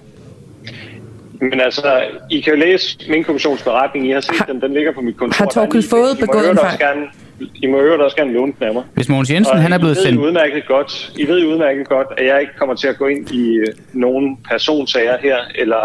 Men 1.40 1.60
altså, 1.60 2.02
I 2.30 2.40
kan 2.40 2.52
jo 2.52 2.58
læse 2.58 2.98
min 3.08 3.24
kommissionsberetning, 3.24 4.08
I 4.08 4.10
har 4.10 4.20
set 4.20 4.36
har, 4.36 4.44
den, 4.44 4.60
den 4.60 4.74
ligger 4.74 4.92
på 4.92 5.00
mit 5.00 5.16
kontor. 5.16 5.44
Har 5.44 5.50
Torkel 5.50 5.82
fået 5.90 6.18
begået 6.20 6.50
en 6.50 6.58
fejl? 6.58 6.78
Gerne, 6.78 7.06
I 7.54 7.66
må 7.66 7.78
øvrigt 7.78 8.02
også 8.02 8.16
gerne 8.16 8.32
låne 8.32 8.52
den 8.58 8.66
af 8.66 8.74
mig. 8.74 8.82
Hvis 8.94 9.08
Mogens 9.08 9.30
Jensen, 9.30 9.54
og 9.54 9.62
han 9.62 9.72
er 9.72 9.78
blevet 9.78 9.98
I 9.98 10.02
sendt... 10.02 10.20
Udmærket 10.20 10.66
godt, 10.66 11.12
I 11.16 11.28
ved 11.28 11.46
udmærket 11.46 11.88
godt, 11.88 12.06
at 12.16 12.26
jeg 12.26 12.40
ikke 12.40 12.52
kommer 12.58 12.74
til 12.74 12.88
at 12.88 12.98
gå 12.98 13.06
ind 13.06 13.30
i 13.30 13.54
øh, 13.54 13.66
nogen 13.92 14.36
personsager 14.50 15.16
her, 15.22 15.36
eller 15.54 15.80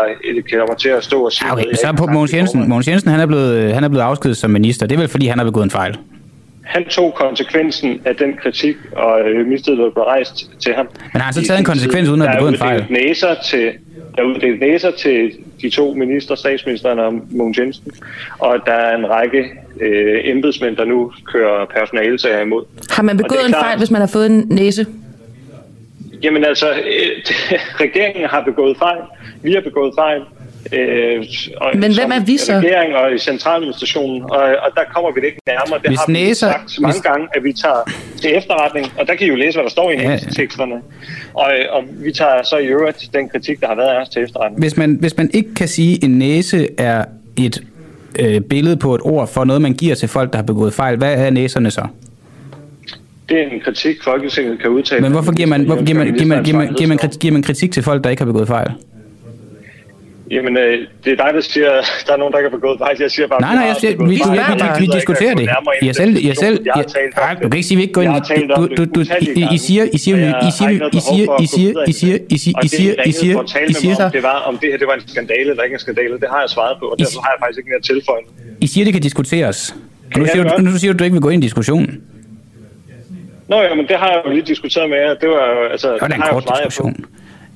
kommer 0.60 0.76
til 0.76 0.89
at 0.89 1.03
stå 1.03 1.26
og 1.26 1.32
sige... 1.32 1.51
Okay, 1.51 1.74
så 1.74 1.93
på 1.97 2.06
Mogens 2.06 2.34
Jensen. 2.34 2.70
Mogens 2.70 2.88
Jensen, 2.88 3.10
han 3.12 3.20
er, 3.20 3.26
blevet, 3.26 3.74
han 3.74 3.84
er 3.84 3.89
blevet 3.89 4.03
afskedet 4.03 4.38
som 4.38 4.51
minister. 4.51 4.88
Det 4.88 4.95
er 4.95 4.99
vel, 4.99 5.08
fordi 5.08 5.28
han 5.28 5.38
har 5.38 5.45
begået 5.45 5.64
en 5.64 5.72
fejl? 5.72 5.97
han 6.66 6.86
tog 6.86 7.14
konsekvensen 7.14 8.01
af 8.06 8.16
den 8.16 8.34
kritik, 8.34 8.76
og 8.95 9.22
øh, 9.22 9.47
mistillid 9.47 9.91
blev 9.91 10.03
rejst 10.03 10.49
til 10.60 10.74
ham. 10.74 10.88
Men 11.14 11.22
har 11.22 11.26
han 11.26 11.34
så 11.34 11.43
taget 11.47 11.60
en 11.60 11.66
konsekvens, 11.66 12.10
uden 12.10 12.22
at 12.22 12.28
have 12.28 12.38
begået 12.38 12.53
en 12.53 12.58
fejl? 12.58 12.86
Næser 12.89 13.36
til, 13.45 13.72
der 14.16 14.24
er 14.24 14.28
uddelt 14.28 14.59
næser 14.59 14.91
til 14.91 15.32
de 15.61 15.70
to 15.70 15.93
minister, 15.93 16.36
statsministeren 16.36 16.99
og 16.99 17.13
Mogens 17.30 17.57
Jensen, 17.57 17.91
og 18.39 18.59
der 18.66 18.72
er 18.72 18.97
en 18.97 19.09
række 19.09 19.51
øh, 19.82 20.22
embedsmænd, 20.24 20.78
der 20.78 20.86
nu 20.86 21.11
kører 21.26 21.66
personalesager 21.66 22.41
imod. 22.41 22.63
Har 22.89 23.03
man 23.03 23.18
begået 23.18 23.45
en 23.45 23.51
klart, 23.51 23.66
fejl, 23.66 23.78
hvis 23.78 23.91
man 23.91 24.01
har 24.01 24.07
fået 24.07 24.26
en 24.26 24.47
næse? 24.49 24.86
Jamen 26.24 26.45
altså, 26.45 26.70
øh, 26.72 27.24
regeringen 27.84 28.26
har 28.26 28.41
begået 28.41 28.78
fejl, 28.78 29.01
vi 29.43 29.53
har 29.53 29.61
begået 29.61 29.93
fejl, 29.97 30.22
Øh, 30.72 31.26
og 31.57 31.72
Men 31.74 31.93
hvem 31.93 32.11
er 32.11 32.26
vi 32.26 32.38
så? 32.38 32.53
Regering 32.53 32.95
og 32.95 33.16
i 33.16 33.18
centraladministrationen, 33.18 34.22
og, 34.24 34.39
og 34.39 34.70
der 34.76 34.82
kommer 34.93 35.11
vi 35.11 35.20
det 35.20 35.28
ikke 35.28 35.39
nærmere. 35.47 35.80
Det 35.82 35.89
hvis 35.89 35.99
har 35.99 36.05
vi 36.07 36.13
næser, 36.13 36.51
sagt 36.51 36.82
mange 36.82 36.93
hvis... 36.93 37.01
gange, 37.01 37.28
at 37.36 37.43
vi 37.43 37.53
tager 37.53 37.91
til 38.22 38.38
efterretning, 38.38 38.93
og 38.97 39.07
der 39.07 39.16
kan 39.16 39.28
I 39.28 39.30
jo 39.30 39.36
læse, 39.36 39.55
hvad 39.57 39.63
der 39.63 39.70
står 39.70 39.91
i 39.91 39.95
ja. 39.95 40.18
teksterne. 40.36 40.76
Og, 41.34 41.51
og 41.70 41.84
vi 41.89 42.11
tager 42.11 42.43
så 42.43 42.57
i 42.57 42.66
øvrigt 42.66 43.09
den 43.13 43.30
kritik, 43.30 43.61
der 43.61 43.68
har 43.68 43.76
været 43.76 43.88
af 43.88 44.01
os 44.01 44.09
til 44.09 44.24
efterretning. 44.24 44.61
Hvis 44.61 44.78
man, 44.78 44.97
hvis 44.99 45.18
man 45.18 45.30
ikke 45.34 45.53
kan 45.53 45.68
sige, 45.68 45.95
at 45.95 46.03
en 46.03 46.18
næse 46.18 46.68
er 46.78 47.05
et 47.38 47.63
øh, 48.20 48.41
billede 48.41 48.78
på 48.78 48.95
et 48.95 49.01
ord 49.03 49.28
for 49.28 49.43
noget, 49.43 49.61
man 49.61 49.74
giver 49.74 49.95
til 49.95 50.09
folk, 50.09 50.32
der 50.32 50.38
har 50.38 50.43
begået 50.43 50.74
fejl, 50.74 50.97
hvad 50.97 51.13
er 51.26 51.30
næserne 51.30 51.72
så? 51.72 51.88
Det 53.30 53.39
er 53.39 53.43
en 53.43 53.59
kritik, 53.59 54.03
Folketinget 54.03 54.59
kan 54.59 54.70
udtale. 54.70 55.01
Men 55.01 55.11
hvorfor 55.11 55.36
giver 55.36 55.47
man, 55.47 55.66
hvorfor 55.66 55.86
giver 55.86 55.97
man, 55.97 56.13
giver 56.13 56.28
man, 56.28 56.43
giver 56.43 56.57
man, 56.57 56.74
giver 56.74 56.88
man, 56.88 56.97
giver 57.20 57.34
man 57.34 57.43
kritik 57.43 57.72
til 57.72 57.84
folk, 57.84 58.03
der 58.03 58.09
ikke 58.09 58.22
har 58.22 58.26
begået 58.26 58.47
fejl? 58.47 58.72
Jamen, 60.32 60.57
øh, 60.57 60.88
det 61.05 61.11
er 61.11 61.26
dig, 61.26 61.34
der 61.34 61.41
siger, 61.41 61.69
der 62.07 62.13
er 62.13 62.17
nogen, 62.17 62.34
der 62.34 62.41
kan 62.41 62.51
begå 62.51 62.78
fejl. 62.78 62.97
Jeg 62.99 63.11
siger 63.11 63.28
bare... 63.28 63.41
Nej, 63.41 63.55
nej, 63.55 63.65
jeg 63.65 63.76
siger, 63.80 63.97
vi, 63.97 64.03
vi, 64.03 64.15
vi, 64.15 64.86
vi, 64.86 64.86
diskuterer 64.86 65.36
det. 65.36 65.49
Jeg 65.82 65.95
selv, 65.95 66.26
jeg 66.26 66.38
selv, 66.38 66.65
jeg, 66.65 66.86
nej, 67.17 67.34
du 67.34 67.49
kan 67.49 67.53
ikke 67.53 67.67
sige, 67.67 67.76
vi 67.76 67.82
ikke 67.82 67.93
går 67.93 68.01
ind... 68.01 68.49
Du, 68.55 68.67
du, 68.78 68.86
du, 68.86 69.01
I, 69.21 69.47
I 69.53 69.57
siger, 69.57 69.84
I 69.93 69.97
siger, 69.97 70.47
I 70.47 70.51
siger, 70.51 70.89
I 70.93 70.99
siger, 71.01 71.38
I 71.39 71.47
siger, 71.47 71.84
I 71.88 71.93
siger, 71.93 72.17
I 72.28 72.38
siger, 72.38 72.53
I 72.63 72.67
siger, 72.67 72.93
I 73.05 73.11
siger, 73.11 73.43
I 73.69 73.73
siger. 73.73 74.09
Det 74.09 74.23
var, 74.23 74.38
om 74.49 74.57
det 74.57 74.71
her 74.71 74.78
det 74.78 74.88
var 74.88 74.93
en 74.93 75.07
skandale 75.07 75.49
eller 75.49 75.63
ikke 75.63 75.73
en 75.73 75.80
skandale, 75.80 76.13
det 76.13 76.28
har 76.30 76.39
jeg 76.39 76.49
svaret 76.49 76.78
på, 76.80 76.86
og 76.86 76.99
derfor 76.99 77.21
har 77.21 77.32
jeg 77.32 77.39
faktisk 77.39 77.57
ikke 77.57 77.69
mere 77.69 77.78
at 77.78 77.84
tilføje. 77.84 78.21
I 78.61 78.67
siger, 78.67 78.86
det 78.86 78.93
kan 78.93 79.01
diskuteres. 79.01 79.76
Nu 80.17 80.26
siger, 80.26 80.43
du, 80.43 80.61
nu 80.61 80.71
siger 80.71 80.91
du, 80.93 80.95
at 80.95 80.99
du 80.99 81.03
ikke 81.03 81.13
vil 81.13 81.21
gå 81.21 81.30
ind 81.30 81.43
i 81.43 81.45
diskussionen. 81.45 82.01
Nå 83.47 83.61
ja, 83.61 83.76
men 83.76 83.88
det 83.88 83.95
har 83.97 84.07
jeg 84.07 84.21
jo 84.26 84.32
lige 84.32 84.45
diskuteret 84.45 84.89
med 84.89 84.97
jer. 84.97 85.13
Det 85.13 85.30
var 85.30 85.47
jo, 85.55 85.67
altså... 85.71 85.93
Det 85.93 86.01
var 86.01 86.07
en 86.07 86.21
kort 86.32 86.49
diskussion. 86.57 87.05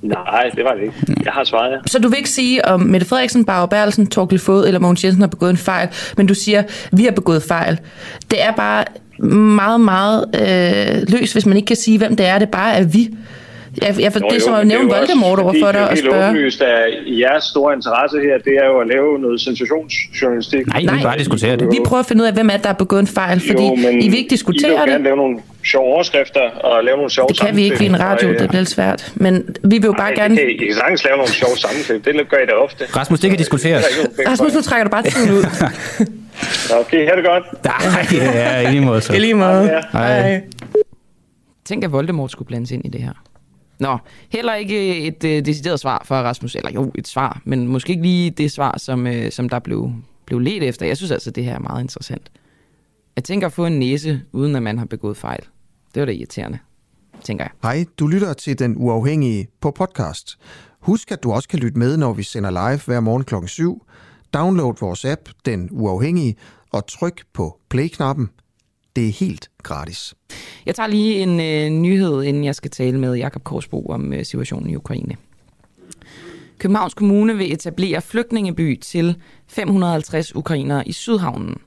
Nej, 0.01 0.49
det 0.55 0.63
var 0.63 0.73
det 0.73 0.83
ikke. 0.83 1.21
Jeg 1.25 1.33
har 1.33 1.43
svaret, 1.43 1.71
ja. 1.71 1.77
Så 1.85 1.99
du 1.99 2.09
vil 2.09 2.17
ikke 2.17 2.29
sige, 2.29 2.65
om 2.65 2.81
Mette 2.81 3.07
Frederiksen, 3.07 3.45
Barbara 3.45 3.65
Berlsen, 3.65 4.07
Torkel 4.07 4.39
Fod 4.39 4.67
eller 4.67 4.79
Mogens 4.79 5.03
Jensen 5.03 5.21
har 5.21 5.27
begået 5.27 5.49
en 5.49 5.57
fejl, 5.57 5.87
men 6.17 6.27
du 6.27 6.33
siger, 6.33 6.63
vi 6.91 7.03
har 7.03 7.11
begået 7.11 7.43
fejl. 7.43 7.79
Det 8.31 8.43
er 8.43 8.51
bare 8.51 8.85
meget, 9.35 9.81
meget 9.81 10.25
øh, 10.35 11.19
løs, 11.19 11.33
hvis 11.33 11.45
man 11.45 11.57
ikke 11.57 11.67
kan 11.67 11.75
sige, 11.75 11.97
hvem 11.97 12.15
det 12.15 12.25
er. 12.25 12.39
Det 12.39 12.49
bare 12.49 12.73
er 12.73 12.83
vi. 12.83 13.09
Jeg, 13.81 13.95
jeg, 13.99 14.13
for, 14.13 14.19
jo, 14.19 14.27
det 14.29 14.35
er 14.35 14.41
som 14.41 14.53
at 14.53 14.67
nævne 14.67 14.89
Voldemort 14.89 15.39
over 15.39 15.53
for 15.63 15.71
dig 15.71 15.89
og 15.89 15.97
spørge. 15.97 16.15
Det 16.15 16.21
er 16.21 16.25
helt 16.25 16.35
åbenlyst, 16.35 16.61
at 16.61 17.19
jeres 17.19 17.43
store 17.43 17.73
interesse 17.73 18.17
her, 18.27 18.37
det 18.37 18.53
er 18.63 18.65
jo 18.65 18.79
at 18.79 18.87
lave 18.87 19.19
noget 19.19 19.41
sensationsjournalistik. 19.41 20.67
Nej, 20.67 20.79
vi 20.79 20.87
vil 20.87 21.03
bare 21.03 21.17
diskutere 21.17 21.55
det. 21.55 21.67
Vi 21.71 21.79
prøver 21.85 21.99
at 21.99 22.05
finde 22.05 22.21
ud 22.23 22.27
af, 22.27 22.33
hvem 22.33 22.49
er 22.49 22.57
der 22.57 22.67
har 22.67 22.73
begået 22.73 22.99
en 22.99 23.07
fejl, 23.07 23.39
fordi 23.39 23.63
jo, 23.63 23.75
I 24.01 24.07
vil 24.09 24.17
ikke 24.17 24.29
diskutere 24.29 24.69
det. 24.71 24.77
I 24.77 24.79
vil 24.79 24.91
gerne 24.91 25.03
lave 25.03 25.17
nogle 25.17 25.39
sjove 25.63 25.85
overskrifter 25.85 26.41
og 26.41 26.83
lave 26.83 26.97
nogle 26.97 27.11
sjove 27.11 27.27
Det 27.27 27.39
kan 27.39 27.55
vi 27.55 27.63
ikke 27.63 27.83
i 27.83 27.87
en 27.87 27.99
radio, 27.99 28.33
det 28.33 28.49
bliver 28.49 28.63
svært. 28.63 29.13
Men 29.15 29.55
vi 29.63 29.77
vil 29.77 29.85
jo 29.85 29.95
bare 29.97 30.15
gerne... 30.15 30.35
Det 30.35 30.43
kan, 30.43 30.49
I 30.49 30.65
kan 30.65 30.75
sagtens 30.75 31.03
lave 31.03 31.17
nogle 31.17 31.31
sjove 31.31 31.57
sammenklip, 31.57 32.05
det 32.05 32.29
gør 32.29 32.37
I 32.37 32.45
da 32.45 32.51
ofte. 32.51 32.85
Rasmus, 32.95 33.19
det 33.19 33.29
kan 33.29 33.37
diskuteres. 33.37 33.85
Rasmus, 34.27 34.53
nu 34.53 34.61
trækker 34.61 34.83
du 34.83 34.89
bare 34.89 35.03
tiden 35.03 35.31
ud. 35.31 35.43
okay, 36.81 37.07
ha' 37.09 37.15
det 37.15 37.25
godt. 37.25 37.63
Nej, 37.65 38.05
ja, 38.11 38.69
i 38.69 38.71
lige 38.71 38.85
måde 38.85 39.01
så. 39.01 39.13
I 39.13 39.19
lige 39.19 39.33
måde. 39.33 39.81
Hej. 39.91 40.41
Tænk, 41.65 41.83
at 41.83 41.91
Voldemort 41.91 42.31
skulle 42.31 42.47
blandes 42.47 42.71
ind 42.71 42.85
i 42.85 42.89
det 42.89 43.01
her. 43.01 43.11
Nå, 43.79 43.97
heller 44.29 44.55
ikke 44.55 44.97
et 44.97 45.23
øh, 45.23 45.45
decideret 45.45 45.79
svar 45.79 46.01
fra 46.05 46.21
Rasmus, 46.21 46.55
eller 46.55 46.71
jo, 46.71 46.91
et 46.95 47.07
svar, 47.07 47.41
men 47.45 47.67
måske 47.67 47.89
ikke 47.89 48.03
lige 48.03 48.29
det 48.29 48.51
svar, 48.51 48.77
som, 48.77 49.07
øh, 49.07 49.31
som 49.31 49.49
der 49.49 49.59
blev, 49.59 49.91
blev 50.25 50.39
let 50.39 50.63
efter. 50.63 50.85
Jeg 50.85 50.97
synes 50.97 51.11
altså, 51.11 51.31
det 51.31 51.43
her 51.43 51.55
er 51.55 51.59
meget 51.59 51.81
interessant. 51.81 52.31
Jeg 53.15 53.23
tænker 53.23 53.47
at 53.47 53.53
få 53.53 53.65
en 53.65 53.79
næse, 53.79 54.21
uden 54.31 54.55
at 54.55 54.63
man 54.63 54.77
har 54.77 54.85
begået 54.85 55.17
fejl. 55.17 55.43
Det 55.93 55.99
var 55.99 56.05
da 56.05 56.11
irriterende, 56.11 56.59
tænker 57.23 57.43
jeg. 57.43 57.51
Hej, 57.63 57.85
du 57.99 58.07
lytter 58.07 58.33
til 58.33 58.59
Den 58.59 58.75
Uafhængige 58.77 59.47
på 59.61 59.71
podcast. 59.71 60.37
Husk, 60.79 61.11
at 61.11 61.23
du 61.23 61.31
også 61.31 61.49
kan 61.49 61.59
lytte 61.59 61.79
med, 61.79 61.97
når 61.97 62.13
vi 62.13 62.23
sender 62.23 62.49
live 62.49 62.81
hver 62.85 62.99
morgen 62.99 63.23
kl. 63.23 63.35
7. 63.47 63.85
Download 64.33 64.73
vores 64.79 65.05
app, 65.05 65.29
Den 65.45 65.69
Uafhængige, 65.71 66.35
og 66.71 66.87
tryk 66.87 67.21
på 67.33 67.59
play-knappen. 67.69 68.29
Det 68.99 69.07
er 69.07 69.13
helt 69.13 69.49
gratis. 69.63 70.13
Jeg 70.65 70.75
tager 70.75 70.87
lige 70.87 71.23
en 71.23 71.39
øh, 71.39 71.81
nyhed, 71.81 72.23
inden 72.23 72.43
jeg 72.43 72.55
skal 72.55 72.71
tale 72.71 72.99
med 72.99 73.15
Jakob 73.15 73.43
Korsbo 73.43 73.85
om 73.85 74.13
øh, 74.13 74.25
situationen 74.25 74.69
i 74.69 74.75
Ukraine. 74.75 75.15
Københavns 76.57 76.93
Kommune 76.93 77.37
vil 77.37 77.53
etablere 77.53 78.01
flygtningeby 78.01 78.79
til 78.79 79.15
550 79.47 80.35
ukrainere 80.35 80.87
i 80.87 80.91
Sydhavnen. 80.91 81.57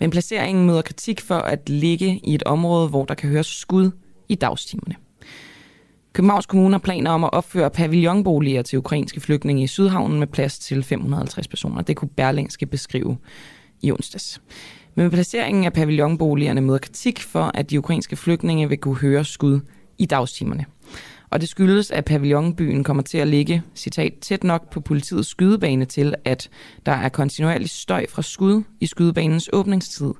Men 0.00 0.10
placeringen 0.10 0.66
møder 0.66 0.82
kritik 0.82 1.20
for 1.20 1.34
at 1.34 1.68
ligge 1.68 2.20
i 2.24 2.34
et 2.34 2.42
område, 2.42 2.88
hvor 2.88 3.04
der 3.04 3.14
kan 3.14 3.30
høres 3.30 3.46
skud 3.46 3.90
i 4.28 4.34
dagstimerne. 4.34 4.94
Københavns 6.12 6.46
Kommune 6.46 6.74
har 6.74 6.78
planer 6.78 7.10
om 7.10 7.24
at 7.24 7.32
opføre 7.32 7.70
pavillonboliger 7.70 8.62
til 8.62 8.78
ukrainske 8.78 9.20
flygtninge 9.20 9.62
i 9.62 9.66
Sydhavnen 9.66 10.18
med 10.18 10.26
plads 10.26 10.58
til 10.58 10.82
550 10.82 11.48
personer. 11.48 11.82
Det 11.82 11.96
kunne 11.96 12.10
Berlingske 12.16 12.66
beskrive 12.66 13.16
i 13.82 13.92
onsdags. 13.92 14.40
Men 14.98 15.10
placeringen 15.10 15.64
af 15.64 15.72
pavillonboligerne 15.72 16.60
møder 16.60 16.78
kritik 16.78 17.20
for, 17.20 17.50
at 17.54 17.70
de 17.70 17.78
ukrainske 17.78 18.16
flygtninge 18.16 18.68
vil 18.68 18.78
kunne 18.78 18.96
høre 18.96 19.24
skud 19.24 19.60
i 19.98 20.06
dagstimerne. 20.06 20.64
Og 21.30 21.40
det 21.40 21.48
skyldes, 21.48 21.90
at 21.90 22.04
pavillonbyen 22.04 22.84
kommer 22.84 23.02
til 23.02 23.18
at 23.18 23.28
ligge, 23.28 23.62
citat, 23.74 24.12
tæt 24.20 24.44
nok 24.44 24.70
på 24.70 24.80
politiets 24.80 25.28
skydebane 25.28 25.84
til, 25.84 26.14
at 26.24 26.50
der 26.86 26.92
er 26.92 27.08
kontinuerlig 27.08 27.70
støj 27.70 28.06
fra 28.08 28.22
skud 28.22 28.62
i 28.80 28.86
skydebanens 28.86 29.50
åbningstid 29.52 30.12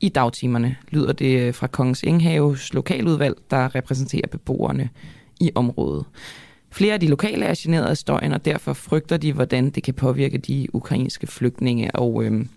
i 0.00 0.08
dagtimerne, 0.08 0.76
lyder 0.88 1.12
det 1.12 1.40
øh, 1.40 1.54
fra 1.54 1.66
Kongens 1.66 2.02
Inghaves 2.02 2.74
lokaludvalg, 2.74 3.36
der 3.50 3.74
repræsenterer 3.74 4.26
beboerne 4.30 4.88
i 5.40 5.50
området. 5.54 6.04
Flere 6.70 6.94
af 6.94 7.00
de 7.00 7.08
lokale 7.08 7.44
er 7.44 7.54
generet 7.58 7.86
af 7.86 7.96
støjen, 7.96 8.32
og 8.32 8.44
derfor 8.44 8.72
frygter 8.72 9.16
de, 9.16 9.32
hvordan 9.32 9.70
det 9.70 9.82
kan 9.82 9.94
påvirke 9.94 10.38
de 10.38 10.66
ukrainske 10.72 11.26
flygtninge. 11.26 11.90
Og 11.94 12.24
øhm, 12.24 12.48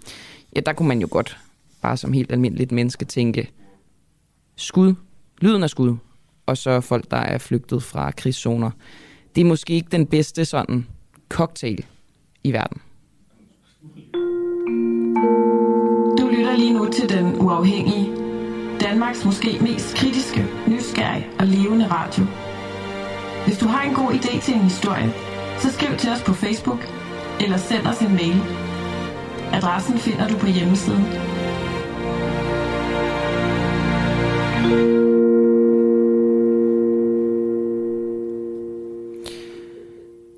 ja, 0.56 0.62
der 0.62 0.74
kunne 0.74 0.88
man 0.88 1.02
jo 1.02 1.08
godt, 1.12 1.38
bare 1.84 1.98
som 1.98 2.14
helt 2.14 2.32
almindeligt 2.32 2.72
menneske, 2.72 3.06
tænke, 3.06 3.52
skud, 4.56 4.94
lyden 5.42 5.64
af 5.64 5.70
skud, 5.70 5.96
og 6.46 6.58
så 6.58 6.82
folk, 6.82 7.12
der 7.12 7.18
er 7.18 7.38
flygtet 7.38 7.84
fra 7.84 8.12
krigszoner. 8.12 8.72
Det 9.36 9.42
er 9.42 9.46
måske 9.46 9.74
ikke 9.74 9.90
den 9.92 10.06
bedste 10.06 10.46
sådan 10.46 10.88
cocktail 11.30 11.86
i 12.44 12.54
verden. 12.54 12.82
Du 16.20 16.28
lytter 16.28 16.58
lige 16.58 16.74
nu 16.74 16.90
til 16.92 17.10
Den 17.10 17.36
Uafhængige. 17.42 18.12
Danmarks 18.82 19.26
måske 19.26 19.58
mest 19.62 19.96
kritiske, 19.96 20.46
nysgerrige 20.68 21.28
og 21.40 21.48
levende 21.48 21.88
radio. 21.88 22.24
Hvis 23.46 23.58
du 23.58 23.66
har 23.66 23.90
en 23.90 23.96
god 23.96 24.12
idé 24.12 24.42
til 24.42 24.54
en 24.54 24.62
historie, 24.62 25.14
så 25.60 25.72
skriv 25.72 25.98
til 25.98 26.10
os 26.10 26.24
på 26.24 26.34
Facebook 26.34 26.80
eller 27.40 27.58
send 27.58 27.88
os 27.88 28.00
en 28.00 28.16
mail. 28.16 28.42
Adressen 29.54 29.98
finder 29.98 30.28
du 30.28 30.38
på 30.38 30.48
hjemmesiden. 30.48 31.06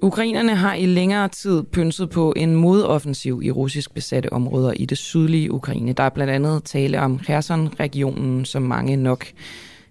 Ukrainerne 0.05 0.55
har 0.55 0.73
i 0.73 0.85
længere 0.85 1.27
tid 1.27 1.63
pynset 1.63 2.09
på 2.09 2.33
en 2.35 2.55
modoffensiv 2.55 3.41
i 3.43 3.51
russisk 3.51 3.93
besatte 3.93 4.33
områder 4.33 4.71
i 4.71 4.85
det 4.85 4.97
sydlige 4.97 5.51
Ukraine. 5.51 5.93
Der 5.93 6.03
er 6.03 6.09
blandt 6.09 6.33
andet 6.33 6.63
tale 6.63 7.01
om 7.01 7.19
Kherson-regionen, 7.19 8.45
som 8.45 8.61
mange 8.61 8.95
nok 8.95 9.25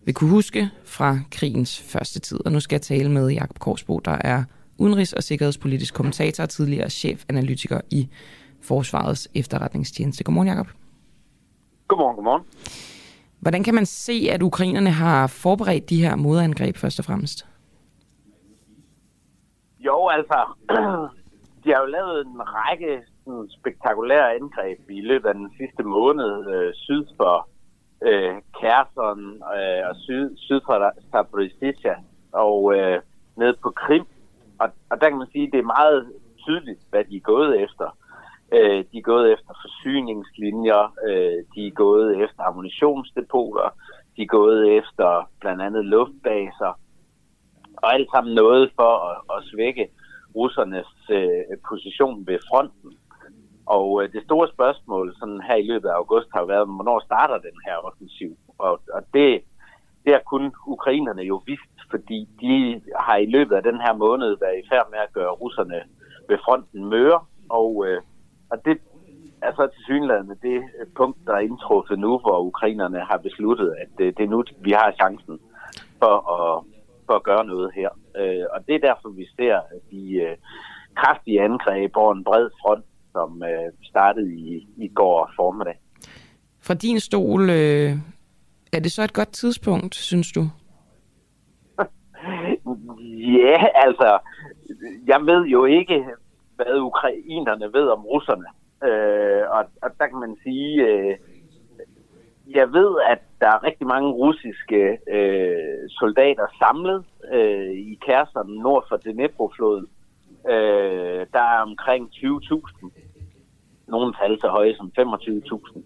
vil 0.04 0.14
kunne 0.14 0.30
huske 0.30 0.70
fra 0.84 1.18
krigens 1.30 1.78
første 1.78 2.20
tid. 2.20 2.38
Og 2.44 2.52
nu 2.52 2.60
skal 2.60 2.74
jeg 2.74 2.82
tale 2.82 3.10
med 3.10 3.28
Jakob 3.28 3.58
Korsbo, 3.58 3.98
der 3.98 4.16
er 4.20 4.44
udenrigs- 4.78 5.16
og 5.16 5.22
sikkerhedspolitisk 5.22 5.94
kommentator 5.94 6.42
og 6.42 6.50
tidligere 6.50 6.90
chefanalytiker 6.90 7.80
i 7.90 8.08
Forsvarets 8.62 9.28
efterretningstjeneste. 9.34 10.24
Godmorgen, 10.24 10.48
Jakob. 10.48 10.83
Godmorgen, 11.88 12.16
godmorgen. 12.16 12.44
Hvordan 13.40 13.64
kan 13.64 13.74
man 13.74 13.86
se, 13.86 14.28
at 14.32 14.42
ukrainerne 14.42 14.90
har 14.90 15.26
forberedt 15.26 15.90
de 15.90 16.02
her 16.04 16.16
modangreb 16.16 16.76
først 16.76 16.98
og 16.98 17.04
fremmest? 17.04 17.46
Jo, 19.78 20.08
altså, 20.08 20.38
de 21.64 21.68
har 21.72 21.80
jo 21.80 21.86
lavet 21.86 22.26
en 22.26 22.40
række 22.40 23.02
sådan, 23.24 23.48
spektakulære 23.58 24.34
angreb 24.34 24.78
i 24.90 25.00
løbet 25.00 25.28
af 25.28 25.34
den 25.34 25.50
sidste 25.58 25.82
måned 25.82 26.32
øh, 26.54 26.74
syd 26.74 27.04
for 27.16 27.48
øh, 28.08 28.34
Kherson 28.58 29.20
øh, 29.56 29.88
og 29.88 29.94
syd, 29.96 30.36
syd 30.36 30.60
for 30.66 30.92
Zaporizhzhia 31.10 31.94
og 32.32 32.74
øh, 32.76 33.00
ned 33.36 33.54
på 33.62 33.70
Krim. 33.70 34.04
Og, 34.58 34.68
og 34.90 35.00
der 35.00 35.08
kan 35.08 35.18
man 35.18 35.32
sige, 35.32 35.46
at 35.46 35.52
det 35.52 35.58
er 35.58 35.74
meget 35.78 36.12
tydeligt, 36.44 36.80
hvad 36.90 37.04
de 37.04 37.16
er 37.16 37.20
gået 37.20 37.62
efter. 37.62 37.96
Øh, 38.56 38.84
de 38.92 38.98
er 38.98 39.08
gået 39.12 39.32
efter 39.32 39.52
forsyningslinjer, 39.64 40.82
øh, 41.08 41.38
de 41.54 41.66
er 41.66 41.70
gået 41.70 42.24
efter 42.24 42.42
ammunitionsdepoter, 42.42 43.68
de 44.16 44.22
er 44.22 44.26
gået 44.26 44.76
efter 44.78 45.28
blandt 45.40 45.62
andet 45.62 45.84
luftbaser, 45.84 46.72
og 47.76 47.94
alt 47.94 48.08
sammen 48.14 48.34
noget 48.34 48.70
for 48.76 48.92
at, 49.10 49.16
at 49.36 49.44
svække 49.44 49.88
russernes 50.36 50.92
øh, 51.10 51.58
position 51.68 52.26
ved 52.26 52.38
fronten. 52.48 52.92
Og 53.66 54.02
øh, 54.02 54.12
det 54.12 54.22
store 54.24 54.48
spørgsmål 54.48 55.14
sådan 55.18 55.40
her 55.48 55.54
i 55.54 55.66
løbet 55.66 55.88
af 55.88 55.94
august 55.94 56.28
har 56.34 56.44
været, 56.44 56.66
hvornår 56.66 57.00
starter 57.04 57.38
den 57.38 57.58
her 57.66 57.76
offensiv? 57.76 58.36
Og, 58.58 58.80
og 58.92 59.02
det, 59.14 59.42
det 60.04 60.12
har 60.12 60.22
kun 60.26 60.52
ukrainerne 60.66 61.22
jo 61.22 61.42
vidst, 61.46 61.78
fordi 61.90 62.28
de 62.40 62.80
har 63.00 63.16
i 63.16 63.26
løbet 63.26 63.56
af 63.56 63.62
den 63.62 63.80
her 63.80 63.92
måned 63.92 64.36
været 64.40 64.58
i 64.58 64.68
færd 64.68 64.86
med 64.90 64.98
at 64.98 65.12
gøre 65.12 65.30
russerne 65.30 65.80
ved 66.28 66.38
fronten 66.44 66.84
møre. 66.84 67.20
Og, 67.48 67.86
øh, 67.86 68.02
og 68.54 68.64
det 68.64 68.76
er 69.42 69.52
så 69.58 69.64
til 69.74 69.82
synligheden 69.84 70.28
det 70.42 70.62
punkt, 70.96 71.18
der 71.26 71.34
er 71.34 71.46
indtruffet 71.48 71.98
nu, 71.98 72.18
hvor 72.18 72.38
ukrainerne 72.40 73.00
har 73.10 73.16
besluttet, 73.16 73.74
at 73.82 73.88
det, 73.98 74.18
det 74.18 74.24
er 74.24 74.28
nu, 74.28 74.44
vi 74.60 74.70
har 74.70 74.92
chancen 75.00 75.38
for 75.98 76.14
at, 76.36 76.64
for 77.06 77.14
at 77.14 77.22
gøre 77.22 77.44
noget 77.44 77.70
her. 77.74 77.90
Øh, 78.20 78.44
og 78.54 78.66
det 78.66 78.74
er 78.74 78.86
derfor, 78.88 79.08
vi 79.08 79.26
ser 79.36 79.60
de 79.90 80.02
øh, 80.14 80.36
kraftige 80.94 81.42
angreb 81.42 81.96
over 81.96 82.14
en 82.14 82.24
bred 82.24 82.50
front, 82.60 82.84
som 83.12 83.42
øh, 83.42 83.72
startede 83.82 84.34
i, 84.34 84.68
i 84.76 84.88
går 84.88 85.30
formiddag. 85.36 85.78
Fra 86.60 86.74
din 86.74 87.00
stol, 87.00 87.50
øh, 87.50 87.92
er 88.72 88.80
det 88.80 88.92
så 88.92 89.02
et 89.02 89.12
godt 89.12 89.32
tidspunkt, 89.32 89.94
synes 89.94 90.32
du? 90.32 90.40
ja, 93.40 93.66
altså, 93.74 94.18
jeg 95.06 95.20
ved 95.20 95.42
jo 95.46 95.64
ikke, 95.64 96.04
hvad 96.56 96.80
ukrainerne 96.80 97.72
ved 97.72 97.88
om 97.88 98.04
russerne. 98.04 98.46
Øh, 98.84 99.42
og, 99.50 99.64
og 99.82 99.90
der 99.98 100.06
kan 100.06 100.18
man 100.18 100.36
sige, 100.42 100.86
øh, 100.88 101.16
jeg 102.50 102.72
ved, 102.72 102.90
at 103.10 103.18
der 103.40 103.46
er 103.46 103.64
rigtig 103.64 103.86
mange 103.86 104.10
russiske 104.10 104.98
øh, 105.10 105.88
soldater 105.88 106.46
samlet 106.58 107.04
øh, 107.32 107.70
i 107.70 107.98
kæresterne 108.06 108.56
nord 108.56 108.84
for 108.88 108.96
Dnepro-floden. 108.96 109.86
Øh, 110.48 111.26
der 111.32 111.44
er 111.54 111.60
omkring 111.62 112.10
20.000. 112.14 112.90
Nogle 113.86 114.14
tal 114.14 114.40
så 114.40 114.48
høje 114.48 114.76
som 114.76 114.92
25.000. 114.98 115.82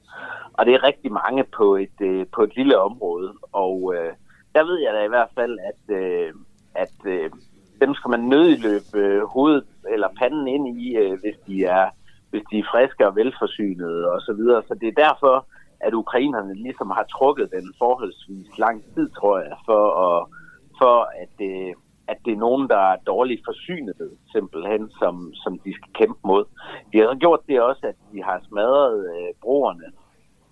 Og 0.52 0.66
det 0.66 0.74
er 0.74 0.82
rigtig 0.82 1.12
mange 1.12 1.44
på 1.44 1.76
et, 1.76 2.00
øh, 2.00 2.26
på 2.32 2.42
et 2.42 2.56
lille 2.56 2.78
område. 2.78 3.32
Og 3.52 3.94
øh, 3.96 4.12
der 4.54 4.64
ved 4.64 4.78
jeg 4.78 4.94
da 4.94 5.04
i 5.04 5.08
hvert 5.08 5.30
fald, 5.34 5.58
at, 5.58 5.96
øh, 5.96 6.32
at 6.74 6.94
øh, 7.04 7.30
dem 7.80 7.94
skal 7.94 8.10
man 8.10 8.20
nødløbe 8.20 8.98
øh, 8.98 9.22
hovedet 9.22 9.64
eller 9.92 10.08
panden 10.18 10.48
ind 10.48 10.80
i, 10.80 10.96
øh, 10.96 11.20
hvis 11.20 11.36
de 11.46 11.64
er 11.64 11.90
hvis 12.30 12.42
de 12.50 12.58
er 12.58 12.70
friske 12.72 13.06
og 13.06 13.16
velforsynede 13.16 14.12
og 14.12 14.20
så 14.20 14.32
videre. 14.32 14.62
Så 14.68 14.74
det 14.74 14.88
er 14.88 15.02
derfor, 15.06 15.46
at 15.80 15.94
ukrainerne 15.94 16.54
ligesom 16.54 16.90
har 16.90 17.04
trukket 17.04 17.50
den 17.50 17.74
forholdsvis 17.78 18.58
lang 18.58 18.84
tid, 18.94 19.10
tror 19.10 19.38
jeg, 19.38 19.56
for, 19.66 19.84
at, 20.06 20.26
for 20.78 20.96
at, 21.22 21.28
det, 21.38 21.74
at 22.08 22.18
det 22.24 22.32
er 22.32 22.44
nogen, 22.46 22.68
der 22.68 22.82
er 22.92 22.96
dårligt 23.06 23.42
forsynet, 23.44 23.94
simpelthen, 24.32 24.90
som, 24.90 25.32
som 25.34 25.58
de 25.58 25.74
skal 25.74 25.92
kæmpe 25.94 26.20
mod. 26.24 26.44
De 26.92 26.98
har 26.98 27.14
gjort 27.14 27.40
det 27.48 27.60
også, 27.60 27.86
at 27.86 27.94
de 28.12 28.22
har 28.22 28.40
smadret 28.48 28.98
øh, 29.14 29.34
broerne, 29.42 29.88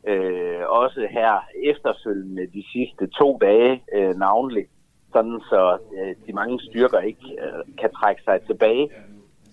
øh, 0.07 0.63
også 0.69 1.07
her 1.11 1.33
efterfølgende 1.65 2.47
de 2.47 2.65
sidste 2.73 3.07
to 3.07 3.39
dage 3.41 3.83
øh, 3.95 4.15
navnligt, 4.17 4.71
sådan 5.13 5.41
så 5.51 5.79
øh, 5.99 6.15
de 6.27 6.33
mange 6.33 6.61
styrker 6.61 7.01
ikke 7.01 7.27
øh, 7.43 7.77
kan 7.81 7.91
trække 7.93 8.23
sig 8.23 8.41
tilbage. 8.47 8.91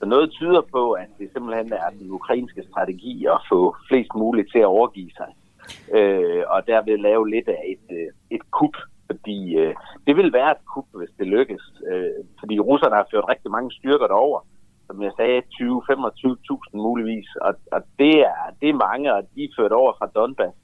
Så 0.03 0.09
noget 0.09 0.31
tyder 0.31 0.61
på, 0.75 0.91
at 0.91 1.09
det 1.19 1.29
simpelthen 1.33 1.73
er 1.73 1.89
den 1.99 2.11
ukrainske 2.11 2.63
strategi 2.69 3.25
at 3.25 3.39
få 3.51 3.75
flest 3.87 4.13
muligt 4.15 4.51
til 4.51 4.59
at 4.59 4.73
overgive 4.77 5.11
sig. 5.19 5.31
Øh, 5.97 6.43
og 6.47 6.67
derved 6.67 6.97
lave 6.97 7.29
lidt 7.29 7.47
af 7.47 7.61
et, 7.73 7.87
øh, 7.97 8.09
et 8.35 8.43
kup, 8.51 8.75
fordi 9.09 9.39
øh, 9.61 9.73
det 10.07 10.15
vil 10.17 10.33
være 10.33 10.51
et 10.51 10.65
kup, 10.73 10.87
hvis 10.99 11.13
det 11.19 11.27
lykkes, 11.27 11.63
øh, 11.91 12.19
fordi 12.39 12.59
russerne 12.59 12.95
har 12.95 13.07
ført 13.11 13.29
rigtig 13.29 13.51
mange 13.51 13.71
styrker 13.71 14.07
derover, 14.07 14.39
som 14.87 15.01
jeg 15.03 15.11
sagde, 15.17 15.41
20-25.000 15.61 16.77
muligvis, 16.87 17.29
og, 17.35 17.53
og 17.71 17.81
det, 17.99 18.15
er, 18.19 18.41
det 18.61 18.69
er 18.69 18.83
mange, 18.87 19.13
og 19.15 19.21
de 19.35 19.43
er 19.43 19.55
ført 19.59 19.71
over 19.71 19.93
fra 19.99 20.11
Donbass. 20.15 20.57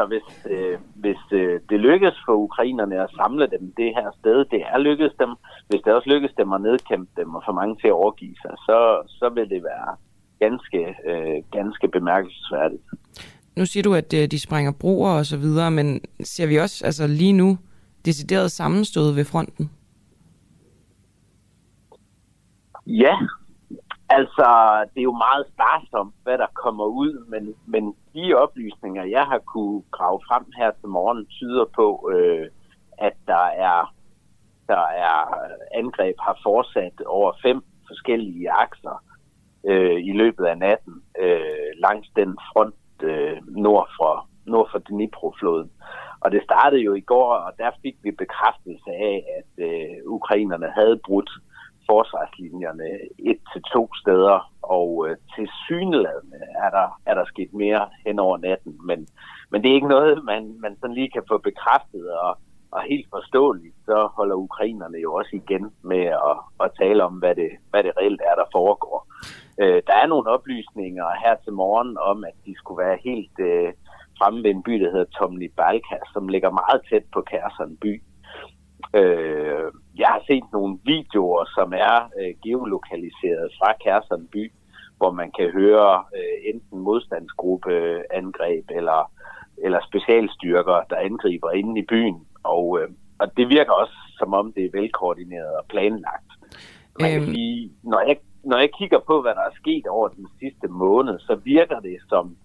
Så 0.00 0.06
hvis, 0.06 0.52
øh, 0.54 0.78
hvis 0.94 1.22
øh, 1.32 1.60
det 1.70 1.80
lykkes 1.80 2.16
for 2.26 2.34
ukrainerne 2.46 3.02
at 3.02 3.10
samle 3.16 3.46
dem 3.54 3.72
det 3.76 3.90
her 3.98 4.08
sted, 4.20 4.44
det 4.52 4.62
er 4.72 4.78
lykkedes 4.78 5.14
dem, 5.22 5.30
hvis 5.68 5.80
det 5.84 5.92
også 5.92 6.08
lykkes 6.08 6.32
dem 6.38 6.52
at 6.52 6.60
nedkæmpe 6.60 7.10
dem 7.20 7.34
og 7.34 7.42
få 7.46 7.52
mange 7.52 7.76
til 7.76 7.88
at 7.88 7.92
overgive 8.02 8.36
sig, 8.42 8.54
så, 8.66 8.78
så 9.08 9.28
vil 9.34 9.50
det 9.50 9.62
være 9.62 9.90
ganske, 10.44 10.80
øh, 11.10 11.42
ganske 11.52 11.88
bemærkelsesværdigt. 11.88 12.82
Nu 13.56 13.66
siger 13.66 13.82
du, 13.82 13.94
at 13.94 14.14
øh, 14.14 14.30
de 14.30 14.38
sprænger 14.40 14.72
broer 14.80 15.10
og 15.10 15.26
så 15.26 15.36
videre, 15.36 15.70
men 15.70 16.00
ser 16.22 16.46
vi 16.46 16.56
også 16.56 16.84
altså 16.84 17.06
lige 17.06 17.32
nu 17.32 17.58
decideret 18.04 18.50
sammenstød 18.50 19.14
ved 19.14 19.24
fronten? 19.24 19.70
Ja, 22.86 23.14
altså 24.10 24.48
det 24.92 25.00
er 25.00 25.10
jo 25.12 25.24
meget 25.26 25.46
sparsomt, 25.52 26.14
hvad 26.22 26.38
der 26.38 26.46
kommer 26.64 26.84
ud, 26.84 27.24
men, 27.28 27.54
men 27.66 27.96
de 28.14 28.34
oplysninger, 28.34 29.04
jeg 29.04 29.24
har 29.24 29.38
kunne 29.38 29.82
grave 29.90 30.20
frem 30.28 30.44
her 30.56 30.70
til 30.70 30.88
morgen, 30.88 31.26
tyder 31.26 31.64
på, 31.64 32.10
øh, 32.14 32.48
at 32.98 33.16
der 33.26 33.46
er, 33.68 33.94
der 34.68 34.84
er 35.08 35.18
angreb 35.74 36.16
har 36.20 36.38
fortsat 36.42 37.00
over 37.06 37.32
fem 37.42 37.62
forskellige 37.86 38.50
akser 38.50 39.04
øh, 39.64 39.98
i 40.10 40.12
løbet 40.12 40.44
af 40.44 40.58
natten 40.58 41.02
øh, 41.20 41.70
langs 41.78 42.08
den 42.16 42.38
front, 42.52 42.74
øh, 43.02 43.36
nord 43.48 43.88
for, 43.98 44.28
nord 44.46 44.68
for 44.70 44.78
Dnipro-floden. 44.78 45.70
Og 46.20 46.32
det 46.32 46.42
startede 46.42 46.82
jo 46.82 46.94
i 46.94 47.00
går, 47.00 47.34
og 47.34 47.52
der 47.58 47.70
fik 47.82 47.96
vi 48.02 48.10
bekræftelse 48.10 48.90
af, 48.90 49.24
at 49.38 49.64
øh, 49.68 49.96
ukrainerne 50.06 50.70
havde 50.70 51.00
brudt 51.06 51.30
forsvarslinjerne 51.90 52.88
et 53.30 53.40
til 53.52 53.62
to 53.74 53.82
steder, 54.02 54.38
og 54.76 55.06
øh, 55.06 55.16
til 55.34 55.46
syneladende 55.66 56.40
er 56.64 56.70
der, 56.78 56.88
er 57.08 57.14
der 57.14 57.24
sket 57.32 57.52
mere 57.52 57.82
hen 58.06 58.18
over 58.18 58.36
natten, 58.38 58.72
men, 58.88 58.98
men 59.50 59.62
det 59.62 59.70
er 59.70 59.78
ikke 59.78 59.94
noget, 59.96 60.24
man, 60.24 60.42
man 60.64 60.76
sådan 60.80 60.98
lige 60.98 61.14
kan 61.16 61.24
få 61.30 61.38
bekræftet, 61.38 62.04
og 62.24 62.30
og 62.72 62.82
helt 62.82 63.06
forståeligt, 63.10 63.76
så 63.84 64.08
holder 64.16 64.34
ukrainerne 64.34 64.98
jo 64.98 65.14
også 65.14 65.30
igen 65.32 65.64
med 65.82 66.04
at, 66.30 66.36
at 66.64 66.70
tale 66.78 67.04
om, 67.04 67.14
hvad 67.14 67.34
det, 67.34 67.50
hvad 67.70 67.82
det 67.82 67.92
reelt 67.96 68.20
er, 68.30 68.34
der 68.34 68.48
foregår. 68.52 69.06
Øh, 69.62 69.82
der 69.86 69.94
er 70.02 70.06
nogle 70.06 70.30
oplysninger 70.30 71.06
her 71.24 71.34
til 71.44 71.52
morgen 71.52 71.98
om, 71.98 72.24
at 72.24 72.36
de 72.46 72.54
skulle 72.56 72.84
være 72.86 72.98
helt 73.04 73.36
øh, 73.38 73.72
fremme 74.18 74.42
ved 74.42 74.50
en 74.50 74.62
by, 74.62 74.72
der 74.72 74.90
hedder 74.90 75.12
Tomny 75.18 75.52
Balka, 75.56 75.96
som 76.12 76.28
ligger 76.28 76.50
meget 76.50 76.80
tæt 76.90 77.04
på 77.12 77.20
Kærseren 77.20 77.76
by. 77.76 78.02
Øh, 78.94 79.72
jeg 79.96 80.08
har 80.08 80.22
set 80.26 80.44
nogle 80.52 80.78
videoer, 80.84 81.44
som 81.56 81.72
er 81.72 81.96
øh, 82.20 82.34
geolokaliseret 82.44 83.48
fra 83.58 83.72
Kærson 83.84 84.26
by, 84.32 84.52
hvor 84.96 85.10
man 85.10 85.30
kan 85.38 85.50
høre 85.50 86.04
øh, 86.16 86.54
enten 86.54 86.78
modstandsgruppeangreb 86.78 88.64
eller, 88.70 89.10
eller 89.64 89.80
specialstyrker, 89.88 90.78
der 90.90 90.96
angriber 90.96 91.50
inde 91.50 91.80
i 91.80 91.84
byen. 91.88 92.26
Og, 92.42 92.80
øh, 92.80 92.88
og 93.18 93.36
det 93.36 93.48
virker 93.48 93.72
også, 93.72 93.96
som 94.18 94.34
om 94.34 94.52
det 94.52 94.64
er 94.64 94.78
velkoordineret 94.80 95.52
og 95.60 95.64
planlagt. 95.68 96.30
Man 97.00 97.10
kan 97.10 97.22
øhm... 97.22 97.34
sige, 97.34 97.72
når 97.82 98.00
jeg, 98.00 98.16
når 98.44 98.58
jeg 98.58 98.70
kigger 98.78 98.98
på, 99.06 99.22
hvad 99.22 99.34
der 99.34 99.40
er 99.40 99.54
sket 99.62 99.86
over 99.86 100.08
den 100.08 100.26
sidste 100.40 100.68
måned, 100.68 101.18
så 101.18 101.34
virker 101.34 101.80
det 101.80 101.98
som 102.08 102.36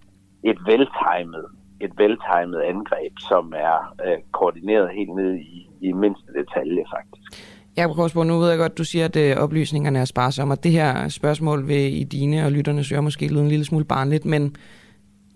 et 0.44 0.58
veltimet 0.66 1.46
et 1.82 1.92
veltegnet 1.98 2.62
angreb, 2.62 3.14
som 3.30 3.54
er 3.56 3.96
øh, 4.06 4.18
koordineret 4.32 4.90
helt 4.98 5.16
ned 5.16 5.34
i, 5.36 5.70
i 5.82 5.92
mindste 5.92 6.32
detalje, 6.40 6.84
faktisk. 6.96 7.44
Jeg 7.78 7.90
Korsborg, 7.90 8.28
nu 8.28 8.40
ved 8.40 8.50
jeg 8.50 8.58
godt, 8.58 8.78
du 8.78 8.84
siger, 8.84 9.06
at 9.06 9.16
øh, 9.16 9.38
oplysningerne 9.38 10.00
er 10.00 10.06
sparsomme, 10.06 10.54
og 10.54 10.64
det 10.64 10.72
her 10.72 11.10
spørgsmål 11.10 11.68
vil 11.68 12.02
i 12.02 12.04
dine 12.04 12.46
og 12.46 12.52
lytternes 12.52 12.92
øre 12.92 13.02
måske 13.02 13.28
lyde 13.28 13.42
en 13.42 13.48
lille 13.48 13.66
smule 13.66 13.86
barnligt, 13.86 14.26
men 14.26 14.56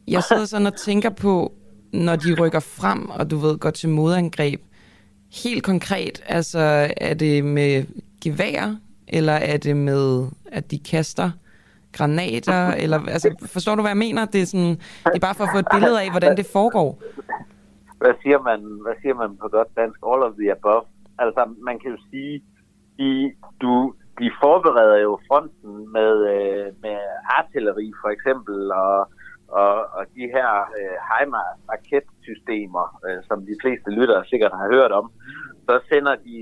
jeg 0.08 0.24
sidder 0.24 0.46
sådan 0.46 0.68
og 0.68 0.76
tænker 0.76 1.10
på, 1.10 1.52
når 1.94 2.16
de 2.16 2.36
rykker 2.40 2.60
frem, 2.60 3.10
og 3.10 3.32
du 3.32 3.38
ved, 3.38 3.58
går 3.58 3.70
til 3.70 3.90
modangreb, 3.90 4.62
helt 5.44 5.64
konkret, 5.64 6.24
altså 6.28 6.92
er 6.98 7.14
det 7.14 7.46
med 7.46 7.86
gevær, 8.24 8.76
eller 9.08 9.34
er 9.34 9.58
det 9.58 9.78
med, 9.78 10.28
at 10.52 10.72
de 10.72 10.80
kaster 10.80 11.32
granater, 11.98 12.62
eller 12.84 13.00
altså, 13.16 13.30
forstår 13.54 13.76
du, 13.76 13.82
hvad 13.82 13.92
jeg 13.96 14.04
mener? 14.08 14.26
Det 14.26 14.42
er, 14.42 14.46
sådan, 14.46 14.76
det 15.12 15.16
er 15.20 15.28
bare 15.28 15.36
for 15.36 15.44
at 15.44 15.54
få 15.54 15.60
et 15.66 15.72
billede 15.76 16.02
af, 16.04 16.10
hvordan 16.12 16.38
det 16.38 16.48
foregår. 16.58 16.90
Hvad 18.02 18.14
siger 18.24 18.40
man, 18.50 18.60
hvad 18.86 18.96
siger 19.02 19.16
man 19.24 19.38
på 19.42 19.48
godt 19.48 19.68
dansk? 19.80 20.00
All 20.12 20.24
of 20.28 20.34
the 20.42 20.52
above. 20.58 20.86
Altså, 21.24 21.42
man 21.68 21.80
kan 21.80 21.92
jo 21.92 21.98
sige, 22.12 22.34
de, 23.00 23.10
du, 23.62 23.94
de 24.20 24.28
forbereder 24.42 24.98
jo 25.08 25.20
fronten 25.28 25.74
med, 25.98 26.14
øh, 26.36 26.68
med 26.84 26.98
artilleri 27.38 27.88
for 28.02 28.10
eksempel, 28.16 28.72
og, 28.72 28.98
og, 29.62 29.74
og 29.98 30.04
de 30.16 30.24
her 30.36 30.50
øh, 30.80 30.98
HIMARS-raketsystemer, 31.10 32.86
øh, 33.06 33.20
som 33.28 33.38
de 33.50 33.56
fleste 33.62 33.90
lyttere 33.98 34.26
sikkert 34.26 34.54
har 34.62 34.68
hørt 34.76 34.92
om. 34.92 35.12
Så 35.68 35.74
sender 35.90 36.16
de 36.16 36.40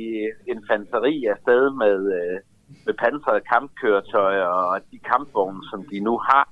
infanteri 0.54 1.26
afsted 1.34 1.64
med, 1.84 1.98
øh, 2.20 2.40
med 2.86 2.94
pansrede 2.94 3.42
kampkøretøjer 3.54 4.46
og 4.46 4.80
de 4.92 5.00
kampvogne, 5.00 5.62
som 5.72 5.86
de 5.92 6.00
nu 6.00 6.18
har. 6.18 6.50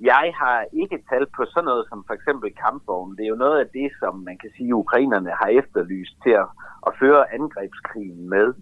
Jeg 0.00 0.32
har 0.40 0.64
ikke 0.72 0.98
talt 1.10 1.30
på 1.36 1.44
sådan 1.44 1.64
noget 1.64 1.84
som 1.88 2.04
for 2.06 2.14
eksempel 2.14 2.54
kampvogne. 2.64 3.16
Det 3.16 3.24
er 3.24 3.34
jo 3.34 3.44
noget 3.44 3.58
af 3.60 3.68
det, 3.78 3.90
som 4.00 4.14
man 4.28 4.38
kan 4.38 4.50
sige, 4.56 4.74
ukrainerne 4.74 5.30
har 5.30 5.48
efterlyst 5.60 6.16
til 6.24 6.30
at, 6.30 6.48
at 6.86 6.92
føre 7.00 7.32
angrebskrigen 7.34 8.28
med. 8.28 8.54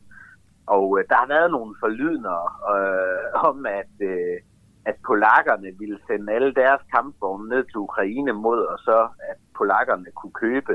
Og 0.66 0.98
øh, 0.98 1.04
der 1.08 1.16
har 1.22 1.26
været 1.26 1.50
nogle 1.50 1.74
forlydner 1.80 2.38
øh, 2.74 3.48
om, 3.48 3.66
at, 3.66 3.94
øh, 4.00 4.36
at 4.84 4.96
polakkerne 5.06 5.70
ville 5.78 5.98
sende 6.06 6.32
alle 6.32 6.54
deres 6.54 6.82
kampvogne 6.94 7.48
ned 7.48 7.64
til 7.64 7.76
Ukraine 7.76 8.32
mod, 8.32 8.60
og 8.72 8.78
så 8.78 8.98
at 9.30 9.38
polakkerne 9.58 10.10
kunne 10.18 10.36
købe 10.44 10.74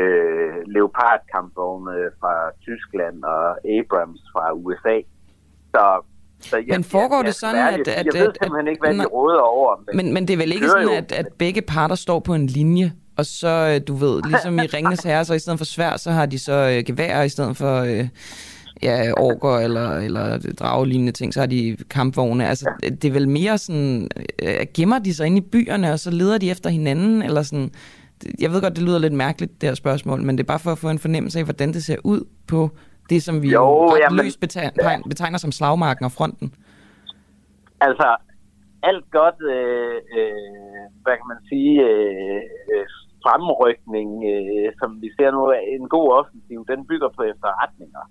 øh, 0.00 0.56
Leopard-kampvogne 0.74 2.10
fra 2.20 2.34
Tyskland 2.66 3.24
og 3.24 3.46
Abrams 3.76 4.22
fra 4.32 4.52
USA. 4.52 4.96
Så 5.74 6.02
så 6.40 6.56
jeg, 6.56 6.64
men 6.68 6.84
foregår 6.84 7.16
jeg, 7.16 7.24
det 7.24 7.34
sådan, 7.34 7.56
jeg, 7.56 7.80
at... 7.80 7.88
at 7.88 8.06
jeg 8.06 8.14
ved 8.14 8.32
simpelthen 8.42 8.68
ikke, 8.68 8.80
hvad 8.80 8.94
de 8.94 9.04
råder 9.04 9.40
over. 9.40 9.76
Men, 9.86 9.96
men, 9.96 10.14
men 10.14 10.28
det 10.28 10.34
er 10.34 10.38
vel 10.38 10.52
ikke 10.52 10.68
sådan, 10.68 10.88
at, 10.88 11.12
at 11.12 11.26
begge 11.38 11.62
parter 11.62 11.94
står 11.94 12.20
på 12.20 12.34
en 12.34 12.46
linje, 12.46 12.92
og 13.16 13.26
så, 13.26 13.48
øh, 13.74 13.80
du 13.88 13.94
ved, 13.94 14.22
ligesom 14.28 14.58
i 14.58 14.66
Ringens 14.66 15.02
Herre, 15.02 15.24
så 15.24 15.34
i 15.34 15.38
stedet 15.38 15.58
for 15.58 15.64
svær, 15.64 15.96
så 15.96 16.10
har 16.10 16.26
de 16.26 16.38
så 16.38 16.52
øh, 16.52 16.84
geværer 16.86 17.22
i 17.22 17.28
stedet 17.28 17.56
for... 17.56 17.80
Øh, 17.80 18.08
ja, 18.82 19.12
orker 19.16 19.58
eller, 19.58 19.90
eller 19.90 20.38
dragelignende 20.38 21.12
ting, 21.12 21.34
så 21.34 21.40
har 21.40 21.46
de 21.46 21.76
kampvogne. 21.90 22.48
Altså, 22.48 22.70
det 22.82 23.04
er 23.04 23.12
vel 23.12 23.28
mere 23.28 23.58
sådan, 23.58 24.08
øh, 24.42 24.56
gemmer 24.74 24.98
de 24.98 25.14
sig 25.14 25.26
inde 25.26 25.38
i 25.38 25.40
byerne, 25.40 25.92
og 25.92 26.00
så 26.00 26.10
leder 26.10 26.38
de 26.38 26.50
efter 26.50 26.70
hinanden, 26.70 27.22
eller 27.22 27.42
sådan... 27.42 27.70
Jeg 28.40 28.52
ved 28.52 28.60
godt, 28.60 28.76
det 28.76 28.82
lyder 28.82 28.98
lidt 28.98 29.12
mærkeligt, 29.12 29.60
det 29.60 29.68
her 29.68 29.74
spørgsmål, 29.74 30.22
men 30.22 30.38
det 30.38 30.44
er 30.44 30.46
bare 30.46 30.58
for 30.58 30.72
at 30.72 30.78
få 30.78 30.90
en 30.90 30.98
fornemmelse 30.98 31.38
af, 31.38 31.44
hvordan 31.44 31.72
det 31.72 31.84
ser 31.84 31.96
ud 32.04 32.24
på 32.46 32.70
det, 33.10 33.22
som 33.22 33.42
vi 33.42 33.48
jo, 33.52 33.86
ret 33.86 33.98
jamen, 34.00 34.24
løst 34.24 34.40
betegner, 34.40 35.02
betegner 35.08 35.38
som 35.38 35.52
slagmarken 35.52 36.04
og 36.04 36.12
fronten. 36.12 36.54
Altså, 37.80 38.16
alt 38.82 39.10
godt, 39.10 39.38
øh, 39.54 39.96
øh, 40.16 40.82
hvad 41.02 41.14
kan 41.18 41.28
man 41.32 41.40
sige, 41.50 41.72
øh, 41.88 42.42
øh, 42.72 42.86
fremrykning, 43.24 44.10
øh, 44.34 44.68
som 44.80 44.90
vi 45.02 45.08
ser 45.16 45.30
nu, 45.30 45.40
en 45.76 45.88
god 45.88 46.08
offensiv, 46.18 46.66
den 46.72 46.86
bygger 46.86 47.08
på 47.16 47.22
efterretninger. 47.22 48.04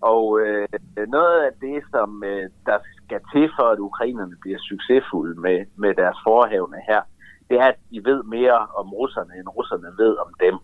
Og 0.00 0.40
øh, 0.40 0.68
noget 1.16 1.36
af 1.46 1.52
det, 1.60 1.78
som 1.94 2.24
øh, 2.24 2.50
der 2.66 2.78
skal 2.96 3.20
til 3.32 3.46
for, 3.56 3.66
at 3.74 3.78
ukrainerne 3.78 4.36
bliver 4.42 4.58
succesfulde 4.70 5.40
med, 5.40 5.58
med 5.76 5.92
deres 5.94 6.18
forhavne 6.26 6.78
her, 6.88 7.02
det 7.48 7.56
er, 7.58 7.68
at 7.74 7.80
de 7.90 8.04
ved 8.04 8.22
mere 8.22 8.58
om 8.80 8.88
russerne, 9.00 9.32
end 9.38 9.48
russerne 9.48 9.90
ved 10.02 10.12
om 10.24 10.30
dem. 10.44 10.56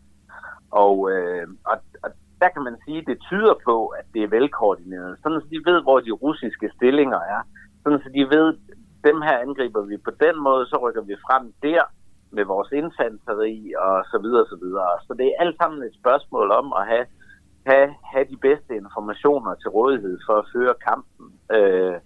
Og, 0.70 1.10
øh, 1.12 1.46
og, 1.70 1.76
og 2.04 2.10
der 2.44 2.50
kan 2.54 2.64
man 2.68 2.76
sige, 2.84 2.98
at 3.02 3.08
det 3.10 3.18
tyder 3.28 3.54
på, 3.68 3.76
at 3.98 4.06
det 4.14 4.22
er 4.22 4.34
velkoordineret. 4.38 5.18
Sådan 5.22 5.40
så 5.40 5.48
de 5.54 5.60
ved, 5.70 5.78
hvor 5.82 5.98
de 6.06 6.12
russiske 6.24 6.66
stillinger 6.76 7.20
er. 7.34 7.40
Sådan 7.82 8.02
så 8.04 8.10
de 8.18 8.24
ved, 8.36 8.48
dem 9.08 9.18
her 9.26 9.36
angriber 9.46 9.82
vi 9.90 9.96
på 10.08 10.12
den 10.24 10.36
måde, 10.46 10.64
så 10.66 10.76
rykker 10.84 11.02
vi 11.10 11.16
frem 11.26 11.44
der 11.62 11.82
med 12.36 12.44
vores 12.44 12.70
infanteri 12.82 13.56
og 13.86 13.96
så 14.12 14.18
videre, 14.24 14.46
så 14.52 14.56
videre. 14.64 14.92
Så 15.06 15.12
det 15.18 15.26
er 15.26 15.40
alt 15.42 15.56
sammen 15.60 15.82
et 15.82 15.94
spørgsmål 16.00 16.48
om 16.60 16.66
at 16.80 16.84
have, 16.92 17.06
have, 17.70 17.90
have 18.12 18.26
de 18.32 18.38
bedste 18.48 18.72
informationer 18.82 19.54
til 19.54 19.68
rådighed 19.78 20.16
for 20.26 20.36
at 20.42 20.48
føre 20.54 20.74
kampen. 20.88 21.26
Øh, 21.56 21.96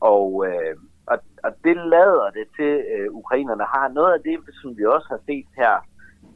og, 0.00 0.28
øh, 0.48 0.74
og, 1.12 1.18
og 1.44 1.50
det 1.64 1.76
lader 1.94 2.28
det 2.38 2.46
til, 2.58 2.72
øh, 2.94 3.08
ukrainerne 3.20 3.64
har. 3.74 3.88
Noget 3.88 4.12
af 4.16 4.20
det, 4.28 4.36
som 4.60 4.70
vi 4.78 4.84
også 4.84 5.08
har 5.14 5.20
set 5.28 5.48
her 5.60 5.74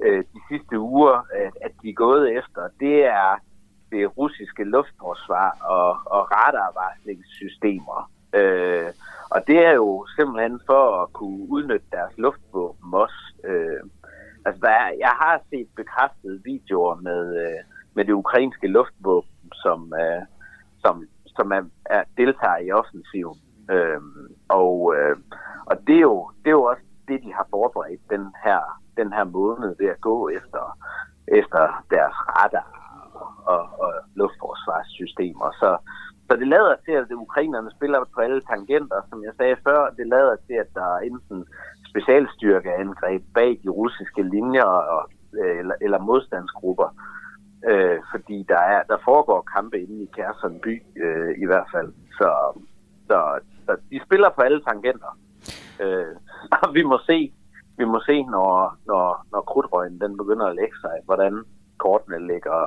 øh, 0.04 0.22
de 0.34 0.40
sidste 0.50 0.78
uger, 0.78 1.16
at, 1.42 1.52
at 1.66 1.72
de 1.82 1.88
er 1.88 2.02
gået 2.06 2.36
efter, 2.38 2.62
det 2.80 2.96
er 3.04 3.32
det 3.92 4.16
russiske 4.18 4.64
luftforsvar 4.64 5.50
og, 5.76 5.90
og 6.16 6.22
radarvarslingssystemer. 6.34 8.10
Øh, 8.34 8.90
og 9.30 9.46
det 9.46 9.58
er 9.66 9.72
jo 9.72 10.06
simpelthen 10.16 10.60
for 10.66 11.02
at 11.02 11.12
kunne 11.12 11.46
udnytte 11.48 11.86
deres 11.92 12.14
luftvåben 12.18 12.94
også. 12.94 13.22
Øh, 13.44 13.80
altså, 14.44 14.60
der 14.66 14.70
er, 14.70 14.90
jeg 14.98 15.14
har 15.22 15.40
set 15.50 15.68
bekræftede 15.76 16.40
videoer 16.44 16.94
med, 16.94 17.22
øh, 17.44 17.60
med 17.94 18.04
det 18.04 18.12
ukrainske 18.12 18.66
luftvåben, 18.66 19.52
som, 19.64 19.94
øh, 20.02 20.22
som, 20.84 21.04
som 21.36 21.52
er, 21.52 21.62
er 21.86 22.02
deltager 22.16 22.58
i 22.66 22.70
offensiven. 22.70 23.38
Øh, 23.70 24.00
og, 24.48 24.94
øh, 24.96 25.16
og 25.66 25.76
det, 25.86 25.96
er 25.96 26.06
jo, 26.10 26.30
det 26.42 26.48
er 26.48 26.58
jo 26.60 26.64
også 26.64 26.82
det, 27.08 27.22
de 27.22 27.32
har 27.32 27.46
forberedt 27.50 28.10
den 28.10 28.26
her, 28.44 28.60
den 28.96 29.12
her 29.12 29.24
måned 29.24 29.76
ved 29.78 29.88
at 29.88 30.00
gå 30.00 30.28
efter, 30.28 30.78
efter 31.28 31.84
deres 31.90 32.16
radar 32.28 32.81
og, 33.52 33.62
og 33.84 33.92
luftforsvarssystemer. 34.20 35.48
Så, 35.60 35.70
så 36.26 36.32
det 36.40 36.48
lader 36.48 36.76
til, 36.84 36.92
at 36.92 37.12
ukrainerne 37.26 37.70
spiller 37.76 37.98
på 38.14 38.20
alle 38.20 38.40
tangenter. 38.50 39.00
Som 39.10 39.18
jeg 39.26 39.32
sagde 39.36 39.56
før, 39.66 39.90
det 39.98 40.06
lader 40.06 40.36
til, 40.46 40.56
at 40.64 40.70
der 40.74 40.88
er 40.96 41.00
enten 41.10 41.38
specialstyrkeangreb 41.90 43.22
bag 43.34 43.50
de 43.64 43.68
russiske 43.68 44.22
linjer 44.22 44.70
og, 44.94 45.02
øh, 45.40 45.58
eller, 45.58 45.74
eller 45.80 45.98
modstandsgrupper. 45.98 46.88
Øh, 47.70 47.98
fordi 48.10 48.44
der, 48.48 48.62
er, 48.74 48.82
der 48.82 48.98
foregår 49.04 49.40
kampe 49.56 49.80
inde 49.80 50.02
i 50.02 50.10
Kærson 50.16 50.60
by 50.64 50.82
øh, 51.04 51.32
i 51.42 51.46
hvert 51.46 51.68
fald. 51.74 51.92
Så, 52.18 52.30
så, 53.08 53.38
så 53.66 53.76
de 53.90 54.00
spiller 54.06 54.30
på 54.30 54.40
alle 54.40 54.62
tangenter. 54.68 55.12
Øh, 55.82 56.14
og 56.52 56.74
vi 56.76 56.82
må 56.82 56.98
se, 57.06 57.32
vi 57.78 57.84
må 57.84 58.00
se 58.06 58.22
når, 58.22 58.76
når, 58.86 59.26
når 59.32 59.40
krudtrøgen 59.40 60.00
den 60.00 60.16
begynder 60.16 60.46
at 60.46 60.56
lægge 60.56 60.76
sig, 60.80 60.96
hvordan 61.04 61.44
kortene 61.84 62.18
ligger, 62.32 62.60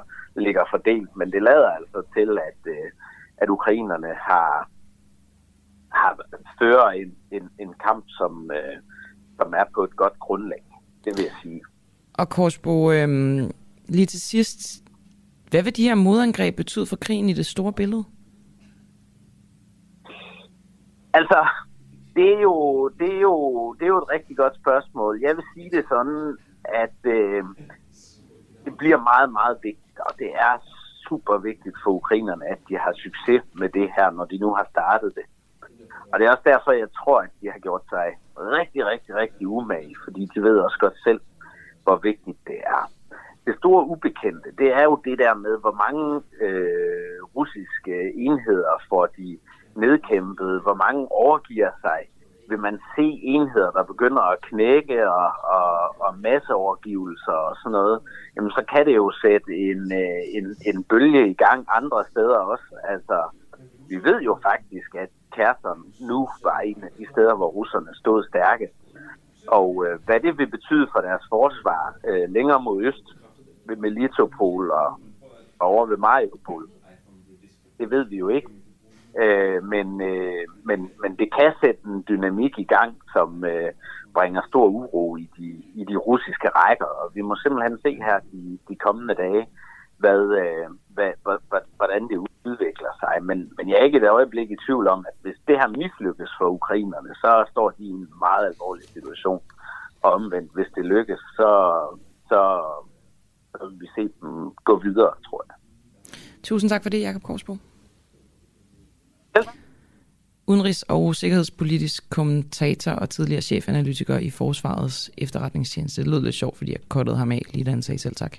ligger 0.45 0.63
fordelt. 0.73 1.11
Men 1.19 1.27
det 1.31 1.41
lader 1.49 1.69
altså 1.69 1.99
til, 2.15 2.29
at, 2.49 2.61
øh, 2.75 2.89
at 3.37 3.49
ukrainerne 3.49 4.11
har, 4.29 4.69
har 5.91 6.11
fører 6.59 6.89
en, 7.01 7.15
en, 7.31 7.49
en 7.59 7.73
kamp, 7.85 8.05
som, 8.07 8.51
øh, 8.59 8.75
som 9.37 9.53
er 9.53 9.65
på 9.75 9.83
et 9.83 9.95
godt 9.95 10.19
grundlag. 10.19 10.63
Det 11.03 11.11
vil 11.17 11.23
jeg 11.23 11.37
sige. 11.43 11.61
Og 12.13 12.29
Korsbo, 12.29 12.91
øh, 12.91 13.07
lige 13.87 14.05
til 14.05 14.21
sidst, 14.21 14.59
hvad 15.49 15.63
vil 15.63 15.77
de 15.77 15.87
her 15.89 15.95
modangreb 15.95 16.55
betyde 16.55 16.85
for 16.85 16.95
krigen 16.95 17.29
i 17.29 17.33
det 17.33 17.45
store 17.45 17.73
billede? 17.73 18.03
Altså, 21.13 21.47
det 22.15 22.33
er 22.33 22.41
jo, 22.41 22.89
det 22.99 23.15
er 23.15 23.21
jo, 23.21 23.73
det 23.73 23.83
er 23.83 23.87
jo 23.87 23.97
et 23.97 24.09
rigtig 24.09 24.37
godt 24.37 24.55
spørgsmål. 24.55 25.19
Jeg 25.21 25.35
vil 25.35 25.45
sige 25.53 25.69
det 25.69 25.85
sådan, 25.89 26.37
at 26.63 26.99
øh, 27.03 27.43
det 28.65 28.77
bliver 28.77 28.97
meget, 28.97 29.31
meget 29.31 29.57
vigtigt 29.63 29.85
og 29.99 30.13
det 30.19 30.31
er 30.35 30.53
super 31.07 31.37
vigtigt 31.37 31.75
for 31.83 31.91
ukrainerne, 31.91 32.45
at 32.45 32.59
de 32.69 32.77
har 32.77 32.93
succes 32.93 33.43
med 33.53 33.69
det 33.69 33.87
her, 33.95 34.11
når 34.11 34.25
de 34.25 34.37
nu 34.37 34.53
har 34.53 34.67
startet 34.69 35.15
det. 35.15 35.25
Og 36.13 36.19
det 36.19 36.25
er 36.25 36.31
også 36.31 36.43
derfor, 36.45 36.71
jeg 36.71 36.87
tror, 36.99 37.21
at 37.21 37.29
de 37.41 37.51
har 37.51 37.59
gjort 37.59 37.81
sig 37.89 38.07
rigtig, 38.37 38.85
rigtig, 38.85 39.15
rigtig 39.15 39.47
umage, 39.47 39.95
fordi 40.03 40.29
de 40.35 40.43
ved 40.43 40.57
også 40.59 40.77
godt 40.79 40.97
selv, 41.03 41.21
hvor 41.83 41.95
vigtigt 41.95 42.37
det 42.47 42.59
er. 42.75 42.91
Det 43.45 43.55
store 43.57 43.85
ubekendte, 43.85 44.49
det 44.57 44.73
er 44.73 44.83
jo 44.83 45.01
det 45.05 45.19
der 45.19 45.33
med, 45.33 45.57
hvor 45.59 45.75
mange 45.85 46.21
øh, 46.41 47.23
russiske 47.35 48.13
enheder 48.15 48.75
får 48.89 49.05
de 49.05 49.39
nedkæmpet, 49.75 50.61
hvor 50.61 50.73
mange 50.73 51.11
overgiver 51.11 51.71
sig. 51.81 51.99
Vil 52.49 52.59
man 52.59 52.79
se 52.95 53.07
enheder, 53.23 53.71
der 53.71 53.83
begynder 53.83 54.21
at 54.21 54.41
knække 54.41 55.09
og, 55.09 55.31
og, 55.57 55.95
og 56.05 56.11
masseovergivelser 56.17 57.31
og 57.31 57.55
sådan 57.55 57.71
noget, 57.71 57.99
jamen 58.35 58.51
så 58.51 58.63
kan 58.71 58.85
det 58.85 58.95
jo 58.95 59.11
sætte 59.21 59.51
en, 59.69 59.81
øh, 60.01 60.21
en, 60.37 60.45
en 60.69 60.83
bølge 60.83 61.29
i 61.29 61.33
gang 61.33 61.65
andre 61.69 62.03
steder 62.11 62.37
også. 62.37 62.67
Altså, 62.83 63.17
vi 63.89 63.95
ved 64.03 64.21
jo 64.21 64.39
faktisk, 64.43 64.95
at 64.95 65.09
Kherson 65.31 65.79
nu 65.99 66.27
var 66.43 66.59
en 66.59 66.83
af 66.83 66.91
de 66.97 67.05
steder, 67.11 67.35
hvor 67.35 67.47
russerne 67.47 67.95
stod 67.95 68.23
stærke. 68.29 68.67
Og 69.47 69.85
øh, 69.85 69.99
hvad 70.05 70.19
det 70.19 70.37
vil 70.37 70.47
betyde 70.47 70.87
for 70.91 71.01
deres 71.01 71.23
forsvar 71.29 71.95
øh, 72.07 72.29
længere 72.29 72.61
mod 72.61 72.83
øst, 72.83 73.07
ved 73.67 73.75
Melitopol 73.75 74.71
og, 74.71 74.99
og 75.59 75.67
over 75.67 75.85
ved 75.85 75.97
Mariupol, 75.97 76.67
det 77.79 77.91
ved 77.91 78.03
vi 78.03 78.17
jo 78.17 78.27
ikke. 78.29 78.47
Øh, 79.23 79.63
men, 79.63 80.01
øh, 80.01 80.45
men, 80.63 80.79
men 81.01 81.15
det 81.19 81.27
kan 81.37 81.51
sætte 81.61 81.81
en 81.85 82.03
dynamik 82.09 82.59
i 82.59 82.63
gang, 82.75 82.91
som 83.13 83.45
øh, 83.45 83.71
bringer 84.13 84.41
stor 84.47 84.67
uro 84.67 85.15
i 85.17 85.29
de, 85.37 85.47
i 85.79 85.83
de 85.89 85.97
russiske 85.97 86.49
rækker. 86.49 86.91
Og 87.01 87.11
vi 87.15 87.21
må 87.21 87.35
simpelthen 87.35 87.77
se 87.85 87.91
her 88.07 88.17
de, 88.31 88.59
de 88.69 88.75
kommende 88.75 89.15
dage, 89.15 89.47
hvad, 89.97 90.21
øh, 90.41 90.67
hvad, 90.95 91.11
hvad, 91.23 91.63
hvordan 91.75 92.01
det 92.09 92.17
udvikler 92.49 92.93
sig. 93.01 93.15
Men, 93.29 93.37
men 93.57 93.69
jeg 93.69 93.75
er 93.77 93.83
ikke 93.83 93.97
et 93.97 94.09
øjeblik 94.09 94.51
i 94.51 94.63
tvivl 94.65 94.87
om, 94.87 95.05
at 95.09 95.15
hvis 95.21 95.39
det 95.47 95.55
her 95.61 95.67
mislykkes 95.67 96.31
for 96.39 96.47
ukrainerne, 96.59 97.11
så 97.15 97.45
står 97.51 97.69
de 97.69 97.83
i 97.83 97.89
en 97.89 98.09
meget 98.25 98.45
alvorlig 98.51 98.83
situation. 98.95 99.41
Og 100.03 100.13
omvendt, 100.13 100.53
hvis 100.53 100.69
det 100.75 100.85
lykkes, 100.85 101.19
så, 101.19 101.49
så, 102.29 102.41
så 103.51 103.67
vil 103.67 103.79
vi 103.79 103.87
se 103.95 104.03
dem 104.21 104.51
gå 104.63 104.79
videre, 104.79 105.13
tror 105.27 105.41
jeg. 105.47 105.55
Tusind 106.43 106.69
tak 106.69 106.83
for 106.83 106.89
det, 106.89 107.01
Jakob 107.01 107.23
Korsbo. 107.23 107.53
Udenrigs- 110.47 110.83
og 110.87 111.15
sikkerhedspolitisk 111.15 112.09
kommentator 112.09 112.91
og 112.91 113.09
tidligere 113.09 113.41
chefanalytiker 113.41 114.17
i 114.17 114.29
Forsvarets 114.29 115.11
efterretningstjeneste. 115.17 116.01
Det 116.01 116.09
lød 116.09 116.21
lidt 116.21 116.35
sjovt, 116.35 116.57
fordi 116.57 116.71
jeg 116.71 116.79
kottede 116.89 117.17
ham 117.17 117.31
af 117.31 117.41
lige 117.53 117.63
da 117.63 117.69
han 117.69 117.81
sagde 117.81 117.99
selv 117.99 118.15
tak. 118.15 118.37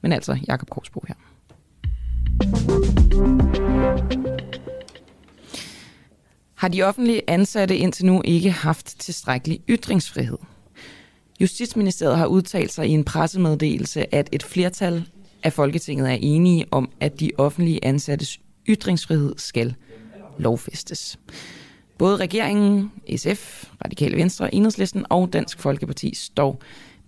Men 0.00 0.12
altså, 0.12 0.38
Jakob 0.48 0.70
Korsbo 0.70 1.04
her. 1.08 1.14
Har 6.54 6.68
de 6.68 6.82
offentlige 6.82 7.22
ansatte 7.28 7.76
indtil 7.76 8.06
nu 8.06 8.22
ikke 8.24 8.50
haft 8.50 9.00
tilstrækkelig 9.00 9.60
ytringsfrihed? 9.68 10.38
Justitsministeriet 11.40 12.16
har 12.16 12.26
udtalt 12.26 12.72
sig 12.72 12.86
i 12.88 12.90
en 12.90 13.04
pressemeddelelse, 13.04 14.14
at 14.14 14.28
et 14.32 14.42
flertal 14.42 15.08
af 15.42 15.52
Folketinget 15.52 16.10
er 16.10 16.18
enige 16.20 16.66
om, 16.70 16.90
at 17.00 17.20
de 17.20 17.30
offentlige 17.38 17.84
ansattes 17.84 18.40
ytringsfrihed 18.68 19.34
skal 19.36 19.74
lovfæstes. 20.38 21.18
Både 21.98 22.16
regeringen, 22.16 22.92
SF, 23.16 23.64
Radikale 23.84 24.16
Venstre, 24.16 24.54
Enhedslisten 24.54 25.06
og 25.10 25.32
Dansk 25.32 25.60
Folkeparti 25.60 26.14
står 26.14 26.60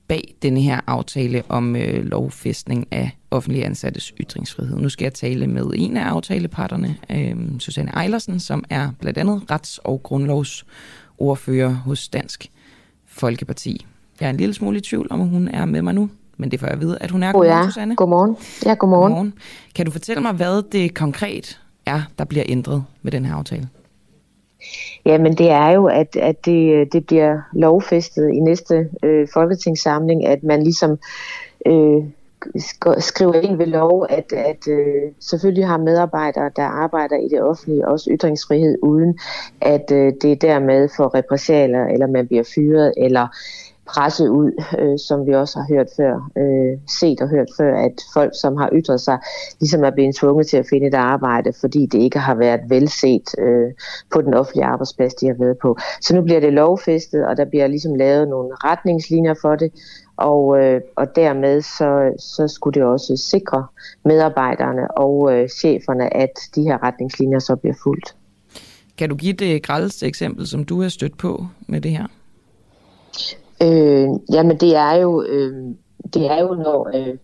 bag 0.09 0.35
denne 0.43 0.61
her 0.61 0.81
aftale 0.87 1.43
om 1.49 1.77
øh, 1.77 2.05
lovfæstning 2.05 2.89
af 2.91 3.11
offentlige 3.31 3.65
ansattes 3.65 4.13
ytringsfrihed. 4.21 4.77
Nu 4.77 4.89
skal 4.89 5.05
jeg 5.05 5.15
tale 5.15 5.47
med 5.47 5.71
en 5.75 5.97
af 5.97 6.05
aftaleparterne, 6.05 6.97
øh, 7.11 7.37
Susanne 7.59 8.03
Eilersen, 8.03 8.41
som 8.41 8.65
er 8.71 8.91
blandt 9.01 9.19
andet 9.19 9.43
rets- 9.51 9.79
og 9.85 10.03
grundlovsordfører 10.03 11.71
hos 11.71 12.09
Dansk 12.09 12.51
Folkeparti. 13.07 13.87
Jeg 14.21 14.27
er 14.27 14.31
en 14.31 14.37
lille 14.37 14.55
smule 14.55 14.79
i 14.79 14.81
tvivl 14.81 15.07
om, 15.11 15.21
hun 15.21 15.49
er 15.49 15.65
med 15.65 15.83
mig 15.83 15.95
nu, 15.95 16.11
men 16.37 16.51
det 16.51 16.61
får 16.61 16.67
jeg 16.67 16.75
at 16.75 16.81
vide, 16.81 16.99
at 17.01 17.11
hun 17.11 17.23
er. 17.23 17.33
Godmorgen, 17.33 17.59
oh, 17.59 17.65
ja. 17.65 17.69
Susanne. 17.69 17.97
Godmorgen. 17.97 18.37
Ja, 18.67 18.75
godmorgen. 18.75 19.13
godmorgen. 19.13 19.35
Kan 19.75 19.87
du 19.87 19.93
fortælle 19.93 20.23
mig, 20.23 20.33
hvad 20.33 20.63
det 20.73 20.95
konkret 20.95 21.61
er, 21.89 22.03
der 22.19 22.25
bliver 22.25 22.45
ændret 22.49 22.85
med 23.03 23.13
den 23.13 23.25
her 23.25 23.35
aftale? 23.35 23.69
Jamen 25.05 25.35
det 25.35 25.51
er 25.51 25.71
jo, 25.71 25.87
at, 25.87 26.17
at 26.17 26.45
det, 26.45 26.93
det 26.93 27.07
bliver 27.07 27.41
lovfæstet 27.53 28.31
i 28.35 28.41
næste 28.41 28.89
øh, 29.03 29.29
folketingssamling, 29.33 30.27
at 30.27 30.43
man 30.43 30.63
ligesom 30.63 30.99
øh, 31.67 32.05
skriver 32.99 33.35
ind 33.35 33.57
ved 33.57 33.67
lov, 33.67 34.07
at, 34.11 34.33
at 34.33 34.69
øh, 34.69 35.13
selvfølgelig 35.21 35.67
har 35.67 35.79
medarbejdere, 35.79 36.51
der 36.57 36.63
arbejder 36.63 37.17
i 37.17 37.29
det 37.29 37.43
offentlige, 37.43 37.89
også 37.89 38.11
ytringsfrihed, 38.11 38.79
uden 38.83 39.19
at 39.61 39.93
øh, 39.93 40.13
det 40.23 40.43
dermed 40.43 40.89
får 40.97 41.15
repressalier, 41.15 41.85
eller 41.85 42.07
man 42.07 42.27
bliver 42.27 42.45
fyret, 42.55 42.95
eller 42.97 43.27
presset 43.89 44.29
ud, 44.29 44.53
øh, 44.79 44.99
som 44.99 45.27
vi 45.27 45.35
også 45.35 45.59
har 45.59 45.67
hørt 45.75 45.87
før, 45.97 46.31
øh, 46.37 46.79
set 47.01 47.21
og 47.21 47.29
hørt 47.29 47.49
før, 47.59 47.77
at 47.77 47.93
folk, 48.15 48.33
som 48.43 48.57
har 48.57 48.71
ytret 48.73 49.01
sig, 49.01 49.19
ligesom 49.61 49.85
er 49.85 49.91
blevet 49.91 50.15
tvunget 50.17 50.47
til 50.47 50.57
at 50.57 50.67
finde 50.71 50.87
et 50.87 50.95
arbejde, 50.95 51.53
fordi 51.61 51.87
det 51.87 51.99
ikke 51.99 52.19
har 52.19 52.35
været 52.35 52.61
velset 52.69 53.27
øh, 53.39 53.71
på 54.13 54.23
den 54.23 54.35
offentlige 54.35 54.65
arbejdsplads, 54.65 55.15
de 55.15 55.27
har 55.27 55.35
været 55.39 55.59
på. 55.63 55.79
Så 56.01 56.15
nu 56.15 56.23
bliver 56.23 56.41
det 56.41 56.53
lovfæstet, 56.53 57.27
og 57.27 57.37
der 57.37 57.45
bliver 57.45 57.67
ligesom 57.67 57.95
lavet 57.95 58.29
nogle 58.29 58.49
retningslinjer 58.55 59.35
for 59.43 59.57
det, 59.57 59.73
og, 60.17 60.59
øh, 60.59 60.81
og 60.97 61.17
dermed 61.17 61.63
så, 61.63 62.13
så 62.19 62.49
skulle 62.49 62.81
det 62.81 62.89
også 62.89 63.17
sikre 63.17 63.67
medarbejderne 64.05 64.91
og 64.91 65.33
øh, 65.33 65.49
cheferne, 65.49 66.17
at 66.17 66.31
de 66.55 66.63
her 66.63 66.83
retningslinjer 66.83 67.39
så 67.39 67.57
bliver 67.57 67.75
fuldt. 67.83 68.15
Kan 68.99 69.09
du 69.09 69.17
give 69.17 69.33
det 69.33 69.55
øh, 69.55 69.61
grældeste 69.63 70.07
eksempel, 70.07 70.47
som 70.47 70.65
du 70.65 70.83
har 70.83 70.89
stødt 70.89 71.19
på 71.19 71.47
med 71.67 71.81
det 71.81 71.91
her? 71.91 72.07
Øh, 74.31 74.35
jamen 74.35 74.57
det 74.57 74.77
er 74.77 74.93
jo, 74.93 75.23
øh, 75.23 75.75
det 76.15 76.31
er 76.31 76.41
jo 76.41 76.55
når, 76.55 76.91
øh, 76.95 77.15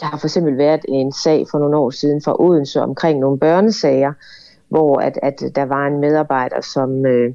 der 0.00 0.06
har 0.06 0.18
for 0.18 0.26
eksempel 0.26 0.58
været 0.58 0.80
en 0.88 1.12
sag 1.12 1.44
for 1.50 1.58
nogle 1.58 1.76
år 1.76 1.90
siden 1.90 2.22
fra 2.22 2.40
Odense 2.40 2.82
omkring 2.82 3.18
nogle 3.18 3.38
børnesager, 3.38 4.12
hvor 4.68 5.00
at, 5.00 5.18
at 5.22 5.42
der 5.54 5.64
var 5.64 5.86
en 5.86 6.00
medarbejder, 6.00 6.60
som, 6.60 7.06
øh, 7.06 7.34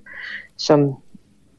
som 0.57 0.93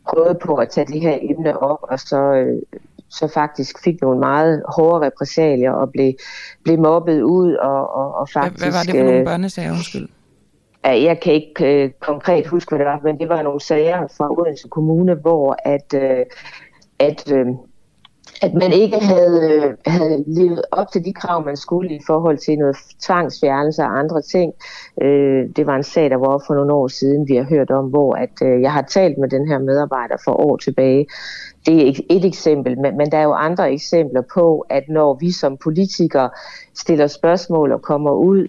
prøvede 0.09 0.39
på 0.45 0.55
at 0.55 0.69
tage 0.69 0.87
det 0.87 1.01
her 1.01 1.19
emne 1.23 1.59
op, 1.59 1.78
og 1.82 2.01
så, 2.01 2.16
øh, 2.16 2.62
så 3.09 3.28
faktisk 3.28 3.85
fik 3.85 4.01
nogle 4.01 4.20
meget 4.20 4.62
hårde 4.77 5.07
repressalier 5.07 5.73
og 5.73 5.91
blev, 5.91 6.12
blev 6.65 6.78
mobbet 6.78 7.23
ud. 7.23 7.55
Og, 7.55 7.95
og, 7.95 8.15
og 8.15 8.28
faktisk, 8.28 8.65
hvad, 8.65 8.73
hvad 8.73 8.78
var 8.78 8.82
det 8.82 8.91
for 8.91 9.05
nogle 9.05 9.19
øh, 9.19 9.24
børnesager, 9.24 9.70
undskyld? 9.70 10.09
Jeg 10.85 11.20
kan 11.20 11.32
ikke 11.32 11.85
øh, 11.85 11.91
konkret 12.01 12.47
huske, 12.47 12.70
hvad 12.70 12.78
det 12.78 12.87
var, 12.87 13.01
men 13.05 13.19
det 13.19 13.28
var 13.28 13.43
nogle 13.43 13.61
sager 13.61 14.07
fra 14.16 14.39
Odense 14.39 14.69
Kommune, 14.69 15.15
hvor 15.15 15.57
at, 15.65 15.95
øh, 15.95 16.27
at, 17.01 17.33
øh, 17.33 17.47
at 18.43 18.55
man 18.55 18.73
ikke 18.73 18.99
havde, 18.99 19.51
øh, 19.53 19.75
havde 19.87 20.25
levet 20.27 20.63
op 20.73 20.87
til 20.93 21.05
de 21.05 21.13
krav, 21.13 21.45
man 21.45 21.57
skulle 21.57 21.95
i 21.95 22.01
forhold 22.07 22.39
til 22.39 22.59
noget 22.59 22.77
tvangsfjernelse 23.07 23.83
og 23.83 23.99
andre 23.99 24.23
ting. 24.23 24.53
Øh, 25.03 25.49
det 25.57 25.67
var 25.67 25.77
en 25.77 25.83
sag, 25.83 26.11
der 26.11 26.17
var 26.17 26.45
for 26.47 26.55
nogle 26.55 26.73
år 26.73 26.89
siden, 26.89 27.29
vi 27.29 27.37
har 27.37 27.45
hørt 27.45 27.71
om, 27.71 27.85
hvor 27.85 28.15
at, 28.15 28.31
øh, 28.43 28.63
jeg 28.63 28.73
har 28.73 28.83
talt 28.83 29.19
med 29.19 29.29
den 29.29 29.49
her 29.49 29.59
medarbejder 29.59 30.17
for 30.25 30.33
år 30.33 30.57
tilbage. 30.57 31.07
Det 31.67 31.89
er 31.89 32.03
et 32.11 32.25
eksempel, 32.25 32.79
men, 32.79 32.97
men 32.97 33.13
der 33.13 33.19
er 33.19 33.23
jo 33.23 33.33
andre 33.33 33.73
eksempler 33.73 34.23
på, 34.35 34.67
at 34.69 34.85
når 34.89 35.15
vi 35.21 35.31
som 35.31 35.57
politikere 35.57 36.31
stiller 36.75 37.07
spørgsmål 37.07 37.73
og 37.73 37.83
kommer 37.83 38.11
ud 38.11 38.49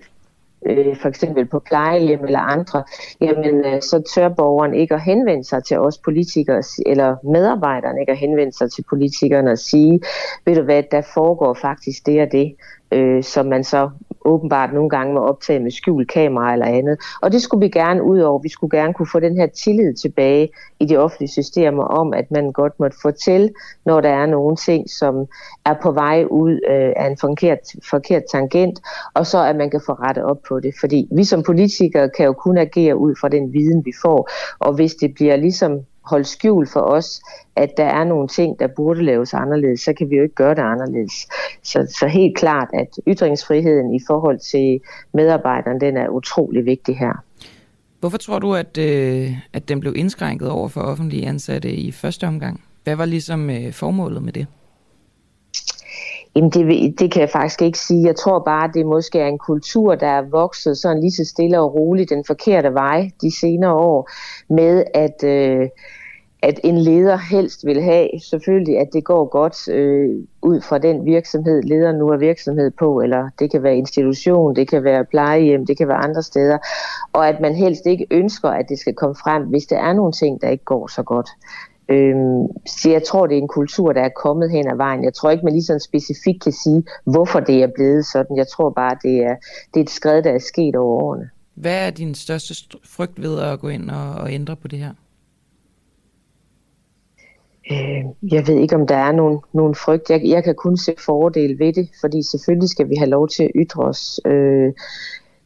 øh, 0.66 0.96
for 1.02 1.10
eksempel 1.10 1.46
på 1.46 1.60
plejehjem 1.60 2.26
eller 2.26 2.40
andre, 2.40 2.84
jamen 3.22 3.66
øh, 3.66 3.82
så 3.82 4.04
tør 4.16 4.30
borgeren 4.30 4.74
ikke 4.74 4.96
at 4.96 5.02
henvende 5.02 5.44
sig 5.44 5.64
til 5.64 5.80
os 5.80 5.98
politikere, 5.98 6.64
eller 6.86 7.16
medarbejderne 7.32 8.00
ikke 8.00 8.12
at 8.12 8.18
henvende 8.18 8.58
sig 8.58 8.72
til 8.72 8.84
politikerne 8.90 9.52
og 9.52 9.58
sige, 9.58 10.00
ved 10.46 10.56
du 10.56 10.62
hvad, 10.62 10.84
der 10.92 11.02
foregår 11.14 11.54
faktisk 11.54 12.06
det 12.06 12.22
og 12.22 12.32
det, 12.32 12.56
øh, 12.92 13.24
som 13.24 13.46
man 13.46 13.64
så 13.64 13.90
åbenbart 14.26 14.74
nogle 14.74 14.90
gange 14.90 15.16
var 15.16 15.22
optage 15.22 15.60
med 15.60 15.72
skjult 15.72 16.12
kamera 16.12 16.54
eller 16.54 16.66
andet. 16.66 16.98
Og 17.22 17.32
det 17.32 17.42
skulle 17.42 17.66
vi 17.66 17.70
gerne 17.70 18.04
ud 18.04 18.20
over. 18.20 18.40
Vi 18.40 18.50
skulle 18.50 18.78
gerne 18.78 18.94
kunne 18.94 19.08
få 19.12 19.20
den 19.20 19.38
her 19.38 19.48
tillid 19.48 19.94
tilbage 19.94 20.50
i 20.80 20.86
de 20.86 20.98
offentlige 20.98 21.32
systemer 21.32 21.84
om, 21.84 22.14
at 22.14 22.32
man 22.32 22.52
godt 22.52 22.80
måtte 22.80 22.98
fortælle, 23.02 23.50
når 23.86 24.02
der 24.02 24.10
er 24.10 24.26
nogle 24.26 24.56
ting, 24.56 24.90
som 24.90 25.26
er 25.66 25.76
på 25.84 25.92
vej 25.92 26.26
ud 26.30 26.52
øh, 26.52 26.94
af 26.96 27.08
en 27.08 27.18
forkert, 27.18 27.60
forkert 27.90 28.24
tangent, 28.32 28.80
og 29.14 29.28
så 29.28 29.44
at 29.44 29.56
man 29.56 29.70
kan 29.70 29.82
få 29.86 29.92
rettet 29.94 30.24
op 30.24 30.38
på 30.48 30.60
det. 30.60 30.74
Fordi 30.80 31.08
vi 31.12 31.24
som 31.24 31.44
politikere 31.44 32.10
kan 32.10 32.26
jo 32.26 32.34
kun 32.34 32.58
agere 32.58 32.98
ud 32.98 33.16
fra 33.22 33.30
den 33.30 33.54
viden, 33.54 33.86
vi 33.86 33.94
får. 34.02 34.30
Og 34.60 34.74
hvis 34.74 34.96
det 34.96 35.14
bliver 35.14 35.36
ligesom 35.36 35.80
holde 36.02 36.26
skjul 36.26 36.68
for 36.68 36.80
os, 36.80 37.22
at 37.56 37.70
der 37.78 37.86
er 37.86 38.04
nogle 38.04 38.28
ting, 38.28 38.60
der 38.60 38.68
burde 38.68 39.04
laves 39.04 39.34
anderledes, 39.34 39.80
så 39.80 39.94
kan 39.94 40.10
vi 40.10 40.16
jo 40.16 40.24
ikke 40.24 40.36
gøre 40.36 40.56
det 40.56 40.62
anderledes. 40.62 41.28
Så, 41.64 41.96
så 42.00 42.08
helt 42.08 42.38
klart, 42.38 42.68
at 42.74 42.88
ytringsfriheden 43.08 43.96
i 43.96 44.00
forhold 44.08 44.40
til 44.40 44.80
medarbejderne, 45.14 45.80
den 45.80 45.98
er 45.98 46.10
utrolig 46.10 46.66
vigtig 46.66 46.98
her. 46.98 47.24
Hvorfor 48.00 48.18
tror 48.18 48.40
du, 48.40 48.56
at, 48.56 48.78
øh, 48.78 49.32
at 49.54 49.70
den 49.70 49.80
blev 49.80 49.94
indskrænket 49.96 50.50
over 50.50 50.68
for 50.68 50.82
offentlige 50.82 51.28
ansatte 51.28 51.72
i 51.72 51.92
første 51.92 52.28
omgang? 52.28 52.62
Hvad 52.84 52.96
var 52.96 53.06
ligesom 53.06 53.50
øh, 53.50 53.74
formålet 53.74 54.24
med 54.24 54.34
det? 54.34 54.48
Jamen 56.36 56.50
det, 56.50 57.00
det 57.00 57.12
kan 57.12 57.22
jeg 57.22 57.30
faktisk 57.30 57.62
ikke 57.62 57.80
sige. 57.80 58.08
Jeg 58.08 58.16
tror 58.16 58.40
bare, 58.40 58.72
det 58.74 58.86
måske 58.86 59.20
er 59.20 59.28
en 59.28 59.38
kultur, 59.38 59.96
der 59.96 60.08
er 60.08 60.22
vokset 60.22 60.78
sådan 60.78 61.00
lige 61.00 61.12
så 61.12 61.26
stille 61.26 61.60
og 61.60 61.76
roligt 61.76 62.10
den 62.10 62.24
forkerte 62.28 62.74
vej 62.74 63.10
de 63.22 63.40
senere 63.40 63.74
år, 63.74 64.10
med 64.50 64.84
at, 64.94 65.24
øh, 65.24 65.70
at 66.44 66.60
en 66.64 66.78
leder 66.78 67.18
helst 67.18 67.66
vil 67.66 67.82
have 67.82 68.10
selvfølgelig, 68.30 68.80
at 68.80 68.88
det 68.94 69.04
går 69.04 69.26
godt 69.26 69.70
øh, 69.70 70.10
ud 70.42 70.62
fra 70.62 70.78
den 70.78 71.06
virksomhed, 71.06 71.64
lederen 71.64 71.98
nu 71.98 72.08
er 72.08 72.18
virksomhed 72.18 72.72
på, 72.80 73.02
eller 73.02 73.30
det 73.40 73.52
kan 73.52 73.64
være 73.64 73.78
institution, 73.78 74.56
det 74.56 74.70
kan 74.70 74.84
være 74.84 75.06
plejehjem, 75.06 75.66
det 75.66 75.78
kan 75.78 75.88
være 75.88 75.98
andre 75.98 76.24
steder, 76.24 76.58
og 77.14 77.28
at 77.30 77.40
man 77.42 77.56
helst 77.56 77.86
ikke 77.86 78.08
ønsker, 78.12 78.50
at 78.50 78.66
det 78.70 78.80
skal 78.80 78.94
komme 78.94 79.16
frem, 79.16 79.44
hvis 79.44 79.66
der 79.66 79.78
er 79.78 79.94
nogle 79.94 80.12
ting, 80.12 80.42
der 80.42 80.50
ikke 80.50 80.66
går 80.66 80.88
så 80.88 81.04
godt. 81.04 81.30
Øhm, 81.92 82.48
så 82.68 82.90
jeg 82.90 83.04
tror, 83.04 83.28
det 83.28 83.38
er 83.38 83.42
en 83.42 83.48
kultur, 83.48 83.94
der 83.94 84.02
er 84.02 84.10
kommet 84.10 84.52
hen 84.52 84.68
ad 84.68 84.76
vejen. 84.76 85.04
Jeg 85.04 85.14
tror 85.14 85.32
ikke, 85.32 85.44
man 85.44 85.54
lige 85.54 85.64
sådan 85.64 85.80
specifikt 85.80 86.44
kan 86.44 86.52
sige, 86.52 86.84
hvorfor 87.06 87.40
det 87.40 87.64
er 87.64 87.68
blevet 87.76 88.06
sådan. 88.06 88.38
Jeg 88.38 88.48
tror 88.48 88.70
bare, 88.70 88.98
det 89.04 89.18
er, 89.18 89.36
det 89.74 89.80
er 89.80 89.84
et 89.84 89.90
skred, 89.90 90.24
der 90.24 90.32
er 90.32 90.40
sket 90.40 90.76
over 90.76 91.04
årene. 91.04 91.30
Hvad 91.56 91.88
er 91.88 91.90
din 91.90 92.16
største 92.16 92.54
frygt 92.84 93.22
ved 93.22 93.40
at 93.40 93.60
gå 93.60 93.68
ind 93.68 93.90
og, 93.90 94.12
og 94.14 94.34
ændre 94.34 94.56
på 94.56 94.68
det 94.68 94.80
her? 94.80 94.94
Øh, 97.72 98.32
jeg 98.32 98.48
ved 98.48 98.56
ikke, 98.56 98.76
om 98.76 98.88
der 98.88 98.96
er 98.96 99.12
nogen, 99.12 99.40
nogen 99.54 99.76
frygt. 99.76 100.10
Jeg, 100.10 100.22
jeg 100.26 100.44
kan 100.44 100.56
kun 100.56 100.78
se 100.78 100.94
fordele 101.06 101.60
ved 101.60 101.74
det, 101.74 101.90
fordi 102.02 102.24
selvfølgelig 102.24 102.70
skal 102.70 102.90
vi 102.90 102.96
have 102.96 103.10
lov 103.10 103.28
til 103.28 103.44
at 103.44 103.52
ytre 103.56 103.84
os. 103.84 104.20
Øh, 104.26 104.74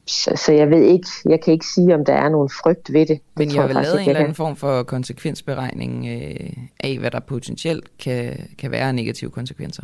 så, 0.07 0.31
så 0.35 0.51
jeg 0.53 0.69
ved 0.69 0.81
ikke, 0.81 1.07
jeg 1.29 1.41
kan 1.41 1.53
ikke 1.53 1.65
sige, 1.65 1.95
om 1.95 2.05
der 2.05 2.13
er 2.13 2.29
nogen 2.29 2.49
frygt 2.49 2.93
ved 2.93 3.05
det. 3.05 3.19
Men 3.37 3.53
jeg 3.53 3.61
har 3.61 3.67
vel 3.67 3.75
lavet 3.75 4.01
en 4.01 4.09
eller 4.09 4.19
anden 4.19 4.35
form 4.35 4.55
for 4.55 4.83
konsekvensberegning 4.83 6.07
øh, 6.07 6.49
af, 6.79 6.97
hvad 6.99 7.11
der 7.11 7.19
potentielt 7.19 7.97
kan, 7.97 8.47
kan 8.57 8.71
være 8.71 8.93
negative 8.93 9.31
konsekvenser? 9.31 9.83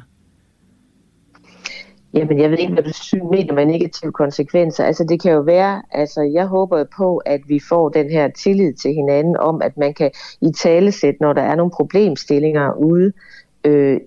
Jamen, 2.14 2.40
jeg 2.40 2.52
ved 2.52 2.58
ikke, 2.58 2.74
hvad 2.74 2.84
du 2.84 3.30
mener 3.32 3.54
med 3.54 3.66
negative 3.66 4.12
konsekvenser. 4.12 4.84
Altså, 4.86 5.04
det 5.10 5.22
kan 5.22 5.32
jo 5.32 5.40
være, 5.40 5.82
altså, 5.92 6.22
jeg 6.22 6.46
håber 6.46 6.86
på, 6.98 7.18
at 7.18 7.42
vi 7.48 7.62
får 7.70 7.90
den 7.90 8.10
her 8.10 8.30
tillid 8.32 8.74
til 8.74 8.94
hinanden 8.94 9.38
om, 9.38 9.62
at 9.62 9.78
man 9.78 9.94
kan 9.94 10.12
i 10.42 10.52
talesæt, 10.58 11.16
når 11.20 11.34
der 11.34 11.42
er 11.42 11.56
nogle 11.56 11.72
problemstillinger 11.72 12.74
ude 12.74 13.06
øh, 13.06 13.12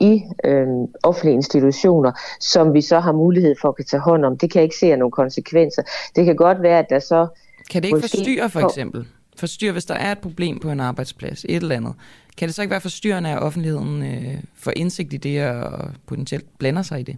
i 0.01 0.23
øh, 0.45 0.67
offentlige 1.03 1.35
institutioner, 1.35 2.13
som 2.41 2.75
vi 2.75 2.81
så 2.81 3.01
har 3.01 3.13
mulighed 3.13 3.55
for 3.61 3.69
at 3.69 3.77
kan 3.77 3.85
tage 3.85 4.01
hånd 4.01 4.25
om. 4.25 4.39
Det 4.39 4.51
kan 4.53 4.59
jeg 4.59 4.65
ikke 4.65 4.77
se 4.77 4.93
af 4.93 4.99
nogle 4.99 5.13
konsekvenser. 5.13 5.83
Det 6.17 6.25
kan 6.25 6.37
godt 6.37 6.63
være, 6.63 6.79
at 6.79 6.87
der 6.91 6.99
så... 6.99 7.27
Kan 7.71 7.83
det 7.83 7.89
ikke 7.89 8.01
forstyrre, 8.01 8.51
for 8.51 8.61
eksempel? 8.61 9.07
Forstyrre, 9.37 9.73
hvis 9.73 9.85
der 9.85 9.95
er 9.95 10.13
et 10.13 10.19
problem 10.19 10.61
på 10.61 10.71
en 10.71 10.81
arbejdsplads, 10.81 11.45
et 11.45 11.57
eller 11.57 11.77
andet. 11.77 11.95
Kan 12.39 12.49
det 12.49 12.55
så 12.55 12.63
ikke 12.63 12.71
være 12.71 12.81
forstyrrende, 12.81 13.31
at 13.31 13.43
offentligheden 13.43 14.03
øh, 14.03 14.35
får 14.57 14.73
indsigt 14.77 15.13
i 15.13 15.17
det 15.17 15.47
og 15.47 15.89
potentielt 16.07 16.59
blander 16.59 16.83
sig 16.83 17.01
i 17.01 17.03
det? 17.03 17.17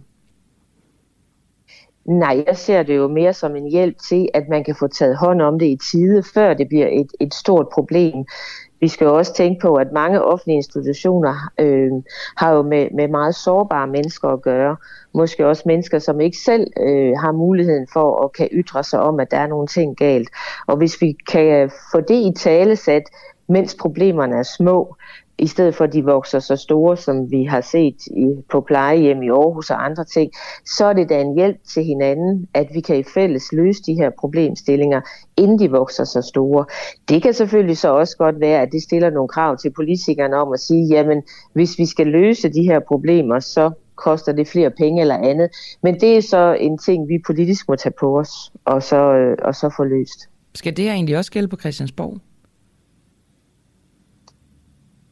Nej, 2.05 2.43
jeg 2.47 2.57
ser 2.57 2.83
det 2.83 2.95
jo 2.95 3.07
mere 3.07 3.33
som 3.33 3.55
en 3.55 3.71
hjælp 3.71 3.95
til, 4.09 4.29
at 4.33 4.43
man 4.49 4.63
kan 4.63 4.75
få 4.79 4.87
taget 4.87 5.17
hånd 5.17 5.41
om 5.41 5.59
det 5.59 5.65
i 5.65 5.77
tide, 5.91 6.23
før 6.33 6.53
det 6.53 6.67
bliver 6.67 6.87
et, 6.87 7.11
et 7.19 7.33
stort 7.33 7.67
problem. 7.73 8.25
Vi 8.79 8.87
skal 8.87 9.05
jo 9.05 9.17
også 9.17 9.33
tænke 9.33 9.61
på, 9.61 9.75
at 9.75 9.91
mange 9.91 10.23
offentlige 10.23 10.55
institutioner 10.55 11.35
øh, 11.59 11.91
har 12.37 12.51
jo 12.51 12.61
med, 12.61 12.87
med 12.95 13.07
meget 13.07 13.35
sårbare 13.35 13.87
mennesker 13.87 14.29
at 14.29 14.41
gøre. 14.41 14.75
Måske 15.13 15.47
også 15.47 15.63
mennesker, 15.65 15.99
som 15.99 16.19
ikke 16.19 16.37
selv 16.37 16.67
øh, 16.79 17.13
har 17.17 17.31
muligheden 17.31 17.87
for 17.93 18.25
at 18.25 18.33
kan 18.33 18.49
ytre 18.51 18.83
sig 18.83 18.99
om, 18.99 19.19
at 19.19 19.31
der 19.31 19.37
er 19.37 19.47
nogle 19.47 19.67
ting 19.67 19.97
galt. 19.97 20.29
Og 20.67 20.77
hvis 20.77 21.01
vi 21.01 21.17
kan 21.31 21.71
få 21.91 22.01
det 22.01 22.15
i 22.15 22.33
talesat, 22.37 23.03
mens 23.47 23.75
problemerne 23.75 24.35
er 24.35 24.43
små, 24.57 24.95
i 25.39 25.47
stedet 25.47 25.75
for 25.75 25.83
at 25.83 25.93
de 25.93 26.03
vokser 26.03 26.39
så 26.39 26.55
store, 26.55 26.97
som 26.97 27.31
vi 27.31 27.43
har 27.43 27.61
set 27.61 28.07
i, 28.07 28.27
på 28.49 28.61
plejehjem 28.61 29.23
i 29.23 29.29
Aarhus 29.29 29.69
og 29.69 29.85
andre 29.85 30.05
ting, 30.05 30.31
så 30.65 30.85
er 30.85 30.93
det 30.93 31.09
da 31.09 31.21
en 31.21 31.35
hjælp 31.35 31.57
til 31.73 31.83
hinanden, 31.83 32.47
at 32.53 32.67
vi 32.73 32.81
kan 32.81 32.97
i 32.97 33.03
fælles 33.03 33.51
løse 33.51 33.83
de 33.83 33.93
her 33.93 34.09
problemstillinger, 34.19 35.01
inden 35.37 35.59
de 35.59 35.71
vokser 35.71 36.03
så 36.03 36.21
store. 36.21 36.65
Det 37.09 37.21
kan 37.21 37.33
selvfølgelig 37.33 37.77
så 37.77 37.93
også 37.93 38.17
godt 38.17 38.39
være, 38.39 38.61
at 38.61 38.69
det 38.71 38.81
stiller 38.83 39.09
nogle 39.09 39.27
krav 39.27 39.57
til 39.57 39.71
politikerne 39.75 40.35
om 40.35 40.53
at 40.53 40.59
sige, 40.59 40.87
jamen 40.87 41.23
hvis 41.53 41.79
vi 41.79 41.85
skal 41.85 42.07
løse 42.07 42.49
de 42.49 42.63
her 42.63 42.79
problemer, 42.79 43.39
så 43.39 43.71
koster 43.95 44.31
det 44.31 44.47
flere 44.47 44.71
penge 44.71 45.01
eller 45.01 45.17
andet. 45.17 45.49
Men 45.83 45.99
det 45.99 46.17
er 46.17 46.21
så 46.21 46.57
en 46.59 46.77
ting, 46.77 47.09
vi 47.09 47.19
politisk 47.27 47.69
må 47.69 47.75
tage 47.75 47.93
på 47.99 48.19
os, 48.19 48.29
og 48.65 48.83
så, 48.83 49.13
øh, 49.13 49.37
og 49.41 49.55
så 49.55 49.73
få 49.77 49.83
løst. 49.83 50.29
Skal 50.55 50.77
det 50.77 50.85
her 50.85 50.93
egentlig 50.93 51.17
også 51.17 51.31
gælde 51.31 51.47
på 51.47 51.57
Christiansborg? 51.57 52.17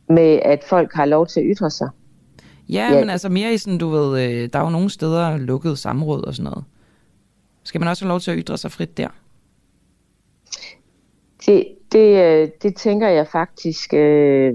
Med, 0.10 0.40
at 0.46 0.64
folk 0.64 0.94
har 0.94 1.06
lov 1.06 1.28
til 1.28 1.40
at 1.40 1.46
ytre 1.50 1.70
sig. 1.70 1.90
Ja, 2.70 2.90
ja. 2.92 3.00
men 3.00 3.10
altså 3.10 3.30
mere 3.30 3.54
i 3.54 3.58
sådan, 3.58 3.78
du 3.78 3.90
ved, 3.90 4.24
øh, 4.24 4.50
der 4.54 4.60
er 4.60 4.64
jo 4.64 4.70
nogle 4.70 4.90
steder 4.90 5.38
lukket 5.38 5.80
samråd 5.80 6.24
og 6.24 6.36
sådan 6.36 6.52
noget. 6.52 6.64
Skal 7.64 7.80
man 7.82 7.88
også 7.88 8.06
have 8.06 8.10
lov 8.10 8.20
til 8.20 8.32
at 8.32 8.38
ytre 8.40 8.58
sig 8.58 8.72
frit 8.72 8.98
der? 8.98 9.08
Det, 11.46 11.68
det, 11.92 12.24
øh, 12.24 12.50
det 12.62 12.76
tænker 12.76 13.08
jeg 13.08 13.28
faktisk, 13.28 13.94
øh, 13.94 14.54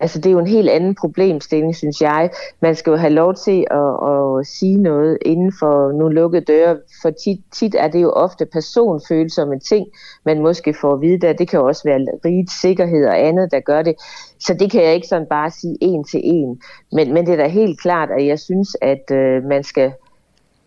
altså 0.00 0.18
det 0.18 0.26
er 0.26 0.32
jo 0.32 0.38
en 0.38 0.46
helt 0.46 0.68
anden 0.68 0.94
problemstilling, 0.94 1.76
synes 1.76 2.00
jeg. 2.00 2.30
Man 2.60 2.74
skal 2.74 2.90
jo 2.90 2.96
have 2.96 3.12
lov 3.12 3.34
til 3.34 3.66
at, 3.70 4.10
at 4.10 4.46
sige 4.46 4.76
noget 4.76 5.18
inden 5.22 5.52
for 5.58 5.92
nogle 5.92 6.14
lukkede 6.14 6.44
døre, 6.44 6.76
for 7.02 7.10
tit, 7.10 7.40
tit 7.52 7.74
er 7.78 7.88
det 7.88 8.02
jo 8.02 8.10
ofte 8.10 8.46
personfølsomme 8.46 9.58
ting, 9.58 9.86
man 10.24 10.40
måske 10.40 10.74
får 10.80 10.94
at 10.94 11.00
vide 11.00 11.18
der. 11.20 11.32
Det 11.32 11.48
kan 11.48 11.60
jo 11.60 11.66
også 11.66 11.82
være 11.84 12.06
rigets 12.24 12.60
sikkerhed 12.60 13.06
og 13.06 13.20
andet, 13.20 13.52
der 13.52 13.60
gør 13.60 13.82
det. 13.82 13.94
Så 14.40 14.54
det 14.54 14.70
kan 14.70 14.82
jeg 14.82 14.94
ikke 14.94 15.06
sådan 15.06 15.26
bare 15.30 15.50
sige 15.50 15.76
en 15.80 16.04
til 16.04 16.20
en. 16.24 16.60
Men, 16.92 17.12
men 17.14 17.26
det 17.26 17.32
er 17.32 17.36
da 17.36 17.48
helt 17.48 17.80
klart, 17.80 18.10
at 18.10 18.26
jeg 18.26 18.38
synes, 18.38 18.76
at 18.82 19.10
øh, 19.10 19.44
man 19.44 19.64
skal 19.64 19.92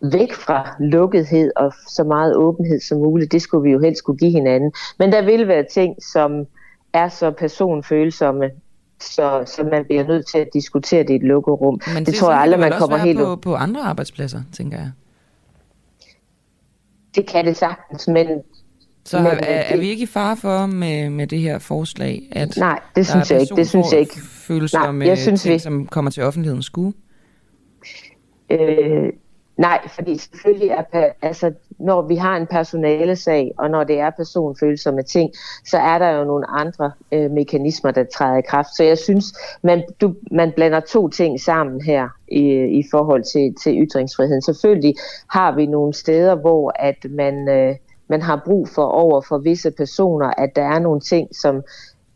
væk 0.01 0.33
fra 0.33 0.75
lukkethed 0.79 1.51
og 1.55 1.73
så 1.87 2.03
meget 2.03 2.35
åbenhed 2.35 2.79
som 2.79 2.97
muligt. 2.97 3.31
Det 3.31 3.41
skulle 3.41 3.63
vi 3.63 3.71
jo 3.71 3.79
helst 3.79 4.03
kunne 4.03 4.17
give 4.17 4.31
hinanden. 4.31 4.71
Men 4.99 5.11
der 5.11 5.21
vil 5.21 5.47
være 5.47 5.65
ting, 5.73 6.03
som 6.03 6.45
er 6.93 7.07
så 7.07 7.31
personfølsomme, 7.31 8.51
så, 9.03 9.43
så 9.45 9.63
man 9.63 9.85
bliver 9.85 10.07
nødt 10.07 10.27
til 10.27 10.37
at 10.37 10.47
diskutere 10.53 11.03
det 11.03 11.09
i 11.09 11.15
et 11.15 11.23
lukket 11.23 11.51
rum. 11.61 11.79
Men 11.87 11.97
det, 11.97 12.07
det 12.07 12.15
tror 12.15 12.31
jeg 12.31 12.41
aldrig, 12.41 12.59
man 12.59 12.73
kommer 12.79 12.97
helt 12.97 13.19
på, 13.19 13.35
på 13.35 13.55
andre 13.55 13.81
arbejdspladser, 13.81 14.41
tænker 14.53 14.77
jeg. 14.77 14.91
Det 17.15 17.25
kan 17.27 17.45
det 17.45 17.57
sagtens, 17.57 18.07
men... 18.07 18.27
Så 19.05 19.17
men, 19.17 19.27
er, 19.27 19.35
er 19.39 19.77
vi 19.77 19.89
ikke 19.89 20.03
i 20.03 20.07
fare 20.07 20.37
for 20.37 20.65
med, 20.65 21.09
med 21.09 21.27
det 21.27 21.39
her 21.39 21.59
forslag, 21.59 22.27
at 22.31 22.57
nej, 22.57 22.79
det 22.95 23.07
synes 23.07 23.31
jeg 23.31 23.41
ikke. 23.41 23.55
Det 23.55 23.69
synes 23.69 23.91
jeg 23.91 23.99
ikke. 23.99 24.21
følelser 24.21 24.79
nej, 24.79 24.91
med 24.91 25.07
jeg 25.07 25.17
synes, 25.17 25.41
ting, 25.41 25.53
vi... 25.53 25.59
som 25.59 25.87
kommer 25.87 26.11
til 26.11 26.23
offentlighedens 26.23 26.65
skue? 26.65 26.93
Øh, 28.49 29.09
Nej, 29.61 29.87
fordi 29.95 30.17
selvfølgelig 30.17 30.69
er, 30.69 31.09
altså, 31.21 31.51
når 31.79 32.01
vi 32.01 32.15
har 32.15 32.37
en 32.37 32.47
personalesag, 32.47 33.51
og 33.57 33.69
når 33.69 33.83
det 33.83 33.99
er 33.99 34.09
personfølsomme 34.09 35.03
ting, 35.03 35.31
så 35.65 35.77
er 35.77 35.99
der 35.99 36.09
jo 36.09 36.23
nogle 36.23 36.49
andre 36.49 36.91
øh, 37.11 37.31
mekanismer, 37.31 37.91
der 37.91 38.03
træder 38.03 38.37
i 38.37 38.41
kraft. 38.41 38.75
Så 38.75 38.83
jeg 38.83 38.97
synes, 38.97 39.25
man, 39.63 39.83
du, 40.01 40.15
man 40.31 40.51
blander 40.55 40.79
to 40.79 41.09
ting 41.09 41.39
sammen 41.39 41.81
her 41.81 42.09
i, 42.27 42.43
i 42.79 42.83
forhold 42.91 43.23
til, 43.23 43.55
til 43.63 43.87
ytringsfriheden. 43.87 44.41
Selvfølgelig 44.41 44.95
har 45.29 45.55
vi 45.55 45.65
nogle 45.65 45.93
steder, 45.93 46.35
hvor 46.35 46.73
at 46.75 47.05
man, 47.09 47.49
øh, 47.49 47.75
man 48.07 48.21
har 48.21 48.41
brug 48.45 48.67
for 48.69 48.85
over 48.85 49.21
for 49.21 49.37
visse 49.37 49.71
personer, 49.71 50.33
at 50.37 50.55
der 50.55 50.63
er 50.63 50.79
nogle 50.79 50.99
ting, 51.01 51.35
som 51.35 51.63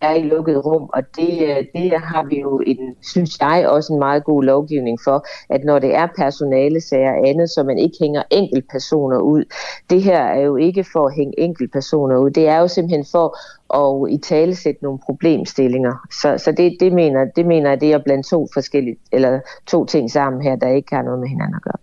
er 0.06 0.14
i 0.14 0.22
lukket 0.22 0.66
rum, 0.66 0.90
og 0.94 1.02
det, 1.18 1.42
øh, 1.42 1.66
det 1.76 2.00
har 2.02 2.24
vi 2.30 2.40
jo, 2.40 2.62
en, 2.66 2.96
synes 3.02 3.40
jeg, 3.42 3.68
også 3.68 3.94
en 3.94 4.00
meget 4.00 4.24
god 4.24 4.44
lovgivning 4.44 5.00
for, 5.04 5.26
at 5.50 5.64
når 5.64 5.80
det 5.80 5.96
er 5.96 6.08
personalesager 6.18 7.12
og 7.12 7.28
andet, 7.28 7.50
så 7.50 7.64
man 7.64 7.78
ikke 7.80 7.98
hænger 8.02 8.24
enkeltpersoner 8.32 9.18
ud. 9.18 9.44
Det 9.90 10.04
her 10.04 10.20
er 10.20 10.42
jo 10.42 10.56
ikke 10.56 10.86
for 10.94 11.08
at 11.08 11.16
hænge 11.16 11.40
enkeltpersoner 11.40 12.18
ud, 12.18 12.30
det 12.30 12.48
er 12.48 12.60
jo 12.60 12.68
simpelthen 12.68 13.06
for 13.12 13.38
at 13.74 14.12
i 14.12 14.18
tale 14.18 14.56
sætte 14.56 14.84
nogle 14.84 15.00
problemstillinger. 15.06 16.08
Så, 16.12 16.38
så 16.38 16.52
det, 16.52 16.78
det, 16.80 16.94
mener, 16.94 17.26
det 17.36 17.46
mener 17.46 17.70
jeg, 17.70 17.82
det 17.82 17.94
er 17.94 17.98
blandt 17.98 18.28
to 18.28 18.48
forskellige, 18.54 18.98
eller 19.12 19.40
to 19.68 19.86
ting 19.86 20.12
sammen 20.12 20.42
her, 20.42 20.56
der 20.56 20.68
ikke 20.68 20.96
har 20.96 21.02
noget 21.02 21.20
med 21.20 21.28
hinanden 21.28 21.56
at 21.56 21.62
gøre. 21.62 21.78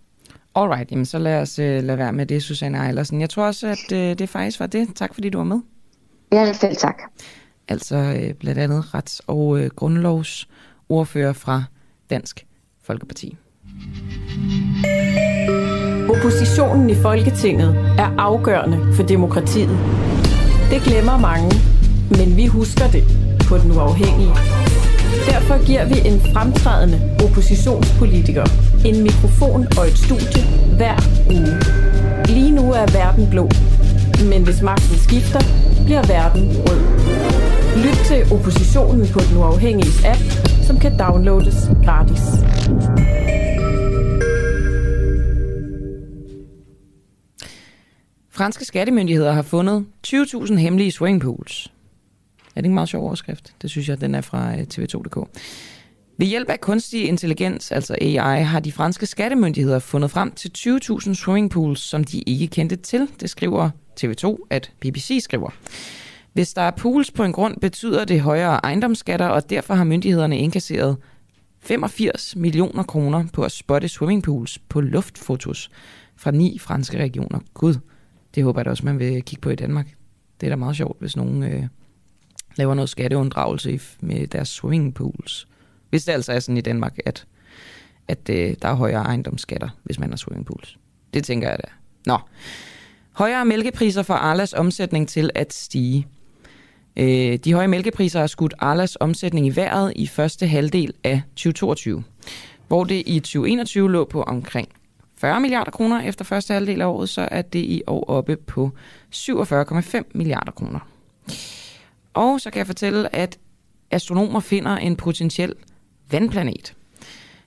Alright, 0.55 0.91
jamen 0.91 1.05
så 1.05 1.19
lad 1.19 1.41
os 1.41 1.59
uh, 1.59 1.65
lade 1.65 1.97
være 1.97 2.13
med 2.13 2.25
det, 2.25 2.43
Susanne 2.43 2.87
Eilersen. 2.87 3.21
Jeg 3.21 3.29
tror 3.29 3.45
også, 3.45 3.67
at 3.67 3.91
uh, 3.91 3.97
det 3.97 4.29
faktisk 4.29 4.59
var 4.59 4.67
det. 4.67 4.87
Tak 4.95 5.13
fordi 5.13 5.29
du 5.29 5.37
var 5.37 5.45
med. 5.45 5.59
Ja, 6.31 6.53
selv 6.53 6.75
tak 6.75 7.01
altså 7.67 7.95
øh, 7.95 8.33
blandt 8.33 8.59
andet 8.59 8.83
rets- 8.95 9.19
og 9.27 9.59
øh, 9.59 9.69
grundlovsordfører 9.75 11.33
fra 11.33 11.63
Dansk 12.09 12.45
Folkeparti. 12.83 13.37
Oppositionen 16.09 16.89
i 16.89 16.95
Folketinget 16.95 17.69
er 17.97 18.15
afgørende 18.17 18.93
for 18.93 19.03
demokratiet. 19.03 19.77
Det 20.69 20.81
glemmer 20.81 21.17
mange, 21.17 21.51
men 22.09 22.37
vi 22.37 22.45
husker 22.45 22.87
det 22.87 23.03
på 23.49 23.57
den 23.57 23.71
uafhængige. 23.71 24.33
Derfor 25.31 25.65
giver 25.65 25.85
vi 25.85 26.07
en 26.09 26.19
fremtrædende 26.33 27.17
oppositionspolitiker 27.23 28.45
en 28.85 29.03
mikrofon 29.03 29.67
og 29.77 29.87
et 29.87 29.97
studie 29.97 30.43
hver 30.77 30.97
uge. 31.29 31.55
Lige 32.35 32.51
nu 32.51 32.71
er 32.71 32.85
verden 32.91 33.29
blå, 33.29 33.49
men 34.29 34.43
hvis 34.43 34.61
magten 34.61 34.97
skifter, 34.97 35.41
bliver 35.85 36.03
verden 36.07 36.43
rød. 36.65 37.02
Lyt 37.77 37.97
til 38.05 38.33
oppositionen 38.33 39.07
på 39.13 39.19
Den 39.19 39.37
Uafhængige 39.37 40.07
app, 40.07 40.21
som 40.67 40.79
kan 40.79 40.97
downloades 40.99 41.55
gratis. 41.85 42.21
Franske 48.29 48.65
skattemyndigheder 48.65 49.31
har 49.31 49.41
fundet 49.41 49.85
20.000 50.07 50.55
hemmelige 50.55 50.91
swingpools. 50.91 51.65
Er 51.65 51.69
det 52.45 52.57
ikke 52.57 52.67
en 52.67 52.73
meget 52.73 52.89
sjov 52.89 53.05
overskrift? 53.05 53.53
Det 53.61 53.69
synes 53.69 53.89
jeg, 53.89 54.01
den 54.01 54.15
er 54.15 54.21
fra 54.21 54.51
øh, 54.51 54.65
tv2.dk. 54.73 55.27
Ved 56.17 56.27
hjælp 56.27 56.49
af 56.49 56.61
kunstig 56.61 57.07
intelligens, 57.07 57.71
altså 57.71 57.95
AI, 58.01 58.43
har 58.43 58.59
de 58.59 58.71
franske 58.71 59.05
skattemyndigheder 59.05 59.79
fundet 59.79 60.11
frem 60.11 60.31
til 60.31 60.51
20.000 60.57 61.13
swimmingpools, 61.13 61.79
som 61.79 62.03
de 62.03 62.21
ikke 62.21 62.47
kendte 62.47 62.75
til. 62.75 63.07
Det 63.19 63.29
skriver 63.29 63.69
TV2, 64.03 64.47
at 64.49 64.71
BBC 64.79 65.19
skriver. 65.23 65.49
Hvis 66.33 66.53
der 66.53 66.61
er 66.61 66.71
pools 66.71 67.11
på 67.11 67.23
en 67.23 67.33
grund, 67.33 67.57
betyder 67.59 68.05
det 68.05 68.21
højere 68.21 68.65
ejendomsskatter, 68.65 69.27
og 69.27 69.49
derfor 69.49 69.73
har 69.73 69.83
myndighederne 69.83 70.37
indkasseret 70.37 70.97
85 71.59 72.35
millioner 72.35 72.83
kroner 72.83 73.25
på 73.33 73.43
at 73.43 73.51
spotte 73.51 73.87
swimmingpools 73.87 74.59
på 74.59 74.81
luftfotos 74.81 75.69
fra 76.15 76.31
ni 76.31 76.57
franske 76.59 76.97
regioner. 76.97 77.39
Gud, 77.53 77.75
det 78.35 78.43
håber 78.43 78.59
jeg 78.59 78.65
da 78.65 78.69
også, 78.69 78.85
man 78.85 78.99
vil 78.99 79.23
kigge 79.23 79.41
på 79.41 79.49
i 79.49 79.55
Danmark. 79.55 79.87
Det 80.41 80.47
er 80.47 80.51
da 80.51 80.55
meget 80.55 80.75
sjovt, 80.75 80.99
hvis 80.99 81.15
nogen 81.15 81.43
øh, 81.43 81.63
laver 82.55 82.73
noget 82.73 82.89
skatteunddragelse 82.89 83.79
med 84.01 84.27
deres 84.27 84.49
swimmingpools. 84.49 85.47
Hvis 85.89 86.05
det 86.05 86.13
altså 86.13 86.31
er 86.31 86.39
sådan 86.39 86.57
i 86.57 86.61
Danmark, 86.61 86.97
at, 87.05 87.25
at 88.07 88.29
øh, 88.29 88.55
der 88.61 88.67
er 88.67 88.73
højere 88.73 89.03
ejendomsskatter, 89.03 89.69
hvis 89.83 89.99
man 89.99 90.09
har 90.09 90.17
swimmingpools. 90.17 90.77
Det 91.13 91.23
tænker 91.23 91.49
jeg 91.49 91.57
da. 91.63 91.71
Nå. 92.05 92.17
Højere 93.11 93.45
mælkepriser 93.45 94.03
får 94.03 94.13
Arlas 94.13 94.53
omsætning 94.53 95.09
til 95.09 95.29
at 95.35 95.53
stige. 95.53 96.07
Øh, 96.97 97.37
de 97.37 97.53
høje 97.53 97.67
mælkepriser 97.67 98.19
har 98.19 98.27
skudt 98.27 98.53
Arlas 98.59 98.97
omsætning 98.99 99.47
i 99.47 99.55
vejret 99.55 99.93
i 99.95 100.07
første 100.07 100.47
halvdel 100.47 100.93
af 101.03 101.21
2022, 101.35 102.03
hvor 102.67 102.83
det 102.83 103.03
i 103.05 103.19
2021 103.19 103.91
lå 103.91 104.05
på 104.05 104.23
omkring 104.23 104.69
40 105.17 105.39
milliarder 105.39 105.71
kroner 105.71 106.01
efter 106.01 106.25
første 106.25 106.53
halvdel 106.53 106.81
af 106.81 106.85
året, 106.85 107.09
så 107.09 107.27
er 107.31 107.41
det 107.41 107.59
i 107.59 107.81
år 107.87 108.09
oppe 108.09 108.35
på 108.35 108.71
47,5 109.15 110.01
milliarder 110.13 110.51
kroner. 110.51 110.79
Og 112.13 112.41
så 112.41 112.49
kan 112.49 112.57
jeg 112.57 112.67
fortælle, 112.67 113.15
at 113.15 113.39
astronomer 113.91 114.39
finder 114.39 114.77
en 114.77 114.95
potentiel 114.95 115.53
vandplanet. 116.11 116.73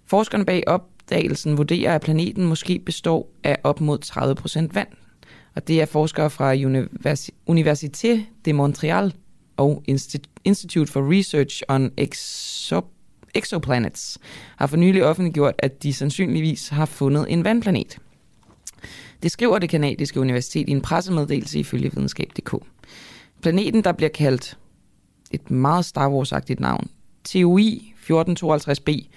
Forskerne 0.07 0.45
bag 0.45 0.63
opdagelsen 0.67 1.57
vurderer, 1.57 1.95
at 1.95 2.01
planeten 2.01 2.45
måske 2.45 2.79
består 2.79 3.31
af 3.45 3.57
op 3.65 3.81
mod 3.81 3.99
30% 4.69 4.75
vand. 4.75 4.89
Og 5.55 5.69
det 5.69 5.81
er 5.81 5.87
forskere 5.87 6.31
fra 6.31 6.55
Université 7.51 8.21
de 8.45 8.53
Montreal, 8.53 9.15
og 9.57 9.83
Institute 10.45 10.93
for 10.93 11.13
Research 11.13 11.63
on 11.69 11.91
Exoplanets 13.35 14.19
har 14.57 14.67
for 14.67 14.77
nylig 14.77 15.05
offentliggjort, 15.05 15.55
at 15.59 15.83
de 15.83 15.93
sandsynligvis 15.93 16.69
har 16.69 16.87
fundet 16.87 17.27
en 17.29 17.45
vandplanet. 17.45 17.99
Det 19.23 19.31
skriver 19.31 19.59
det 19.59 19.71
kanadiske 19.71 20.21
universitet 20.21 20.69
i 20.69 20.73
en 20.73 20.81
pressemeddelelse 20.81 21.59
ifølge 21.59 21.93
videnskab.dk. 21.95 22.55
Planeten, 23.43 23.85
der 23.85 23.93
bliver 23.93 24.11
kaldt 24.11 24.59
et 25.31 25.51
meget 25.51 25.85
Star 25.85 26.11
Wars-agtigt 26.11 26.61
navn, 26.61 26.91
TOI 27.25 27.95
1452b, 28.11 29.09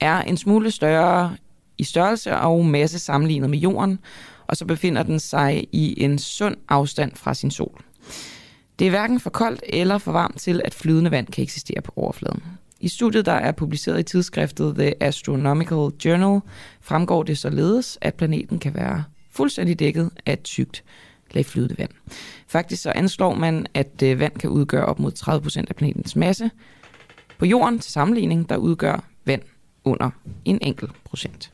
er 0.00 0.22
en 0.22 0.36
smule 0.36 0.70
større 0.70 1.36
i 1.78 1.84
størrelse 1.84 2.36
og 2.36 2.66
masse 2.66 2.98
sammenlignet 2.98 3.50
med 3.50 3.58
jorden, 3.58 3.98
og 4.46 4.56
så 4.56 4.64
befinder 4.64 5.02
den 5.02 5.20
sig 5.20 5.66
i 5.72 6.02
en 6.02 6.18
sund 6.18 6.56
afstand 6.68 7.12
fra 7.14 7.34
sin 7.34 7.50
sol. 7.50 7.84
Det 8.78 8.86
er 8.86 8.90
hverken 8.90 9.20
for 9.20 9.30
koldt 9.30 9.62
eller 9.68 9.98
for 9.98 10.12
varmt 10.12 10.38
til, 10.38 10.60
at 10.64 10.74
flydende 10.74 11.10
vand 11.10 11.26
kan 11.26 11.42
eksistere 11.42 11.80
på 11.80 11.92
overfladen. 11.96 12.42
I 12.80 12.88
studiet, 12.88 13.26
der 13.26 13.32
er 13.32 13.52
publiceret 13.52 14.00
i 14.00 14.02
tidsskriftet 14.02 14.74
The 14.74 15.02
Astronomical 15.02 15.90
Journal, 16.04 16.40
fremgår 16.80 17.22
det 17.22 17.38
således, 17.38 17.98
at 18.00 18.14
planeten 18.14 18.58
kan 18.58 18.74
være 18.74 19.04
fuldstændig 19.30 19.78
dækket 19.78 20.10
af 20.26 20.32
et 20.32 20.42
tykt 20.42 20.84
lag 21.30 21.46
flydende 21.46 21.78
vand. 21.78 21.90
Faktisk 22.46 22.82
så 22.82 22.92
anslår 22.94 23.34
man, 23.34 23.66
at 23.74 24.02
øh, 24.02 24.20
vand 24.20 24.32
kan 24.32 24.50
udgøre 24.50 24.84
op 24.84 24.98
mod 24.98 25.12
30% 25.62 25.64
af 25.68 25.76
planetens 25.76 26.16
masse. 26.16 26.50
På 27.38 27.46
jorden 27.46 27.78
til 27.78 27.92
sammenligning, 27.92 28.48
der 28.48 28.56
udgør 28.56 29.04
vand 29.24 29.42
under 29.84 30.10
en 30.44 30.58
enkelt 30.62 30.92
procent. 31.04 31.52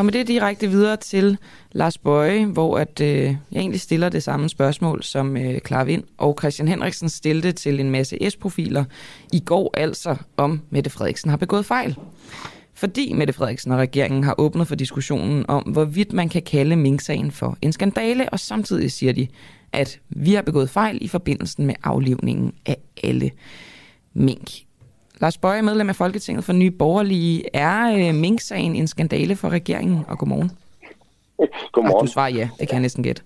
Og 0.00 0.04
med 0.04 0.12
det 0.12 0.28
direkte 0.28 0.68
videre 0.68 0.96
til 0.96 1.38
Lars 1.72 1.98
Bøje, 1.98 2.46
hvor 2.46 2.78
at, 2.78 3.00
øh, 3.00 3.24
jeg 3.52 3.60
egentlig 3.60 3.80
stiller 3.80 4.08
det 4.08 4.22
samme 4.22 4.48
spørgsmål, 4.48 5.02
som 5.02 5.36
øh, 5.36 5.60
Clara 5.66 5.84
Vind 5.84 6.02
og 6.18 6.36
Christian 6.38 6.68
Henriksen 6.68 7.08
stillede 7.08 7.52
til 7.52 7.80
en 7.80 7.90
masse 7.90 8.30
S-profiler 8.30 8.84
i 9.32 9.40
går, 9.40 9.70
altså 9.76 10.16
om 10.36 10.60
Mette 10.70 10.90
Frederiksen 10.90 11.30
har 11.30 11.36
begået 11.36 11.66
fejl. 11.66 11.96
Fordi 12.74 13.12
Mette 13.12 13.32
Frederiksen 13.32 13.72
og 13.72 13.78
regeringen 13.78 14.24
har 14.24 14.34
åbnet 14.38 14.68
for 14.68 14.74
diskussionen 14.74 15.44
om, 15.48 15.62
hvorvidt 15.62 16.12
man 16.12 16.28
kan 16.28 16.42
kalde 16.42 16.76
Mink-sagen 16.76 17.30
for 17.30 17.58
en 17.62 17.72
skandale, 17.72 18.28
og 18.28 18.40
samtidig 18.40 18.92
siger 18.92 19.12
de, 19.12 19.28
at 19.72 19.98
vi 20.08 20.34
har 20.34 20.42
begået 20.42 20.70
fejl 20.70 20.98
i 21.00 21.08
forbindelse 21.08 21.62
med 21.62 21.74
aflivningen 21.84 22.52
af 22.66 22.76
alle 23.02 23.30
mink. 24.14 24.50
Lars 25.20 25.38
Bøje, 25.38 25.62
medlem 25.62 25.88
af 25.88 25.96
Folketinget 25.96 26.44
for 26.44 26.52
Nye 26.52 26.70
Borgerlige. 26.70 27.56
Er 27.56 28.08
øh, 28.08 28.14
Mink-sagen 28.14 28.76
en 28.76 28.86
skandale 28.86 29.36
for 29.36 29.48
regeringen? 29.48 30.04
Og 30.08 30.18
godmorgen. 30.18 30.50
Godmorgen. 31.72 31.96
Ach, 31.96 32.06
du 32.06 32.12
svarer 32.12 32.28
ja, 32.28 32.48
det 32.60 32.68
kan 32.68 32.74
jeg 32.74 32.80
næsten 32.80 33.02
gætte. 33.02 33.22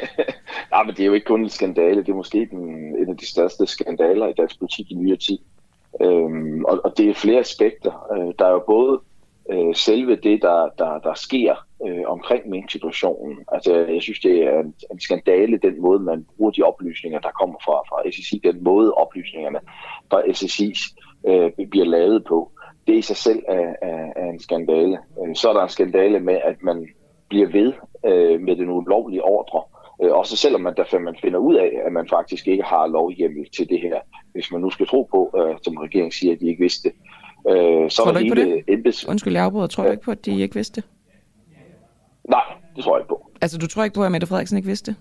Nej, 0.72 0.82
men 0.84 0.94
det 0.94 1.00
er 1.00 1.06
jo 1.06 1.12
ikke 1.12 1.26
kun 1.26 1.42
en 1.42 1.48
skandale. 1.48 1.96
Det 1.96 2.08
er 2.08 2.14
måske 2.14 2.48
den, 2.50 2.58
en 3.02 3.08
af 3.08 3.16
de 3.16 3.30
største 3.30 3.66
skandaler 3.66 4.28
i 4.28 4.32
dansk 4.32 4.58
politik 4.58 4.90
i 4.90 4.94
nyere 4.94 5.16
tid. 5.16 5.38
Øhm, 6.02 6.64
og, 6.64 6.80
og 6.84 6.94
det 6.96 7.10
er 7.10 7.14
flere 7.14 7.40
aspekter. 7.40 7.92
Øh, 8.12 8.34
der 8.38 8.46
er 8.46 8.50
jo 8.50 8.64
både 8.66 9.00
øh, 9.52 9.74
selve 9.74 10.16
det, 10.16 10.42
der, 10.42 10.68
der, 10.78 10.98
der 10.98 11.14
sker 11.14 11.54
øh, 11.86 12.02
omkring 12.06 12.48
mink-situationen. 12.48 13.38
Altså, 13.52 13.74
jeg 13.76 14.02
synes, 14.02 14.20
det 14.20 14.42
er 14.42 14.60
en, 14.60 14.74
en 14.92 15.00
skandale, 15.00 15.58
den 15.58 15.82
måde, 15.82 15.98
man 15.98 16.26
bruger 16.36 16.50
de 16.50 16.62
oplysninger, 16.62 17.20
der 17.20 17.30
kommer 17.30 17.56
fra, 17.64 17.72
fra 17.72 18.10
SSI, 18.10 18.40
den 18.44 18.64
måde 18.64 18.94
oplysningerne 18.94 19.58
fra 20.10 20.32
SSI 20.32 20.74
øh, 21.28 21.50
bliver 21.70 21.86
lavet 21.86 22.24
på. 22.24 22.50
Det 22.86 22.94
i 22.94 23.02
sig 23.02 23.16
selv 23.16 23.42
er, 23.48 23.74
er, 23.82 24.12
er 24.16 24.30
en 24.30 24.40
skandale. 24.40 24.98
Øh, 25.20 25.36
så 25.36 25.48
er 25.48 25.52
der 25.52 25.62
en 25.62 25.68
skandale 25.68 26.20
med, 26.20 26.38
at 26.44 26.62
man 26.62 26.88
bliver 27.28 27.48
ved 27.48 27.72
øh, 28.06 28.40
med 28.40 28.56
den 28.56 28.70
ulovlige 28.70 29.24
ordre. 29.24 29.62
Øh, 30.02 30.12
også 30.12 30.36
selvom 30.36 30.60
man, 30.60 30.74
derfor 30.76 30.98
man 30.98 31.16
finder 31.22 31.38
ud 31.38 31.54
af, 31.54 31.70
at 31.86 31.92
man 31.92 32.08
faktisk 32.08 32.48
ikke 32.48 32.62
har 32.62 32.86
lovhjemmel 32.86 33.50
til 33.56 33.68
det 33.68 33.80
her. 33.80 34.00
Hvis 34.32 34.52
man 34.52 34.60
nu 34.60 34.70
skal 34.70 34.86
tro 34.86 35.02
på, 35.02 35.34
øh, 35.38 35.56
som 35.62 35.76
regeringen 35.76 36.12
siger, 36.12 36.32
at 36.32 36.40
de 36.40 36.46
ikke 36.48 36.62
vidste. 36.62 36.92
Øh, 37.50 37.90
så 37.90 38.02
tror 38.02 38.12
du 38.12 38.18
ikke 38.18 38.34
på 38.34 38.40
det? 38.40 38.64
Embeds... 38.68 39.08
Undskyld, 39.08 39.32
jeg 39.32 39.44
afbryder. 39.44 39.66
Tror 39.66 39.84
du 39.84 39.90
ikke 39.90 40.02
på, 40.02 40.10
at 40.10 40.24
de 40.24 40.40
ikke 40.40 40.54
vidste? 40.54 40.82
Nej, 42.28 42.42
det 42.76 42.84
tror 42.84 42.96
jeg 42.96 43.00
ikke 43.00 43.08
på. 43.08 43.30
Altså, 43.40 43.58
du 43.58 43.66
tror 43.66 43.84
ikke 43.84 43.94
på, 43.94 44.04
at 44.04 44.12
Mette 44.12 44.26
Frederiksen 44.26 44.56
ikke 44.56 44.66
vidste? 44.66 44.96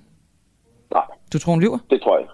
Nej. 0.94 1.04
Du 1.34 1.40
tror, 1.40 1.52
hun 1.54 1.62
lyver? 1.62 1.78
Det 1.90 2.02
tror 2.02 2.18
jeg 2.18 2.28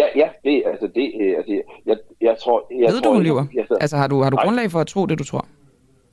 Ja, 0.00 0.06
ja, 0.16 0.28
det, 0.44 0.62
altså, 0.66 0.86
det, 0.94 1.06
øh, 1.20 1.34
altså, 1.38 1.52
jeg, 1.86 1.96
jeg 2.20 2.36
tror... 2.42 2.66
Jeg 2.70 2.92
Ved 2.92 3.00
tror, 3.02 3.10
du, 3.10 3.14
hun 3.14 3.22
lyver? 3.22 3.44
Jeg, 3.54 3.64
altså, 3.80 3.96
har 3.96 4.06
du, 4.06 4.22
har 4.22 4.30
du 4.30 4.36
grundlag 4.36 4.70
for 4.70 4.80
at 4.80 4.86
tro 4.86 5.06
det, 5.06 5.18
du 5.18 5.24
tror? 5.24 5.46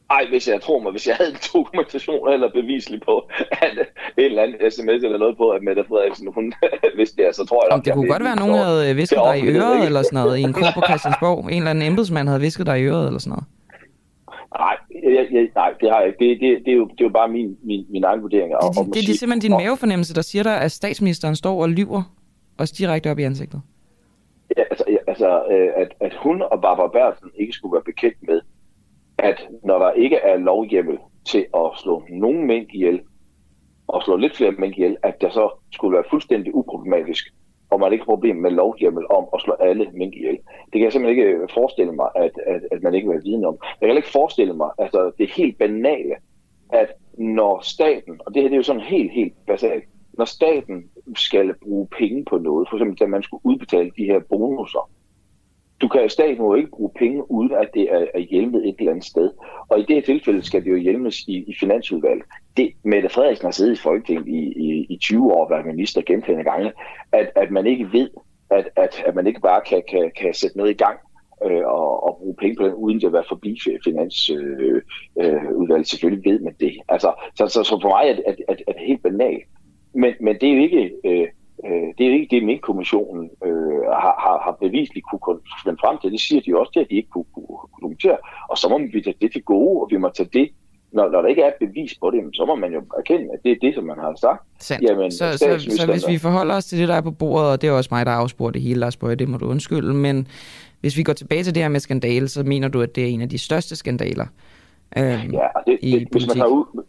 Ej, 0.09 0.23
hvis 0.29 0.47
jeg 0.47 0.61
tror 0.61 0.79
mig, 0.79 0.91
hvis 0.91 1.07
jeg 1.07 1.15
havde 1.15 1.31
en 1.31 1.37
dokumentation 1.53 2.33
eller 2.33 2.49
bevislig 2.51 3.01
på, 3.01 3.15
at 3.65 3.77
en 4.17 4.23
eller 4.23 4.43
anden 4.43 4.71
sms 4.71 5.01
eller 5.07 5.17
noget 5.17 5.37
på, 5.37 5.49
at 5.49 5.63
Mette 5.63 5.83
Frederiksen, 5.87 6.27
hun 6.35 6.53
vidste 6.99 7.23
det, 7.23 7.35
så 7.35 7.45
tror 7.45 7.65
jeg... 7.65 7.73
Om 7.73 7.81
det 7.81 7.93
kunne 7.93 8.09
godt 8.09 8.23
være, 8.23 8.31
at 8.31 8.39
nogen 8.39 8.57
havde 8.57 8.95
visket 8.95 9.19
dig 9.25 9.39
i 9.39 9.47
øret 9.47 9.85
eller 9.85 10.01
sådan 10.01 10.19
noget, 10.19 10.37
i 10.37 10.41
en 10.41 10.53
kor 10.53 10.67
på 10.73 10.81
Christiansborg. 10.89 11.39
En 11.51 11.57
eller 11.57 11.69
anden 11.69 11.85
embedsmand 11.91 12.27
havde 12.27 12.41
visket 12.41 12.65
dig 12.65 12.79
i 12.79 12.83
øret 12.83 13.07
eller 13.07 13.19
sådan 13.19 13.29
noget. 13.35 13.45
Nej, 14.59 14.75
jeg, 15.15 15.27
jeg, 15.31 15.49
nej, 15.55 15.73
det 15.81 15.89
har 15.91 15.99
jeg 15.99 16.07
ikke. 16.07 16.19
Det, 16.23 16.39
det, 16.41 16.65
det, 16.65 16.71
er, 16.71 16.77
jo, 16.77 16.85
det 16.85 17.01
er 17.01 17.05
jo 17.05 17.09
bare 17.09 17.27
min, 17.27 17.57
min, 17.63 17.85
min 17.89 18.03
egen 18.03 18.21
vurdering. 18.21 18.49
Det, 18.51 18.85
det, 18.85 18.85
det, 18.85 19.07
det 19.07 19.13
er 19.13 19.17
simpelthen 19.17 19.51
din 19.51 19.57
mavefornemmelse, 19.65 20.13
der 20.13 20.21
siger 20.21 20.43
dig, 20.43 20.61
at 20.61 20.71
statsministeren 20.71 21.35
står 21.35 21.61
og 21.61 21.69
lyver 21.69 22.03
os 22.57 22.71
direkte 22.71 23.11
op 23.11 23.19
i 23.19 23.23
ansigtet. 23.23 23.61
Ja, 24.57 24.63
altså, 24.71 24.83
ja, 24.87 24.97
altså 25.07 25.43
øh, 25.51 25.71
at, 25.75 25.95
at 25.99 26.13
hun 26.13 26.41
og 26.41 26.61
Barbara 26.61 26.87
Bertelsen 26.87 27.31
ikke 27.35 27.53
skulle 27.53 27.73
være 27.73 27.83
bekendt 27.83 28.17
med, 28.21 28.41
at 29.17 29.47
når 29.63 29.79
der 29.79 29.91
ikke 29.91 30.15
er 30.15 30.37
lovhjemmel 30.37 30.97
til 31.25 31.45
at 31.55 31.71
slå 31.75 32.03
nogen 32.09 32.47
mænd 32.47 32.67
ihjel, 32.73 33.01
og 33.87 34.03
slå 34.03 34.15
lidt 34.15 34.35
flere 34.35 34.51
mænd 34.51 34.73
ihjel, 34.73 34.97
at 35.03 35.21
der 35.21 35.29
så 35.29 35.49
skulle 35.71 35.95
være 35.95 36.09
fuldstændig 36.09 36.55
uproblematisk, 36.55 37.25
og 37.69 37.79
man 37.79 37.93
ikke 37.93 38.01
har 38.01 38.15
problem 38.15 38.35
med 38.35 38.51
lovhjemmel 38.51 39.05
om 39.09 39.25
at 39.33 39.41
slå 39.41 39.53
alle 39.53 39.89
mænd 39.93 40.15
ihjel. 40.15 40.37
Det 40.65 40.71
kan 40.71 40.81
jeg 40.81 40.91
simpelthen 40.91 41.19
ikke 41.19 41.37
øh, 41.37 41.49
forestille 41.53 41.91
mig, 41.91 42.09
at, 42.15 42.31
at, 42.47 42.61
at 42.71 42.83
man 42.83 42.93
ikke 42.93 43.09
vil 43.09 43.23
vide 43.23 43.45
om. 43.47 43.57
Jeg 43.81 43.89
kan 43.89 43.97
ikke 43.97 44.11
forestille 44.11 44.53
mig, 44.53 44.69
altså 44.77 45.11
det 45.17 45.31
helt 45.31 45.57
banale, 45.57 46.15
at 46.69 46.93
når 47.17 47.59
staten, 47.63 48.21
og 48.25 48.33
det 48.33 48.41
her 48.41 48.49
det 48.49 48.55
er 48.55 48.57
jo 48.57 48.63
sådan 48.63 48.81
helt, 48.81 49.11
helt 49.11 49.33
basalt, 49.47 49.83
når 50.13 50.25
staten 50.25 50.89
skal 51.15 51.53
bruge 51.63 51.87
penge 51.97 52.25
på 52.25 52.37
noget, 52.37 52.67
for 52.69 52.77
eksempel 52.77 52.99
da 52.99 53.05
man 53.05 53.23
skulle 53.23 53.45
udbetale 53.45 53.91
de 53.97 54.05
her 54.05 54.19
bonusser, 54.19 54.89
du 55.81 55.87
kan 55.87 56.09
staten 56.09 56.35
jo 56.37 56.53
ikke 56.53 56.69
bruge 56.69 56.91
penge, 56.99 57.31
uden 57.31 57.51
at 57.51 57.69
det 57.73 57.93
er, 57.93 58.05
er 58.13 58.19
hjemmet 58.19 58.67
et 58.67 58.75
eller 58.79 58.91
andet 58.91 59.05
sted. 59.05 59.31
Og 59.69 59.79
i 59.79 59.85
det 59.85 59.95
her 59.95 60.01
tilfælde 60.01 60.41
skal 60.41 60.63
det 60.63 60.71
jo 60.71 60.75
hjemmes 60.75 61.21
i, 61.27 61.35
i 61.47 61.55
finansudvalget. 61.59 62.25
Det, 62.57 62.71
Mette 62.83 63.09
Frederiksen 63.09 63.45
har 63.45 63.51
siddet 63.51 63.77
i 63.77 63.81
Folketinget 63.81 64.27
i, 64.27 64.39
i, 64.39 64.85
i 64.89 64.97
20 64.97 65.33
år 65.33 65.43
og 65.43 65.49
været 65.51 65.65
minister 65.65 66.01
gentagende 66.01 66.43
gange, 66.43 66.71
at, 67.11 67.31
at 67.35 67.51
man 67.51 67.67
ikke 67.67 67.93
ved, 67.93 68.09
at, 68.49 68.69
at, 68.75 69.03
at 69.05 69.15
man 69.15 69.27
ikke 69.27 69.41
bare 69.41 69.61
kan, 69.61 69.83
kan, 69.89 70.11
kan 70.21 70.33
sætte 70.33 70.57
noget 70.57 70.71
i 70.71 70.83
gang, 70.83 70.99
øh, 71.45 71.65
og, 71.65 72.03
og 72.03 72.17
bruge 72.17 72.35
penge 72.35 72.55
på 72.55 72.65
den, 72.65 72.73
uden 72.73 72.99
det 72.99 73.07
at 73.07 73.13
være 73.13 73.23
forbi 73.29 73.59
finansudvalget. 73.83 74.83
Øh, 75.71 75.79
øh, 75.79 75.85
Selvfølgelig 75.85 76.31
ved 76.31 76.39
man 76.39 76.55
det. 76.59 76.73
Altså, 76.89 77.13
så, 77.35 77.47
så, 77.47 77.63
så 77.63 77.79
for 77.81 77.89
mig 77.89 78.09
er 78.09 78.15
det, 78.15 78.23
er, 78.27 78.33
er, 78.47 78.55
er 78.67 78.71
det 78.73 78.87
helt 78.87 79.03
banalt. 79.03 79.43
Men, 79.95 80.13
men 80.19 80.35
det 80.41 80.49
er 80.49 80.53
jo 80.55 80.61
ikke... 80.61 80.91
Øh, 81.05 81.27
øh 81.65 81.87
det 81.97 82.01
er 82.03 82.09
jo 82.09 82.13
ikke 82.13 82.35
det, 82.35 82.43
min 82.43 82.59
kommissionen 82.59 83.29
øh, 83.45 83.81
har, 84.03 84.15
har, 84.25 84.41
har 84.45 84.57
bevisligt 84.61 85.05
kunne 85.09 85.39
finde 85.63 85.79
frem 85.83 85.97
til. 85.97 86.11
Det 86.11 86.19
siger 86.19 86.41
de 86.41 86.59
også, 86.59 86.71
det 86.73 86.81
at 86.81 86.89
de 86.89 86.95
ikke 86.95 87.09
kunne, 87.09 87.29
kunne, 87.33 87.47
kunne 87.47 87.69
dokumentere. 87.81 88.17
Og 88.49 88.57
så 88.57 88.69
må 88.69 88.77
vi 88.93 89.01
tage 89.01 89.15
det 89.21 89.31
til 89.31 89.43
gode, 89.43 89.81
og 89.81 89.87
vi 89.91 89.97
må 89.97 90.09
tage 90.09 90.29
det 90.33 90.49
når, 90.95 91.09
når 91.09 91.21
der 91.21 91.27
ikke 91.27 91.41
er 91.41 91.51
bevis 91.59 91.95
på 92.01 92.11
det, 92.11 92.19
så 92.33 92.45
må 92.45 92.55
man 92.55 92.73
jo 92.73 92.81
erkende, 92.97 93.27
at 93.33 93.39
det 93.43 93.51
er 93.51 93.55
det, 93.61 93.75
som 93.75 93.83
man 93.83 93.99
har 93.99 94.15
sagt. 94.21 94.41
Sandt. 94.59 94.83
Jamen, 94.89 95.11
så, 95.11 95.37
så, 95.37 95.75
så 95.77 95.91
hvis 95.91 96.07
vi 96.07 96.17
forholder 96.17 96.55
os 96.55 96.65
til 96.65 96.79
det, 96.79 96.87
der 96.87 96.95
er 96.95 97.01
på 97.01 97.11
bordet, 97.11 97.51
og 97.51 97.61
det 97.61 97.67
er 97.67 97.71
også 97.71 97.89
mig, 97.91 98.05
der 98.05 98.11
afspurgte 98.11 98.53
det 98.53 98.67
hele, 98.67 98.79
Lars 98.79 98.97
Bøge, 98.97 99.15
det 99.15 99.29
må 99.29 99.37
du 99.37 99.45
undskylde, 99.45 99.93
men 99.93 100.27
hvis 100.81 100.97
vi 100.97 101.03
går 101.03 101.13
tilbage 101.13 101.43
til 101.43 101.55
det 101.55 101.63
her 101.63 101.69
med 101.69 101.79
skandale, 101.79 102.27
så 102.27 102.43
mener 102.43 102.67
du, 102.67 102.81
at 102.81 102.95
det 102.95 103.03
er 103.03 103.07
en 103.07 103.21
af 103.21 103.29
de 103.29 103.37
største 103.37 103.75
skandaler 103.75 104.25
øhm, 104.97 105.05
ja, 105.33 105.47
det, 105.67 105.79
i 105.81 105.91
det, 105.91 106.07
hvis, 106.11 106.27
man 106.27 106.35
tager 106.35 106.47
ud, 106.47 106.83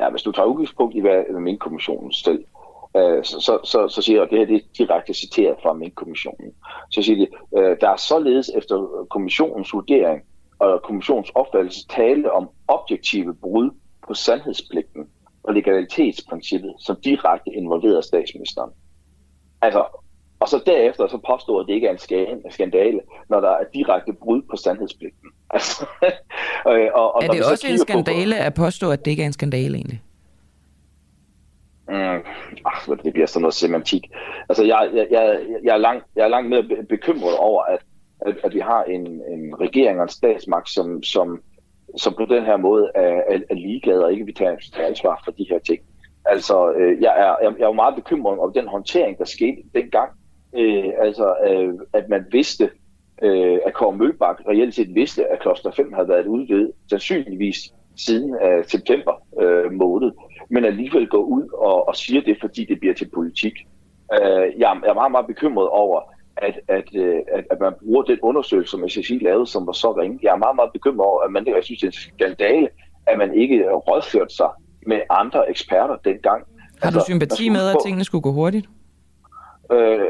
ja, 0.00 0.10
hvis 0.10 0.22
du 0.22 0.32
tager 0.32 0.46
udgangspunkt 0.46 0.94
i, 0.94 1.00
hvad 1.00 1.40
Mink-kommissionen 1.40 2.12
selv 2.12 2.44
øh, 2.96 3.24
så, 3.24 3.40
så, 3.40 3.58
så, 3.64 3.88
så 3.88 4.02
siger 4.02 4.16
jeg, 4.16 4.24
at 4.24 4.30
det 4.30 4.38
her 4.38 4.46
det 4.46 4.56
er 4.56 4.68
direkte 4.78 5.14
citeret 5.14 5.56
fra 5.62 5.72
Mink-kommissionen. 5.72 6.52
Så 6.90 7.02
siger 7.02 7.16
de, 7.16 7.26
øh, 7.58 7.76
der 7.80 7.88
er 7.88 7.96
således 7.96 8.50
efter 8.56 9.06
kommissionens 9.10 9.72
vurdering 9.72 10.22
og 10.58 10.82
kommissionens 10.82 11.30
opfattelse 11.34 11.86
tale 11.88 12.32
om 12.32 12.48
objektive 12.68 13.34
brud 13.34 13.70
på 14.06 14.14
sandhedspligten 14.14 15.06
og 15.42 15.54
legalitetsprincippet, 15.54 16.74
som 16.78 16.96
direkte 17.04 17.50
involverer 17.50 18.00
statsministeren. 18.00 18.70
Altså, 19.62 19.84
og 20.40 20.48
så 20.48 20.60
derefter 20.66 21.06
så 21.06 21.18
påstår 21.26 21.60
at 21.60 21.66
det 21.66 21.74
ikke 21.74 21.86
er 21.86 21.92
en 21.92 22.50
skandale, 22.50 23.00
når 23.28 23.40
der 23.40 23.50
er 23.50 23.64
direkte 23.74 24.12
brud 24.12 24.42
på 24.50 24.56
sandhedspligten. 24.56 25.28
Altså, 25.54 25.86
og, 26.64 26.72
og, 26.94 27.14
og 27.14 27.22
er 27.24 27.28
det 27.28 27.44
også 27.44 27.66
en 27.66 27.78
skandale 27.78 28.36
på, 28.36 28.42
at 28.42 28.54
påstå, 28.54 28.90
at 28.90 29.04
det 29.04 29.10
ikke 29.10 29.22
er 29.22 29.26
en 29.26 29.32
skandale 29.32 29.76
egentlig? 29.76 30.02
Øh, 31.92 32.14
mm, 32.14 32.56
ach, 32.66 33.04
det 33.04 33.12
bliver 33.12 33.26
sådan 33.26 33.42
noget 33.42 33.54
semantik. 33.54 34.10
Altså, 34.48 34.64
jeg, 34.64 34.90
jeg, 34.94 35.06
jeg, 35.10 35.40
jeg, 35.64 35.74
er 35.74 35.78
langt, 35.78 36.04
jeg 36.16 36.24
er 36.24 36.28
langt 36.28 36.50
mere 36.50 36.84
bekymret 36.88 37.36
over, 37.36 37.62
at 37.62 37.80
at, 38.26 38.36
at 38.44 38.54
vi 38.54 38.58
har 38.58 38.84
en, 38.84 39.06
en 39.06 39.60
regering 39.60 39.98
og 39.98 40.02
en 40.02 40.08
statsmagt, 40.08 40.68
som, 40.70 41.02
som, 41.02 41.42
som 41.96 42.14
på 42.14 42.24
den 42.24 42.44
her 42.44 42.56
måde 42.56 42.90
er, 42.94 43.22
er, 43.28 43.38
er 43.50 43.54
ligeglade 43.54 44.04
og 44.04 44.12
ikke 44.12 44.24
vil 44.24 44.34
tage, 44.34 44.58
ansvar 44.78 45.22
for 45.24 45.32
de 45.32 45.46
her 45.50 45.58
ting. 45.58 45.80
Altså, 46.24 46.72
øh, 46.72 47.02
jeg, 47.02 47.14
er, 47.16 47.46
jeg, 47.46 47.54
jeg 47.58 47.64
er 47.64 47.72
meget 47.72 47.94
bekymret 47.94 48.38
over 48.38 48.50
den 48.50 48.68
håndtering, 48.68 49.18
der 49.18 49.24
skete 49.24 49.62
dengang. 49.74 50.10
Øh, 50.56 50.90
altså, 50.98 51.34
øh, 51.48 51.74
at 51.92 52.08
man 52.08 52.26
vidste, 52.30 52.70
øh, 53.22 53.58
at 53.66 53.74
Kåre 53.74 53.96
Mølbak 53.96 54.40
reelt 54.48 54.74
set 54.74 54.94
vidste, 54.94 55.26
at 55.26 55.40
Kloster 55.40 55.70
5 55.70 55.92
havde 55.92 56.08
været 56.08 56.26
udvidet 56.26 56.72
sandsynligvis 56.90 57.72
siden 57.96 58.34
øh, 58.44 58.64
september 58.66 59.12
øh, 59.40 59.72
måned, 59.72 60.10
men 60.50 60.64
alligevel 60.64 61.06
går 61.06 61.22
ud 61.22 61.48
og, 61.54 61.88
og 61.88 61.96
siger 61.96 62.20
det, 62.20 62.36
fordi 62.40 62.64
det 62.64 62.80
bliver 62.80 62.94
til 62.94 63.10
politik. 63.14 63.52
Øh, 64.12 64.46
jeg, 64.58 64.80
jeg 64.82 64.90
er 64.90 64.94
meget, 64.94 65.12
meget 65.12 65.26
bekymret 65.26 65.68
over, 65.68 66.00
at, 66.36 66.60
at, 66.68 66.84
øh, 66.94 67.20
at, 67.34 67.44
at 67.50 67.60
man 67.60 67.72
bruger 67.82 68.02
den 68.02 68.18
undersøgelse, 68.22 68.70
som 68.70 68.88
SSI 68.88 69.18
lavede, 69.22 69.46
som 69.46 69.66
var 69.66 69.72
så 69.72 69.92
ringe. 69.92 70.18
Jeg 70.22 70.32
er 70.32 70.36
meget, 70.36 70.56
meget 70.56 70.72
bekymret 70.72 71.06
over, 71.06 71.20
at 71.22 71.32
man, 71.32 71.46
jeg 71.46 71.64
synes, 71.64 71.80
det 71.80 71.86
er 71.86 71.90
en 71.90 71.92
skandale, 71.92 72.68
at 73.06 73.18
man 73.18 73.34
ikke 73.34 73.70
rådførte 73.72 74.34
sig 74.34 74.50
med 74.86 75.00
andre 75.10 75.50
eksperter 75.50 75.96
dengang. 76.04 76.44
Har 76.82 76.90
du 76.90 76.96
altså, 76.96 77.04
sympati 77.04 77.48
med, 77.48 77.68
at 77.68 77.76
tingene 77.84 78.04
skulle 78.04 78.22
gå 78.22 78.32
hurtigt? 78.32 78.66
Øh, 79.72 80.08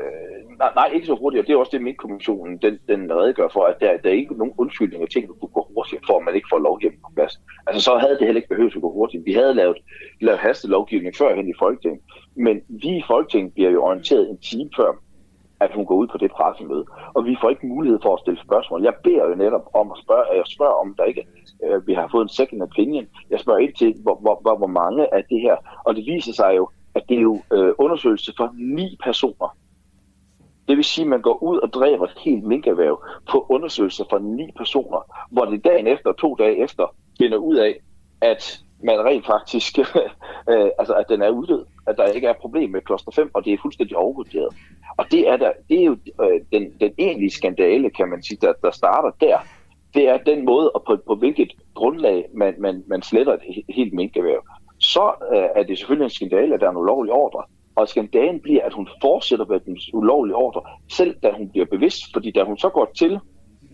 nej, 0.59 0.73
nej, 0.75 0.91
ikke 0.95 1.07
så 1.07 1.15
hurtigt, 1.15 1.41
og 1.41 1.47
det 1.47 1.53
er 1.53 1.59
også 1.59 1.73
det, 1.73 1.83
min 1.83 1.97
kommissionen 1.97 2.59
den, 2.59 2.79
den 2.89 3.13
redegør 3.13 3.49
for, 3.53 3.65
at 3.65 3.77
der, 3.81 3.97
der 3.97 4.09
er 4.09 4.15
ikke 4.15 4.39
nogen 4.39 4.55
undskyldning, 4.59 5.03
at 5.03 5.15
kunne 5.41 5.55
gå 5.59 5.67
hurtigt, 5.75 6.03
for 6.07 6.19
at 6.19 6.25
man 6.25 6.35
ikke 6.35 6.49
får 6.53 6.59
lovgivning 6.59 7.03
på 7.03 7.11
plads. 7.15 7.41
Altså, 7.67 7.83
så 7.83 7.97
havde 7.97 8.19
det 8.19 8.27
heller 8.27 8.41
ikke 8.41 8.55
behøvet 8.55 8.77
at 8.77 8.83
gå 8.83 8.93
hurtigt. 8.93 9.27
Vi 9.27 9.33
havde 9.33 9.55
lavet, 9.55 9.77
lavet 10.21 10.41
hastelovgivning 10.41 11.17
førhen 11.17 11.49
i 11.49 11.55
Folketinget, 11.59 12.01
men 12.35 12.63
vi 12.69 12.89
i 12.97 13.05
Folketinget 13.07 13.55
bliver 13.55 13.71
jo 13.71 13.85
orienteret 13.85 14.31
en 14.31 14.39
time 14.39 14.71
før 14.77 14.93
at 15.61 15.75
hun 15.75 15.87
går 15.87 15.95
ud 15.95 16.09
på 16.09 16.19
det 16.19 16.31
pressemøde. 16.31 16.85
Og 17.15 17.27
vi 17.27 17.37
får 17.41 17.51
ikke 17.51 17.67
mulighed 17.67 17.99
for 18.03 18.15
at 18.15 18.21
stille 18.21 18.41
spørgsmål. 18.47 18.83
Jeg 18.83 18.95
beder 19.05 19.29
jo 19.29 19.35
netop 19.35 19.67
om 19.75 19.93
at 19.93 19.99
spørge, 20.05 20.37
jeg 20.37 20.47
spørger 20.47 20.77
om 20.83 20.95
der 20.99 21.05
ikke 21.05 21.25
øh, 21.65 21.87
vi 21.87 21.95
har 21.95 22.09
fået 22.13 22.23
en 22.23 22.37
second 22.39 22.63
opinion. 22.63 23.07
Jeg 23.31 23.41
spørger 23.41 23.61
ind 23.61 23.75
til, 23.75 23.95
hvor, 24.03 24.17
hvor, 24.25 24.39
hvor, 24.43 24.57
hvor 24.57 24.73
mange 24.83 25.15
af 25.15 25.25
det 25.31 25.41
her, 25.41 25.57
og 25.85 25.97
det 25.97 26.05
viser 26.07 26.33
sig 26.33 26.53
jo, 26.57 26.69
at 26.95 27.03
det 27.09 27.17
er 27.17 27.21
jo 27.21 27.43
øh, 27.53 27.75
undersøgelse 27.79 28.33
for 28.37 28.51
ni 28.55 28.99
personer. 29.05 29.57
Det 30.69 30.77
vil 30.77 30.85
sige, 30.85 31.05
at 31.05 31.09
man 31.09 31.23
går 31.23 31.43
ud 31.43 31.59
og 31.59 31.73
dræber 31.73 32.05
et 32.05 32.19
helt 32.25 32.45
minkerhverv 32.45 33.05
på 33.31 33.47
undersøgelser 33.49 34.05
for 34.11 34.19
ni 34.19 34.51
personer, 34.57 35.27
hvor 35.31 35.45
det 35.45 35.65
dagen 35.65 35.87
efter, 35.87 36.13
to 36.13 36.35
dage 36.35 36.59
efter, 36.65 36.95
finder 37.19 37.39
ud 37.39 37.57
af, 37.57 37.81
at 38.21 38.61
man 38.85 39.05
rent 39.05 39.27
faktisk, 39.27 39.79
øh, 40.51 40.71
altså 40.79 40.95
at 40.95 41.05
den 41.09 41.23
er 41.23 41.31
uddød, 41.31 41.65
at 41.87 41.97
der 41.97 42.05
ikke 42.05 42.27
er 42.27 42.33
problem 42.41 42.71
med 42.71 42.81
kloster 42.81 43.13
5, 43.13 43.31
og 43.35 43.45
det 43.45 43.53
er 43.53 43.59
fuldstændig 43.63 43.97
overvurderet. 43.97 44.55
Og 44.97 45.07
det 45.11 45.29
er, 45.29 45.37
der, 45.37 45.53
det 45.69 45.81
er 45.81 45.85
jo 45.85 45.97
øh, 46.23 46.41
den, 46.53 46.73
den 46.81 46.93
egentlige 46.99 47.31
skandale, 47.31 47.91
kan 47.91 48.09
man 48.09 48.23
sige, 48.23 48.39
der, 48.41 48.53
der 48.63 48.71
starter 48.71 49.11
der. 49.21 49.39
Det 49.95 50.09
er 50.09 50.17
den 50.17 50.45
måde, 50.45 50.71
og 50.71 50.83
på, 50.87 50.97
på 51.07 51.15
hvilket 51.15 51.53
grundlag 51.75 52.29
man, 52.35 52.55
man, 52.59 52.85
man 52.87 53.03
sletter 53.03 53.33
et 53.33 53.65
helt 53.69 53.93
minkerhverv. 53.93 54.43
Så 54.83 55.13
øh, 55.35 55.49
er 55.55 55.63
det 55.63 55.79
selvfølgelig 55.79 56.05
en 56.05 56.11
skandale, 56.11 56.55
at 56.55 56.61
der 56.61 56.67
er 56.67 56.71
en 56.71 56.77
ulovlig 56.77 57.13
ordre. 57.13 57.43
Og 57.77 57.89
skandalen 57.89 58.41
bliver, 58.41 58.65
at 58.65 58.73
hun 58.73 58.89
fortsætter 59.03 59.47
med 59.47 59.61
den 59.61 59.79
ulovlige 59.93 60.37
ordre, 60.37 60.61
selv 60.91 61.17
da 61.23 61.31
hun 61.31 61.49
bliver 61.49 61.67
bevidst, 61.67 62.03
fordi 62.13 62.31
da 62.31 62.43
hun 62.43 62.59
så 62.59 62.69
går 62.69 62.91
til 62.97 63.21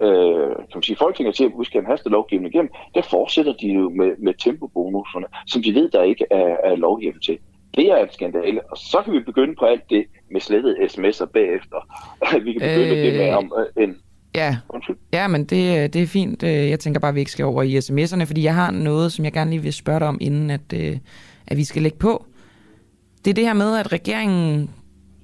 øh, 0.02 0.56
kan 0.56 0.74
man 0.74 0.82
sige, 0.82 0.96
Folketinget 0.96 1.34
til, 1.34 1.44
at 1.44 1.52
vi 1.58 1.64
skal 1.64 1.84
have 1.84 1.98
lovgivning 2.06 2.54
igennem, 2.54 2.72
der 2.94 3.02
fortsætter 3.02 3.52
de 3.52 3.66
jo 3.66 3.90
med, 3.90 4.16
med 4.18 4.34
tempobonuserne, 4.34 5.26
som 5.46 5.62
de 5.62 5.74
ved, 5.74 5.90
der 5.90 6.02
ikke 6.02 6.26
er, 6.30 6.56
er 6.64 6.76
lovhjemmel 6.76 7.22
til. 7.22 7.38
Det 7.76 7.90
er 7.90 7.96
en 7.96 8.10
skandale, 8.12 8.60
og 8.70 8.76
så 8.76 9.02
kan 9.04 9.12
vi 9.12 9.20
begynde 9.20 9.54
på 9.54 9.64
alt 9.64 9.90
det 9.90 10.06
med 10.30 10.40
slettet 10.40 10.76
sms'er 10.76 11.26
bagefter. 11.26 11.78
vi 12.44 12.52
kan 12.52 12.60
begynde 12.60 12.96
øh, 12.96 13.04
det 13.04 13.14
med 13.14 13.34
om 13.34 13.52
en... 13.76 13.96
Ja, 14.38 14.56
ja 15.12 15.28
men 15.28 15.44
det, 15.44 15.92
det 15.92 16.02
er 16.02 16.06
fint. 16.06 16.42
Øh, 16.42 16.70
jeg 16.70 16.80
tænker 16.80 17.00
bare, 17.00 17.08
at 17.08 17.14
vi 17.14 17.20
ikke 17.20 17.32
skal 17.32 17.44
over 17.44 17.62
i 17.62 17.78
sms'erne, 17.78 18.24
fordi 18.24 18.42
jeg 18.42 18.54
har 18.54 18.70
noget, 18.70 19.12
som 19.12 19.24
jeg 19.24 19.32
gerne 19.32 19.50
lige 19.50 19.62
vil 19.62 19.72
spørge 19.72 20.00
dig 20.00 20.08
om, 20.08 20.18
inden 20.20 20.50
at, 20.50 20.72
øh, 20.74 20.98
at 21.46 21.56
vi 21.56 21.64
skal 21.64 21.82
lægge 21.82 21.98
på. 21.98 22.24
Det 23.24 23.30
er 23.30 23.34
det 23.34 23.44
her 23.44 23.54
med, 23.54 23.76
at 23.76 23.92
regeringen 23.92 24.70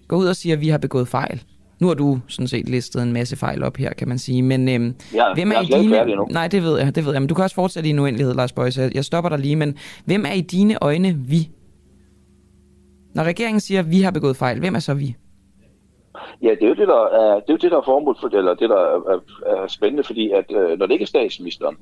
går 0.09 0.17
ud 0.17 0.27
og 0.27 0.37
siger, 0.37 0.55
at 0.55 0.61
vi 0.61 0.69
har 0.69 0.79
begået 0.79 1.09
fejl. 1.09 1.43
Nu 1.81 1.87
har 1.87 1.95
du 1.95 2.21
sådan 2.29 2.49
set 2.49 2.69
listet 2.69 3.03
en 3.03 3.13
masse 3.13 3.37
fejl 3.37 3.63
op 3.63 3.77
her, 3.77 3.93
kan 3.93 4.09
man 4.09 4.19
sige. 4.19 4.43
Men 4.43 4.69
øhm, 4.69 4.95
ja, 5.15 5.35
hvem 5.35 5.53
er 5.53 5.61
i 5.61 5.67
dine... 5.67 6.07
Nej, 6.31 6.49
det 6.49 6.63
ved 6.63 6.79
jeg, 6.79 6.95
det 6.95 7.05
ved 7.05 7.13
jeg. 7.13 7.23
Men 7.23 7.29
du 7.29 7.35
kan 7.35 7.45
også 7.45 7.55
fortsætte 7.55 7.89
i 7.89 7.91
en 7.91 7.99
uendelighed, 7.99 8.35
Lars 8.35 8.53
Bøjs. 8.53 8.79
Jeg 8.79 9.05
stopper 9.05 9.29
dig 9.29 9.39
lige. 9.39 9.57
Men 9.57 9.77
hvem 10.05 10.25
er 10.25 10.33
i 10.33 10.41
dine 10.41 10.79
øjne 10.81 11.17
vi? 11.17 11.51
Når 13.15 13.25
regeringen 13.25 13.61
siger, 13.61 13.81
at 13.81 13.91
vi 13.91 14.01
har 14.03 14.11
begået 14.11 14.37
fejl, 14.37 14.59
hvem 14.59 14.75
er 14.75 14.79
så 14.79 14.95
vi? 14.95 15.17
Ja, 16.43 16.51
det 16.51 16.63
er 16.63 16.69
jo 16.69 16.75
det, 16.75 16.89
der 16.89 17.05
er, 17.05 17.35
det 17.41 17.51
er, 17.51 17.53
jo 17.53 17.57
det, 17.57 17.71
der 17.71 17.77
er 17.77 17.83
formål 17.85 18.17
for 18.21 18.29
det, 18.29 18.39
eller 18.39 18.55
det, 18.55 18.71
der 18.71 18.77
er, 18.77 19.21
er 19.47 19.67
spændende, 19.67 20.05
fordi 20.05 20.31
at 20.31 20.45
øh, 20.51 20.79
når 20.79 20.87
det 20.87 20.93
ikke 20.93 21.03
er 21.03 21.07
statsministeren, 21.17 21.77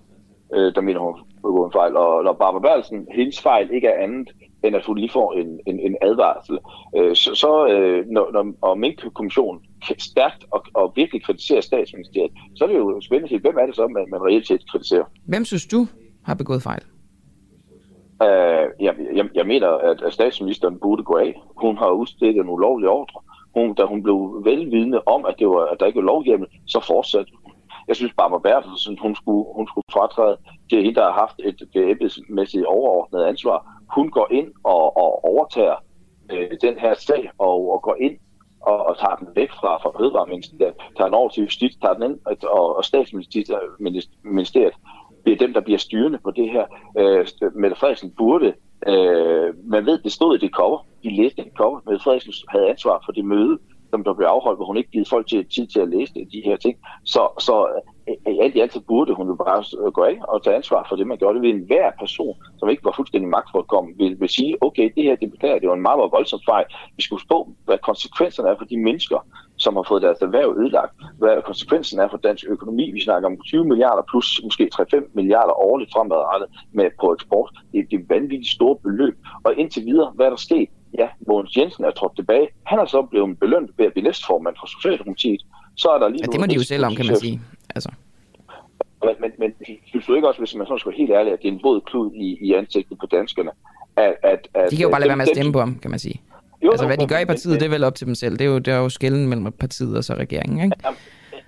øh, 0.54 0.74
der 0.74 0.80
mener 0.80 1.00
hun 1.00 1.14
begået 1.42 1.66
en 1.66 1.72
fejl, 1.72 1.96
og 1.96 2.24
når 2.24 2.32
Barbara 2.32 2.60
Bertelsen, 2.60 3.06
hendes 3.14 3.40
fejl 3.40 3.70
ikke 3.72 3.88
er 3.88 4.02
andet, 4.04 4.28
end 4.64 4.76
at 4.76 4.84
hun 4.86 4.98
lige 4.98 5.12
får 5.12 5.32
en, 5.32 5.60
en, 5.66 5.80
en 5.80 5.96
advarsel, 6.02 6.58
øh, 6.96 7.16
så, 7.16 7.34
så 7.34 7.66
øh, 7.66 8.06
når, 8.06 8.32
når 8.32 8.54
og 8.60 8.78
Mink-kommissionen 8.78 9.60
stærkt 9.98 10.44
og, 10.50 10.64
og 10.74 10.92
virkelig 10.96 11.24
kritiserer 11.24 11.60
statsministeriet, 11.60 12.32
så 12.56 12.64
er 12.64 12.68
det 12.68 12.76
jo 12.76 13.00
spændende 13.00 13.28
se, 13.28 13.38
hvem 13.38 13.56
er 13.60 13.66
det 13.66 13.76
så, 13.76 13.88
man, 13.88 14.10
man 14.10 14.20
reelt 14.22 14.46
set 14.46 14.70
kritiserer. 14.70 15.04
Hvem 15.26 15.44
synes 15.44 15.66
du 15.66 15.86
har 16.24 16.34
begået 16.34 16.62
fejl? 16.62 16.82
Uh, 18.24 18.66
jeg, 18.86 18.94
jeg, 19.14 19.28
jeg 19.34 19.46
mener, 19.46 19.68
at, 19.68 20.02
at 20.02 20.12
statsministeren 20.12 20.78
burde 20.82 21.02
gå 21.02 21.14
af. 21.16 21.42
Hun 21.56 21.76
har 21.76 21.90
udstedt 21.90 22.36
en 22.36 22.48
ulovlig 22.48 22.88
ordre. 22.88 23.20
Hun, 23.54 23.74
da 23.74 23.84
hun 23.84 24.02
blev 24.02 24.40
velvidende 24.44 25.02
om, 25.06 25.26
at, 25.26 25.34
det 25.38 25.48
var, 25.48 25.64
at 25.66 25.80
der 25.80 25.86
ikke 25.86 26.00
var 26.00 26.06
lovhjemmel, 26.06 26.48
så 26.66 26.84
fortsatte 26.86 27.32
hun. 27.42 27.52
Jeg 27.88 27.96
synes, 27.96 28.12
Barbara 28.16 28.38
Bertelsen, 28.38 28.98
hun 28.98 29.14
skulle, 29.14 29.44
hun 29.54 29.66
skulle 29.68 29.84
fratræde. 29.92 30.36
Det 30.70 30.78
er 30.78 30.82
hende, 30.82 31.00
der 31.00 31.04
har 31.10 31.20
haft 31.20 31.40
et 31.44 31.90
embedsmæssigt 31.90 32.64
overordnet 32.64 33.24
ansvar. 33.24 33.66
Hun 33.94 34.10
går 34.10 34.28
ind 34.30 34.52
og, 34.64 34.96
og 34.96 35.24
overtager 35.24 35.76
øh, 36.32 36.50
den 36.62 36.78
her 36.78 36.94
sag 36.94 37.30
og, 37.38 37.72
og 37.72 37.82
går 37.82 37.96
ind 38.00 38.16
og, 38.60 38.86
og 38.86 38.98
tager 38.98 39.16
den 39.16 39.28
væk 39.34 39.50
fra, 39.50 39.76
fra 39.82 39.98
Fødevareministeriet, 39.98 40.74
tager 40.96 41.08
den 41.08 41.14
over 41.14 41.28
til 41.28 41.42
Justits, 41.42 41.76
tager 41.76 41.94
den 41.94 42.02
ind, 42.02 42.18
og, 42.46 42.76
og 42.76 42.84
Statsministeriet 42.84 44.74
bliver 45.24 45.38
dem, 45.38 45.52
der 45.52 45.60
bliver 45.60 45.78
styrende 45.78 46.18
på 46.24 46.30
det 46.30 46.50
her. 46.50 46.66
Øh, 46.98 47.26
Mette 47.54 47.76
Frederiksen 47.76 48.10
burde, 48.10 48.54
øh, 48.86 49.54
man 49.64 49.86
ved, 49.86 49.98
det 49.98 50.12
stod 50.12 50.36
i 50.36 50.40
det 50.40 50.50
cover, 50.50 50.86
de 51.02 51.16
læste 51.16 51.44
det 51.44 51.52
cover, 51.56 51.80
Mette 51.86 52.04
Frederiksen 52.04 52.32
havde 52.48 52.70
ansvar 52.70 53.02
for 53.06 53.12
det 53.12 53.24
møde, 53.24 53.58
som 53.92 54.04
der 54.04 54.14
blev 54.14 54.26
afholdt, 54.26 54.58
hvor 54.58 54.66
hun 54.66 54.76
ikke 54.76 54.90
givet 54.90 55.08
folk 55.08 55.26
til, 55.26 55.46
tid 55.54 55.66
til 55.66 55.80
at 55.80 55.88
læse 55.88 56.12
de 56.14 56.42
her 56.44 56.56
ting. 56.56 56.76
Så, 57.04 57.22
så 57.46 57.54
øh, 58.08 58.16
øh, 58.28 58.44
alt 58.44 58.54
i 58.56 58.60
alt 58.60 58.72
så 58.72 58.80
burde 58.80 59.14
hun 59.14 59.26
jo 59.28 59.34
bare 59.34 59.64
øh, 59.82 59.92
gå 59.92 60.02
af 60.02 60.18
og 60.28 60.44
tage 60.44 60.56
ansvar 60.56 60.86
for 60.88 60.96
det, 60.96 61.06
man 61.06 61.18
gjorde. 61.18 61.34
Det 61.34 61.42
ved 61.42 61.50
enhver 61.50 61.90
person, 61.98 62.36
som 62.58 62.68
ikke 62.68 62.84
var 62.84 62.92
fuldstændig 62.96 63.28
magtforkommen, 63.28 63.94
vil, 63.98 64.20
vil 64.20 64.28
sige, 64.28 64.56
okay, 64.60 64.90
det 64.96 65.02
her, 65.04 65.16
det 65.16 65.30
beklager, 65.30 65.58
det 65.58 65.68
var 65.68 65.74
en 65.74 65.86
meget, 65.88 65.98
meget 65.98 66.12
voldsom 66.12 66.40
fejl. 66.50 66.66
Vi 66.96 67.02
skulle 67.02 67.22
spå, 67.22 67.48
hvad 67.64 67.78
konsekvenserne 67.78 68.48
er 68.48 68.56
for 68.58 68.64
de 68.64 68.76
mennesker, 68.76 69.18
som 69.62 69.76
har 69.76 69.84
fået 69.88 70.02
deres 70.02 70.22
erhverv 70.22 70.56
ødelagt, 70.60 70.92
hvad 71.18 71.42
konsekvensen 71.42 71.98
er 72.00 72.08
for 72.08 72.16
dansk 72.16 72.44
økonomi. 72.48 72.90
Vi 72.90 73.00
snakker 73.00 73.28
om 73.28 73.36
20 73.40 73.64
milliarder 73.64 74.02
plus 74.10 74.40
måske 74.44 74.70
3-5 74.74 75.10
milliarder 75.14 75.54
årligt 75.68 75.90
fremadrettet 75.92 76.48
med 76.72 76.90
på 77.00 77.12
eksport. 77.14 77.50
Det 77.72 77.78
er, 77.80 77.98
er 77.98 78.02
vanvittigt 78.08 78.50
store 78.50 78.76
beløb. 78.84 79.16
Og 79.44 79.54
indtil 79.56 79.82
videre, 79.86 80.12
hvad 80.14 80.26
er 80.26 80.30
der 80.30 80.36
sket? 80.36 80.68
Ja, 80.98 81.08
Mogens 81.28 81.56
Jensen 81.56 81.84
er 81.84 81.90
trådt 81.90 82.16
tilbage. 82.16 82.48
Han 82.62 82.78
er 82.78 82.84
så 82.84 83.02
blevet 83.02 83.38
belønnet 83.38 83.70
ved 83.78 83.86
at 83.86 83.92
blive 83.92 84.04
næstformand 84.04 84.56
for 84.60 84.66
Socialdemokratiet. 84.66 85.42
Så 85.76 85.88
er 85.88 85.98
der 85.98 86.08
lige 86.08 86.22
ja, 86.26 86.32
det 86.32 86.40
må 86.40 86.46
de 86.46 86.54
jo 86.54 86.64
selv 86.64 86.84
om, 86.84 86.94
kan 86.94 87.06
man 87.06 87.16
sige. 87.16 87.40
Altså. 87.74 87.90
Men, 89.04 89.14
men, 89.20 89.30
men 89.38 89.50
synes 89.86 90.06
du 90.06 90.14
ikke 90.14 90.28
også, 90.28 90.40
hvis 90.40 90.54
man 90.54 90.66
sådan 90.66 90.78
skal 90.78 90.90
være 90.90 90.98
helt 90.98 91.10
ærlig, 91.10 91.32
at 91.32 91.38
det 91.42 91.48
er 91.48 91.52
en 91.52 91.60
våd 91.62 91.80
klud 91.80 92.12
i, 92.14 92.38
i 92.46 92.52
ansigtet 92.52 92.98
på 92.98 93.06
danskerne? 93.06 93.50
At, 93.96 94.14
at, 94.22 94.48
at, 94.54 94.70
de 94.70 94.76
kan 94.76 94.82
jo 94.82 94.90
bare 94.90 95.00
lade 95.00 95.08
være 95.08 95.16
med 95.16 95.28
at 95.28 95.36
stemme 95.36 95.52
på 95.52 95.58
ham, 95.58 95.78
kan 95.82 95.90
man 95.90 95.98
sige. 95.98 96.20
Jo, 96.64 96.70
altså, 96.70 96.86
hvad 96.86 96.96
de 96.96 97.06
gør 97.06 97.18
i 97.18 97.24
partiet, 97.24 97.60
det 97.60 97.66
er 97.66 97.70
vel 97.70 97.84
op 97.84 97.94
til 97.94 98.06
dem 98.06 98.14
selv. 98.14 98.32
Det 98.38 98.40
er 98.40 98.50
jo, 98.50 98.58
det 98.58 98.74
er 98.74 98.78
jo 98.78 98.88
skælden 98.88 99.28
mellem 99.28 99.52
partiet 99.52 99.96
og 99.96 100.04
så 100.04 100.14
regeringen, 100.14 100.64
ikke? 100.64 100.76
Ja, 100.84 100.90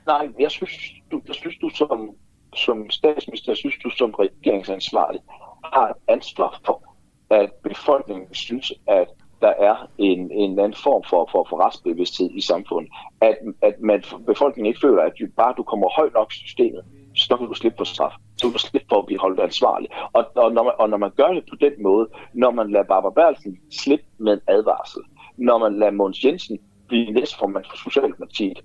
nej, 0.07 0.29
jeg 0.41 0.51
synes, 0.51 0.93
du, 1.11 1.21
jeg 1.27 1.35
synes, 1.35 1.57
du 1.61 1.69
som, 1.69 2.11
som 2.57 2.91
statsminister, 2.91 3.53
jeg 3.53 3.57
synes, 3.57 3.75
du 3.85 3.91
som 3.91 4.11
regeringsansvarlig 4.11 5.21
har 5.65 5.89
et 5.89 5.97
ansvar 6.09 6.61
for, 6.67 6.97
at 7.31 7.53
befolkningen 7.53 8.35
synes, 8.35 8.73
at 8.89 9.09
der 9.41 9.53
er 9.69 9.91
en, 9.99 10.31
en 10.31 10.59
anden 10.59 10.75
form 10.75 11.03
for, 11.11 11.29
for, 11.33 11.47
for 11.51 11.57
retsbevidsthed 11.65 12.31
i 12.31 12.41
samfundet. 12.41 12.93
At, 13.21 13.37
at 13.63 13.75
man, 13.81 14.03
befolkningen 14.27 14.69
ikke 14.69 14.81
føler, 14.81 15.03
at 15.03 15.13
du, 15.21 15.27
bare 15.37 15.55
du 15.57 15.63
kommer 15.63 15.89
højt 15.89 16.13
nok 16.15 16.33
i 16.33 16.37
systemet, 16.37 16.85
så 17.15 17.37
kan 17.37 17.47
du 17.47 17.55
slippe 17.55 17.77
for 17.77 17.85
straf. 17.85 18.13
Så 18.37 18.47
kan 18.47 18.53
du 18.53 18.59
slippe 18.59 18.89
for 18.89 18.99
at 18.99 19.07
blive 19.07 19.21
holdt 19.21 19.41
ansvarlig. 19.41 19.89
Og, 20.13 20.25
og, 20.35 20.53
når 20.53 20.63
man, 20.63 20.73
og 20.79 20.91
når 20.91 20.97
man 20.97 21.11
gør 21.11 21.29
det 21.29 21.45
på 21.51 21.57
den 21.61 21.73
måde, 21.83 22.09
når 22.35 22.51
man 22.51 22.71
lader 22.71 22.85
Barbara 22.85 23.13
Berlsen 23.13 23.59
slippe 23.73 24.07
med 24.19 24.33
en 24.33 24.41
advarsel, 24.49 25.03
når 25.37 25.59
man 25.59 25.79
lader 25.79 25.93
Måns 25.93 26.25
Jensen 26.25 26.59
blive 26.89 27.11
næstformand 27.13 27.65
for 27.71 27.77
Socialdemokratiet, 27.77 28.61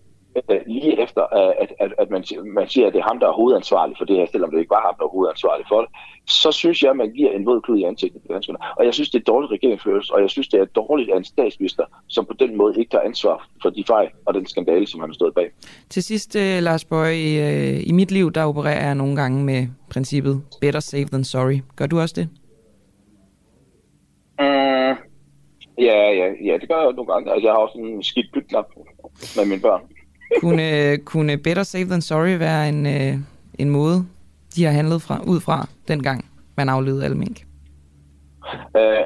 øh, 0.52 0.62
lige 0.68 1.02
efter, 1.04 1.22
at, 1.62 1.74
at, 1.80 1.94
at 1.98 2.10
man, 2.10 2.24
man 2.46 2.68
siger, 2.68 2.88
at 2.88 2.94
det 2.94 3.00
er 3.00 3.08
ham, 3.08 3.20
der 3.20 3.28
er 3.28 3.32
hovedansvarlig 3.32 3.96
for 3.98 4.06
det 4.06 4.16
her, 4.16 4.26
selvom 4.32 4.52
det 4.52 4.60
ikke 4.60 4.70
var 4.70 4.82
ham, 4.82 4.96
der 5.00 5.06
er 5.06 5.10
hovedansvarlig 5.10 5.66
for 5.70 5.82
det, 5.82 5.90
så 6.30 6.52
synes 6.52 6.84
jeg, 6.84 6.90
at 6.92 6.98
man 6.98 7.12
giver 7.12 7.32
en 7.32 7.46
våd 7.46 7.62
klud 7.62 7.78
i 7.78 7.84
ansigtet 7.84 8.22
på 8.22 8.34
danskerne. 8.34 8.60
Og 8.78 8.86
jeg 8.86 8.94
synes, 8.94 9.10
det 9.10 9.20
er 9.20 9.24
dårligt 9.24 9.52
regeringsførelse, 9.52 10.14
og 10.14 10.22
jeg 10.22 10.30
synes, 10.30 10.48
det 10.48 10.60
er 10.60 10.66
dårligt 10.66 11.10
af 11.12 11.18
en 11.18 11.24
statsminister, 11.24 11.84
som 12.08 12.26
på 12.26 12.34
den 12.34 12.58
måde 12.58 12.80
ikke 12.80 12.92
tager 12.92 13.04
ansvar 13.04 13.48
for 13.62 13.70
de 13.70 13.84
fejl 13.88 14.10
og 14.26 14.34
den 14.34 14.46
skandale, 14.46 14.88
som 14.88 15.00
han 15.00 15.10
har 15.10 15.14
stået 15.14 15.34
bag. 15.34 15.52
Til 15.90 16.04
sidst, 16.04 16.36
uh, 16.36 16.64
Lars 16.64 16.86
Bøge, 16.86 17.16
i, 17.16 17.30
uh, 17.40 17.88
i 17.90 17.92
mit 17.92 18.12
liv, 18.12 18.32
der 18.32 18.44
opererer 18.44 18.86
jeg 18.86 18.96
nogle 18.96 19.16
gange 19.16 19.44
med 19.44 19.68
princippet 19.92 20.42
better 20.62 20.80
safe 20.80 21.06
than 21.06 21.24
sorry. 21.24 21.60
Gør 21.76 21.86
du 21.86 22.00
også 22.00 22.16
det? 22.18 22.30
Uh, 24.42 24.96
ja, 25.86 25.98
ja, 26.20 26.28
ja, 26.46 26.58
det 26.58 26.70
gør 26.70 26.82
jeg 26.84 26.94
nogle 26.94 27.14
gange. 27.14 27.32
Altså, 27.32 27.48
jeg 27.48 27.54
har 27.54 27.60
også 27.60 27.78
en 27.78 28.04
skidt 28.04 28.28
bytknap 28.34 28.66
med 29.36 29.46
mine 29.46 29.62
børn 29.62 29.82
kunne, 30.40 30.98
kunne 30.98 31.38
better 31.38 31.64
safe 31.64 31.86
than 31.86 32.02
sorry 32.02 32.38
være 32.38 32.70
en, 32.70 32.86
øh, 32.86 33.18
en 33.60 33.70
måde, 33.70 34.06
de 34.56 34.64
har 34.64 34.72
handlet 34.72 35.02
fra, 35.02 35.22
ud 35.26 35.40
fra 35.40 35.68
dengang, 35.88 36.26
man 36.56 36.70
aflevede 36.70 37.04
alle 37.04 37.18
mink? 37.18 37.46
Øh, 38.78 39.06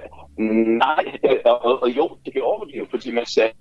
nej, 0.78 1.06
og, 1.46 1.84
og 1.84 1.90
jo, 1.90 2.18
det 2.26 2.34
kan 2.34 2.42
overleve, 2.42 2.86
fordi 2.90 3.12
man 3.12 3.26
sagde 3.26 3.52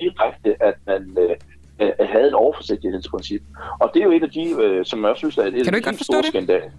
direkte, 0.00 0.62
at 0.62 0.74
man 0.86 1.16
øh, 1.20 1.36
øh, 1.80 2.08
havde 2.08 2.26
et 2.28 2.34
overforsigtighedsprincip. 2.34 3.42
Og 3.80 3.90
det 3.94 4.00
er 4.00 4.04
jo 4.04 4.12
et 4.12 4.22
af 4.22 4.30
de, 4.30 4.50
øh, 4.62 4.84
som 4.84 5.04
jeg 5.04 5.16
synes 5.16 5.38
er 5.38 5.42
et 5.42 5.52
kan 5.52 5.72
du 5.72 5.76
ikke 5.76 5.88
godt 5.88 5.96
forstå 5.96 6.16
det? 6.16 6.26
skandale. 6.26 6.72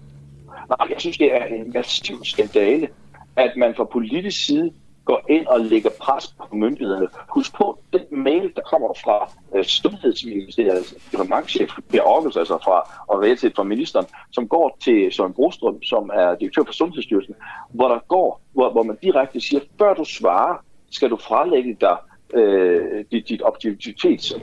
Nej, 0.68 0.88
jeg 0.90 0.96
synes, 0.98 1.18
det 1.18 1.34
er 1.34 1.44
en 1.44 1.72
massiv 1.74 2.24
skandale, 2.24 2.88
at 3.36 3.52
man 3.56 3.74
fra 3.74 3.84
politisk 3.84 4.44
side 4.44 4.72
går 5.04 5.22
ind 5.28 5.46
og 5.46 5.60
lægger 5.60 5.90
pres 6.00 6.34
på 6.48 6.56
myndighederne. 6.56 7.08
Husk 7.28 7.54
på, 7.54 7.78
den 7.92 8.02
mail, 8.10 8.52
der 8.56 8.62
kommer 8.62 8.88
fra 9.04 9.32
øh, 9.54 9.64
Sundhedsministeriets 9.64 10.94
departementchef 11.12 11.70
Per 11.88 12.02
Aarhus, 12.02 12.36
altså 12.36 12.58
fra, 12.64 13.04
og 13.06 13.22
reelt 13.22 13.56
fra 13.56 13.62
ministeren, 13.62 14.06
som 14.32 14.48
går 14.48 14.76
til 14.84 15.12
Søren 15.12 15.32
Brostrøm, 15.32 15.82
som 15.82 16.10
er 16.14 16.34
direktør 16.34 16.64
for 16.64 16.72
Sundhedsstyrelsen, 16.72 17.34
hvor 17.70 17.88
der 17.88 17.98
går, 18.08 18.40
hvor, 18.52 18.70
hvor 18.70 18.82
man 18.82 18.98
direkte 19.02 19.40
siger, 19.40 19.60
før 19.78 19.94
du 19.94 20.04
svarer, 20.04 20.64
skal 20.90 21.10
du 21.10 21.16
frelægge 21.16 21.76
dig 21.80 21.96
øh, 22.34 23.04
dit, 23.12 23.28
dit 23.28 23.42
objektivitets- 23.42 24.34
og 24.34 24.40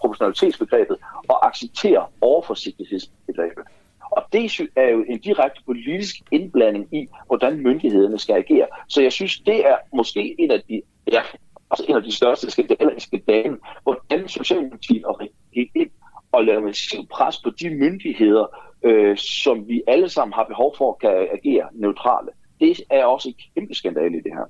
proportionalitetsbegrebet 0.00 0.96
og 1.28 1.46
acceptere 1.46 2.06
overforsigtighedsbegrebet. 2.20 3.64
Og 4.10 4.22
det 4.32 4.60
er 4.76 4.88
jo 4.88 5.04
en 5.08 5.18
direkte 5.18 5.60
politisk 5.66 6.16
indblanding 6.30 6.94
i, 6.94 7.08
hvordan 7.26 7.62
myndighederne 7.62 8.18
skal 8.18 8.34
agere. 8.34 8.66
Så 8.88 9.02
jeg 9.02 9.12
synes, 9.12 9.38
det 9.38 9.66
er 9.66 9.76
måske 9.96 10.34
en 10.38 10.50
af 10.50 10.62
de, 10.68 10.82
ja, 11.12 11.22
altså 11.70 11.84
en 11.88 11.96
af 11.96 12.02
de 12.02 12.12
største 12.12 12.50
skandaler 12.50 12.90
i 12.96 13.00
skandalen, 13.00 13.58
hvordan 13.82 14.28
Socialdemokratiet 14.28 15.04
og 15.04 15.20
gik 15.54 15.70
ind 15.74 15.90
og 16.32 16.44
lavede 16.44 16.64
massiv 16.64 17.06
pres 17.06 17.38
på 17.44 17.50
de 17.50 17.70
myndigheder, 17.70 18.46
øh, 18.82 19.16
som 19.16 19.68
vi 19.68 19.82
alle 19.86 20.08
sammen 20.08 20.32
har 20.32 20.44
behov 20.44 20.74
for 20.78 20.92
at 20.92 20.98
kan 21.00 21.28
agere 21.32 21.68
neutrale. 21.72 22.28
Det 22.60 22.80
er 22.90 23.04
også 23.04 23.28
en 23.28 23.34
kæmpe 23.54 23.74
skandale 23.74 24.16
i 24.16 24.20
det 24.20 24.32
her. 24.32 24.44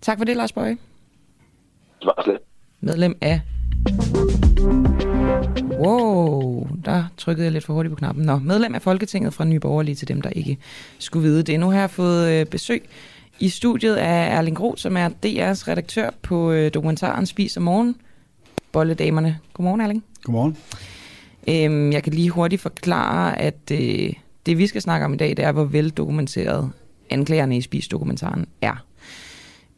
Tak 0.00 0.18
for 0.18 0.24
det, 0.24 0.36
Lars 0.36 0.52
Bøge. 0.52 0.78
Det 2.00 2.06
var 2.06 2.22
slet. 2.24 2.38
Medlem 2.80 3.18
af 3.20 3.40
Wow, 5.62 6.68
der 6.84 7.04
trykkede 7.16 7.44
jeg 7.44 7.52
lidt 7.52 7.64
for 7.64 7.74
hurtigt 7.74 7.92
på 7.92 7.96
knappen. 7.96 8.24
Nå, 8.24 8.38
medlem 8.38 8.74
af 8.74 8.82
Folketinget 8.82 9.34
fra 9.34 9.44
Nye 9.44 9.60
Borgerlige 9.60 9.94
til 9.94 10.08
dem, 10.08 10.20
der 10.22 10.30
ikke 10.30 10.58
skulle 10.98 11.28
vide 11.28 11.42
det. 11.42 11.60
Nu 11.60 11.70
har 11.70 11.80
jeg 11.80 11.90
fået 11.90 12.32
øh, 12.32 12.46
besøg 12.46 12.88
i 13.40 13.48
studiet 13.48 13.96
af 13.96 14.36
Erling 14.36 14.56
Groth, 14.56 14.80
som 14.80 14.96
er 14.96 15.08
DR's 15.08 15.68
redaktør 15.68 16.10
på 16.22 16.52
øh, 16.52 16.74
dokumentaren 16.74 17.26
Spis 17.26 17.56
om 17.56 17.62
morgen. 17.62 17.96
Bolledamerne. 18.72 19.38
Godmorgen, 19.52 19.80
Erling. 19.80 20.04
Godmorgen. 20.22 20.56
Øhm, 21.48 21.92
jeg 21.92 22.02
kan 22.02 22.12
lige 22.12 22.30
hurtigt 22.30 22.62
forklare, 22.62 23.40
at 23.40 23.70
øh, 23.72 24.12
det 24.46 24.58
vi 24.58 24.66
skal 24.66 24.82
snakke 24.82 25.06
om 25.06 25.14
i 25.14 25.16
dag, 25.16 25.28
det 25.28 25.38
er, 25.38 25.52
hvor 25.52 25.64
veldokumenteret 25.64 26.70
anklagerne 27.10 27.56
i 27.56 27.60
Spis-dokumentaren 27.60 28.46
er. 28.60 28.84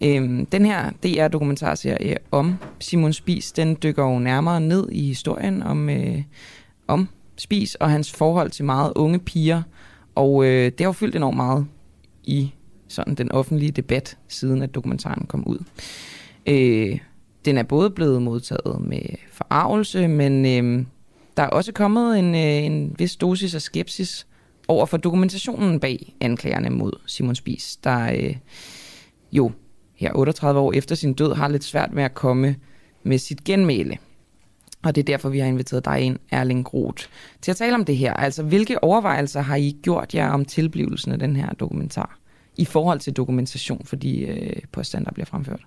Øhm, 0.04 0.46
den 0.46 0.64
her 0.66 0.90
DR-dokumentarserie 0.90 2.10
øh, 2.10 2.16
om 2.30 2.56
Simon 2.80 3.12
Spis, 3.12 3.52
den 3.52 3.76
dykker 3.82 4.04
jo 4.04 4.18
nærmere 4.18 4.60
ned 4.60 4.88
i 4.92 5.06
historien 5.06 5.62
om, 5.62 5.90
øh, 5.90 6.22
om 6.88 7.08
Spis 7.36 7.74
og 7.74 7.90
hans 7.90 8.12
forhold 8.12 8.50
til 8.50 8.64
meget 8.64 8.92
unge 8.96 9.18
piger. 9.18 9.62
Og 10.14 10.44
øh, 10.44 10.64
det 10.64 10.80
har 10.80 10.86
jo 10.86 10.92
fyldt 10.92 11.16
enormt 11.16 11.36
meget 11.36 11.66
i 12.24 12.52
sådan 12.88 13.14
den 13.14 13.32
offentlige 13.32 13.70
debat, 13.70 14.18
siden 14.28 14.62
at 14.62 14.74
dokumentaren 14.74 15.26
kom 15.26 15.46
ud. 15.46 15.58
Øh, 16.46 16.98
den 17.44 17.58
er 17.58 17.62
både 17.62 17.90
blevet 17.90 18.22
modtaget 18.22 18.80
med 18.80 19.00
forarvelse, 19.32 20.08
men 20.08 20.46
øh, 20.46 20.86
der 21.36 21.42
er 21.42 21.48
også 21.48 21.72
kommet 21.72 22.18
en, 22.18 22.34
øh, 22.34 22.64
en 22.64 22.94
vis 22.98 23.16
dosis 23.16 23.54
af 23.54 23.62
skepsis 23.62 24.26
over 24.68 24.86
for 24.86 24.96
dokumentationen 24.96 25.80
bag 25.80 26.14
anklagerne 26.20 26.70
mod 26.70 26.92
Simon 27.06 27.34
Spis, 27.34 27.76
der 27.76 28.12
øh, 28.12 28.36
jo 29.32 29.52
her 29.98 30.12
38 30.14 30.60
år 30.60 30.72
efter 30.72 30.94
sin 30.94 31.14
død, 31.14 31.34
har 31.34 31.48
lidt 31.48 31.64
svært 31.64 31.92
med 31.92 32.02
at 32.02 32.14
komme 32.14 32.56
med 33.02 33.18
sit 33.18 33.44
genmæle. 33.44 33.98
Og 34.82 34.94
det 34.94 35.00
er 35.00 35.04
derfor, 35.04 35.28
vi 35.28 35.38
har 35.38 35.46
inviteret 35.46 35.84
dig 35.84 36.00
ind, 36.00 36.18
Erling 36.30 36.64
Groth, 36.64 37.04
til 37.42 37.50
at 37.50 37.56
tale 37.56 37.74
om 37.74 37.84
det 37.84 37.96
her. 37.96 38.12
Altså, 38.14 38.42
hvilke 38.42 38.84
overvejelser 38.84 39.40
har 39.40 39.56
I 39.56 39.76
gjort 39.82 40.14
jer 40.14 40.30
om 40.30 40.44
tilblivelsen 40.44 41.12
af 41.12 41.18
den 41.18 41.36
her 41.36 41.52
dokumentar 41.52 42.18
i 42.56 42.64
forhold 42.64 43.00
til 43.00 43.12
dokumentation 43.12 43.84
for 43.84 43.96
de 43.96 44.20
øh, 44.20 44.56
påstande, 44.72 45.04
der 45.04 45.12
bliver 45.12 45.26
fremført? 45.26 45.66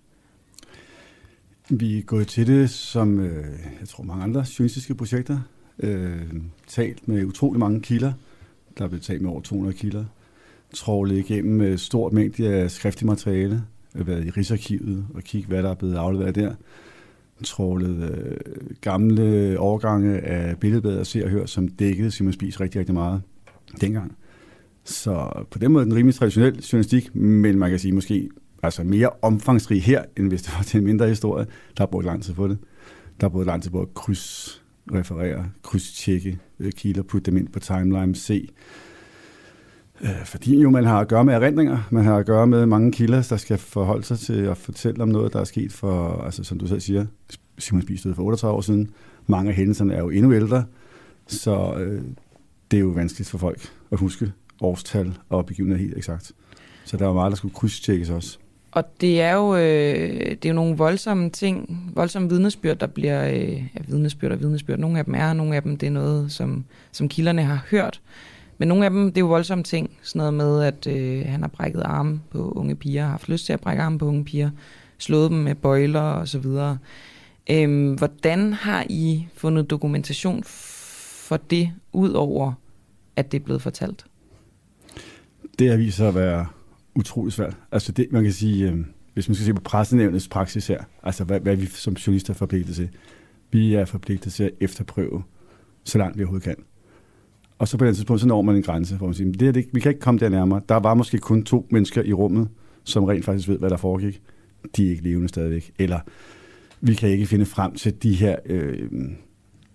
Vi 1.69 1.97
er 1.97 2.01
gået 2.01 2.27
til 2.27 2.47
det 2.47 2.69
som, 2.69 3.19
øh, 3.19 3.59
jeg 3.79 3.87
tror, 3.87 4.03
mange 4.03 4.23
andre 4.23 4.45
journalistiske 4.59 4.95
projekter. 4.95 5.39
Øh, 5.79 6.21
talt 6.67 7.07
med 7.07 7.25
utrolig 7.25 7.59
mange 7.59 7.81
kilder. 7.81 8.13
Der 8.77 8.83
er 8.83 8.87
blevet 8.87 9.03
talt 9.03 9.21
med 9.21 9.29
over 9.29 9.41
200 9.41 9.77
kilder. 9.77 10.05
Trålet 10.75 11.17
igennem 11.17 11.61
øh, 11.61 11.73
et 11.73 11.79
stort 11.79 12.13
mængde 12.13 12.53
af 12.53 12.71
skriftlig 12.71 13.07
materiale 13.07 13.63
Øh, 13.95 14.07
været 14.07 14.25
i 14.25 14.29
Rigsarkivet 14.29 15.05
og 15.13 15.23
kigge, 15.23 15.47
hvad 15.47 15.63
der 15.63 15.69
er 15.69 15.75
blevet 15.75 15.95
afleveret 15.95 16.35
der. 16.35 16.53
Trålet 17.43 18.11
øh, 18.11 18.37
gamle 18.81 19.59
overgange 19.59 20.19
af 20.19 20.57
billedbladet 20.57 20.99
og 20.99 21.05
ser 21.05 21.23
og 21.23 21.29
hør, 21.29 21.45
som 21.45 21.67
dækkede 21.67 22.11
Simon 22.11 22.33
Spies 22.33 22.61
rigtig, 22.61 22.79
rigtig 22.79 22.95
meget 22.95 23.21
dengang. 23.81 24.15
Så 24.83 25.45
på 25.51 25.59
den 25.59 25.71
måde 25.71 25.81
er 25.81 25.85
den 25.85 25.95
rimelig 25.95 26.15
traditionel 26.15 26.55
journalistik, 26.55 27.15
men 27.15 27.59
man 27.59 27.69
kan 27.69 27.79
sige 27.79 27.91
måske 27.91 28.29
altså 28.63 28.83
mere 28.83 29.09
omfangsrig 29.21 29.83
her, 29.83 30.03
end 30.17 30.27
hvis 30.27 30.41
det 30.41 30.53
var 30.57 30.63
til 30.63 30.77
en 30.77 30.83
mindre 30.83 31.07
historie. 31.07 31.45
Der 31.77 31.83
har 31.83 31.85
brugt 31.85 32.05
lang 32.05 32.23
tid 32.23 32.33
på 32.33 32.47
det. 32.47 32.57
Der 33.19 33.25
har 33.25 33.29
brugt 33.29 33.45
lang 33.45 33.63
tid 33.63 33.71
på 33.71 33.81
at 33.81 33.93
krydsreferere, 33.93 35.49
krydstjekke 35.63 36.39
øh, 36.59 36.71
kilder, 36.71 37.03
putte 37.03 37.31
dem 37.31 37.37
ind 37.37 37.47
på 37.47 37.59
timeline, 37.59 38.15
se 38.15 38.49
Øh, 40.03 40.25
fordi 40.25 40.61
jo 40.61 40.69
man 40.69 40.85
har 40.85 40.99
at 40.99 41.07
gøre 41.07 41.25
med 41.25 41.33
erindringer, 41.33 41.77
man 41.89 42.03
har 42.03 42.17
at 42.17 42.25
gøre 42.25 42.47
med 42.47 42.65
mange 42.65 42.91
kilder, 42.91 43.27
der 43.29 43.37
skal 43.37 43.57
forholde 43.57 44.03
sig 44.03 44.19
til 44.19 44.45
at 44.45 44.57
fortælle 44.57 45.03
om 45.03 45.09
noget, 45.09 45.33
der 45.33 45.39
er 45.39 45.43
sket 45.43 45.71
for, 45.71 46.21
altså 46.25 46.43
som 46.43 46.59
du 46.59 46.67
selv 46.67 46.79
siger, 46.79 47.05
Simon 47.57 47.81
Spies 47.81 48.07
for 48.15 48.23
38 48.23 48.55
år 48.57 48.61
siden. 48.61 48.89
Mange 49.27 49.49
af 49.49 49.55
hændelserne 49.55 49.93
er 49.93 49.99
jo 49.99 50.09
endnu 50.09 50.33
ældre, 50.33 50.65
så 51.27 51.73
øh, 51.73 52.01
det 52.71 52.77
er 52.77 52.81
jo 52.81 52.87
vanskeligt 52.87 53.29
for 53.29 53.37
folk 53.37 53.71
at 53.91 53.99
huske 53.99 54.31
årstal 54.61 55.17
og 55.29 55.45
begivenheder 55.45 55.81
helt 55.81 55.97
eksakt. 55.97 56.31
Så 56.85 56.97
der 56.97 57.05
var 57.05 57.13
meget, 57.13 57.31
der 57.31 57.35
skulle 57.35 57.53
krydstjekkes 57.53 58.09
også. 58.09 58.37
Og 58.71 58.83
det 59.01 59.21
er 59.21 59.33
jo, 59.33 59.55
øh, 59.55 60.29
det 60.29 60.45
er 60.45 60.49
jo 60.49 60.53
nogle 60.53 60.77
voldsomme 60.77 61.29
ting, 61.29 61.81
voldsomme 61.95 62.29
vidnesbyrd, 62.29 62.77
der 62.77 62.87
bliver 62.87 63.27
øh, 63.27 63.51
ja, 63.51 63.79
vidnesbyrd 63.87 64.31
og 64.31 64.39
vidnesbyrd. 64.39 64.79
Nogle 64.79 64.99
af 64.99 65.05
dem 65.05 65.15
er, 65.15 65.33
nogle 65.33 65.55
af 65.55 65.63
dem 65.63 65.77
det 65.77 65.87
er 65.87 65.91
noget, 65.91 66.31
som, 66.31 66.65
som 66.91 67.09
kilderne 67.09 67.43
har 67.43 67.65
hørt. 67.71 68.01
Men 68.61 68.67
nogle 68.67 68.85
af 68.85 68.91
dem, 68.91 69.05
det 69.05 69.17
er 69.17 69.21
jo 69.21 69.27
voldsomme 69.27 69.63
ting. 69.63 69.97
Sådan 70.01 70.19
noget 70.19 70.33
med, 70.33 70.63
at 70.63 70.87
øh, 70.87 71.25
han 71.25 71.41
har 71.41 71.47
brækket 71.47 71.81
arme 71.85 72.21
på 72.31 72.51
unge 72.51 72.75
piger, 72.75 73.03
har 73.03 73.09
haft 73.09 73.29
lyst 73.29 73.45
til 73.45 73.53
at 73.53 73.59
brække 73.61 73.83
arme 73.83 73.97
på 73.97 74.05
unge 74.05 74.25
piger, 74.25 74.49
slået 74.97 75.31
dem 75.31 75.39
med 75.39 75.55
bøjler 75.55 76.01
og 76.01 76.27
så 76.27 76.39
videre. 76.39 76.77
Øhm, 77.49 77.93
hvordan 77.93 78.53
har 78.53 78.85
I 78.89 79.27
fundet 79.33 79.69
dokumentation 79.69 80.43
for 80.43 81.37
det, 81.37 81.71
ud 81.93 82.09
over 82.09 82.53
at 83.15 83.31
det 83.31 83.39
er 83.39 83.43
blevet 83.43 83.61
fortalt? 83.61 84.05
Det 85.59 85.69
har 85.69 85.77
vist 85.77 85.97
sig 85.97 86.07
at 86.07 86.15
være 86.15 86.45
utrolig 86.95 87.33
svært. 87.33 87.57
Altså 87.71 87.91
det, 87.91 88.07
man 88.11 88.23
kan 88.23 88.33
sige, 88.33 88.69
øh, 88.69 88.77
hvis 89.13 89.29
man 89.29 89.35
skal 89.35 89.45
se 89.45 89.53
på 89.53 89.61
pressenævnets 89.61 90.27
praksis 90.27 90.67
her, 90.67 90.83
altså 91.03 91.23
hvad, 91.23 91.39
hvad 91.39 91.55
vi 91.55 91.65
som 91.65 91.93
journalister 91.93 92.33
er 92.33 92.37
forpligtet 92.37 92.75
til. 92.75 92.89
Vi 93.51 93.73
er 93.73 93.85
forpligtet 93.85 94.33
til 94.33 94.43
at 94.43 94.51
efterprøve, 94.59 95.23
så 95.83 95.97
langt 95.97 96.17
vi 96.17 96.23
overhovedet 96.23 96.43
kan. 96.43 96.55
Og 97.61 97.67
så 97.67 97.77
på 97.77 97.85
den 97.85 97.95
tidspunkt, 97.95 98.21
så 98.21 98.27
når 98.27 98.41
man 98.41 98.55
en 98.55 98.61
grænse, 98.61 98.95
hvor 98.95 99.07
man 99.07 99.13
siger, 99.13 99.31
det 99.31 99.55
det, 99.55 99.65
vi 99.73 99.79
kan 99.79 99.89
ikke 99.89 100.01
komme 100.01 100.19
der 100.19 100.29
nærmere. 100.29 100.61
Der 100.69 100.75
var 100.75 100.93
måske 100.93 101.17
kun 101.17 101.43
to 101.43 101.67
mennesker 101.71 102.03
i 102.03 102.13
rummet, 102.13 102.47
som 102.83 103.03
rent 103.03 103.25
faktisk 103.25 103.49
ved, 103.49 103.59
hvad 103.59 103.69
der 103.69 103.77
foregik. 103.77 104.21
De 104.75 104.85
er 104.85 104.89
ikke 104.89 105.03
levende 105.03 105.29
stadigvæk. 105.29 105.71
Eller 105.79 105.99
vi 106.81 106.93
kan 106.93 107.09
ikke 107.09 107.25
finde 107.25 107.45
frem 107.45 107.75
til 107.75 108.03
de 108.03 108.13
her 108.13 108.35
øh, 108.45 108.89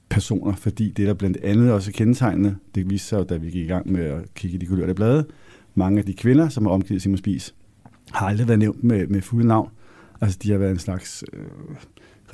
personer, 0.09 0.55
fordi 0.55 0.91
det 0.91 1.07
der 1.07 1.15
blandt 1.15 1.37
andet 1.37 1.73
også 1.73 1.91
er 1.91 1.93
kendetegnende, 1.93 2.57
det 2.75 2.91
viste 2.91 3.09
sig 3.09 3.19
jo, 3.19 3.25
da 3.25 3.37
vi 3.37 3.51
gik 3.51 3.65
i 3.65 3.69
gang 3.69 3.93
med 3.93 4.05
at 4.05 4.35
kigge 4.35 4.55
i 4.57 4.59
de 4.59 4.67
kulørte 4.67 4.95
blade, 4.95 5.27
mange 5.75 5.99
af 5.99 6.05
de 6.05 6.13
kvinder, 6.13 6.49
som 6.49 6.67
har 6.67 6.73
omgivet 6.73 7.03
Simon 7.03 7.19
Spies, 7.19 7.55
har 8.13 8.27
aldrig 8.27 8.49
været 8.49 8.59
nævnt 8.59 8.85
med, 8.85 9.07
med 9.07 9.23
fulde 9.23 9.47
navn. 9.47 9.71
Altså, 10.21 10.39
de 10.43 10.51
har 10.51 10.59
været 10.59 10.71
en 10.71 10.79
slags 10.79 11.25
øh, 11.33 11.41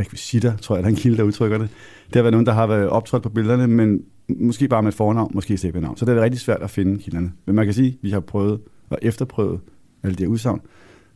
rekvisitter, 0.01 0.57
tror 0.57 0.77
jeg, 0.77 0.83
der 0.83 0.89
er 0.89 0.93
en 0.93 1.01
kilde, 1.01 1.17
der 1.17 1.23
udtrykker 1.23 1.59
det. 1.59 1.69
Det 2.07 2.17
har 2.17 2.23
været 2.23 2.33
nogen, 2.33 2.47
der 2.47 2.53
har 2.53 2.67
været 2.67 2.89
optrådt 2.89 3.23
på 3.23 3.29
billederne, 3.29 3.67
men 3.67 4.05
måske 4.39 4.69
bare 4.69 4.83
med 4.83 4.93
fornavn, 4.93 5.31
måske 5.35 5.55
et 5.55 5.75
navn. 5.75 5.97
Så 5.97 6.05
det 6.05 6.17
er 6.17 6.23
rigtig 6.23 6.41
svært 6.41 6.63
at 6.63 6.71
finde 6.71 6.99
kilderne. 6.99 7.33
Men 7.47 7.55
man 7.55 7.65
kan 7.65 7.75
sige, 7.75 7.89
at 7.89 7.95
vi 8.03 8.11
har 8.11 8.21
prøvet 8.21 8.61
og 8.91 8.99
efterprøvet 9.03 9.61
alle 10.03 10.17
de 10.17 10.23
her 10.23 10.29
udsagn, 10.29 10.61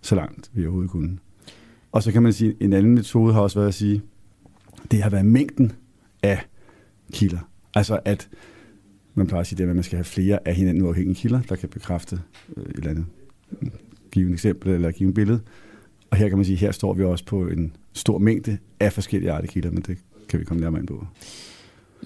så 0.01 0.14
langt 0.14 0.51
vi 0.55 0.64
overhovedet 0.64 0.90
kunne. 0.90 1.18
Og 1.93 2.02
så 2.02 2.12
kan 2.12 2.22
man 2.22 2.32
sige, 2.32 2.51
at 2.51 2.56
en 2.60 2.72
anden 2.72 2.94
metode 2.94 3.32
har 3.34 3.40
også 3.40 3.59
været 3.59 3.68
at 3.68 3.74
sige, 3.74 4.02
det 4.90 5.02
har 5.02 5.10
været 5.10 5.26
mængden 5.26 5.72
af 6.22 6.47
kilder. 7.12 7.51
Altså 7.74 8.01
at 8.05 8.28
man 9.14 9.26
plejer 9.26 9.40
at 9.40 9.47
sige 9.47 9.59
det, 9.59 9.68
at 9.68 9.74
man 9.74 9.84
skal 9.84 9.97
have 9.97 10.05
flere 10.05 10.38
af 10.48 10.55
hinanden 10.55 10.82
uafhængige 10.82 11.14
kilder, 11.14 11.40
der 11.48 11.56
kan 11.56 11.68
bekræfte 11.68 12.20
øh, 12.56 12.64
et 12.64 12.76
eller 12.76 12.90
andet. 12.90 13.05
Give 14.12 14.28
et 14.28 14.32
eksempel 14.32 14.72
eller 14.72 14.90
give 14.90 15.09
et 15.09 15.14
billede. 15.14 15.40
Og 16.10 16.16
her 16.16 16.28
kan 16.28 16.38
man 16.38 16.44
sige, 16.44 16.55
at 16.55 16.60
her 16.60 16.72
står 16.72 16.94
vi 16.94 17.05
også 17.05 17.24
på 17.24 17.47
en 17.47 17.76
stor 17.93 18.18
mængde 18.18 18.59
af 18.80 18.93
forskellige 18.93 19.32
arter 19.32 19.48
kilder, 19.48 19.70
men 19.70 19.82
det 19.82 19.98
kan 20.28 20.40
vi 20.40 20.44
komme 20.44 20.60
nærmere 20.60 20.80
ind 20.80 20.88
på. 20.88 21.06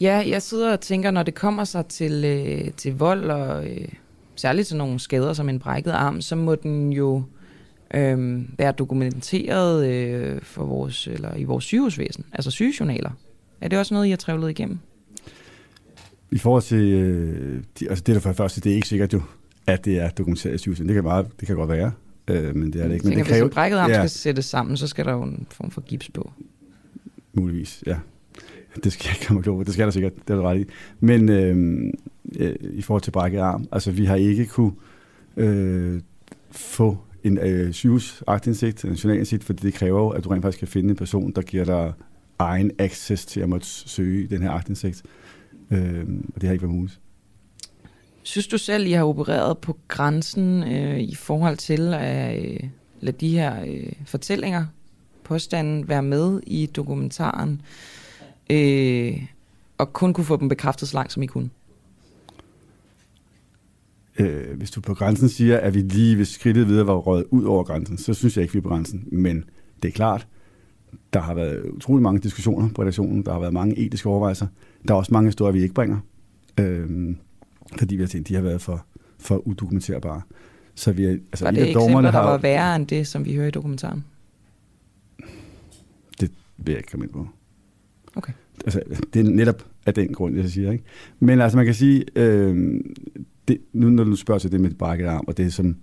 Ja, 0.01 0.25
jeg 0.27 0.43
sidder 0.43 0.73
og 0.73 0.81
tænker, 0.81 1.11
når 1.11 1.23
det 1.23 1.35
kommer 1.35 1.65
sig 1.65 1.87
til, 1.87 2.25
øh, 2.25 2.73
til 2.77 2.99
vold 2.99 3.31
og 3.31 3.67
øh, 3.67 3.89
særligt 4.37 4.69
til 4.69 4.77
nogle 4.77 5.01
skader 5.01 5.33
som 5.33 5.49
en 5.49 5.59
brækket 5.59 5.91
arm, 5.91 6.21
så 6.21 6.37
må 6.37 6.55
den 6.55 6.93
jo 6.93 7.23
øh, 7.95 8.43
være 8.59 8.73
dokumenteret 8.73 9.87
øh, 9.87 10.43
for 10.43 10.65
vores, 10.65 11.07
eller 11.07 11.37
i 11.37 11.45
vores 11.45 11.65
sygehusvæsen, 11.65 12.25
altså 12.33 12.51
sygejournaler. 12.51 13.11
Er 13.61 13.69
det 13.69 13.79
også 13.79 13.95
noget, 13.95 14.07
I 14.07 14.11
har 14.11 14.17
trævlet 14.17 14.51
igennem? 14.51 14.79
I 16.33 16.39
forhold 16.39 16.63
til, 16.63 16.93
øh, 16.93 17.63
de, 17.81 17.89
altså 17.89 18.05
det 18.07 18.15
der 18.15 18.21
for 18.21 18.29
det 18.29 18.37
første, 18.37 18.61
det 18.61 18.73
er 18.73 18.77
ikke 18.77 18.89
sikkert 18.89 19.13
jo, 19.13 19.23
at 19.67 19.85
det 19.85 19.99
er 19.99 20.11
dokumenteret 20.11 20.55
i 20.55 20.59
sygehuset. 20.59 20.87
Det 20.87 20.95
kan, 20.95 21.05
bare, 21.05 21.25
det 21.41 21.47
kan 21.47 21.57
godt 21.57 21.71
være, 21.71 21.93
øh, 22.29 22.57
men 22.57 22.73
det 22.73 22.83
er 22.83 22.89
det 22.89 22.95
ikke. 22.95 23.07
Men 23.07 23.17
tænker, 23.17 23.25
det 23.25 23.27
kræver, 23.27 23.45
hvis 23.45 23.51
en 23.51 23.55
brækket 23.55 23.79
arm 23.79 23.91
ja, 23.91 23.97
skal 23.97 24.11
sættes 24.11 24.45
sammen, 24.45 24.77
så 24.77 24.87
skal 24.87 25.05
der 25.05 25.13
jo 25.13 25.23
en 25.23 25.47
form 25.51 25.71
for 25.71 25.81
gips 25.81 26.11
på. 26.15 26.33
Muligvis, 27.33 27.83
ja. 27.87 27.97
Det 28.85 28.93
skal 28.93 29.05
jeg 29.09 29.17
ikke 29.17 29.27
komme 29.27 29.43
på. 29.43 29.63
Det 29.67 29.73
skal 29.73 29.85
der 29.85 29.91
sikkert, 29.91 30.13
det 30.29 30.33
er 30.33 30.37
du 30.37 30.43
ret 30.43 30.61
i. 30.61 30.65
Men 31.01 31.29
øh, 31.29 31.93
øh, 32.39 32.55
i 32.73 32.83
forhold 32.83 33.03
til 33.03 33.11
brækket 33.11 33.39
arm, 33.39 33.69
altså 33.73 33.91
vi 33.91 34.05
har 34.05 34.17
ikke 34.17 34.47
kunne 34.47 34.73
øh, 35.37 36.01
få 36.51 36.99
en 37.25 37.39
øh, 37.39 37.73
sygehusagtindsigt, 37.73 38.85
en 38.85 38.93
journalindsigt, 38.93 39.45
fordi 39.45 39.67
det 39.67 39.75
kræver 39.75 40.01
jo, 40.01 40.09
at 40.09 40.25
du 40.25 40.29
rent 40.29 40.43
faktisk 40.43 40.59
kan 40.59 40.69
finde 40.69 40.91
en 40.91 40.97
person, 40.97 41.33
der 41.33 41.43
giver 41.43 41.65
dig 41.65 41.93
egen 42.39 42.71
access 42.79 43.27
til 43.27 43.41
at 43.41 43.49
måtte 43.49 43.67
søge 43.67 44.27
den 44.27 44.43
her 44.43 44.51
agtindsigt. 44.51 45.03
Øh, 45.71 46.05
og 46.35 46.41
det 46.41 46.43
har 46.43 46.53
ikke 46.53 46.63
været 46.63 46.75
muligt. 46.75 47.01
Synes 48.23 48.47
du 48.47 48.59
selv, 48.59 48.87
I 48.87 48.93
har 48.93 49.05
opereret 49.05 49.59
på 49.59 49.79
grænsen 49.89 50.63
øh, 50.63 51.01
i 51.01 51.15
forhold 51.15 51.57
til 51.57 51.95
at 51.95 52.45
øh, 52.45 52.61
lade 53.01 53.17
de 53.21 53.29
her 53.29 53.65
øh, 53.67 53.93
fortællinger, 54.07 54.67
påstanden, 55.25 55.89
være 55.89 56.03
med 56.03 56.41
i 56.47 56.67
dokumentaren, 56.67 57.63
øh, 58.51 59.23
og 59.79 59.93
kun 59.93 60.13
kunne 60.13 60.25
få 60.25 60.37
dem 60.37 60.49
bekræftet 60.49 60.89
så 60.89 60.97
langt, 60.97 61.13
som 61.13 61.23
I 61.23 61.27
kunne? 61.27 61.51
Øh, 64.19 64.57
hvis 64.57 64.71
du 64.71 64.81
på 64.81 64.95
grænsen 64.95 65.29
siger, 65.29 65.59
at 65.59 65.75
vi 65.75 65.81
lige 65.81 66.19
ved 66.19 66.25
skridtet 66.25 66.69
videre 66.69 66.87
var 66.87 66.95
røget 66.95 67.25
ud 67.31 67.45
over 67.45 67.65
grænsen, 67.65 67.99
så 67.99 68.15
synes 68.15 68.37
jeg 68.37 68.43
ikke, 68.43 68.53
vi 68.53 68.59
er 68.59 68.63
på 68.63 68.69
grænsen. 68.69 69.09
Men 69.13 69.45
det 69.83 69.89
er 69.89 69.93
klart, 69.93 70.27
der 71.13 71.21
har 71.21 71.35
været 71.35 71.71
utrolig 71.71 72.03
mange 72.03 72.21
diskussioner 72.21 72.69
på 72.69 72.83
redaktionen. 72.83 73.27
Der 73.27 73.33
har 73.33 73.41
været 73.41 73.53
mange 73.53 73.79
etiske 73.79 74.09
overvejelser. 74.09 74.47
Der 74.89 74.95
er 74.95 74.99
også 74.99 75.15
mange 75.15 75.29
historier, 75.29 75.53
vi 75.53 75.63
ikke 75.63 75.75
bringer. 75.75 75.99
Øh, 76.61 77.15
fordi 77.79 77.97
vi 77.97 78.03
har 78.03 78.09
tænkt, 78.09 78.29
de 78.29 78.35
har 78.35 78.43
været 78.43 78.63
for, 78.63 78.85
for 79.19 79.37
udokumenterbare. 79.37 80.23
Så 80.75 80.93
vi, 80.93 81.05
altså, 81.05 81.45
var 81.45 81.51
det 81.51 81.71
eksempler, 81.71 82.01
der 82.01 82.11
har, 82.11 82.23
var 82.23 82.39
værre 82.39 82.77
end 82.77 82.87
det, 82.87 83.07
som 83.07 83.25
vi 83.25 83.35
hører 83.35 83.49
i 83.49 83.51
dokumentaren? 83.51 84.05
Det 86.21 86.31
vil 86.57 86.73
jeg 86.73 86.77
ikke 86.77 86.91
komme 86.91 87.07
ind 87.07 87.13
på. 87.13 87.29
Okay. 88.17 88.33
Altså, 88.65 88.83
det 89.15 89.27
er 89.27 89.31
netop 89.31 89.67
af 89.87 89.95
den 89.95 90.13
grund, 90.13 90.37
jeg 90.37 90.49
siger. 90.49 90.73
Ikke? 90.73 90.85
Men 91.21 91.41
altså, 91.41 91.57
man 91.57 91.67
kan 91.67 91.75
sige, 91.75 92.05
øh, 92.17 92.81
det, 93.49 93.59
nu 93.73 93.91
når 93.91 94.05
du 94.05 94.17
spørger 94.17 94.39
til 94.39 94.53
det 94.53 94.61
med 94.61 94.71
brækket 94.71 95.07
arm, 95.07 95.25
og 95.29 95.37
det 95.37 95.53
som 95.53 95.77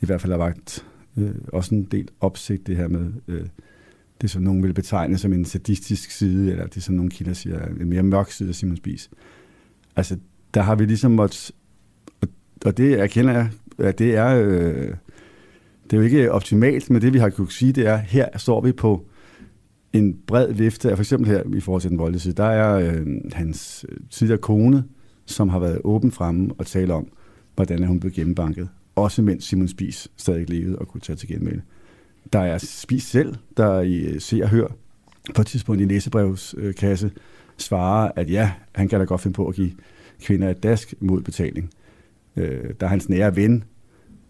i 0.00 0.06
hvert 0.06 0.20
fald 0.20 0.32
har 0.32 0.38
vagt 0.38 0.86
øh, 1.18 1.34
også 1.48 1.74
en 1.74 1.84
del 1.84 2.08
opsigt, 2.20 2.66
det 2.66 2.76
her 2.76 2.88
med 2.88 3.12
øh, 3.28 3.46
det, 4.20 4.30
som 4.30 4.42
nogen 4.42 4.62
vil 4.62 4.72
betegne 4.72 5.18
som 5.18 5.32
en 5.32 5.44
sadistisk 5.44 6.10
side, 6.10 6.50
eller 6.50 6.66
det, 6.66 6.82
som 6.82 6.94
nogle 6.94 7.10
kilder 7.10 7.32
siger, 7.32 7.66
en 7.66 7.88
mere 7.88 8.02
mørk 8.02 8.30
side 8.30 8.48
af 8.48 8.54
Simon 8.54 8.76
Spies. 8.76 9.10
Altså, 9.96 10.16
der 10.54 10.62
har 10.62 10.74
vi 10.74 10.84
ligesom 10.84 11.10
måttet, 11.10 11.50
og, 12.20 12.28
og 12.64 12.76
det 12.76 13.00
erkender 13.00 13.32
jeg, 13.32 13.50
at 13.78 13.98
det 13.98 14.14
er, 14.14 14.36
øh, 14.36 14.94
det 15.84 15.92
er 15.92 15.96
jo 15.96 16.02
ikke 16.02 16.32
optimalt, 16.32 16.90
men 16.90 17.02
det 17.02 17.12
vi 17.12 17.18
har 17.18 17.30
kunnet 17.30 17.52
sige, 17.52 17.72
det 17.72 17.86
er, 17.86 17.96
her 17.96 18.38
står 18.38 18.60
vi 18.60 18.72
på 18.72 19.06
en 19.94 20.18
bred 20.26 20.52
vifte 20.52 20.90
af, 20.90 20.96
for 20.96 21.02
eksempel 21.02 21.30
her 21.30 21.42
i 21.56 21.60
forhold 21.60 21.80
til 21.82 21.90
den 21.90 21.98
voldelige 21.98 22.20
side, 22.20 22.34
der 22.34 22.44
er 22.44 22.74
øh, 22.74 23.06
hans 23.32 23.86
øh, 23.88 23.96
tidligere 24.10 24.40
kone, 24.40 24.84
som 25.26 25.48
har 25.48 25.58
været 25.58 25.80
åben 25.84 26.12
fremme 26.12 26.50
og 26.58 26.66
tale 26.66 26.94
om, 26.94 27.08
hvordan 27.54 27.84
hun 27.84 28.00
blev 28.00 28.12
gennembanket. 28.12 28.68
Også 28.96 29.22
mens 29.22 29.44
Simon 29.44 29.68
Spis 29.68 30.08
stadig 30.16 30.50
levede 30.50 30.78
og 30.78 30.88
kunne 30.88 31.00
tage 31.00 31.16
til 31.16 31.28
genmelde. 31.28 31.62
Der 32.32 32.38
er 32.38 32.58
Spis 32.58 33.02
selv, 33.02 33.34
der 33.56 33.80
i 33.80 33.94
øh, 33.94 34.20
Se 34.20 34.42
og 34.42 34.48
Hør 34.48 34.66
på 35.34 35.40
et 35.40 35.46
tidspunkt 35.46 35.82
i 35.82 35.84
læsebrevskasse 35.84 37.06
øh, 37.06 37.12
svarer, 37.56 38.10
at 38.16 38.30
ja, 38.30 38.52
han 38.74 38.88
kan 38.88 38.98
da 38.98 39.04
godt 39.04 39.20
finde 39.20 39.34
på 39.34 39.46
at 39.46 39.54
give 39.54 39.72
kvinder 40.22 40.50
et 40.50 40.62
dask 40.62 40.94
mod 41.00 41.22
betaling. 41.22 41.70
Øh, 42.36 42.70
der 42.80 42.86
er 42.86 42.90
hans 42.90 43.08
nære 43.08 43.36
ven, 43.36 43.64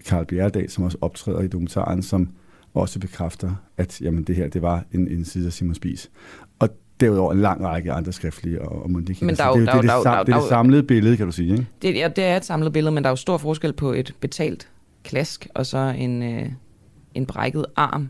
Karl 0.05 0.27
Bjerredal, 0.27 0.71
som 0.71 0.85
også 0.85 0.99
optræder 1.01 1.41
i 1.41 1.49
dokumentaren, 1.49 2.03
som 2.03 2.29
også 2.75 3.01
bekræfter, 3.01 3.55
at 3.77 4.01
jamen, 4.01 4.25
det 4.25 4.37
her 4.37 4.49
det 4.49 4.63
var 4.63 4.85
en, 4.93 5.09
en 5.09 5.25
side 5.25 5.47
af 5.47 5.53
Simon 5.53 5.75
Spis. 5.75 6.11
Og 6.59 6.69
derudover 7.01 7.33
en 7.33 7.41
lang 7.41 7.65
række 7.65 7.93
andre 7.93 8.13
skriftlige 8.13 8.63
og, 8.63 8.83
og 8.83 8.91
mundtlige 8.91 9.25
Men 9.25 9.37
der 9.37 9.45
er 9.45 9.49
jo, 9.49 9.61
det, 9.61 9.69
er 9.69 9.81
det, 9.81 10.27
det, 10.27 10.35
det 10.35 10.43
samlede 10.49 10.83
billede, 10.83 11.17
kan 11.17 11.27
du 11.27 11.33
sige. 11.33 11.53
Ikke? 11.53 11.67
Det, 11.83 11.95
ja, 11.95 12.09
det 12.09 12.25
er 12.25 12.37
et 12.37 12.45
samlet 12.45 12.73
billede, 12.73 12.95
men 12.95 13.05
der 13.05 13.09
er 13.09 13.13
jo 13.13 13.17
stor 13.17 13.37
forskel 13.37 13.73
på 13.73 13.93
et 13.93 14.15
betalt 14.21 14.69
klask 15.03 15.47
og 15.55 15.67
så 15.67 15.79
en, 15.79 16.23
øh, 16.23 16.49
en 17.15 17.27
brækket 17.27 17.67
arm. 17.77 18.09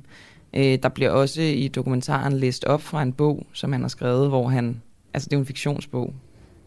Øh, 0.57 0.79
der 0.83 0.89
bliver 0.89 1.11
også 1.11 1.43
i 1.43 1.69
dokumentaren 1.69 2.33
læst 2.33 2.65
op 2.65 2.83
fra 2.83 3.03
en 3.03 3.13
bog, 3.13 3.47
som 3.53 3.73
han 3.73 3.81
har 3.81 3.89
skrevet, 3.89 4.29
hvor 4.29 4.49
han, 4.49 4.83
altså 5.15 5.29
det 5.29 5.33
er 5.33 5.39
jo 5.39 5.41
en 5.41 5.47
fiktionsbog, 5.47 6.15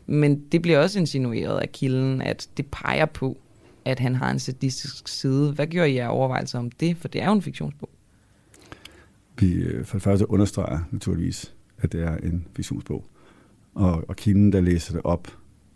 men 0.08 0.40
det 0.52 0.62
bliver 0.62 0.80
også 0.80 1.00
insinueret 1.00 1.60
af 1.60 1.72
kilden, 1.72 2.22
at 2.22 2.48
det 2.58 2.66
peger 2.66 3.06
på, 3.06 3.38
at 3.88 4.00
han 4.00 4.16
har 4.16 4.32
en 4.32 4.40
sadistisk 4.40 5.08
side. 5.08 5.52
Hvad 5.52 5.68
gør 5.68 5.84
I 5.84 5.98
af 5.98 6.10
overvejelser 6.10 6.60
om 6.60 6.72
det? 6.72 6.98
For 6.98 7.08
det 7.08 7.22
er 7.22 7.26
jo 7.26 7.34
en 7.34 7.42
fiktionsbog. 7.42 7.90
Vi 9.40 9.54
øh, 9.54 9.86
for 9.86 9.98
det 9.98 10.04
første 10.04 10.32
understreger 10.32 10.80
naturligvis, 10.92 11.54
at 11.78 11.92
det 11.92 12.04
er 12.04 12.18
en 12.18 12.48
fiktionsbog. 12.56 13.06
Og, 13.76 14.04
og 14.08 14.16
kilden, 14.16 14.52
der 14.52 14.62
læser 14.62 14.94
det 14.94 15.02
op, 15.04 15.28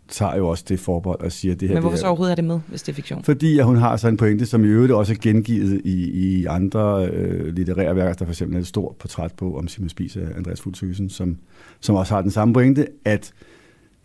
tager 0.08 0.36
jo 0.36 0.48
også 0.48 0.64
det 0.68 0.80
forbehold 0.80 1.20
og 1.20 1.32
siger, 1.32 1.54
at 1.54 1.60
det 1.60 1.68
her... 1.68 1.76
Men 1.76 1.82
hvorfor 1.82 1.96
så 1.96 2.06
overhovedet 2.06 2.32
er 2.32 2.36
det 2.36 2.44
med, 2.44 2.60
hvis 2.68 2.82
det 2.82 2.92
er 2.92 2.94
fiktion? 2.94 3.24
Fordi 3.24 3.58
at 3.58 3.64
hun 3.64 3.76
har 3.76 3.96
så 3.96 4.08
en 4.08 4.16
pointe, 4.16 4.46
som 4.46 4.64
i 4.64 4.66
øvrigt 4.66 4.92
også 4.92 5.12
er 5.12 5.16
gengivet 5.20 5.80
i, 5.84 6.10
i 6.10 6.46
andre 6.46 7.06
øh, 7.08 7.54
litterære 7.54 7.96
værker. 7.96 8.14
Der 8.14 8.24
for 8.24 8.32
eksempel 8.32 8.56
er 8.56 8.60
et 8.60 8.66
stort 8.66 8.96
portræt 8.96 9.32
på 9.32 9.58
om 9.58 9.68
Simon 9.68 9.88
Spies 9.88 10.16
af 10.16 10.26
Andreas 10.36 10.60
Fuglsøsen, 10.60 11.10
som, 11.10 11.36
som 11.80 11.94
også 11.94 12.14
har 12.14 12.22
den 12.22 12.30
samme 12.30 12.54
pointe, 12.54 12.86
at 13.04 13.32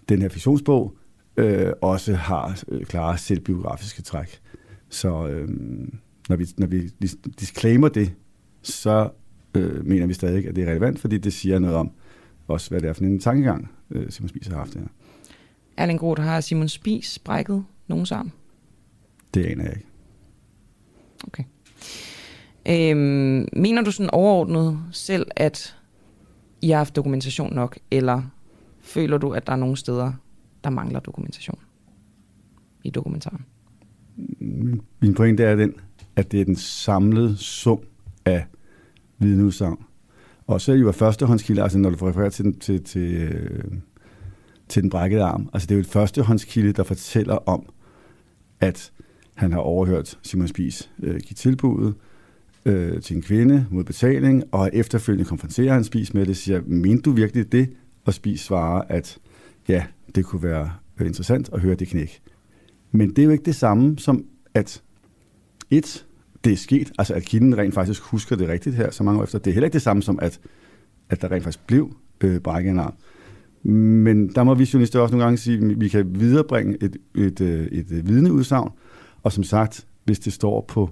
den 0.09 0.21
her 0.21 0.29
fiktionsbog 0.29 0.97
øh, 1.38 1.73
også 1.81 2.14
har 2.14 2.64
øh, 2.68 2.85
klare 2.85 3.18
selvbiografiske 3.18 4.01
træk. 4.01 4.41
Så 4.89 5.27
øh, 5.27 5.49
når, 6.30 6.35
vi, 6.35 6.47
når 6.57 6.68
vi 6.68 6.88
disclaimer 7.39 7.88
det, 7.88 8.14
så 8.61 9.09
øh, 9.55 9.85
mener 9.85 10.07
vi 10.07 10.14
stadig, 10.14 10.47
at 10.47 10.55
det 10.55 10.64
er 10.64 10.72
relevant, 10.72 10.99
fordi 10.99 11.18
det 11.18 11.34
siger 11.34 11.59
noget 11.59 11.76
om 11.76 11.91
også, 12.47 12.69
hvad 12.69 12.81
det 12.81 12.89
er 12.89 12.93
for 12.93 13.03
en 13.03 13.19
tankegang, 13.19 13.72
øh, 13.91 14.11
Simon 14.11 14.30
Spies 14.30 14.47
har 14.47 14.55
haft 14.55 14.76
her. 14.76 14.81
Erling 15.77 15.99
Groth, 15.99 16.22
har 16.22 16.41
Simon 16.41 16.69
Spies 16.69 17.19
brækket 17.19 17.65
nogen 17.88 18.05
sammen? 18.05 18.34
Det 19.34 19.45
aner 19.45 19.64
jeg 19.64 19.73
ikke. 19.73 19.88
Okay. 21.27 21.43
Øhm, 22.69 23.47
mener 23.53 23.81
du 23.81 23.91
sådan 23.91 24.09
overordnet 24.09 24.80
selv, 24.91 25.27
at 25.35 25.77
I 26.61 26.69
har 26.69 26.77
haft 26.77 26.95
dokumentation 26.95 27.55
nok, 27.55 27.80
eller 27.91 28.22
føler 28.81 29.18
du, 29.18 29.31
at 29.31 29.47
der 29.47 29.53
er 29.53 29.57
nogle 29.57 29.77
steder, 29.77 30.14
der 30.63 30.69
mangler 30.69 30.99
dokumentation 30.99 31.59
i 32.84 32.89
dokumentaren? 32.89 33.45
Min 34.99 35.13
pointe 35.15 35.43
er 35.43 35.55
den, 35.55 35.73
at 36.15 36.31
det 36.31 36.41
er 36.41 36.45
den 36.45 36.55
samlede 36.55 37.38
sum 37.38 37.79
af 38.25 38.45
vidneudsagn. 39.19 39.77
Og 40.47 40.61
så 40.61 40.71
er 40.71 40.75
det 40.75 40.84
jo 40.84 40.91
førstehåndskilde, 40.91 41.63
altså 41.63 41.77
når 41.77 41.89
du 41.89 42.05
refererer 42.05 42.29
til, 42.29 42.59
til, 42.59 42.84
til, 42.84 43.13
øh, 43.13 43.63
til 44.67 44.81
den 44.81 44.89
brækkede 44.89 45.23
arm. 45.23 45.49
Altså 45.53 45.65
det 45.65 45.71
er 45.71 45.77
jo 45.77 45.81
et 45.81 45.88
førstehåndskilde, 45.88 46.71
der 46.71 46.84
fortæller 46.84 47.35
om, 47.35 47.69
at 48.59 48.91
han 49.34 49.51
har 49.51 49.59
overhørt 49.59 50.19
Simon 50.21 50.47
Spies 50.47 50.89
øh, 51.03 51.15
give 51.15 51.35
tilbuddet 51.35 51.95
øh, 52.65 53.01
til 53.01 53.15
en 53.15 53.21
kvinde 53.21 53.67
mod 53.71 53.84
betaling, 53.84 54.43
og 54.51 54.69
efterfølgende 54.73 55.29
konfronterer 55.29 55.73
han 55.73 55.84
Spies 55.84 56.13
med 56.13 56.25
det, 56.25 56.38
siger, 56.38 56.61
mente 56.65 57.01
du 57.01 57.11
virkelig 57.11 57.51
det? 57.51 57.73
Og 58.05 58.13
Spies 58.13 58.41
svarer, 58.41 58.81
at 58.89 59.17
ja, 59.67 59.85
det 60.15 60.25
kunne 60.25 60.43
være 60.43 60.71
interessant 61.01 61.49
at 61.53 61.59
høre 61.59 61.75
det 61.75 61.88
knæk. 61.88 62.21
Men 62.91 63.09
det 63.09 63.19
er 63.19 63.23
jo 63.23 63.29
ikke 63.29 63.45
det 63.45 63.55
samme 63.55 63.99
som, 63.99 64.25
at 64.53 64.84
et, 65.69 66.05
det 66.43 66.53
er 66.53 66.57
sket, 66.57 66.91
altså 66.99 67.13
at 67.13 67.23
kilden 67.23 67.57
rent 67.57 67.73
faktisk 67.73 68.01
husker 68.01 68.35
det 68.35 68.47
rigtigt 68.47 68.75
her 68.75 68.91
så 68.91 69.03
mange 69.03 69.19
år 69.19 69.23
efter. 69.23 69.39
Det 69.39 69.51
er 69.51 69.53
heller 69.53 69.67
ikke 69.67 69.73
det 69.73 69.81
samme 69.81 70.03
som, 70.03 70.19
at, 70.21 70.39
at 71.09 71.21
der 71.21 71.31
rent 71.31 71.43
faktisk 71.43 71.67
blev 71.67 71.95
øh, 72.23 72.39
brækket 72.39 72.69
en 72.71 72.79
arm. 72.79 72.93
Men 73.63 74.27
der 74.27 74.43
må 74.43 74.53
vi 74.53 74.69
journalister 74.73 74.99
også 74.99 75.15
nogle 75.15 75.23
gange 75.23 75.38
sige, 75.38 75.57
at 75.57 75.79
vi 75.79 75.88
kan 75.88 76.19
viderebringe 76.19 76.77
et, 76.84 76.97
et, 77.15 77.41
øh, 77.41 77.65
et, 77.65 77.91
et 77.91 78.07
vidneudsagn, 78.07 78.71
og 79.23 79.31
som 79.31 79.43
sagt, 79.43 79.88
hvis 80.05 80.19
det 80.19 80.34
står 80.34 80.65
på 80.67 80.89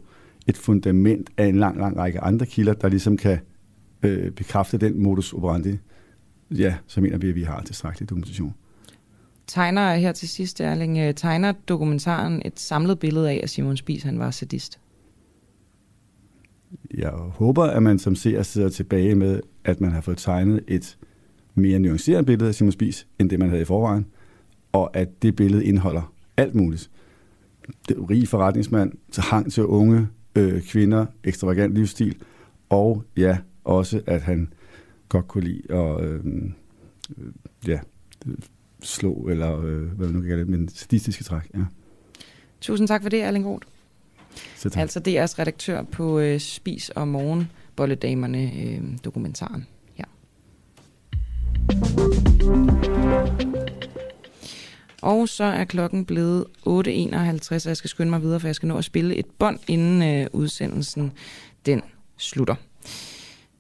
et 0.48 0.58
fundament 0.58 1.30
af 1.38 1.46
en 1.46 1.56
lang, 1.56 1.78
lang 1.78 1.98
række 1.98 2.22
andre 2.22 2.46
kilder, 2.46 2.74
der 2.74 2.90
ligesom 2.90 3.18
kan 3.18 3.40
øh, 4.04 4.32
bekræfte 4.32 4.78
den 4.78 5.04
modus 5.04 5.34
operandi, 5.34 5.78
ja, 6.52 6.76
så 6.88 7.02
mener 7.02 7.18
vi, 7.18 7.30
at 7.30 7.36
vi 7.36 7.44
har 7.44 7.62
tilstrækkelig 7.62 8.10
dokumentation. 8.10 8.54
Tegner 9.48 9.96
her 9.96 10.12
til 10.12 10.30
sidst, 10.30 10.62
Erling, 10.62 10.98
øh, 10.98 11.14
tegner 11.14 11.52
dokumentaren 11.52 12.42
et 12.46 12.60
samlet 12.60 13.00
billede 13.00 13.30
af, 13.30 13.40
at 13.44 13.50
Simon 13.50 13.78
Spies 13.78 14.04
han 14.04 14.20
var 14.20 14.32
sadist? 14.32 14.80
Jeg 16.94 17.10
håber, 17.12 17.64
at 17.64 17.84
man 17.84 18.00
som 18.00 18.16
ser 18.16 18.44
sidder 18.44 18.70
tilbage 18.70 19.16
med, 19.16 19.42
at 19.64 19.82
man 19.82 19.92
har 19.92 20.02
fået 20.02 20.18
tegnet 20.18 20.64
et 20.68 20.98
mere 21.56 21.80
nuanceret 21.80 22.26
billede 22.26 22.50
af 22.50 22.56
Simon 22.56 22.72
Spies, 22.72 23.08
end 23.20 23.30
det 23.30 23.40
man 23.40 23.50
havde 23.50 23.62
i 23.62 23.66
forvejen, 23.66 24.06
og 24.72 24.98
at 24.98 25.22
det 25.22 25.36
billede 25.36 25.66
indeholder 25.66 26.14
alt 26.38 26.56
muligt. 26.56 26.92
Det 27.90 27.98
er 27.98 28.10
rig 28.10 28.28
forretningsmand, 28.28 28.92
til 29.12 29.24
hang 29.24 29.52
til 29.52 29.66
unge 29.66 30.08
øh, 30.36 30.62
kvinder, 30.62 31.06
ekstravagant 31.24 31.74
livsstil, 31.74 32.18
og 32.70 33.04
ja, 33.18 33.38
også 33.64 34.02
at 34.08 34.22
han 34.22 34.54
godt 35.10 35.28
kunne 35.28 35.44
lide 35.44 35.74
at 35.74 36.04
øh, 36.04 36.20
ja, 37.68 37.80
slå, 38.86 39.28
eller 39.30 39.60
øh, 39.60 39.82
hvad 39.82 40.08
man 40.08 40.16
nu 40.16 40.22
kan 40.22 40.38
det, 40.38 40.48
men 40.48 40.70
statistiske 40.70 41.24
træk. 41.24 41.44
Ja. 41.54 41.60
Tusind 42.62 42.88
tak 42.88 43.02
for 43.02 43.10
det, 43.10 43.24
Erling 43.24 43.46
Roth. 43.46 43.68
Altså 44.76 45.00
DR's 45.00 45.40
redaktør 45.40 45.84
på 45.84 46.20
øh, 46.20 46.40
Spis 46.40 46.90
og 46.90 47.08
Morgen, 47.08 47.52
Bolledamerne, 47.76 48.52
øh, 48.62 48.82
dokumentaren. 49.04 49.68
Ja. 50.00 50.04
Og 55.02 55.30
så 55.30 55.44
er 55.44 55.64
klokken 55.64 56.06
blevet 56.06 56.46
8.51, 56.68 56.68
og 56.70 57.66
jeg 57.66 57.78
skal 57.78 57.90
skynde 57.90 58.10
mig 58.10 58.22
videre, 58.22 58.40
for 58.40 58.48
jeg 58.48 58.56
skal 58.56 58.68
nå 58.68 58.78
at 58.78 58.86
spille 58.86 59.16
et 59.16 59.26
bånd, 59.26 59.60
inden 59.68 60.04
øh, 60.04 60.28
udsendelsen 60.34 61.12
den 61.66 61.82
slutter. 62.18 62.56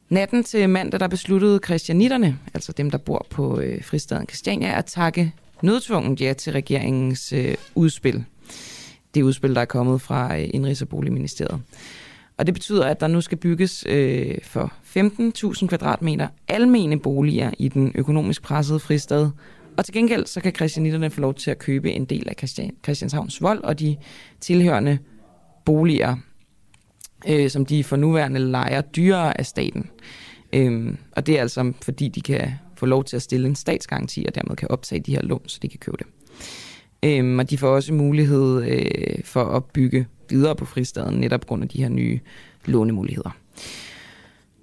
Natten 0.10 0.44
til 0.44 0.69
mandag, 0.69 0.99
der 0.99 1.07
besluttede 1.07 1.60
christianitterne, 1.65 2.40
altså 2.53 2.72
dem, 2.72 2.91
der 2.91 2.98
bor 2.98 3.27
på 3.30 3.60
øh, 3.60 3.84
fristaden 3.84 4.26
Christiania, 4.27 4.77
at 4.77 4.86
takke 4.86 5.34
nødtvunget 5.61 6.22
ja 6.22 6.34
til 6.34 6.53
regeringens 6.53 7.34
øh, 7.34 7.56
udspil. 7.76 8.23
Det 9.15 9.22
udspil, 9.22 9.56
der 9.56 9.61
er 9.61 9.65
kommet 9.65 10.02
fra 10.02 10.38
øh, 10.38 10.49
Indrigs- 10.53 10.82
og 10.82 10.90
Boligministeriet. 10.90 11.61
Og 12.38 12.45
det 12.45 12.53
betyder, 12.53 12.86
at 12.86 12.99
der 12.99 13.07
nu 13.07 13.22
skal 13.22 13.38
bygges 13.38 13.86
øh, 13.90 14.36
for 14.44 14.73
15.000 15.61 15.68
kvadratmeter 15.68 16.27
almene 16.48 16.99
boliger 16.99 17.52
i 17.57 17.68
den 17.68 17.91
økonomisk 17.95 18.41
pressede 18.41 18.80
fristad. 18.80 19.30
Og 19.77 19.86
til 19.86 19.94
gengæld 19.94 20.26
så 20.26 20.41
kan 20.41 20.56
christianitterne 20.56 21.10
få 21.10 21.22
lov 21.22 21.34
til 21.34 21.52
at 21.52 21.60
købe 21.60 21.91
en 21.91 22.06
del 22.06 22.30
af 22.30 22.36
Christian, 22.38 22.72
Christianshavns 22.84 23.41
vold 23.41 23.64
og 23.64 23.80
de 23.80 23.95
tilhørende 24.40 24.98
boliger, 25.65 26.15
øh, 27.27 27.49
som 27.49 27.65
de 27.65 27.84
for 27.84 27.95
nuværende 27.95 28.39
lejer 28.39 28.81
dyrere 28.81 29.39
af 29.39 29.45
staten. 29.45 29.89
Øhm, 30.53 30.97
og 31.11 31.27
det 31.27 31.38
er 31.38 31.41
altså 31.41 31.73
fordi, 31.81 32.07
de 32.07 32.22
kan 32.22 32.52
få 32.76 32.85
lov 32.85 33.03
til 33.03 33.15
at 33.15 33.22
stille 33.22 33.47
en 33.47 33.56
statsgaranti, 33.56 34.26
og 34.27 34.35
dermed 34.35 34.56
kan 34.56 34.72
optage 34.72 35.02
de 35.02 35.11
her 35.11 35.22
lån, 35.22 35.41
så 35.47 35.60
de 35.61 35.68
kan 35.68 35.80
købe 35.80 35.97
det. 35.97 36.07
Øhm, 37.03 37.39
og 37.39 37.49
de 37.49 37.57
får 37.57 37.69
også 37.69 37.93
mulighed 37.93 38.64
øh, 38.64 39.23
for 39.23 39.43
at 39.43 39.65
bygge 39.65 40.07
videre 40.30 40.56
på 40.56 40.65
fristaden, 40.65 41.19
netop 41.19 41.41
på 41.41 41.47
grund 41.47 41.64
af 41.64 41.69
de 41.69 41.81
her 41.81 41.89
nye 41.89 42.19
lånemuligheder. 42.65 43.30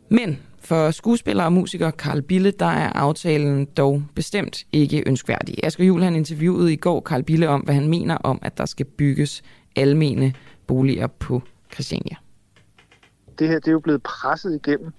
Men 0.08 0.38
for 0.60 0.90
skuespiller 0.90 1.44
og 1.44 1.52
musiker 1.52 1.90
Karl 1.90 2.22
Bille, 2.22 2.50
der 2.50 2.66
er 2.66 2.88
aftalen 2.88 3.64
dog 3.64 4.02
bestemt 4.14 4.66
ikke 4.72 5.02
ønskværdig. 5.06 5.54
Asger 5.62 5.84
Juhl 5.84 6.02
han 6.02 6.16
interviewede 6.16 6.72
i 6.72 6.76
går 6.76 7.00
Karl 7.00 7.22
Bille 7.22 7.48
om, 7.48 7.60
hvad 7.60 7.74
han 7.74 7.88
mener 7.88 8.14
om, 8.14 8.38
at 8.42 8.58
der 8.58 8.66
skal 8.66 8.86
bygges 8.86 9.42
almene 9.76 10.34
boliger 10.66 11.06
på 11.06 11.42
Christiania. 11.72 12.16
Det 13.38 13.48
her 13.48 13.58
det 13.58 13.68
er 13.68 13.72
jo 13.72 13.80
blevet 13.80 14.02
presset 14.02 14.54
igennem, 14.54 14.92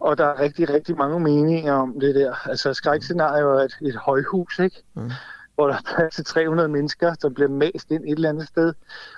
og 0.00 0.18
der 0.18 0.24
er 0.24 0.40
rigtig, 0.40 0.70
rigtig 0.70 0.96
mange 0.96 1.20
meninger 1.20 1.72
om 1.72 2.00
det 2.00 2.14
der. 2.14 2.48
Altså 2.48 2.74
skrækscenario 2.74 3.50
er 3.50 3.62
et, 3.62 3.78
et 3.82 3.96
højhus, 3.96 4.58
ikke? 4.58 4.82
Mm 4.94 5.10
hvor 5.54 5.66
der 5.66 5.74
er 5.74 5.96
plads 5.96 6.14
til 6.14 6.24
300 6.24 6.68
mennesker, 6.68 7.14
der 7.14 7.28
bliver 7.28 7.48
mast 7.48 7.90
ind 7.90 8.04
et 8.04 8.10
eller 8.10 8.28
andet 8.28 8.48
sted. 8.48 8.74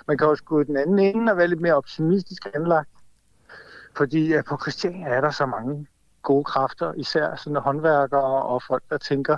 Man 0.07 0.17
kan 0.17 0.27
også 0.27 0.43
gå 0.43 0.61
i 0.61 0.63
den 0.63 0.77
anden 0.77 0.99
ende 0.99 1.31
og 1.31 1.37
være 1.37 1.47
lidt 1.47 1.61
mere 1.61 1.73
optimistisk 1.73 2.47
anlagt. 2.55 2.89
Fordi 3.97 4.27
ja, 4.27 4.41
på 4.41 4.57
Christiania 4.61 5.07
er 5.07 5.21
der 5.21 5.31
så 5.31 5.45
mange 5.45 5.87
gode 6.21 6.43
kræfter, 6.43 6.93
især 6.93 7.35
sådan 7.35 7.61
håndværkere 7.61 8.43
og 8.43 8.63
folk, 8.67 8.83
der 8.89 8.97
tænker 8.97 9.37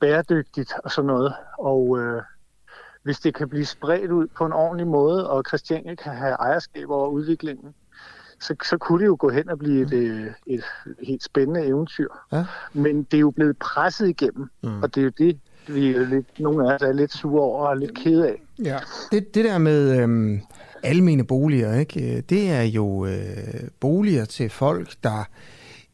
bæredygtigt 0.00 0.72
og 0.84 0.90
sådan 0.90 1.06
noget. 1.06 1.34
Og 1.58 1.98
øh, 1.98 2.22
hvis 3.02 3.20
det 3.20 3.34
kan 3.34 3.48
blive 3.48 3.66
spredt 3.66 4.10
ud 4.10 4.26
på 4.26 4.46
en 4.46 4.52
ordentlig 4.52 4.86
måde, 4.86 5.30
og 5.30 5.44
Christiania 5.48 5.94
kan 5.94 6.14
have 6.14 6.32
ejerskab 6.32 6.90
over 6.90 7.08
udviklingen, 7.08 7.74
så, 8.40 8.54
så 8.64 8.78
kunne 8.78 9.00
det 9.00 9.06
jo 9.06 9.16
gå 9.18 9.30
hen 9.30 9.48
og 9.48 9.58
blive 9.58 9.82
et, 9.82 9.92
et, 9.92 10.10
øh, 10.10 10.26
et 10.46 10.64
helt 11.02 11.22
spændende 11.22 11.66
eventyr. 11.66 12.08
Ja. 12.32 12.44
Men 12.72 13.02
det 13.02 13.16
er 13.16 13.20
jo 13.20 13.30
blevet 13.30 13.56
presset 13.58 14.08
igennem, 14.08 14.50
mm. 14.62 14.82
og 14.82 14.94
det 14.94 15.00
er 15.00 15.04
jo 15.04 15.12
det, 15.18 15.38
vi 15.68 15.94
er 15.94 16.06
lidt, 16.06 16.40
nogle 16.40 16.70
af 16.70 16.74
os 16.74 16.82
er 16.82 16.92
lidt 16.92 17.12
sure 17.12 17.42
over 17.42 17.66
og 17.66 17.76
lidt 17.76 17.94
kede 17.94 18.28
af. 18.28 18.42
Ja. 18.64 18.78
Det, 19.12 19.34
det 19.34 19.44
der 19.44 19.58
med 19.58 20.00
øhm, 20.00 20.40
almene 20.82 21.24
boliger, 21.24 21.74
ikke? 21.74 22.20
det 22.20 22.50
er 22.50 22.62
jo 22.62 23.06
øh, 23.06 23.14
boliger 23.80 24.24
til 24.24 24.50
folk, 24.50 24.94
der 25.04 25.28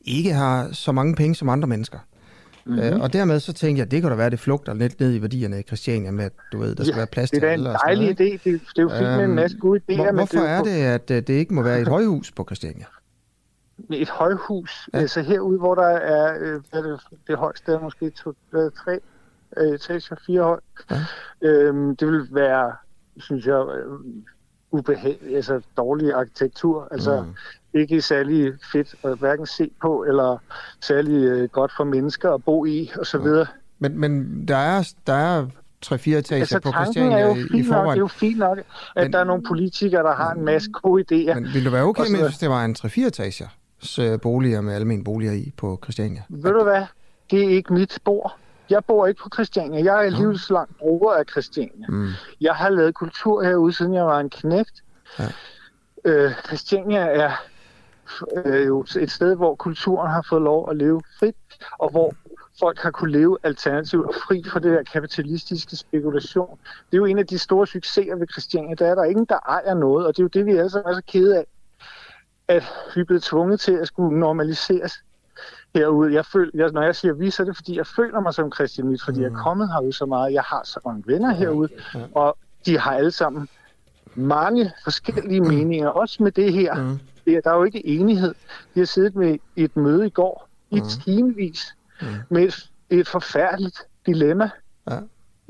ikke 0.05 0.33
har 0.33 0.69
så 0.73 0.93
mange 0.93 1.15
penge 1.15 1.35
som 1.35 1.49
andre 1.49 1.69
mennesker. 1.69 1.99
Mm-hmm. 2.67 2.83
Øh, 2.83 3.01
og 3.01 3.13
dermed 3.13 3.41
så 3.41 3.53
tænkte 3.53 3.81
jeg, 3.81 3.91
det 3.91 4.03
kan 4.03 4.11
da 4.11 4.17
være, 4.17 4.31
det 4.31 4.39
flugter 4.39 4.75
lidt 4.75 5.01
ned 5.01 5.15
i 5.15 5.23
værdierne 5.23 5.61
i 5.61 5.63
Christiania 5.63 6.11
med, 6.11 6.25
at 6.25 6.33
du 6.53 6.59
ved, 6.59 6.75
der 6.75 6.85
skal 6.85 6.93
ja, 6.93 6.97
være 6.97 7.07
plads 7.07 7.31
til 7.31 7.45
alle. 7.45 7.65
det 7.65 7.71
er 7.71 7.75
en 7.75 7.81
dejlig 7.87 8.09
idé. 8.09 8.33
Det, 8.33 8.43
det 8.45 8.79
er 8.79 8.83
jo 8.83 8.89
fint 8.89 9.17
med 9.17 9.25
en 9.25 9.35
masse 9.35 9.59
gode 9.59 9.81
idéer. 9.81 9.97
Hvor, 9.97 10.13
hvorfor 10.13 10.39
det 10.39 10.49
er, 10.49 10.59
er 10.59 10.63
det, 10.63 10.71
at 10.71 11.11
øh, 11.11 11.17
det 11.17 11.31
ikke 11.31 11.55
må 11.55 11.63
være 11.63 11.81
et 11.81 11.89
højhus 11.97 12.33
på 12.33 12.45
Christiania? 12.45 12.85
Et 13.91 14.09
højhus, 14.09 14.89
ja. 14.93 14.99
altså 14.99 15.21
herude, 15.21 15.59
hvor 15.59 15.75
der 15.75 15.87
er, 15.87 16.39
øh, 16.41 16.61
det, 16.73 17.01
det 17.27 17.37
højeste 17.37 17.73
er 17.73 17.81
måske 17.81 18.11
to, 18.11 18.33
tre 18.53 19.01
øh, 19.57 19.75
etager, 19.75 20.17
fire 20.27 20.43
høj. 20.43 20.61
Ja. 20.91 20.97
Øhm, 21.49 21.97
det 21.97 22.09
vil 22.09 22.29
være, 22.31 22.73
synes 23.17 23.47
jeg, 23.47 23.67
øh, 23.77 23.93
ubehageligt, 24.71 25.37
altså 25.37 25.61
dårlig 25.77 26.13
arkitektur. 26.13 26.89
Altså 26.91 27.23
mm. 27.23 27.35
Ikke 27.77 28.03
særlig 28.03 28.53
fedt 28.73 28.95
at 29.05 29.19
hverken 29.19 29.47
se 29.47 29.71
på, 29.83 30.05
eller 30.09 30.39
særlig 30.81 31.25
øh, 31.25 31.49
godt 31.49 31.73
for 31.77 31.85
mennesker 31.85 32.33
at 32.33 32.45
bo 32.45 32.65
i, 32.65 32.91
og 32.99 33.07
så 33.07 33.19
videre. 33.19 33.47
Men, 33.79 33.99
men 33.99 34.45
der 34.49 34.57
er, 34.57 34.93
der 35.07 35.13
er 35.13 35.47
3-4 35.87 35.95
etager 35.95 36.41
altså, 36.41 36.61
på 36.61 36.73
Christiania 36.73 37.19
er 37.19 37.27
jo 37.27 37.35
i, 37.35 37.61
i 37.61 37.65
forvejen. 37.65 37.85
Nok, 37.85 37.91
det 37.91 37.97
er 37.97 38.01
jo 38.01 38.07
fint 38.07 38.39
nok, 38.39 38.59
at 38.59 38.65
men, 38.97 39.13
der 39.13 39.19
er 39.19 39.25
nogle 39.25 39.43
politikere, 39.43 40.03
der 40.03 40.15
har 40.15 40.33
en 40.33 40.45
masse 40.45 40.71
gode 40.71 41.03
idéer. 41.03 41.35
Men 41.35 41.49
vil 41.55 41.65
du 41.65 41.71
være 41.71 41.83
okay 41.83 42.11
med, 42.11 42.23
hvis 42.23 42.39
det 42.39 42.51
var 42.51 42.65
en 42.65 42.77
3-4 42.79 43.07
etager 43.07 43.49
boliger 44.23 44.61
med 44.61 44.75
almindelige 44.75 45.05
boliger 45.05 45.33
i 45.33 45.53
på 45.57 45.79
Christiania? 45.83 46.23
Ved 46.29 46.53
du 46.53 46.63
hvad? 46.63 46.83
Det 47.31 47.45
er 47.45 47.49
ikke 47.49 47.73
mit 47.73 47.93
spor. 47.93 48.37
Jeg 48.71 48.85
bor 48.85 49.07
ikke 49.07 49.21
på 49.23 49.29
Christiania. 49.35 49.85
Jeg 49.85 50.07
er 50.07 50.11
livslang 50.11 50.77
bruger 50.79 51.15
af 51.15 51.25
Christiania. 51.31 51.87
Mm. 51.89 52.09
Jeg 52.41 52.55
har 52.55 52.69
lavet 52.69 52.95
kultur 52.95 53.43
herude, 53.43 53.73
siden 53.73 53.95
jeg 53.95 54.05
var 54.05 54.21
en 54.21 54.31
knægt. 54.31 54.83
Ja. 55.19 55.25
Øh, 56.05 56.33
Christiania 56.47 57.01
er 57.01 57.31
øh, 58.45 58.67
jo 58.67 58.85
et 59.01 59.11
sted, 59.11 59.37
hvor 59.37 59.55
kulturen 59.55 60.11
har 60.11 60.27
fået 60.29 60.43
lov 60.43 60.71
at 60.71 60.77
leve 60.77 61.03
frit, 61.19 61.37
og 61.79 61.91
hvor 61.91 62.15
folk 62.61 62.79
har 62.79 62.91
kunne 62.91 63.13
leve 63.13 63.39
alternativt 63.43 64.07
og 64.07 64.15
fri 64.29 64.45
fra 64.53 64.61
det 64.61 64.73
der 64.73 64.83
kapitalistiske 64.83 65.77
spekulation. 65.77 66.59
Det 66.91 66.93
er 66.93 66.97
jo 66.97 67.05
en 67.05 67.19
af 67.19 67.27
de 67.27 67.39
store 67.39 67.67
succeser 67.67 68.17
ved 68.17 68.27
Christiania. 68.33 68.75
Der 68.75 68.87
er 68.87 68.95
der 68.95 69.05
ingen, 69.05 69.27
der 69.29 69.39
ejer 69.49 69.75
noget, 69.75 70.07
og 70.07 70.17
det 70.17 70.23
er 70.23 70.25
jo 70.25 70.29
det, 70.29 70.47
vi 70.47 70.51
alle 70.51 70.71
sammen 70.71 70.91
er 70.91 70.95
så 70.95 71.03
kede 71.07 71.37
af, 71.39 71.47
at 72.49 72.65
vi 72.95 73.01
er 73.01 73.05
blevet 73.05 73.23
tvunget 73.23 73.61
til 73.61 73.73
at 73.73 73.87
skulle 73.87 74.21
normaliseres 74.21 74.93
herude. 75.75 76.15
Jeg 76.15 76.27
føler, 76.27 76.51
jeg, 76.55 76.71
når 76.71 76.83
jeg 76.83 76.97
siger 76.97 77.15
vi, 77.15 77.31
så 77.31 77.43
er 77.43 77.45
det 77.45 77.57
fordi, 77.57 77.77
jeg 77.77 77.87
føler 77.87 78.21
mig 78.21 78.35
som 78.35 78.53
christianit, 78.53 79.03
fordi 79.05 79.19
mm. 79.19 79.25
jeg 79.25 79.33
er 79.33 79.43
kommet 79.43 79.73
herude 79.73 79.93
så 79.93 80.07
meget. 80.07 80.33
Jeg 80.33 80.43
har 80.43 80.63
så 80.65 80.81
mange 80.85 81.03
venner 81.07 81.35
herude, 81.35 81.69
og 82.15 82.39
de 82.67 82.79
har 82.79 82.93
alle 82.93 83.11
sammen 83.11 83.49
mange 84.15 84.73
forskellige 84.85 85.41
mm. 85.41 85.49
meninger, 85.49 85.89
også 85.89 86.23
med 86.23 86.33
det 86.33 86.53
her. 86.53 86.75
Mm. 86.75 86.99
Der 87.27 87.51
er 87.51 87.57
jo 87.57 87.65
ikke 87.65 87.87
enighed. 87.87 88.35
Vi 88.75 88.81
har 88.81 88.87
siddet 88.87 89.17
med 89.17 89.39
et 89.57 89.77
møde 89.77 90.07
i 90.07 90.11
går, 90.11 90.49
i 90.71 90.81
mm. 90.81 90.87
timevis, 91.05 91.75
mm. 92.03 92.07
med 92.29 92.43
et, 92.43 92.71
et 92.91 93.09
forfærdeligt 93.09 93.79
dilemma. 94.07 94.51
Ja. 94.91 94.99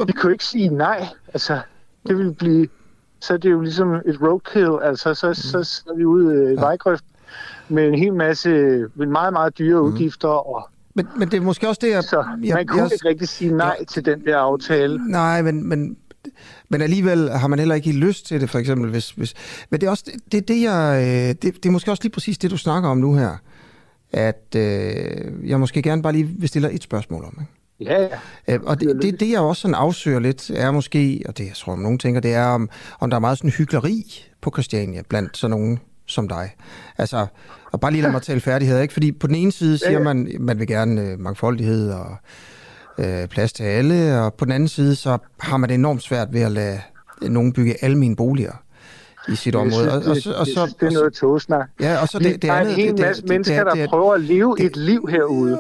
Vi 0.07 0.13
kan 0.13 0.23
jo 0.25 0.29
ikke 0.29 0.45
sige 0.45 0.69
nej. 0.69 1.07
Altså, 1.35 1.61
det 2.07 2.19
vil 2.19 2.35
blive... 2.35 2.69
Så 3.21 3.33
er 3.33 3.37
det 3.37 3.51
jo 3.51 3.61
ligesom 3.61 3.95
et 3.95 4.23
roadkill. 4.23 4.79
Altså, 4.83 5.15
så, 5.15 5.29
mm. 5.29 5.35
så, 5.35 5.65
så 5.65 5.83
er 5.91 5.97
vi 5.97 6.05
ude 6.05 6.53
i 6.53 6.55
ja. 6.55 6.61
vejgrøft 6.61 7.05
med 7.69 7.89
en 7.89 7.95
hel 7.95 8.15
masse 8.15 8.51
med 8.95 9.07
meget, 9.07 9.33
meget 9.33 9.59
dyre 9.59 9.83
mm. 9.83 9.87
udgifter. 9.87 10.29
Og, 10.29 10.69
men, 10.95 11.09
men 11.17 11.31
det 11.31 11.37
er 11.37 11.41
måske 11.41 11.69
også 11.69 11.81
det, 11.83 11.91
jeg... 11.91 12.05
Så 12.05 12.25
jeg, 12.43 12.55
man 12.55 12.67
kunne 12.67 12.83
jeg, 12.83 12.93
ikke 12.93 13.09
rigtig 13.09 13.29
sige 13.29 13.53
nej 13.53 13.77
ja, 13.79 13.85
til 13.85 14.05
den 14.05 14.25
der 14.25 14.39
aftale. 14.39 15.11
Nej, 15.11 15.43
men, 15.43 15.69
men, 15.69 15.97
men 16.69 16.83
alligevel 16.83 17.31
har 17.31 17.49
man 17.49 17.59
heller 17.59 17.75
ikke 17.75 17.93
lyst 17.93 18.27
til 18.27 18.41
det, 18.41 18.51
for 18.51 18.59
eksempel. 18.59 18.91
Hvis, 18.91 19.11
hvis, 19.11 19.35
men 19.71 19.81
det 19.81 19.87
er, 19.87 19.91
også, 19.91 20.05
det, 20.33 20.49
det, 20.49 20.63
jeg, 20.63 21.03
øh, 21.03 21.29
det, 21.29 21.43
det 21.43 21.67
er 21.67 21.71
måske 21.71 21.91
også 21.91 22.03
lige 22.03 22.13
præcis 22.13 22.39
det, 22.39 22.51
du 22.51 22.57
snakker 22.57 22.89
om 22.89 22.99
nu 22.99 23.15
her 23.15 23.37
at 24.13 24.55
øh, 24.57 25.49
jeg 25.51 25.61
måske 25.61 25.83
gerne 25.83 26.03
bare 26.03 26.13
lige 26.13 26.25
vil 26.25 26.49
stille 26.49 26.73
et 26.73 26.83
spørgsmål 26.83 27.25
om. 27.25 27.39
Ikke? 27.41 27.93
Ja, 27.93 28.03
ja. 28.03 28.55
Øh, 28.55 28.61
og 28.63 28.81
det, 28.81 29.03
det, 29.03 29.21
det, 29.21 29.31
jeg 29.31 29.41
også 29.41 29.63
sådan 29.63 29.75
afsøger 29.75 30.19
lidt, 30.19 30.51
er 30.51 30.71
måske, 30.71 31.23
og 31.29 31.39
det 31.39 31.47
jeg 31.47 31.55
tror, 31.55 31.77
nogen 31.77 31.99
tænker, 31.99 32.21
det 32.21 32.35
er, 32.35 32.47
om, 32.47 32.71
om 33.01 33.11
der 33.11 33.17
er 33.17 33.21
meget 33.21 33.39
sådan 33.39 33.51
hyggeleri 33.51 34.25
på 34.41 34.51
Christiania 34.51 35.03
blandt 35.09 35.37
sådan 35.37 35.51
nogen 35.51 35.79
som 36.07 36.29
dig. 36.29 36.55
Altså, 36.99 37.27
og 37.73 37.81
bare 37.81 37.93
lige 37.93 38.03
lade 38.03 38.13
mig 38.13 38.23
tale 38.23 38.41
færdighed, 38.41 38.83
ikke? 38.83 38.95
Fordi 38.95 39.13
på 39.13 39.27
den 39.27 39.35
ene 39.35 39.53
side 39.53 39.79
siger 39.79 40.03
man, 40.03 40.37
man 40.41 40.59
vil 40.59 40.67
gerne 40.67 41.01
øh, 41.01 41.21
mangfoldighed 41.21 41.91
og 41.91 42.17
øh, 42.99 43.29
plads 43.29 43.53
til 43.53 43.65
alle, 43.65 44.21
og 44.21 44.35
på 44.35 44.45
den 44.45 44.53
anden 44.53 44.69
side, 44.69 44.95
så 44.95 45.19
har 45.41 45.57
man 45.57 45.69
det 45.69 45.75
enormt 45.75 46.03
svært 46.03 46.29
ved 46.33 46.41
at 46.41 46.53
lade 46.53 46.81
nogen 47.23 47.53
bygge 47.53 47.85
almene 47.85 48.17
boliger 48.17 48.63
i 49.29 49.37
sit 49.37 49.55
område. 49.55 49.93
og, 49.93 49.97
og, 49.97 50.17
så, 50.17 50.33
og 50.33 50.47
så, 50.47 50.75
det 50.81 50.87
er 50.87 50.91
noget 50.91 51.13
togsnak. 51.13 51.69
Ja, 51.81 52.01
og 52.03 52.09
så 52.09 52.19
det, 52.19 52.25
det 52.25 52.33
andet... 52.33 52.43
Der 52.43 52.53
er 52.53 52.61
en 52.61 52.67
hel 52.67 53.01
masse 53.01 53.23
det, 53.23 53.31
mennesker, 53.31 53.65
det, 53.65 53.73
det, 53.73 53.81
der 53.81 53.89
prøver 53.89 54.15
at 54.15 54.21
leve 54.21 54.57
det, 54.57 54.67
et 54.67 54.77
liv 54.77 55.09
herude. 55.11 55.59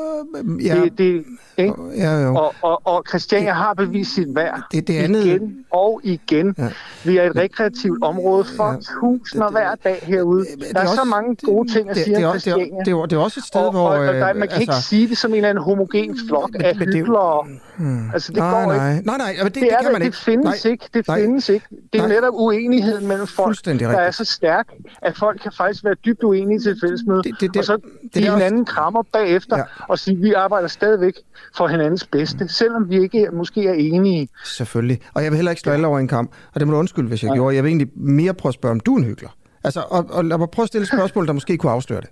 Ja, 0.64 0.74
det, 0.74 0.98
det, 0.98 1.24
ikke? 1.56 1.74
Ja, 1.96 2.22
jo. 2.22 2.34
Og, 2.34 2.54
og, 2.62 2.86
og 2.86 3.04
Christiania 3.08 3.52
har 3.52 3.74
bevist 3.74 4.14
sit 4.14 4.34
værd 4.34 4.62
det, 4.72 4.88
det 4.88 4.98
andet... 4.98 5.24
igen 5.24 5.56
og 5.70 6.00
igen. 6.04 6.54
Ja. 6.58 6.68
Vi 7.04 7.16
er 7.16 7.30
et 7.30 7.36
rekreativt 7.36 8.02
område 8.02 8.44
for 8.56 8.70
ja. 8.70 8.76
tusinder 9.00 9.50
hver 9.50 9.74
dag 9.84 9.98
herude. 10.02 10.46
Der 10.72 10.80
er, 10.80 10.84
er 10.84 10.88
også, 10.88 10.94
så 10.94 11.04
mange 11.04 11.36
gode 11.44 11.72
ting 11.72 11.90
at 11.90 11.96
sige 11.96 12.26
om 12.26 12.32
Christiania. 12.32 12.64
Det, 12.64 12.72
det, 12.86 12.86
det, 12.86 13.10
det 13.10 13.16
er 13.16 13.20
også 13.20 13.40
et 13.40 13.44
sted, 13.44 13.60
og, 13.60 13.70
hvor... 13.70 13.88
Og, 13.88 13.98
og 13.98 14.14
der, 14.14 14.20
man 14.20 14.34
kan 14.34 14.42
altså, 14.42 14.60
ikke 14.60 14.74
sige 14.74 15.08
det 15.08 15.18
som 15.18 15.30
en 15.30 15.36
eller 15.36 15.48
anden 15.48 15.64
homogen 15.64 16.18
flok 16.28 16.50
af 16.60 16.76
hyggelere. 16.76 17.46
Hmm. 17.76 18.10
Altså, 18.12 18.32
det 18.32 18.38
nej, 18.38 18.50
går 18.50 18.72
nej. 18.72 18.92
ikke. 18.92 19.06
Nej, 19.06 19.16
nej, 19.16 19.36
det, 19.44 19.54
det, 19.54 19.62
det, 19.62 19.70
kan 19.82 19.92
man 19.92 20.02
ikke. 20.02 20.14
Det 20.14 20.24
findes 20.24 20.64
ikke. 20.64 20.88
Det 20.94 21.06
findes 21.06 21.48
ikke. 21.48 21.66
Det 21.92 22.00
er 22.00 22.06
netop 22.06 22.34
uenigheden 22.34 23.06
mellem 23.06 23.26
folk, 23.26 23.55
der 23.64 23.98
er 23.98 24.10
så 24.10 24.24
stærk, 24.24 24.66
at 25.02 25.16
folk 25.16 25.40
kan 25.42 25.52
faktisk 25.52 25.84
være 25.84 25.94
dybt 25.94 26.22
uenige 26.22 26.60
til 26.60 26.72
et 26.72 26.78
fællesmøde, 26.82 27.22
og 27.58 27.64
så 27.64 27.78
give 28.14 28.30
hinanden 28.30 28.64
krammer 28.64 29.02
bagefter 29.12 29.64
og 29.88 29.98
sige, 29.98 30.16
at 30.16 30.22
vi 30.22 30.32
arbejder 30.32 30.68
stadigvæk 30.68 31.14
for 31.56 31.68
hinandens 31.68 32.06
bedste, 32.06 32.48
selvom 32.48 32.90
vi 32.90 33.02
ikke 33.02 33.28
måske 33.32 33.66
er 33.66 33.74
enige. 33.74 34.28
Selvfølgelig. 34.44 35.00
Og 35.14 35.22
jeg 35.22 35.30
vil 35.30 35.36
heller 35.36 35.50
ikke 35.50 35.60
slå 35.60 35.72
alle 35.72 35.86
over 35.86 35.98
en 35.98 36.08
kamp, 36.08 36.30
og 36.54 36.60
det 36.60 36.68
må 36.68 36.72
du 36.72 36.78
undskylde, 36.78 37.08
hvis 37.08 37.22
jeg 37.22 37.28
ja. 37.28 37.34
gjorde. 37.34 37.56
Jeg 37.56 37.64
vil 37.64 37.68
egentlig 37.68 37.88
mere 37.94 38.34
prøve 38.34 38.50
at 38.50 38.54
spørge, 38.54 38.72
om 38.72 38.80
du 38.80 38.94
er 38.94 38.98
en 38.98 39.04
hyggelig. 39.04 39.30
Altså, 39.64 39.84
og, 39.90 40.06
og 40.10 40.24
lad 40.24 40.38
mig 40.38 40.50
prøve 40.50 40.64
at 40.64 40.68
stille 40.68 40.82
et 40.82 40.88
spørgsmål, 40.88 41.26
der 41.26 41.32
måske 41.32 41.56
kunne 41.56 41.72
afsløre 41.72 42.00
det. 42.00 42.08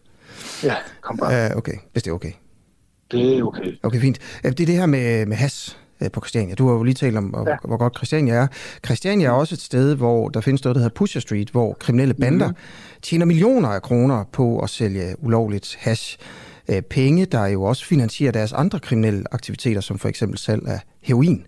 Ja, 0.62 0.74
kom 1.00 1.16
bare. 1.16 1.50
Uh, 1.50 1.56
okay, 1.56 1.74
hvis 1.92 2.02
det 2.02 2.10
er 2.10 2.14
okay. 2.14 2.32
Det 3.10 3.38
er 3.38 3.42
okay. 3.42 3.72
Okay, 3.82 4.00
fint. 4.00 4.18
Det 4.42 4.60
er 4.60 4.66
det 4.66 4.76
her 4.76 4.86
med, 4.86 5.26
med 5.26 5.36
has 5.36 5.78
øh, 5.78 5.83
på 6.10 6.20
Christiania. 6.20 6.54
Du 6.54 6.68
har 6.68 6.74
jo 6.74 6.82
lige 6.82 6.94
talt 6.94 7.16
om, 7.16 7.34
ja. 7.36 7.42
hvor, 7.42 7.58
hvor 7.64 7.76
godt 7.76 7.96
Christiania 7.96 8.34
er. 8.34 8.46
Christiania 8.86 9.26
er 9.26 9.30
også 9.30 9.54
et 9.54 9.60
sted, 9.60 9.94
hvor 9.94 10.28
der 10.28 10.40
findes 10.40 10.64
noget, 10.64 10.74
der 10.74 10.80
hedder 10.80 10.94
Pusher 10.94 11.20
Street, 11.20 11.50
hvor 11.50 11.76
kriminelle 11.80 12.14
bander 12.14 12.48
mm. 12.48 12.54
tjener 13.02 13.26
millioner 13.26 13.68
af 13.68 13.82
kroner 13.82 14.24
på 14.32 14.58
at 14.58 14.70
sælge 14.70 15.14
ulovligt 15.18 15.76
hash. 15.80 16.18
Øh, 16.68 16.82
penge, 16.82 17.24
der 17.24 17.46
jo 17.46 17.62
også 17.62 17.86
finansierer 17.86 18.32
deres 18.32 18.52
andre 18.52 18.80
kriminelle 18.80 19.24
aktiviteter, 19.30 19.80
som 19.80 19.98
for 19.98 20.08
eksempel 20.08 20.38
salg 20.38 20.68
af 20.68 20.80
heroin 21.02 21.46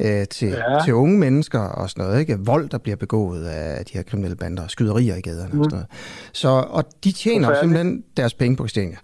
øh, 0.00 0.26
til, 0.26 0.48
ja. 0.48 0.84
til 0.84 0.94
unge 0.94 1.18
mennesker 1.18 1.58
og 1.58 1.90
sådan 1.90 2.04
noget. 2.04 2.20
Ikke? 2.20 2.38
Vold, 2.38 2.68
der 2.68 2.78
bliver 2.78 2.96
begået 2.96 3.44
af 3.44 3.84
de 3.84 3.92
her 3.92 4.02
kriminelle 4.02 4.36
bander, 4.36 4.68
skyderier 4.68 5.16
i 5.16 5.20
gaderne 5.20 5.50
mm. 5.52 5.60
og 5.60 5.64
sådan 5.64 5.76
noget. 5.76 5.86
Så, 6.32 6.48
og 6.48 6.84
de 7.04 7.12
tjener 7.12 7.60
simpelthen 7.60 8.04
deres 8.16 8.34
penge 8.34 8.56
på 8.56 8.62
Christiania. 8.62 8.96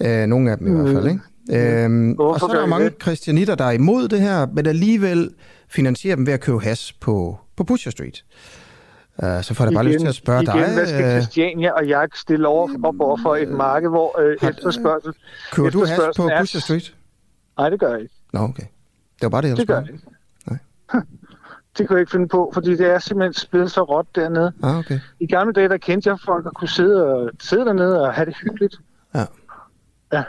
Øh, 0.00 0.26
nogle 0.26 0.50
af 0.50 0.58
dem 0.58 0.66
i 0.66 0.70
mm. 0.70 0.76
hvert 0.76 0.94
fald, 0.94 1.06
ikke? 1.06 1.20
Øhm, 1.50 2.14
og 2.18 2.40
så 2.40 2.46
er 2.46 2.60
der 2.60 2.66
mange 2.66 2.90
kristianitter, 2.90 3.54
der 3.54 3.64
er 3.64 3.70
imod 3.70 4.08
det 4.08 4.20
her, 4.20 4.46
men 4.46 4.66
alligevel 4.66 5.30
finansierer 5.68 6.16
dem 6.16 6.26
ved 6.26 6.32
at 6.32 6.40
købe 6.40 6.60
has 6.60 6.92
på, 6.92 7.38
på 7.56 7.64
Pusher 7.64 7.90
Street. 7.90 8.24
Uh, 9.22 9.42
så 9.42 9.54
får 9.54 9.64
jeg 9.64 9.72
bare 9.72 9.84
igen, 9.84 9.92
lyst 9.92 10.00
til 10.00 10.08
at 10.08 10.14
spørge 10.14 10.42
igen, 10.42 10.54
dig. 10.56 10.74
hvad 10.74 10.86
skal 10.86 11.04
øh, 11.04 11.10
Christiania 11.10 11.72
og 11.72 11.88
jeg 11.88 12.08
stille 12.14 12.48
over, 12.48 12.68
op 12.84 13.00
over 13.00 13.18
for 13.22 13.36
et 13.36 13.48
marked, 13.48 13.88
hvor 13.88 14.20
øh, 14.20 14.36
har, 14.40 14.50
efterspørgsel... 14.50 15.12
Køber 15.52 15.70
du 15.70 15.84
has 15.84 16.00
på 16.16 16.28
er... 16.28 16.40
Pusher 16.40 16.60
Street? 16.60 16.94
Nej, 17.58 17.70
det 17.70 17.80
gør 17.80 17.90
jeg 17.90 18.00
ikke. 18.00 18.14
Nå, 18.32 18.40
okay. 18.40 18.62
Det 19.14 19.22
var 19.22 19.28
bare 19.28 19.42
det, 19.42 19.48
jeg 19.48 19.56
Det 19.56 19.66
gør 19.66 19.80
jeg 19.80 19.90
ikke. 19.92 20.06
Nej. 20.46 20.58
det 21.78 21.88
kan 21.88 21.96
jeg 21.96 22.00
ikke 22.00 22.10
finde 22.10 22.28
på, 22.28 22.50
fordi 22.54 22.70
det 22.70 22.86
er 22.86 22.98
simpelthen 22.98 23.32
spillet 23.32 23.70
så 23.70 23.82
råt 23.82 24.06
dernede. 24.14 24.52
Ah, 24.62 24.78
okay. 24.78 25.00
I 25.20 25.26
gamle 25.26 25.52
dage, 25.52 25.68
der 25.68 25.76
kendte 25.76 26.10
jeg 26.10 26.18
folk, 26.24 26.44
der 26.44 26.50
kunne 26.50 26.68
sidde, 26.68 27.06
og, 27.06 27.30
sidde 27.40 27.64
dernede 27.64 28.02
og 28.02 28.14
have 28.14 28.26
det 28.26 28.36
hyggeligt. 28.36 28.74
Ja. 29.14 29.24
Ja, 30.12 30.22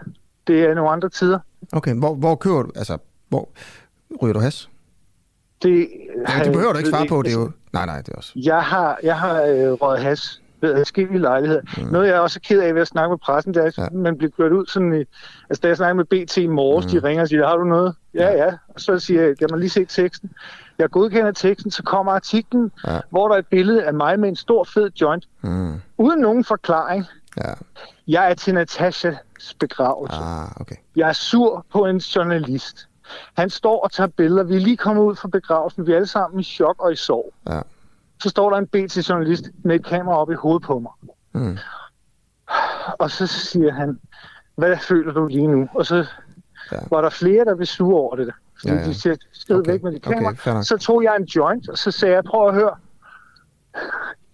det 0.49 0.63
er 0.63 0.73
nogle 0.73 0.91
andre 0.91 1.09
tider. 1.09 1.39
Okay, 1.71 1.93
hvor, 1.93 2.13
hvor 2.13 2.35
kører 2.35 2.63
du, 2.63 2.71
altså, 2.75 2.97
hvor 3.29 3.49
ryger 4.21 4.33
du 4.33 4.39
has? 4.39 4.69
Det, 5.63 5.89
ja, 6.29 6.43
det 6.43 6.53
behøver 6.53 6.71
du 6.71 6.77
ikke 6.77 6.89
svare 6.89 7.07
på, 7.07 7.21
det 7.21 7.33
er 7.33 7.39
jo... 7.39 7.51
Nej, 7.73 7.85
nej, 7.85 8.01
det 8.01 8.09
er 8.09 8.17
også... 8.17 8.31
Jeg 8.35 8.61
har, 8.61 8.99
jeg 9.03 9.19
har 9.19 9.41
øh, 9.41 9.71
røget 9.71 9.99
has 10.03 10.41
ved 10.61 10.77
forskellige 10.77 11.19
lejligheder. 11.19 11.61
Mm. 11.77 11.83
Noget, 11.83 12.07
jeg 12.07 12.15
er 12.15 12.19
også 12.19 12.39
ked 12.39 12.61
af 12.61 12.75
ved 12.75 12.81
at 12.81 12.87
snakke 12.87 13.09
med 13.09 13.17
pressen, 13.17 13.53
det 13.53 13.63
er, 13.63 13.67
at 13.67 13.77
ja. 13.77 13.87
man 13.91 14.17
bliver 14.17 14.31
kørt 14.37 14.51
ud 14.51 14.65
sådan 14.65 14.93
i... 14.93 15.03
Altså, 15.49 15.61
da 15.63 15.67
jeg 15.67 15.77
snakker 15.77 15.93
med 15.93 16.05
BT 16.05 16.37
i 16.37 16.47
morges, 16.47 16.85
mm. 16.85 16.91
de 16.91 17.07
ringer 17.07 17.21
og 17.21 17.27
siger, 17.27 17.47
har 17.47 17.57
du 17.57 17.63
noget? 17.63 17.95
Ja, 18.13 18.45
ja. 18.45 18.53
Og 18.67 18.81
så 18.81 18.99
siger 18.99 19.21
jeg, 19.21 19.37
kan 19.37 19.47
man 19.51 19.59
lige 19.59 19.69
se 19.69 19.85
teksten? 19.85 20.31
Jeg 20.77 20.89
godkender 20.89 21.31
teksten, 21.31 21.71
så 21.71 21.83
kommer 21.83 22.11
artiklen, 22.11 22.71
ja. 22.87 22.99
hvor 23.09 23.27
der 23.27 23.35
er 23.35 23.39
et 23.39 23.47
billede 23.47 23.83
af 23.83 23.93
mig 23.93 24.19
med 24.19 24.29
en 24.29 24.35
stor, 24.35 24.63
fed 24.63 24.91
joint, 25.01 25.27
mm. 25.41 25.73
uden 25.97 26.19
nogen 26.19 26.43
forklaring. 26.43 27.05
Ja. 27.37 27.53
Jeg 28.07 28.29
er 28.29 28.33
til 28.33 28.53
Natashas 28.53 29.15
begravelse. 29.59 30.17
Ah, 30.17 30.61
okay. 30.61 30.75
Jeg 30.95 31.09
er 31.09 31.13
sur 31.13 31.65
på 31.71 31.85
en 31.85 31.97
journalist. 31.97 32.87
Han 33.37 33.49
står 33.49 33.83
og 33.83 33.91
tager 33.91 34.07
billeder. 34.07 34.43
Vi 34.43 34.55
er 34.55 34.59
lige 34.59 34.77
kommet 34.77 35.03
ud 35.03 35.15
fra 35.15 35.27
begravelsen. 35.27 35.87
Vi 35.87 35.91
er 35.91 35.95
alle 35.95 36.07
sammen 36.07 36.39
i 36.39 36.43
chok 36.43 36.81
og 36.81 36.93
i 36.93 36.95
sorg. 36.95 37.33
Ja. 37.49 37.61
Så 38.21 38.29
står 38.29 38.49
der 38.49 38.57
en 38.57 38.67
BT-journalist 38.67 39.43
med 39.63 39.75
et 39.75 39.85
kamera 39.85 40.17
op 40.17 40.31
i 40.31 40.33
hovedet 40.33 40.63
på 40.63 40.79
mig. 40.79 40.91
Mm. 41.33 41.57
Og 42.99 43.11
så 43.11 43.27
siger 43.27 43.71
han, 43.71 43.99
hvad 44.55 44.77
føler 44.77 45.13
du 45.13 45.27
lige 45.27 45.47
nu? 45.47 45.69
Og 45.75 45.85
så 45.85 46.05
ja. 46.71 46.77
var 46.89 47.01
der 47.01 47.09
flere, 47.09 47.45
der 47.45 47.55
blev 47.55 47.65
sure 47.65 47.99
over 47.99 48.15
det. 48.15 48.33
Fordi 48.59 48.73
ja, 48.73 48.79
ja. 48.79 48.85
de 48.85 48.93
siger, 48.93 49.15
skrid 49.31 49.59
okay. 49.59 49.71
væk 49.71 49.83
med 49.83 49.91
det 49.91 50.01
kamera. 50.01 50.29
Okay, 50.29 50.61
så 50.61 50.77
tog 50.77 51.03
jeg 51.03 51.15
en 51.15 51.23
joint, 51.23 51.69
og 51.69 51.77
så 51.77 51.91
sagde 51.91 52.15
jeg, 52.15 52.23
prøv 52.23 52.47
at 52.47 52.53
høre. 52.53 52.75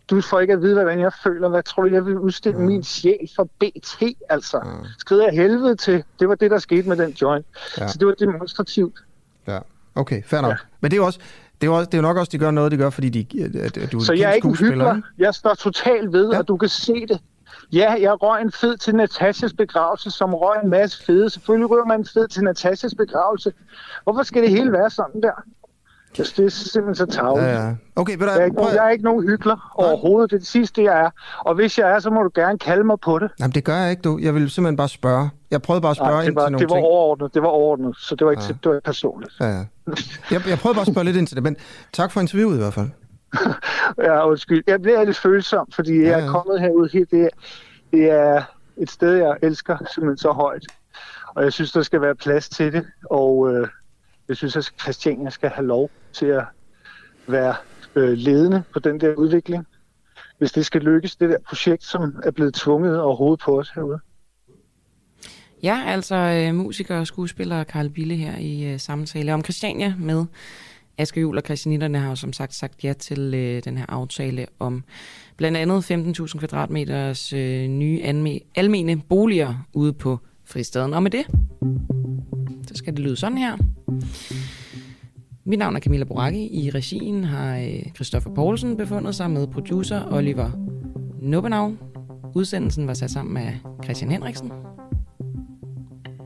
Du 0.10 0.22
får 0.22 0.40
ikke 0.40 0.54
at 0.54 0.62
vide, 0.62 0.74
hvordan 0.74 1.00
jeg 1.00 1.12
føler. 1.24 1.50
Hvad 1.50 1.64
tror 1.64 1.84
du, 1.84 1.94
jeg 1.94 2.06
vil 2.06 2.20
udstille 2.20 2.60
mm. 2.60 2.66
min 2.66 2.84
sjæl 2.84 3.30
for 3.36 3.44
BT, 3.44 4.04
altså? 4.30 4.60
Mm. 4.60 4.86
Skrider 5.00 5.24
jeg 5.24 5.34
helvede 5.34 5.76
til. 5.76 6.04
Det 6.20 6.30
var 6.30 6.36
det, 6.36 6.52
der 6.52 6.60
skete 6.60 6.90
med 6.90 6.98
den 6.98 7.12
joint. 7.12 7.46
Ja. 7.78 7.88
Så 7.88 7.98
det 7.98 8.08
var 8.08 8.14
demonstrativt. 8.14 9.00
Ja, 9.48 9.60
okay, 9.96 10.24
fair 10.24 10.42
nok. 10.42 10.52
Ja. 10.52 10.56
Men 10.82 10.92
det 10.92 10.98
er 10.98 11.02
jo 11.02 11.06
også, 11.06 11.20
det 11.62 11.68
er, 11.68 11.72
jo 11.72 11.78
også, 11.78 11.86
det 11.86 11.94
er 11.94 11.98
jo 11.98 12.02
nok 12.02 12.18
også, 12.18 12.30
de 12.32 12.38
gør 12.38 12.52
noget, 12.52 12.72
de 12.72 12.78
gør, 12.78 12.90
fordi 12.90 13.10
de, 13.10 13.44
at 13.64 13.92
du 13.92 14.00
Så 14.00 14.14
jeg 14.14 14.30
er 14.30 14.34
ikke 14.34 14.48
en. 14.48 15.04
Jeg 15.18 15.34
står 15.34 15.54
totalt 15.54 16.14
ved, 16.14 16.32
ja. 16.32 16.38
og 16.38 16.48
du 16.48 16.58
kan 16.58 16.70
se 16.70 17.06
det. 17.08 17.20
Ja, 17.74 17.96
jeg 18.02 18.22
røg 18.24 18.42
en 18.42 18.52
fed 18.52 18.78
til 18.78 18.96
Natashas 18.96 19.54
begravelse, 19.54 20.12
som 20.12 20.34
røg 20.34 20.64
en 20.64 20.70
masse 20.70 21.06
fede. 21.06 21.30
Selvfølgelig 21.30 21.70
rører 21.70 21.86
man 21.86 22.00
en 22.00 22.06
fed 22.14 22.28
til 22.28 22.44
Natashas 22.44 22.96
begravelse. 22.96 23.54
Hvorfor 24.04 24.24
skal 24.24 24.42
det 24.42 24.50
hele 24.50 24.72
være 24.72 24.90
sådan 24.90 25.22
der? 25.22 25.44
Jeg 26.18 26.26
det 26.38 26.46
er 26.46 26.50
simpelthen 26.50 26.96
så 26.96 27.06
tavligt. 27.06 27.48
Ja, 27.48 27.66
ja. 27.66 27.76
Okay, 27.96 28.20
jeg, 28.20 28.42
er 28.42 28.46
ikke, 28.46 28.62
jeg 28.62 28.86
er 28.86 28.90
ikke 28.90 29.04
nogen 29.04 29.24
hyggelig 29.24 29.56
overhovedet. 29.76 30.32
Det 30.32 30.36
er 30.36 30.40
det 30.40 30.48
sidste, 30.48 30.84
jeg 30.84 31.02
er. 31.02 31.10
Og 31.40 31.56
hvis 31.56 31.80
jeg 31.80 31.92
er, 31.92 32.00
så 32.00 32.10
må 32.10 32.24
du 32.24 32.30
gerne 32.36 32.60
kalde 32.60 32.84
mig 32.84 33.00
på 33.00 33.20
det. 33.20 33.32
Jamen, 33.40 33.52
det 33.52 33.64
gør 33.64 33.76
jeg 33.76 33.92
ikke, 33.92 34.02
du. 34.02 34.20
Jeg 34.22 34.36
vil 34.36 34.50
simpelthen 34.50 34.78
bare 34.78 34.90
spørge. 34.90 35.30
Jeg 35.52 35.62
prøvede 35.62 35.82
bare 35.82 35.92
at 35.92 35.98
spørge 35.98 36.12
Nej, 36.12 36.26
ind 36.26 36.36
var, 36.36 36.46
til 36.46 36.52
nogle 36.52 36.64
det 36.64 36.70
var 36.70 36.76
ting. 36.76 36.86
overordnet. 36.86 37.34
Det 37.34 37.42
var 37.42 37.48
overordnet, 37.48 37.96
så 37.98 38.16
det 38.16 38.26
var 38.26 38.32
ikke, 38.32 38.44
ja. 38.44 38.48
det 38.48 38.66
var 38.66 38.76
ikke 38.76 38.86
personligt. 38.86 39.34
Ja, 39.40 39.46
ja. 39.46 39.64
Jeg, 40.32 40.42
jeg 40.48 40.60
prøvede 40.60 40.76
bare 40.76 40.82
at 40.82 40.88
spørge 40.88 41.06
lidt 41.06 41.18
ind 41.18 41.28
til 41.28 41.36
det, 41.36 41.44
men 41.44 41.56
tak 41.94 42.12
for 42.12 42.22
interviewet 42.22 42.56
i 42.56 42.58
hvert 42.60 42.74
fald. 42.74 42.90
ja, 44.08 44.28
undskyld. 44.30 44.64
Jeg 44.68 44.82
bliver 44.82 45.04
lidt 45.04 45.18
følsom, 45.18 45.68
fordi 45.72 45.94
ja, 45.94 46.10
ja. 46.10 46.18
jeg 46.18 46.28
er 46.28 46.32
kommet 46.32 46.62
herud 46.62 46.90
helt 46.94 47.12
det 47.12 47.30
det 47.92 48.12
er 48.12 48.44
et 48.78 48.92
sted, 48.92 49.14
jeg 49.14 49.38
elsker 49.42 49.78
simpelthen 49.94 50.18
så 50.18 50.32
højt. 50.32 50.66
Og 51.36 51.44
jeg 51.44 51.54
synes, 51.54 51.72
der 51.72 51.82
skal 51.82 52.02
være 52.02 52.16
plads 52.16 52.50
til 52.50 52.74
det, 52.74 52.86
og 53.10 53.54
øh, 53.54 53.68
jeg 54.28 54.38
synes, 54.38 54.56
at 54.56 54.72
Christiania 54.82 55.30
skal 55.30 55.50
have 55.50 55.68
lov 55.68 55.90
til 56.16 56.26
at 56.26 56.44
være 57.28 57.56
øh, 57.96 58.10
ledende 58.10 58.64
på 58.74 58.80
den 58.80 59.00
der 59.00 59.16
udvikling, 59.16 59.66
hvis 60.38 60.52
det 60.52 60.66
skal 60.66 60.82
lykkes, 60.82 61.16
det 61.16 61.30
der 61.30 61.38
projekt, 61.48 61.84
som 61.84 62.16
er 62.24 62.32
blevet 62.32 62.54
tvunget 62.54 63.02
overhovedet 63.02 63.40
på 63.46 63.60
os 63.60 63.70
herude. 63.70 64.00
Ja, 65.64 65.84
altså 65.88 66.16
øh, 66.16 66.56
musiker 66.56 67.00
og 67.00 67.08
skuespiller 67.08 67.64
Karl 67.64 67.90
Bille 67.90 68.16
her 68.16 68.38
i 68.38 68.74
øh, 68.74 68.80
samtale 68.80 69.34
om 69.34 69.44
Christiania 69.44 69.96
med 70.00 70.26
Asger 70.98 71.22
Juhl 71.22 71.38
og 71.38 71.44
Christianitterne 71.46 72.00
har 72.00 72.10
jo 72.10 72.16
som 72.16 72.34
sagt 72.34 72.54
sagt 72.54 72.84
ja 72.84 72.94
til 72.94 73.34
øh, 73.34 73.64
den 73.64 73.78
her 73.78 73.86
aftale 73.90 74.46
om 74.60 74.84
blandt 75.38 75.58
andet 75.58 75.92
15.000 75.92 76.40
kvadratmeters 76.40 77.34
øh, 77.34 77.68
nye 77.68 78.02
anme- 78.04 78.52
almene 78.56 79.02
boliger 79.10 79.68
ude 79.74 79.94
på 79.94 80.20
fristaden. 80.46 80.94
Og 80.94 81.04
med 81.04 81.12
det, 81.12 81.26
så 82.68 82.74
skal 82.76 82.94
det 82.94 83.00
lyde 83.00 83.16
sådan 83.16 83.38
her. 83.38 83.58
Mit 85.48 85.60
navn 85.60 85.76
er 85.76 85.80
Camilla 85.80 86.06
Boracchi. 86.06 86.48
I 86.48 86.70
regien 86.70 87.24
har 87.24 87.58
øh, 87.58 87.94
Christoffer 87.96 88.34
Poulsen 88.34 88.78
befundet 88.78 89.16
sig 89.16 89.32
med 89.32 89.48
producer 89.48 90.02
Oliver 90.12 90.52
Nubbenau. 91.22 91.78
Udsendelsen 92.36 92.88
var 92.88 92.94
sat 92.94 93.12
sammen 93.12 93.34
med 93.34 93.54
Christian 93.84 94.12
Henriksen. 94.12 94.52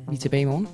Vi 0.10 0.16
er 0.16 0.20
tilbage 0.20 0.42
i 0.42 0.46
morgen. 0.46 0.68